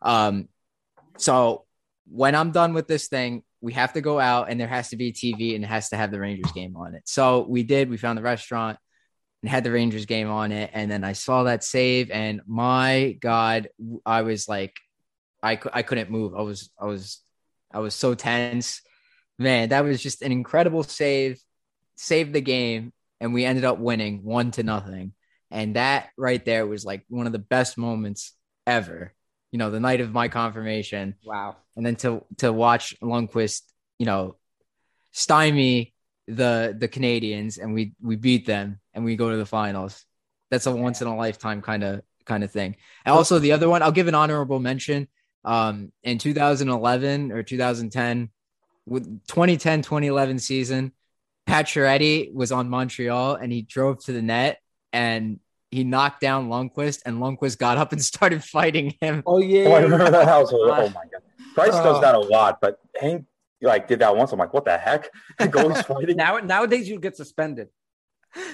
Um, 0.00 0.48
so 1.16 1.64
when 2.06 2.34
I'm 2.34 2.52
done 2.52 2.72
with 2.72 2.86
this 2.86 3.08
thing, 3.08 3.42
we 3.60 3.72
have 3.72 3.92
to 3.94 4.00
go 4.00 4.18
out 4.18 4.48
and 4.48 4.58
there 4.58 4.68
has 4.68 4.90
to 4.90 4.96
be 4.96 5.12
TV 5.12 5.54
and 5.54 5.64
it 5.64 5.66
has 5.66 5.90
to 5.90 5.96
have 5.96 6.10
the 6.10 6.20
Rangers 6.20 6.52
game 6.52 6.76
on 6.76 6.94
it. 6.94 7.02
So 7.06 7.44
we 7.48 7.62
did. 7.62 7.90
We 7.90 7.96
found 7.96 8.16
the 8.16 8.22
restaurant 8.22 8.78
and 9.42 9.50
had 9.50 9.64
the 9.64 9.72
Rangers 9.72 10.06
game 10.06 10.28
on 10.30 10.52
it. 10.52 10.70
And 10.72 10.90
then 10.90 11.04
I 11.04 11.12
saw 11.12 11.44
that 11.44 11.64
save, 11.64 12.10
and 12.10 12.40
my 12.46 13.16
God, 13.20 13.68
I 14.04 14.22
was 14.22 14.48
like, 14.48 14.76
I, 15.42 15.58
I 15.72 15.82
couldn't 15.82 16.10
move. 16.10 16.34
I 16.34 16.42
was, 16.42 16.70
I 16.78 16.84
was, 16.86 17.20
I 17.72 17.78
was 17.78 17.94
so 17.94 18.14
tense. 18.14 18.82
Man, 19.38 19.70
that 19.70 19.84
was 19.84 20.02
just 20.02 20.22
an 20.22 20.32
incredible 20.32 20.82
save. 20.82 21.40
Saved 21.96 22.32
the 22.32 22.40
game, 22.40 22.94
and 23.20 23.34
we 23.34 23.44
ended 23.44 23.64
up 23.64 23.78
winning 23.78 24.24
one 24.24 24.50
to 24.52 24.62
nothing. 24.62 25.12
And 25.50 25.76
that 25.76 26.08
right 26.16 26.42
there 26.42 26.66
was 26.66 26.82
like 26.82 27.04
one 27.08 27.26
of 27.26 27.32
the 27.32 27.38
best 27.38 27.76
moments 27.76 28.32
ever. 28.66 29.12
You 29.52 29.58
know, 29.58 29.70
the 29.70 29.80
night 29.80 30.00
of 30.00 30.12
my 30.12 30.28
confirmation. 30.28 31.16
Wow. 31.24 31.56
And 31.76 31.84
then 31.84 31.96
to 31.96 32.24
to 32.38 32.52
watch 32.52 32.96
Lundqvist, 33.02 33.62
you 33.98 34.06
know, 34.06 34.36
stymie 35.12 35.92
the 36.36 36.76
the 36.78 36.88
Canadiens 36.88 37.58
and 37.62 37.74
we 37.74 37.92
we 38.02 38.16
beat 38.16 38.46
them 38.46 38.80
and 38.94 39.04
we 39.04 39.16
go 39.16 39.30
to 39.30 39.36
the 39.36 39.46
finals. 39.46 40.04
That's 40.50 40.66
a 40.66 40.74
once 40.74 41.00
in 41.00 41.06
a 41.08 41.16
lifetime 41.16 41.62
kind 41.62 41.84
of 41.84 42.02
kind 42.26 42.44
of 42.44 42.50
thing. 42.50 42.76
And 43.04 43.14
also 43.14 43.38
the 43.38 43.52
other 43.52 43.68
one, 43.68 43.82
I'll 43.82 43.92
give 43.92 44.08
an 44.08 44.14
honorable 44.14 44.58
mention. 44.60 45.08
Um, 45.44 45.90
in 46.02 46.18
2011 46.18 47.32
or 47.32 47.42
2010, 47.42 48.28
with 48.86 49.04
2010 49.26 49.82
2011 49.82 50.38
season, 50.38 50.92
Pacioretty 51.48 52.32
was 52.32 52.52
on 52.52 52.68
Montreal 52.68 53.34
and 53.36 53.50
he 53.52 53.62
drove 53.62 54.04
to 54.04 54.12
the 54.12 54.22
net 54.22 54.60
and 54.92 55.40
he 55.70 55.84
knocked 55.84 56.20
down 56.20 56.48
Lundqvist 56.48 57.00
and 57.06 57.18
Lundqvist 57.18 57.58
got 57.58 57.78
up 57.78 57.92
and 57.92 58.02
started 58.12 58.44
fighting 58.44 58.94
him. 59.00 59.22
Oh 59.26 59.38
yeah. 59.38 59.64
Oh, 59.68 59.72
I 59.72 59.80
remember 59.82 60.10
that 60.10 60.28
household. 60.28 60.68
Oh 60.70 60.88
my 60.88 61.02
god. 61.10 61.22
Price 61.54 61.70
Oh. 61.74 61.82
does 61.84 62.00
that 62.02 62.14
a 62.14 62.20
lot, 62.20 62.60
but 62.60 62.78
Hank 63.00 63.24
like 63.62 63.88
did 63.88 63.98
that 64.00 64.16
once. 64.16 64.32
I'm 64.32 64.38
like, 64.38 64.54
what 64.54 64.64
the 64.64 64.76
heck? 64.76 65.08
Goalies 65.40 65.84
fighting. 65.84 66.16
Now 66.16 66.38
nowadays 66.38 66.88
you 66.88 66.98
get 66.98 67.16
suspended. 67.16 67.68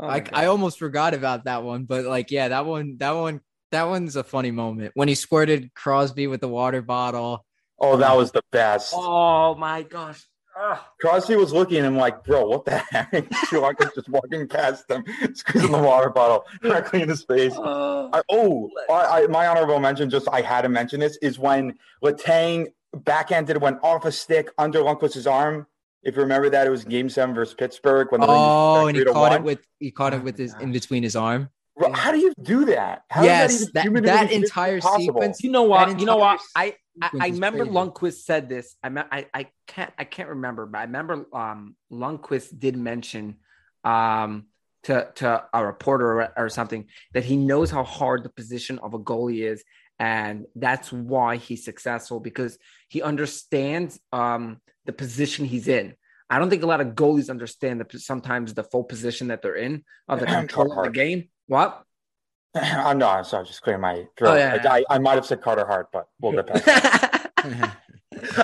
Oh 0.00 0.06
I, 0.06 0.22
I 0.32 0.46
almost 0.46 0.78
forgot 0.78 1.12
about 1.12 1.44
that 1.44 1.64
one, 1.64 1.82
but 1.82 2.04
like, 2.04 2.30
yeah, 2.30 2.48
that 2.48 2.66
one, 2.66 2.98
that 2.98 3.10
one, 3.10 3.40
that 3.72 3.88
one's 3.88 4.14
a 4.14 4.22
funny 4.22 4.52
moment 4.52 4.92
when 4.94 5.08
he 5.08 5.16
squirted 5.16 5.74
Crosby 5.74 6.28
with 6.28 6.40
the 6.40 6.46
water 6.46 6.82
bottle. 6.82 7.44
Oh, 7.80 7.96
that 7.96 8.16
was 8.16 8.30
the 8.30 8.42
best. 8.52 8.92
Oh 8.96 9.56
my 9.56 9.82
gosh. 9.82 10.24
Ugh. 10.60 10.78
Crosby 11.00 11.36
was 11.36 11.52
looking 11.52 11.78
at 11.78 11.84
him 11.84 11.96
like, 11.96 12.24
bro, 12.24 12.46
what 12.46 12.64
the 12.64 12.78
heck? 12.78 13.32
Schumacher's 13.46 13.92
just 13.94 14.08
walking 14.08 14.48
past 14.48 14.90
him, 14.90 15.04
squeezing 15.34 15.70
the 15.70 15.78
water 15.78 16.10
bottle 16.10 16.44
directly 16.62 17.02
in 17.02 17.08
his 17.08 17.22
face. 17.24 17.54
Oh. 17.56 18.10
I, 18.12 18.22
oh, 18.30 18.70
I, 18.90 19.22
I, 19.22 19.26
my 19.28 19.46
honorable 19.46 19.78
mention, 19.78 20.10
just 20.10 20.28
I 20.32 20.40
had 20.40 20.62
to 20.62 20.68
mention 20.68 20.98
this, 21.00 21.16
is 21.22 21.38
when 21.38 21.74
Letang 22.02 22.68
backhanded 22.94 23.60
went 23.60 23.78
off 23.82 24.04
a 24.04 24.12
stick 24.12 24.50
under 24.58 24.80
Lundqvist's 24.80 25.26
arm. 25.26 25.66
If 26.02 26.14
you 26.16 26.22
remember 26.22 26.48
that, 26.50 26.66
it 26.66 26.70
was 26.70 26.84
Game 26.84 27.08
Seven 27.08 27.34
versus 27.34 27.54
Pittsburgh 27.54 28.10
when 28.10 28.20
the 28.20 28.26
Oh, 28.28 28.86
and 28.86 28.96
he 28.96 29.02
three 29.02 29.06
to 29.06 29.12
caught 29.12 29.32
it 29.32 29.42
with 29.42 29.60
he 29.78 29.90
caught 29.90 30.14
it 30.14 30.22
with 30.22 30.38
his 30.38 30.54
in 30.60 30.72
between 30.72 31.02
his 31.02 31.16
arm. 31.16 31.50
Bro, 31.76 31.92
How 31.92 32.12
do 32.12 32.18
you 32.18 32.32
do 32.42 32.64
that? 32.66 33.02
How 33.08 33.22
yes, 33.22 33.52
is 33.52 33.66
that, 33.66 33.74
that, 33.74 33.86
even 33.86 34.04
that, 34.04 34.28
humanly 34.28 34.44
entire 34.44 34.80
possible? 34.80 35.00
sequence. 35.00 35.42
You 35.42 35.50
know 35.50 35.62
what? 35.64 35.98
You 36.00 36.06
know 36.06 36.16
what? 36.16 36.40
I 36.54 36.74
I, 37.00 37.10
I 37.20 37.28
remember 37.28 37.64
crazy. 37.64 37.72
Lundqvist 37.72 38.24
said 38.24 38.48
this. 38.48 38.76
I, 38.82 38.88
me- 38.88 39.02
I 39.10 39.26
I 39.32 39.46
can't 39.66 39.92
I 39.98 40.04
can't 40.04 40.28
remember, 40.30 40.66
but 40.66 40.78
I 40.78 40.82
remember 40.82 41.26
um 41.32 41.76
Lundqvist 41.92 42.58
did 42.58 42.76
mention 42.76 43.36
um 43.84 44.46
to 44.84 45.08
to 45.16 45.44
a 45.52 45.64
reporter 45.64 46.22
or, 46.22 46.32
or 46.36 46.48
something 46.48 46.86
that 47.12 47.24
he 47.24 47.36
knows 47.36 47.70
how 47.70 47.84
hard 47.84 48.24
the 48.24 48.30
position 48.30 48.78
of 48.80 48.94
a 48.94 48.98
goalie 48.98 49.48
is, 49.48 49.62
and 49.98 50.46
that's 50.54 50.92
why 50.92 51.36
he's 51.36 51.64
successful 51.64 52.20
because 52.20 52.58
he 52.88 53.02
understands 53.02 53.98
um 54.12 54.60
the 54.86 54.92
position 54.92 55.44
he's 55.44 55.68
in. 55.68 55.94
I 56.30 56.38
don't 56.38 56.50
think 56.50 56.62
a 56.62 56.66
lot 56.66 56.80
of 56.80 56.88
goalies 56.88 57.30
understand 57.30 57.80
the 57.80 57.98
sometimes 57.98 58.54
the 58.54 58.64
full 58.64 58.84
position 58.84 59.28
that 59.28 59.42
they're 59.42 59.56
in 59.56 59.84
of 60.08 60.20
the 60.20 60.26
control 60.40 60.78
of 60.78 60.84
the 60.84 60.90
game. 60.90 61.28
What? 61.46 61.82
I'm 62.54 62.98
not. 62.98 63.18
I'm 63.18 63.24
sorry. 63.24 63.46
just 63.46 63.62
clearing 63.62 63.82
my 63.82 64.06
throat. 64.16 64.32
Oh, 64.32 64.36
yeah, 64.36 64.62
I, 64.64 64.78
I, 64.78 64.84
I 64.90 64.98
might 64.98 65.14
have 65.14 65.26
said 65.26 65.40
Carter 65.42 65.66
Hart, 65.66 65.88
but 65.92 66.08
we'll 66.20 66.32
get 66.32 66.46
past 66.46 66.64
that. 66.66 67.32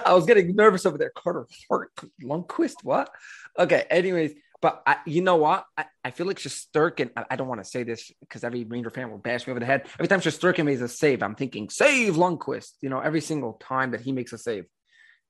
I 0.07 0.15
was 0.15 0.27
getting 0.27 0.55
nervous 0.55 0.87
over 0.87 0.99
there. 0.99 1.11
Carter 1.15 1.47
Hart, 1.69 1.91
Lundqvist, 2.23 2.77
what? 2.83 3.11
Okay, 3.59 3.85
anyways, 3.91 4.35
but 4.65 4.83
I, 4.87 4.97
you 5.05 5.21
know 5.21 5.37
what? 5.37 5.67
I, 5.77 5.85
I 6.03 6.11
feel 6.11 6.27
like 6.27 6.39
Shesterkin, 6.39 7.11
I, 7.15 7.25
I 7.33 7.37
don't 7.37 7.49
want 7.49 7.63
to 7.63 7.69
say 7.69 7.83
this 7.83 8.11
because 8.21 8.45
every 8.45 8.65
Ranger 8.65 8.89
fan 8.89 9.11
will 9.11 9.19
bash 9.19 9.47
me 9.47 9.51
over 9.51 9.61
the 9.61 9.67
head. 9.67 9.83
Every 9.99 10.09
time 10.09 10.23
Shesterkin 10.23 10.65
makes 10.65 10.81
a 10.81 10.89
save, 10.89 11.23
I'm 11.23 11.35
thinking, 11.35 11.69
save 11.69 12.15
Lundqvist, 12.15 12.71
you 12.81 12.89
know, 12.89 12.99
every 12.99 13.21
single 13.21 13.61
time 13.61 13.91
that 13.91 14.01
he 14.01 14.11
makes 14.11 14.33
a 14.33 14.39
save. 14.39 14.65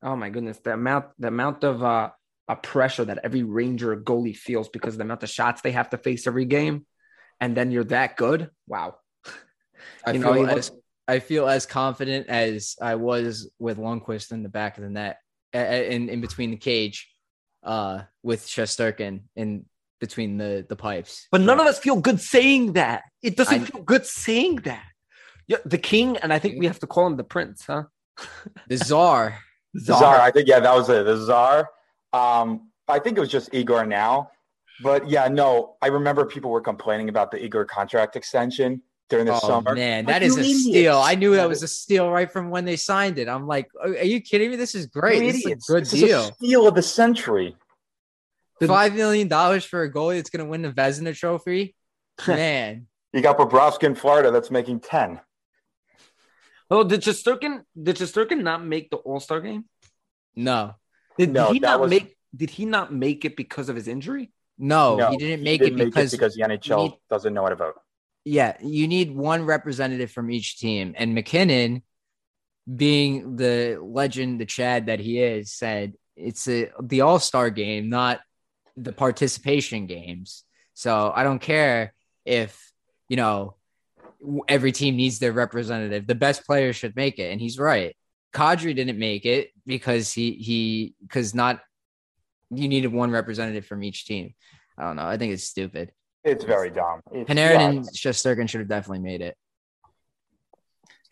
Oh 0.04 0.14
my 0.14 0.30
goodness, 0.30 0.60
the 0.60 0.74
amount, 0.74 1.06
the 1.18 1.26
amount 1.26 1.64
of 1.64 1.82
uh, 1.82 2.10
uh 2.48 2.54
pressure 2.54 3.04
that 3.06 3.18
every 3.24 3.42
Ranger 3.42 3.96
goalie 3.96 4.36
feels 4.36 4.68
because 4.68 4.94
of 4.94 4.98
the 4.98 5.04
amount 5.04 5.24
of 5.24 5.30
shots 5.30 5.62
they 5.62 5.72
have 5.72 5.90
to 5.90 5.98
face 5.98 6.28
every 6.28 6.44
game. 6.44 6.86
And 7.40 7.56
then 7.56 7.72
you're 7.72 7.90
that 7.90 8.16
good. 8.16 8.50
Wow. 8.68 8.98
I 10.06 10.12
You 10.12 10.22
feel 10.22 10.46
as 10.46 10.70
I 11.08 11.18
feel 11.18 11.48
as 11.48 11.66
confident 11.66 12.28
as 12.28 12.76
I 12.80 12.94
was 12.94 13.50
with 13.58 13.78
Lundqvist 13.78 14.30
in 14.30 14.44
the 14.44 14.48
back 14.48 14.78
of 14.78 14.84
the 14.84 14.90
net, 14.90 15.18
a- 15.52 15.58
a- 15.58 15.90
in 15.90 16.08
in 16.08 16.20
between 16.20 16.52
the 16.52 16.56
cage, 16.56 17.08
uh, 17.64 18.02
with 18.22 18.46
Shesterkin 18.46 19.22
in 19.36 19.66
between 20.00 20.36
the 20.36 20.66
the 20.68 20.76
pipes. 20.76 21.26
But 21.30 21.40
none 21.40 21.60
of 21.60 21.66
us 21.66 21.78
feel 21.78 21.96
good 22.00 22.20
saying 22.20 22.74
that. 22.74 23.02
It 23.22 23.36
doesn't 23.36 23.62
I- 23.62 23.64
feel 23.64 23.82
good 23.82 24.06
saying 24.06 24.56
that. 24.64 24.84
Yeah, 25.46 25.58
the 25.64 25.78
king, 25.78 26.16
and 26.18 26.32
I 26.32 26.38
think 26.38 26.58
we 26.58 26.66
have 26.66 26.78
to 26.80 26.86
call 26.86 27.06
him 27.06 27.16
the 27.16 27.24
prince, 27.24 27.64
huh? 27.66 27.84
the 28.68 28.78
czar. 28.78 29.38
Czar. 29.78 30.20
I 30.20 30.30
think 30.30 30.48
yeah, 30.48 30.60
that 30.60 30.74
was 30.74 30.88
it. 30.88 31.04
The 31.04 31.16
Czar. 31.16 31.68
Um, 32.12 32.70
I 32.88 32.98
think 32.98 33.18
it 33.18 33.20
was 33.20 33.30
just 33.30 33.52
Igor 33.52 33.84
now, 33.84 34.30
but 34.82 35.08
yeah, 35.08 35.28
no. 35.28 35.76
I 35.82 35.88
remember 35.88 36.24
people 36.24 36.50
were 36.50 36.60
complaining 36.60 37.08
about 37.08 37.30
the 37.30 37.44
Igor 37.44 37.64
contract 37.64 38.16
extension 38.16 38.82
during 39.10 39.26
the 39.26 39.34
Oh 39.34 39.38
summer. 39.38 39.74
man, 39.74 40.04
Like, 40.06 40.14
that 40.14 40.22
is 40.22 40.36
a 40.36 40.40
idiots. 40.40 40.62
steal. 40.64 40.98
I 40.98 41.14
knew 41.14 41.34
that 41.36 41.48
was 41.48 41.62
a 41.62 41.68
steal 41.68 42.10
right 42.10 42.30
from 42.30 42.50
when 42.50 42.64
they 42.64 42.76
signed 42.76 43.18
it. 43.18 43.28
I'm 43.28 43.46
like, 43.46 43.68
are 43.80 44.04
you 44.04 44.20
kidding 44.20 44.50
me? 44.50 44.56
This 44.56 44.74
is 44.74 44.86
great. 44.86 45.22
You 45.22 45.32
This 45.32 45.44
is 45.44 45.68
a 45.68 45.72
good 45.72 45.82
This 45.84 45.92
is 45.92 46.00
deal. 46.00 46.20
a 46.20 46.32
steal 46.34 46.68
of 46.68 46.74
the 46.74 46.82
century. 46.82 47.56
Five 48.66 48.94
million 48.94 49.28
dollars 49.28 49.64
for 49.64 49.82
a 49.82 49.92
goalie 49.92 50.16
that's 50.16 50.30
going 50.30 50.44
to 50.44 50.50
win 50.50 50.62
the 50.62 50.70
Vezina 50.72 51.14
Trophy. 51.14 51.74
Man, 52.28 52.86
You 53.12 53.20
got 53.20 53.36
Bobrovsky 53.36 53.82
in 53.84 53.94
Florida 53.94 54.30
that's 54.30 54.50
making 54.50 54.80
10. 54.80 55.20
Oh, 56.70 56.82
did 56.84 57.02
Shesterkin 57.02 57.62
did 57.80 57.96
Shesterkin 57.96 58.42
not 58.42 58.64
make 58.64 58.88
the 58.90 58.96
All 58.96 59.20
Star 59.20 59.40
game? 59.40 59.64
No, 60.34 60.74
Did, 61.18 61.30
No, 61.32 61.48
did 61.48 61.54
he 61.54 61.58
not 61.60 61.80
was- 61.80 61.90
make? 61.90 62.16
Did 62.34 62.50
he 62.50 62.64
not 62.64 62.92
make 62.92 63.24
it 63.24 63.36
because 63.36 63.68
of 63.68 63.76
his 63.76 63.86
injury? 63.86 64.32
no, 64.58 64.96
No, 64.96 65.10
he 65.10 65.16
didn't 65.18 65.38
he 65.40 65.44
make 65.44 65.60
didn't 65.60 65.80
it 65.80 65.84
because 65.86 66.10
because 66.10 66.34
the 66.34 66.42
NHL 66.42 66.82
need- 66.84 66.98
doesn't 67.10 67.34
know 67.34 67.42
how 67.42 67.48
to 67.50 67.56
vote. 67.56 67.74
Yeah, 68.24 68.56
you 68.62 68.88
need 68.88 69.14
one 69.14 69.44
representative 69.44 70.10
from 70.10 70.30
each 70.30 70.58
team. 70.58 70.94
And 70.96 71.14
MacKinnon, 71.14 71.82
being 72.74 73.36
the 73.36 73.78
legend, 73.82 74.40
the 74.40 74.46
Chad 74.46 74.86
that 74.86 75.00
he 75.00 75.20
is, 75.20 75.52
said 75.52 75.94
it's 76.16 76.48
a 76.48 76.70
the 76.82 77.02
All 77.02 77.18
Star 77.18 77.50
game, 77.50 77.90
not 77.90 78.20
the 78.76 78.92
participation 78.92 79.86
games. 79.86 80.44
So 80.72 81.12
I 81.14 81.22
don't 81.22 81.40
care 81.40 81.94
if 82.24 82.72
you 83.08 83.16
know 83.16 83.56
every 84.48 84.72
team 84.72 84.96
needs 84.96 85.18
their 85.18 85.32
representative. 85.32 86.06
The 86.06 86.14
best 86.14 86.46
player 86.46 86.72
should 86.72 86.96
make 86.96 87.18
it, 87.18 87.30
and 87.30 87.40
he's 87.40 87.58
right. 87.58 87.94
Kadri 88.32 88.74
didn't 88.74 88.98
make 88.98 89.26
it 89.26 89.50
because 89.66 90.12
he 90.12 90.32
he 90.32 90.94
because 91.02 91.34
not 91.34 91.60
you 92.50 92.68
needed 92.68 92.92
one 92.92 93.10
representative 93.10 93.66
from 93.66 93.82
each 93.84 94.06
team. 94.06 94.34
I 94.76 94.84
don't 94.84 94.96
know. 94.96 95.06
I 95.06 95.18
think 95.18 95.32
it's 95.32 95.44
stupid. 95.44 95.92
It's 96.24 96.44
very 96.44 96.70
dumb. 96.70 97.00
It's, 97.12 97.28
Panarin 97.30 97.60
and 97.68 97.84
Shesterkin 97.88 98.48
should 98.48 98.60
have 98.60 98.68
definitely 98.68 99.00
made 99.00 99.20
it. 99.20 99.36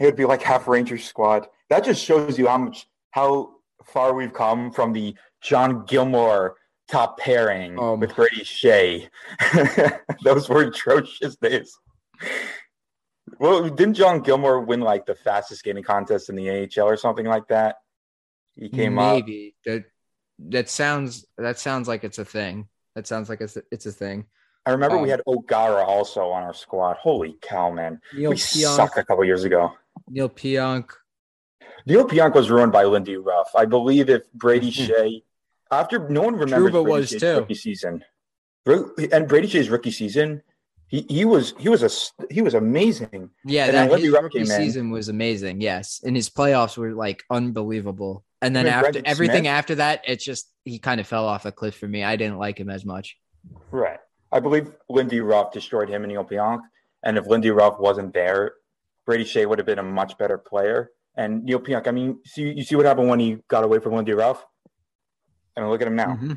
it 0.00 0.04
would 0.06 0.16
be 0.16 0.24
like 0.24 0.42
half 0.42 0.66
Rangers 0.66 1.04
squad. 1.04 1.46
That 1.70 1.84
just 1.84 2.02
shows 2.04 2.38
you 2.38 2.46
how 2.48 2.58
much 2.58 2.86
how 3.10 3.50
far 3.84 4.14
we've 4.14 4.32
come 4.32 4.70
from 4.72 4.92
the 4.92 5.14
John 5.42 5.84
Gilmour 5.86 6.54
top 6.88 7.18
pairing 7.18 7.78
Um. 7.78 8.00
with 8.00 8.14
Brady 8.14 8.42
Skjei. 8.42 9.08
Those 10.24 10.48
were 10.48 10.62
atrocious 10.62 11.36
days. 11.36 11.76
Well, 13.38 13.68
didn't 13.68 13.94
John 13.94 14.20
Gilmour 14.22 14.60
win 14.66 14.80
like 14.80 15.06
the 15.06 15.14
fastest 15.14 15.60
skating 15.60 15.82
contest 15.82 16.28
in 16.30 16.36
the 16.36 16.48
AHL 16.50 16.86
or 16.88 16.96
something 16.96 17.26
like 17.26 17.48
that? 17.48 17.76
He 18.56 18.68
came 18.68 18.98
up. 18.98 19.16
Maybe 19.16 19.54
that 19.64 19.84
that 20.38 20.68
sounds 20.68 21.24
that 21.38 21.58
sounds 21.58 21.88
like 21.88 22.04
it's 22.04 22.18
a 22.18 22.24
thing. 22.24 22.68
That 22.94 23.06
sounds 23.06 23.28
like 23.28 23.40
it's 23.40 23.56
a, 23.56 23.62
it's 23.70 23.86
a 23.86 23.92
thing. 23.92 24.26
I 24.64 24.70
remember 24.70 24.96
we 24.98 25.04
Um, 25.04 25.18
had 25.18 25.22
O'Gara 25.26 25.84
also 25.84 26.28
on 26.30 26.42
our 26.44 26.54
squad. 26.54 26.96
Holy 26.98 27.36
cow, 27.42 27.70
man. 27.70 28.00
Neil 28.14 28.30
we 28.30 28.36
Pionk, 28.36 28.76
sucked 28.76 28.96
a 28.98 29.04
couple 29.04 29.24
years 29.24 29.44
ago. 29.44 29.72
Neil 30.08 30.28
Pionk. 30.28 30.90
Neil 31.86 32.06
Pionk 32.06 32.34
was 32.34 32.48
ruined 32.50 32.70
by 32.72 32.84
Lindy 32.84 33.16
Ruff. 33.16 33.50
I 33.56 33.64
believe 33.64 34.08
if 34.08 34.30
Brady. 34.32 34.70
Skjei, 34.72 35.22
after 35.70 36.08
no 36.08 36.22
one 36.22 36.36
remembers 36.36 36.70
Trouba 36.72 36.82
Brady 36.84 36.90
was 36.90 37.10
Skjei's 37.10 37.20
too. 37.20 37.36
rookie 37.40 37.54
season, 37.54 38.04
and 38.66 39.28
Brady 39.28 39.48
Skjei's 39.48 39.68
rookie 39.68 39.90
season, 39.90 40.42
he, 40.86 41.04
he 41.08 41.24
was 41.24 41.54
he 41.58 41.68
was 41.68 41.82
a 41.82 42.32
he 42.32 42.40
was 42.42 42.54
amazing. 42.54 43.30
Yeah, 43.44 43.64
And 43.66 43.74
that 43.74 43.90
Lindy 43.90 44.04
his 44.06 44.14
Ruff 44.14 44.22
rookie 44.24 44.38
came 44.44 44.50
in. 44.50 44.56
season 44.56 44.90
was 44.90 45.08
amazing. 45.08 45.60
Yes, 45.60 46.00
and 46.04 46.14
his 46.14 46.30
playoffs 46.30 46.76
were 46.76 46.92
like 46.92 47.24
unbelievable. 47.30 48.24
And 48.40 48.54
then 48.54 48.66
after 48.66 48.82
Brendan 48.92 49.06
everything 49.06 49.42
Smith? 49.44 49.52
after 49.52 49.74
that, 49.76 50.02
it 50.06 50.20
just 50.20 50.48
he 50.64 50.78
kind 50.78 51.00
of 51.00 51.06
fell 51.08 51.26
off 51.26 51.46
a 51.46 51.52
cliff 51.52 51.76
for 51.76 51.88
me. 51.88 52.04
I 52.04 52.14
didn't 52.16 52.38
like 52.38 52.58
him 52.60 52.70
as 52.70 52.84
much. 52.84 53.16
Right. 53.72 53.98
I 54.32 54.40
believe 54.40 54.70
Lindy 54.88 55.20
Ruff 55.20 55.52
destroyed 55.52 55.88
him 55.88 56.02
and 56.04 56.12
Neil 56.12 56.24
Pionk. 56.24 56.62
And 57.02 57.18
if 57.18 57.26
Lindy 57.26 57.50
Ruff 57.50 57.78
wasn't 57.78 58.14
there, 58.14 58.54
Brady 59.04 59.24
Skjei 59.24 59.46
would 59.46 59.58
have 59.58 59.66
been 59.66 59.78
a 59.78 59.82
much 59.82 60.16
better 60.18 60.38
player. 60.38 60.90
And 61.16 61.44
Neil 61.44 61.60
Pionk, 61.60 61.86
I 61.86 61.90
mean, 61.90 62.20
see 62.24 62.52
you 62.52 62.64
see 62.64 62.76
what 62.76 62.86
happened 62.86 63.08
when 63.08 63.20
he 63.20 63.38
got 63.48 63.64
away 63.64 63.78
from 63.80 63.94
Lindy 63.94 64.12
Ruff? 64.12 64.44
I 65.56 65.60
mean, 65.60 65.68
look 65.70 65.82
at 65.82 65.88
him 65.88 65.96
now. 65.96 66.14
Mm-hmm. 66.14 66.32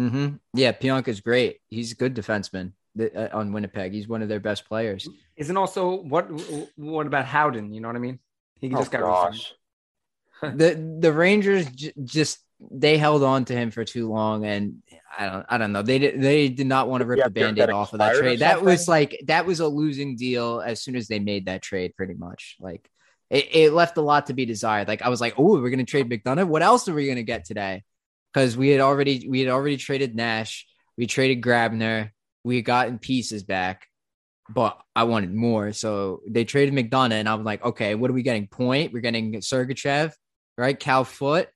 Mm-hmm. 0.00 0.36
Yeah, 0.54 0.72
Pionk 0.72 1.08
is 1.08 1.20
great. 1.20 1.60
He's 1.68 1.92
a 1.92 1.94
good 1.94 2.14
defenseman 2.14 2.72
uh, 3.00 3.28
on 3.32 3.52
Winnipeg. 3.52 3.92
He's 3.92 4.06
one 4.08 4.22
of 4.22 4.28
their 4.28 4.40
best 4.40 4.66
players. 4.66 5.08
Isn't 5.36 5.56
also 5.56 6.02
what 6.02 6.28
what 6.76 7.06
about 7.06 7.24
Howden? 7.24 7.72
You 7.72 7.80
know 7.80 7.88
what 7.88 7.96
I 7.96 8.00
mean? 8.00 8.18
He 8.60 8.68
Oh, 8.74 8.78
just 8.78 8.90
got 8.90 9.00
resigned. 9.02 9.34
gosh. 9.34 9.54
the 10.56 10.96
the 11.00 11.12
Rangers 11.12 11.66
j- 11.70 11.92
just 12.04 12.38
they 12.60 12.98
held 12.98 13.22
on 13.22 13.44
to 13.46 13.54
him 13.54 13.70
for 13.70 13.84
too 13.84 14.08
long, 14.08 14.44
and 14.44 14.82
I 15.16 15.26
don't 15.26 15.46
I 15.48 15.58
don't 15.58 15.72
know. 15.72 15.82
They 15.82 15.98
did 15.98 16.20
they 16.20 16.48
did 16.48 16.66
not 16.66 16.88
want 16.88 17.02
to 17.02 17.06
rip 17.06 17.18
Yeah, 17.18 17.24
the 17.24 17.30
band-aid 17.30 17.70
off 17.70 17.92
of 17.92 18.00
that 18.00 18.16
trade. 18.16 18.40
That 18.40 18.62
was 18.62 18.88
like 18.88 19.20
that 19.26 19.46
was 19.46 19.60
a 19.60 19.68
losing 19.68 20.16
deal 20.16 20.60
as 20.60 20.82
soon 20.82 20.96
as 20.96 21.06
they 21.08 21.20
made 21.20 21.46
that 21.46 21.62
trade. 21.62 21.94
Pretty 21.96 22.14
much 22.14 22.56
like 22.60 22.88
it, 23.30 23.48
it 23.54 23.72
left 23.72 23.96
a 23.96 24.00
lot 24.00 24.26
to 24.26 24.34
be 24.34 24.44
desired. 24.44 24.88
Like 24.88 25.02
I 25.02 25.08
was 25.08 25.20
like, 25.20 25.34
oh, 25.38 25.60
we're 25.60 25.70
gonna 25.70 25.84
trade 25.84 26.10
McDonagh. 26.10 26.48
What 26.48 26.62
else 26.62 26.88
are 26.88 26.94
we 26.94 27.06
gonna 27.06 27.22
get 27.22 27.44
today? 27.44 27.84
Because 28.32 28.56
we 28.56 28.70
had 28.70 28.80
already 28.80 29.26
we 29.28 29.40
had 29.40 29.50
already 29.50 29.76
traded 29.76 30.16
Nash. 30.16 30.66
We 30.96 31.06
traded 31.06 31.42
Grabner. 31.42 32.10
We 32.42 32.56
had 32.56 32.64
gotten 32.64 32.98
pieces 32.98 33.44
back. 33.44 33.86
But 34.50 34.80
I 34.96 35.04
wanted 35.04 35.34
more. 35.34 35.72
So 35.72 36.22
they 36.26 36.44
traded 36.44 36.74
McDonagh, 36.74 37.12
and 37.12 37.28
I 37.28 37.34
was 37.34 37.44
like, 37.44 37.62
okay, 37.64 37.94
what 37.94 38.10
are 38.10 38.14
we 38.14 38.22
getting? 38.22 38.48
Point. 38.48 38.92
We're 38.92 39.00
getting 39.00 39.34
Sergachev, 39.34 40.12
right? 40.56 40.78
Cal 40.78 41.04
Foote, 41.04 41.48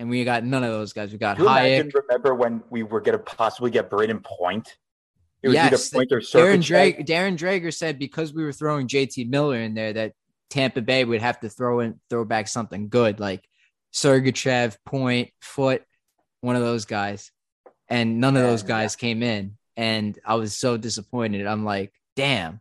and 0.00 0.08
we 0.08 0.24
got 0.24 0.44
none 0.44 0.64
of 0.64 0.70
those 0.70 0.94
guys. 0.94 1.12
We 1.12 1.18
got 1.18 1.36
Do 1.36 1.42
you 1.42 1.48
imagine, 1.50 1.90
Hajek, 1.90 1.94
remember 2.08 2.34
when 2.34 2.62
we 2.70 2.82
were 2.82 3.02
going 3.02 3.18
to 3.18 3.22
possibly 3.22 3.70
get 3.70 3.90
Brayden 3.90 4.24
Point? 4.24 4.78
It 5.42 5.48
was 5.48 5.54
Yes, 5.54 5.94
either 5.94 5.98
Point 5.98 6.12
or 6.12 6.20
Darren. 6.20 6.64
Drake. 6.64 7.06
Darren 7.06 7.36
Dreger 7.36 7.72
said 7.72 7.98
because 7.98 8.32
we 8.32 8.42
were 8.42 8.52
throwing 8.52 8.88
JT 8.88 9.28
Miller 9.28 9.58
in 9.58 9.74
there 9.74 9.92
that 9.92 10.14
Tampa 10.48 10.80
Bay 10.80 11.04
would 11.04 11.20
have 11.20 11.38
to 11.40 11.50
throw 11.50 11.80
in 11.80 12.00
throw 12.08 12.24
back 12.24 12.48
something 12.48 12.88
good 12.88 13.20
like 13.20 13.46
Sergachev, 13.92 14.78
Point, 14.86 15.30
Foote, 15.42 15.82
one 16.40 16.56
of 16.56 16.62
those 16.62 16.86
guys, 16.86 17.30
and 17.88 18.20
none 18.20 18.38
of 18.38 18.42
those 18.42 18.62
guys 18.62 18.96
came 18.96 19.22
in, 19.22 19.58
and 19.76 20.18
I 20.24 20.36
was 20.36 20.56
so 20.56 20.78
disappointed. 20.78 21.46
I'm 21.46 21.66
like, 21.66 21.92
damn. 22.16 22.60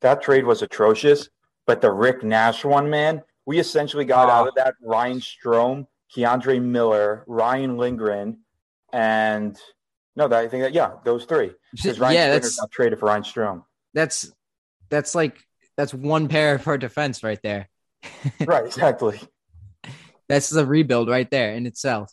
That 0.00 0.20
trade 0.20 0.46
was 0.46 0.62
atrocious, 0.62 1.28
but 1.64 1.80
the 1.80 1.92
Rick 1.92 2.24
Nash 2.24 2.64
one, 2.64 2.90
man, 2.90 3.22
we 3.46 3.58
essentially 3.58 4.04
got 4.04 4.28
Oh. 4.28 4.32
out 4.32 4.48
of 4.48 4.54
that 4.56 4.74
Ryan 4.82 5.20
Strome, 5.20 5.86
K'Andre 6.14 6.60
Miller, 6.62 7.24
Ryan 7.26 7.76
Lindgren, 7.78 8.38
and 8.92 9.58
no, 10.16 10.28
that 10.28 10.38
I 10.38 10.48
think 10.48 10.62
that 10.64 10.72
yeah, 10.74 10.92
those 11.04 11.24
three. 11.24 11.52
Because 11.72 11.98
Ryan 11.98 12.14
yeah, 12.14 12.28
that's 12.30 12.58
not 12.58 12.70
traded 12.70 12.98
for 12.98 13.06
Ryan 13.06 13.22
Strome. 13.22 13.64
that's 13.94 14.32
that's 14.88 15.14
like 15.14 15.38
that's 15.76 15.92
one 15.94 16.28
pair 16.28 16.58
for 16.58 16.76
defense 16.78 17.22
right 17.22 17.40
there. 17.42 17.68
right, 18.46 18.64
exactly. 18.66 19.20
That's 20.28 20.48
the 20.50 20.64
rebuild 20.66 21.08
right 21.08 21.30
there 21.30 21.54
in 21.54 21.66
itself. 21.66 22.12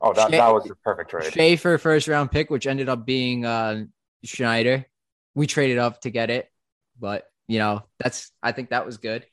Oh, 0.00 0.12
that, 0.12 0.28
Skjei- 0.28 0.32
that 0.32 0.52
was 0.54 0.64
the 0.64 0.74
perfect 0.76 1.10
trade. 1.10 1.32
Schaefer 1.32 1.78
first 1.78 2.08
round 2.08 2.30
pick, 2.30 2.50
which 2.50 2.66
ended 2.66 2.88
up 2.88 3.06
being 3.06 3.44
uh 3.44 3.84
Schneider. 4.24 4.86
We 5.34 5.46
traded 5.46 5.78
up 5.78 6.00
to 6.02 6.10
get 6.10 6.30
it, 6.30 6.50
but 6.98 7.26
you 7.48 7.58
know 7.58 7.82
that's 7.98 8.30
I 8.42 8.52
think 8.52 8.70
that 8.70 8.86
was 8.86 8.96
good. 8.98 9.26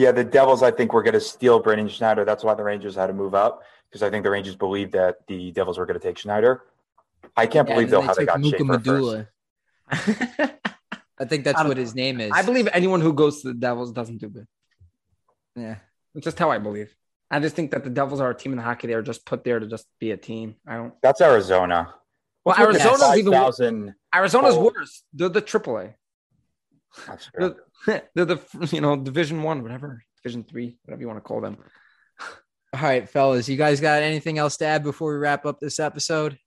Yeah, 0.00 0.12
the 0.12 0.24
Devils, 0.24 0.62
I 0.62 0.70
think, 0.70 0.94
were 0.94 1.02
going 1.02 1.12
to 1.14 1.20
steal 1.20 1.60
Braden 1.60 1.88
Schneider. 1.88 2.24
That's 2.24 2.42
why 2.42 2.54
the 2.54 2.64
Rangers 2.64 2.94
had 2.94 3.08
to 3.08 3.12
move 3.12 3.34
up 3.34 3.62
because 3.90 4.02
I 4.02 4.08
think 4.08 4.24
the 4.24 4.30
Rangers 4.30 4.56
believed 4.56 4.92
that 4.92 5.26
the 5.26 5.50
Devils 5.52 5.76
were 5.78 5.84
going 5.84 6.00
to 6.00 6.06
take 6.06 6.16
Schneider. 6.16 6.62
I 7.36 7.46
can't 7.46 7.68
Yeah, 7.68 7.74
believe 7.74 7.92
and 7.92 7.92
though 7.92 7.98
then 8.00 8.06
how 8.08 8.14
they 8.14 8.24
took 8.24 8.28
got 8.28 8.40
Luka 8.40 8.80
Schaefer 8.82 9.28
first. 9.90 10.50
I 11.18 11.24
think 11.26 11.44
that's 11.44 11.60
I 11.60 11.68
what 11.68 11.76
his 11.76 11.94
name 11.94 12.18
is. 12.18 12.30
I 12.34 12.40
believe 12.42 12.66
anyone 12.72 13.02
who 13.02 13.12
goes 13.12 13.42
to 13.42 13.48
the 13.48 13.54
Devils 13.54 13.92
doesn't 13.92 14.18
do 14.18 14.28
good. 14.30 14.46
Yeah. 15.54 15.76
It's 16.14 16.24
just 16.24 16.38
how 16.38 16.50
I 16.50 16.56
believe. 16.58 16.94
I 17.30 17.38
just 17.40 17.54
think 17.54 17.72
that 17.72 17.84
the 17.84 17.90
Devils 17.90 18.20
are 18.20 18.30
a 18.30 18.34
team 18.34 18.54
in 18.54 18.58
hockey. 18.58 18.86
They're 18.86 19.02
just 19.02 19.26
put 19.26 19.44
there 19.44 19.60
to 19.60 19.66
just 19.66 19.86
be 19.98 20.12
a 20.12 20.16
team. 20.16 20.56
I 20.66 20.76
don't. 20.76 20.94
That's 21.02 21.20
Arizona. 21.20 21.94
Well, 22.44 22.56
Let's 22.58 22.72
look 22.72 22.80
at 22.80 22.90
Arizona's 22.90 23.18
even 23.18 23.32
worse. 23.32 23.58
5,000 23.58 23.94
Arizona's 24.14 24.54
Oh. 24.56 24.64
worse. 24.74 25.04
They're 25.12 25.28
the 25.28 25.42
AAA. 25.42 25.94
That's 27.06 27.30
true. 27.34 27.56
They're, 27.86 28.02
they're 28.14 28.24
the 28.24 28.40
you 28.72 28.80
know 28.80 28.96
Division 28.96 29.42
One, 29.42 29.62
whatever, 29.62 30.02
Division 30.22 30.44
Three, 30.44 30.76
whatever 30.84 31.00
you 31.00 31.08
want 31.08 31.18
to 31.18 31.22
call 31.22 31.40
them. 31.40 31.58
All 32.72 32.80
right, 32.82 33.08
fellas, 33.08 33.48
you 33.48 33.56
guys 33.56 33.80
got 33.80 34.02
anything 34.02 34.38
else 34.38 34.56
to 34.58 34.64
add 34.64 34.84
before 34.84 35.12
we 35.12 35.18
wrap 35.18 35.44
up 35.44 35.58
this 35.58 35.80
episode? 35.80 36.38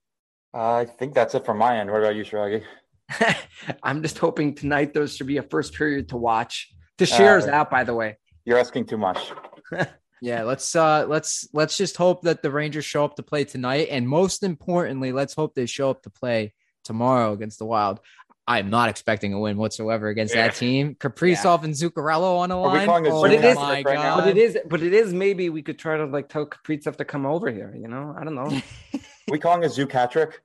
I 0.54 0.86
think 0.86 1.14
that's 1.14 1.34
it 1.34 1.44
from 1.44 1.58
my 1.58 1.78
end. 1.78 1.90
What 1.90 1.98
about 2.00 2.14
you, 2.16 2.24
Shraggy? 2.24 2.62
I'm 3.82 4.00
just 4.02 4.18
hoping 4.18 4.54
tonight 4.54 4.94
there 4.94 5.06
should 5.06 5.26
be 5.26 5.36
a 5.36 5.42
first 5.42 5.74
period 5.74 6.08
to 6.10 6.16
watch. 6.16 6.72
The 6.96 7.06
shares 7.06 7.44
Uh, 7.46 7.50
out, 7.50 7.70
by 7.70 7.84
the 7.84 7.94
way. 7.94 8.16
You're 8.44 8.58
asking 8.58 8.86
too 8.86 8.98
much. 8.98 9.32
Yeah, 10.22 10.44
let's 10.44 10.74
uh 10.74 11.04
let's 11.06 11.46
let's 11.52 11.76
just 11.76 11.98
hope 11.98 12.22
that 12.22 12.40
the 12.40 12.50
Rangers 12.50 12.86
show 12.86 13.04
up 13.04 13.16
to 13.16 13.22
play 13.22 13.44
tonight 13.44 13.88
and 13.90 14.08
most 14.08 14.42
importantly, 14.42 15.12
let's 15.12 15.34
hope 15.34 15.54
they 15.54 15.66
show 15.66 15.90
up 15.90 16.02
to 16.04 16.10
play 16.10 16.54
tomorrow 16.82 17.32
against 17.34 17.58
the 17.58 17.66
Wild. 17.66 18.00
I'm 18.46 18.68
not 18.68 18.90
expecting 18.90 19.32
a 19.32 19.40
win 19.40 19.56
whatsoever 19.56 20.08
against 20.08 20.34
Yeah. 20.34 20.48
that 20.48 20.56
team. 20.56 20.94
Kaprizov 21.00 21.64
and 21.64 21.72
Zuccarello 21.74 22.38
on 22.38 22.50
the 22.50 22.56
line. 22.56 22.88
oh 22.88 23.22
But 23.22 23.32
it 23.32 23.42
is- 23.44 23.56
my 23.56 23.82
right 23.82 23.84
god. 23.84 24.20
But 24.20 24.28
it 24.28 24.36
is, 24.36 24.58
but 24.68 24.82
it 24.82 24.92
is 24.92 25.14
maybe 25.14 25.48
we 25.48 25.62
could 25.62 25.78
try 25.78 25.96
to 25.96 26.04
like 26.04 26.28
tell 26.28 26.46
Kaprizov 26.46 26.96
to 26.96 27.04
come 27.04 27.24
over 27.24 27.50
here. 27.50 27.74
You 27.74 27.88
know, 27.88 28.14
I 28.18 28.24
don't 28.24 28.34
know. 28.34 28.60
we 29.28 29.38
calling 29.38 29.64
a 29.64 29.68
Zook 29.70 29.92
hat 29.92 30.10
trick? 30.10 30.40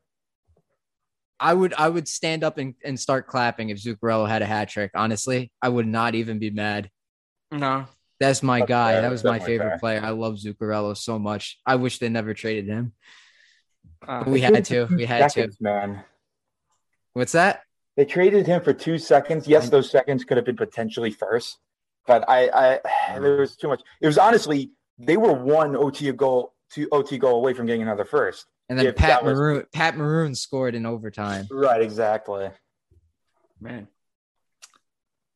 I 1.41 1.53
would 1.53 1.73
I 1.73 1.87
would 1.89 2.07
stand 2.07 2.43
up 2.43 2.57
and, 2.57 2.75
and 2.83 2.99
start 2.99 3.27
clapping 3.27 3.69
if 3.69 3.77
Zuccarello 3.81 4.27
had 4.27 4.41
a 4.41 4.45
hat 4.45 4.69
trick. 4.69 4.91
Honestly, 4.95 5.51
I 5.61 5.69
would 5.69 5.87
not 5.87 6.15
even 6.15 6.37
be 6.39 6.49
mad. 6.51 6.89
no, 7.51 7.85
That's 8.19 8.43
my 8.43 8.59
That's 8.59 8.69
guy. 8.69 8.91
fair. 8.93 9.01
That 9.03 9.11
was 9.11 9.23
That's 9.23 9.39
my 9.39 9.45
favorite 9.45 9.69
fair. 9.71 9.79
player. 9.79 10.01
I 10.03 10.09
love 10.11 10.35
Zuccarello 10.35 10.95
so 10.97 11.17
much. 11.19 11.57
I 11.65 11.75
wish 11.75 11.99
they 11.99 12.09
never 12.09 12.33
traded 12.33 12.67
him. 12.67 12.93
uh, 14.07 14.23
We 14.27 14.41
had 14.41 14.65
to. 14.65 14.85
We 14.85 15.05
had 15.05 15.29
to. 15.31 15.49
Man. 15.61 16.03
What's 17.13 17.31
that? 17.33 17.61
They 17.99 18.05
traded 18.05 18.47
him 18.47 18.61
for 18.61 18.71
two 18.71 18.97
seconds. 18.97 19.45
Yes, 19.45 19.67
those 19.69 19.91
seconds 19.91 20.23
could 20.23 20.37
have 20.37 20.45
been 20.45 20.55
potentially 20.55 21.11
first, 21.11 21.57
but 22.07 22.23
I, 22.29 22.47
I 22.47 23.19
there 23.19 23.35
was 23.35 23.57
too 23.57 23.67
much. 23.67 23.81
It 23.99 24.07
was 24.07 24.17
honestly 24.17 24.71
they 24.97 25.17
were 25.17 25.33
one 25.33 25.75
OT 25.75 26.09
goal, 26.13 26.53
two 26.71 26.87
OT 26.93 27.17
goal 27.17 27.35
away 27.35 27.53
from 27.53 27.65
getting 27.65 27.81
another 27.81 28.05
first. 28.05 28.45
And 28.69 28.79
then 28.79 28.85
If 28.85 28.95
Pat 28.95 29.25
was- 29.25 29.37
Maroon 29.37 29.65
Pat 29.73 29.97
Maroon 29.97 30.33
scored 30.33 30.75
in 30.75 30.85
overtime. 30.85 31.45
Right, 31.51 31.81
exactly. 31.81 32.51
Man. 33.59 33.89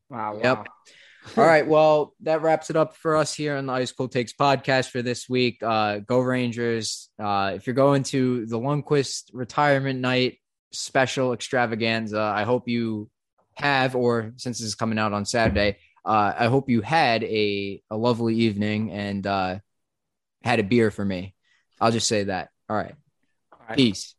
Wow. 0.09 0.39
Yep. 0.41 0.57
wow. 0.59 0.63
All 1.43 1.45
right. 1.45 1.67
Well, 1.67 2.13
that 2.21 2.43
wraps 2.43 2.69
it 2.69 2.77
up 2.77 2.95
for 2.95 3.17
us 3.17 3.33
here 3.33 3.57
on 3.57 3.65
the 3.65 3.73
Ice 3.73 3.91
Cold 3.91 4.13
Takes 4.13 4.31
podcast 4.31 4.89
for 4.89 5.01
this 5.01 5.27
week. 5.27 5.61
Uh, 5.61 5.97
go 5.99 6.21
Rangers. 6.21 7.09
Uh, 7.21 7.51
if 7.55 7.67
you're 7.67 7.73
going 7.73 8.03
to 8.03 8.45
the 8.45 8.57
Lundqvist 8.57 9.31
retirement 9.33 9.99
night 9.99 10.37
special 10.73 11.33
extravaganza, 11.33 12.19
I 12.19 12.43
hope 12.43 12.67
you 12.67 13.09
have, 13.55 13.95
or 13.95 14.33
since 14.37 14.59
this 14.59 14.67
is 14.67 14.75
coming 14.75 14.99
out 14.99 15.13
on 15.13 15.25
Saturday, 15.25 15.77
uh, 16.05 16.33
I 16.37 16.47
hope 16.47 16.69
you 16.69 16.81
had 16.81 17.23
a, 17.23 17.81
a 17.89 17.97
lovely 17.97 18.35
evening 18.35 18.91
and 18.91 19.25
uh, 19.25 19.59
had 20.43 20.59
a 20.59 20.63
beer 20.63 20.91
for 20.91 21.05
me. 21.05 21.35
I'll 21.79 21.91
just 21.91 22.07
say 22.07 22.25
that. 22.25 22.49
All 22.69 22.75
right. 22.75 22.95
All 23.51 23.59
right. 23.69 23.77
Peace. 23.77 24.15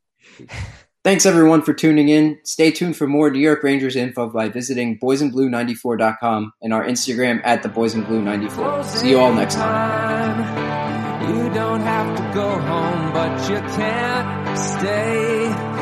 Thanks 1.04 1.26
everyone 1.26 1.60
for 1.60 1.74
tuning 1.74 2.08
in. 2.08 2.38
Stay 2.44 2.70
tuned 2.70 2.96
for 2.96 3.06
more 3.06 3.30
New 3.30 3.38
York 3.38 3.62
Rangers 3.62 3.94
info 3.94 4.30
by 4.30 4.48
visiting 4.48 4.98
boysandblue94.com 4.98 6.52
and 6.62 6.72
our 6.72 6.82
Instagram 6.86 7.42
at 7.44 7.62
the 7.62 7.68
boysandblue94. 7.68 8.84
See 8.86 9.10
you 9.10 9.20
all 9.20 9.34
next 9.34 9.56
time. 9.56 10.40
You 11.28 11.52
don't 11.52 11.82
have 11.82 12.16
to 12.16 12.34
go 12.34 12.58
home, 12.58 13.12
but 13.12 13.50
you 13.50 13.58
can't 13.76 14.58
stay. 14.58 15.73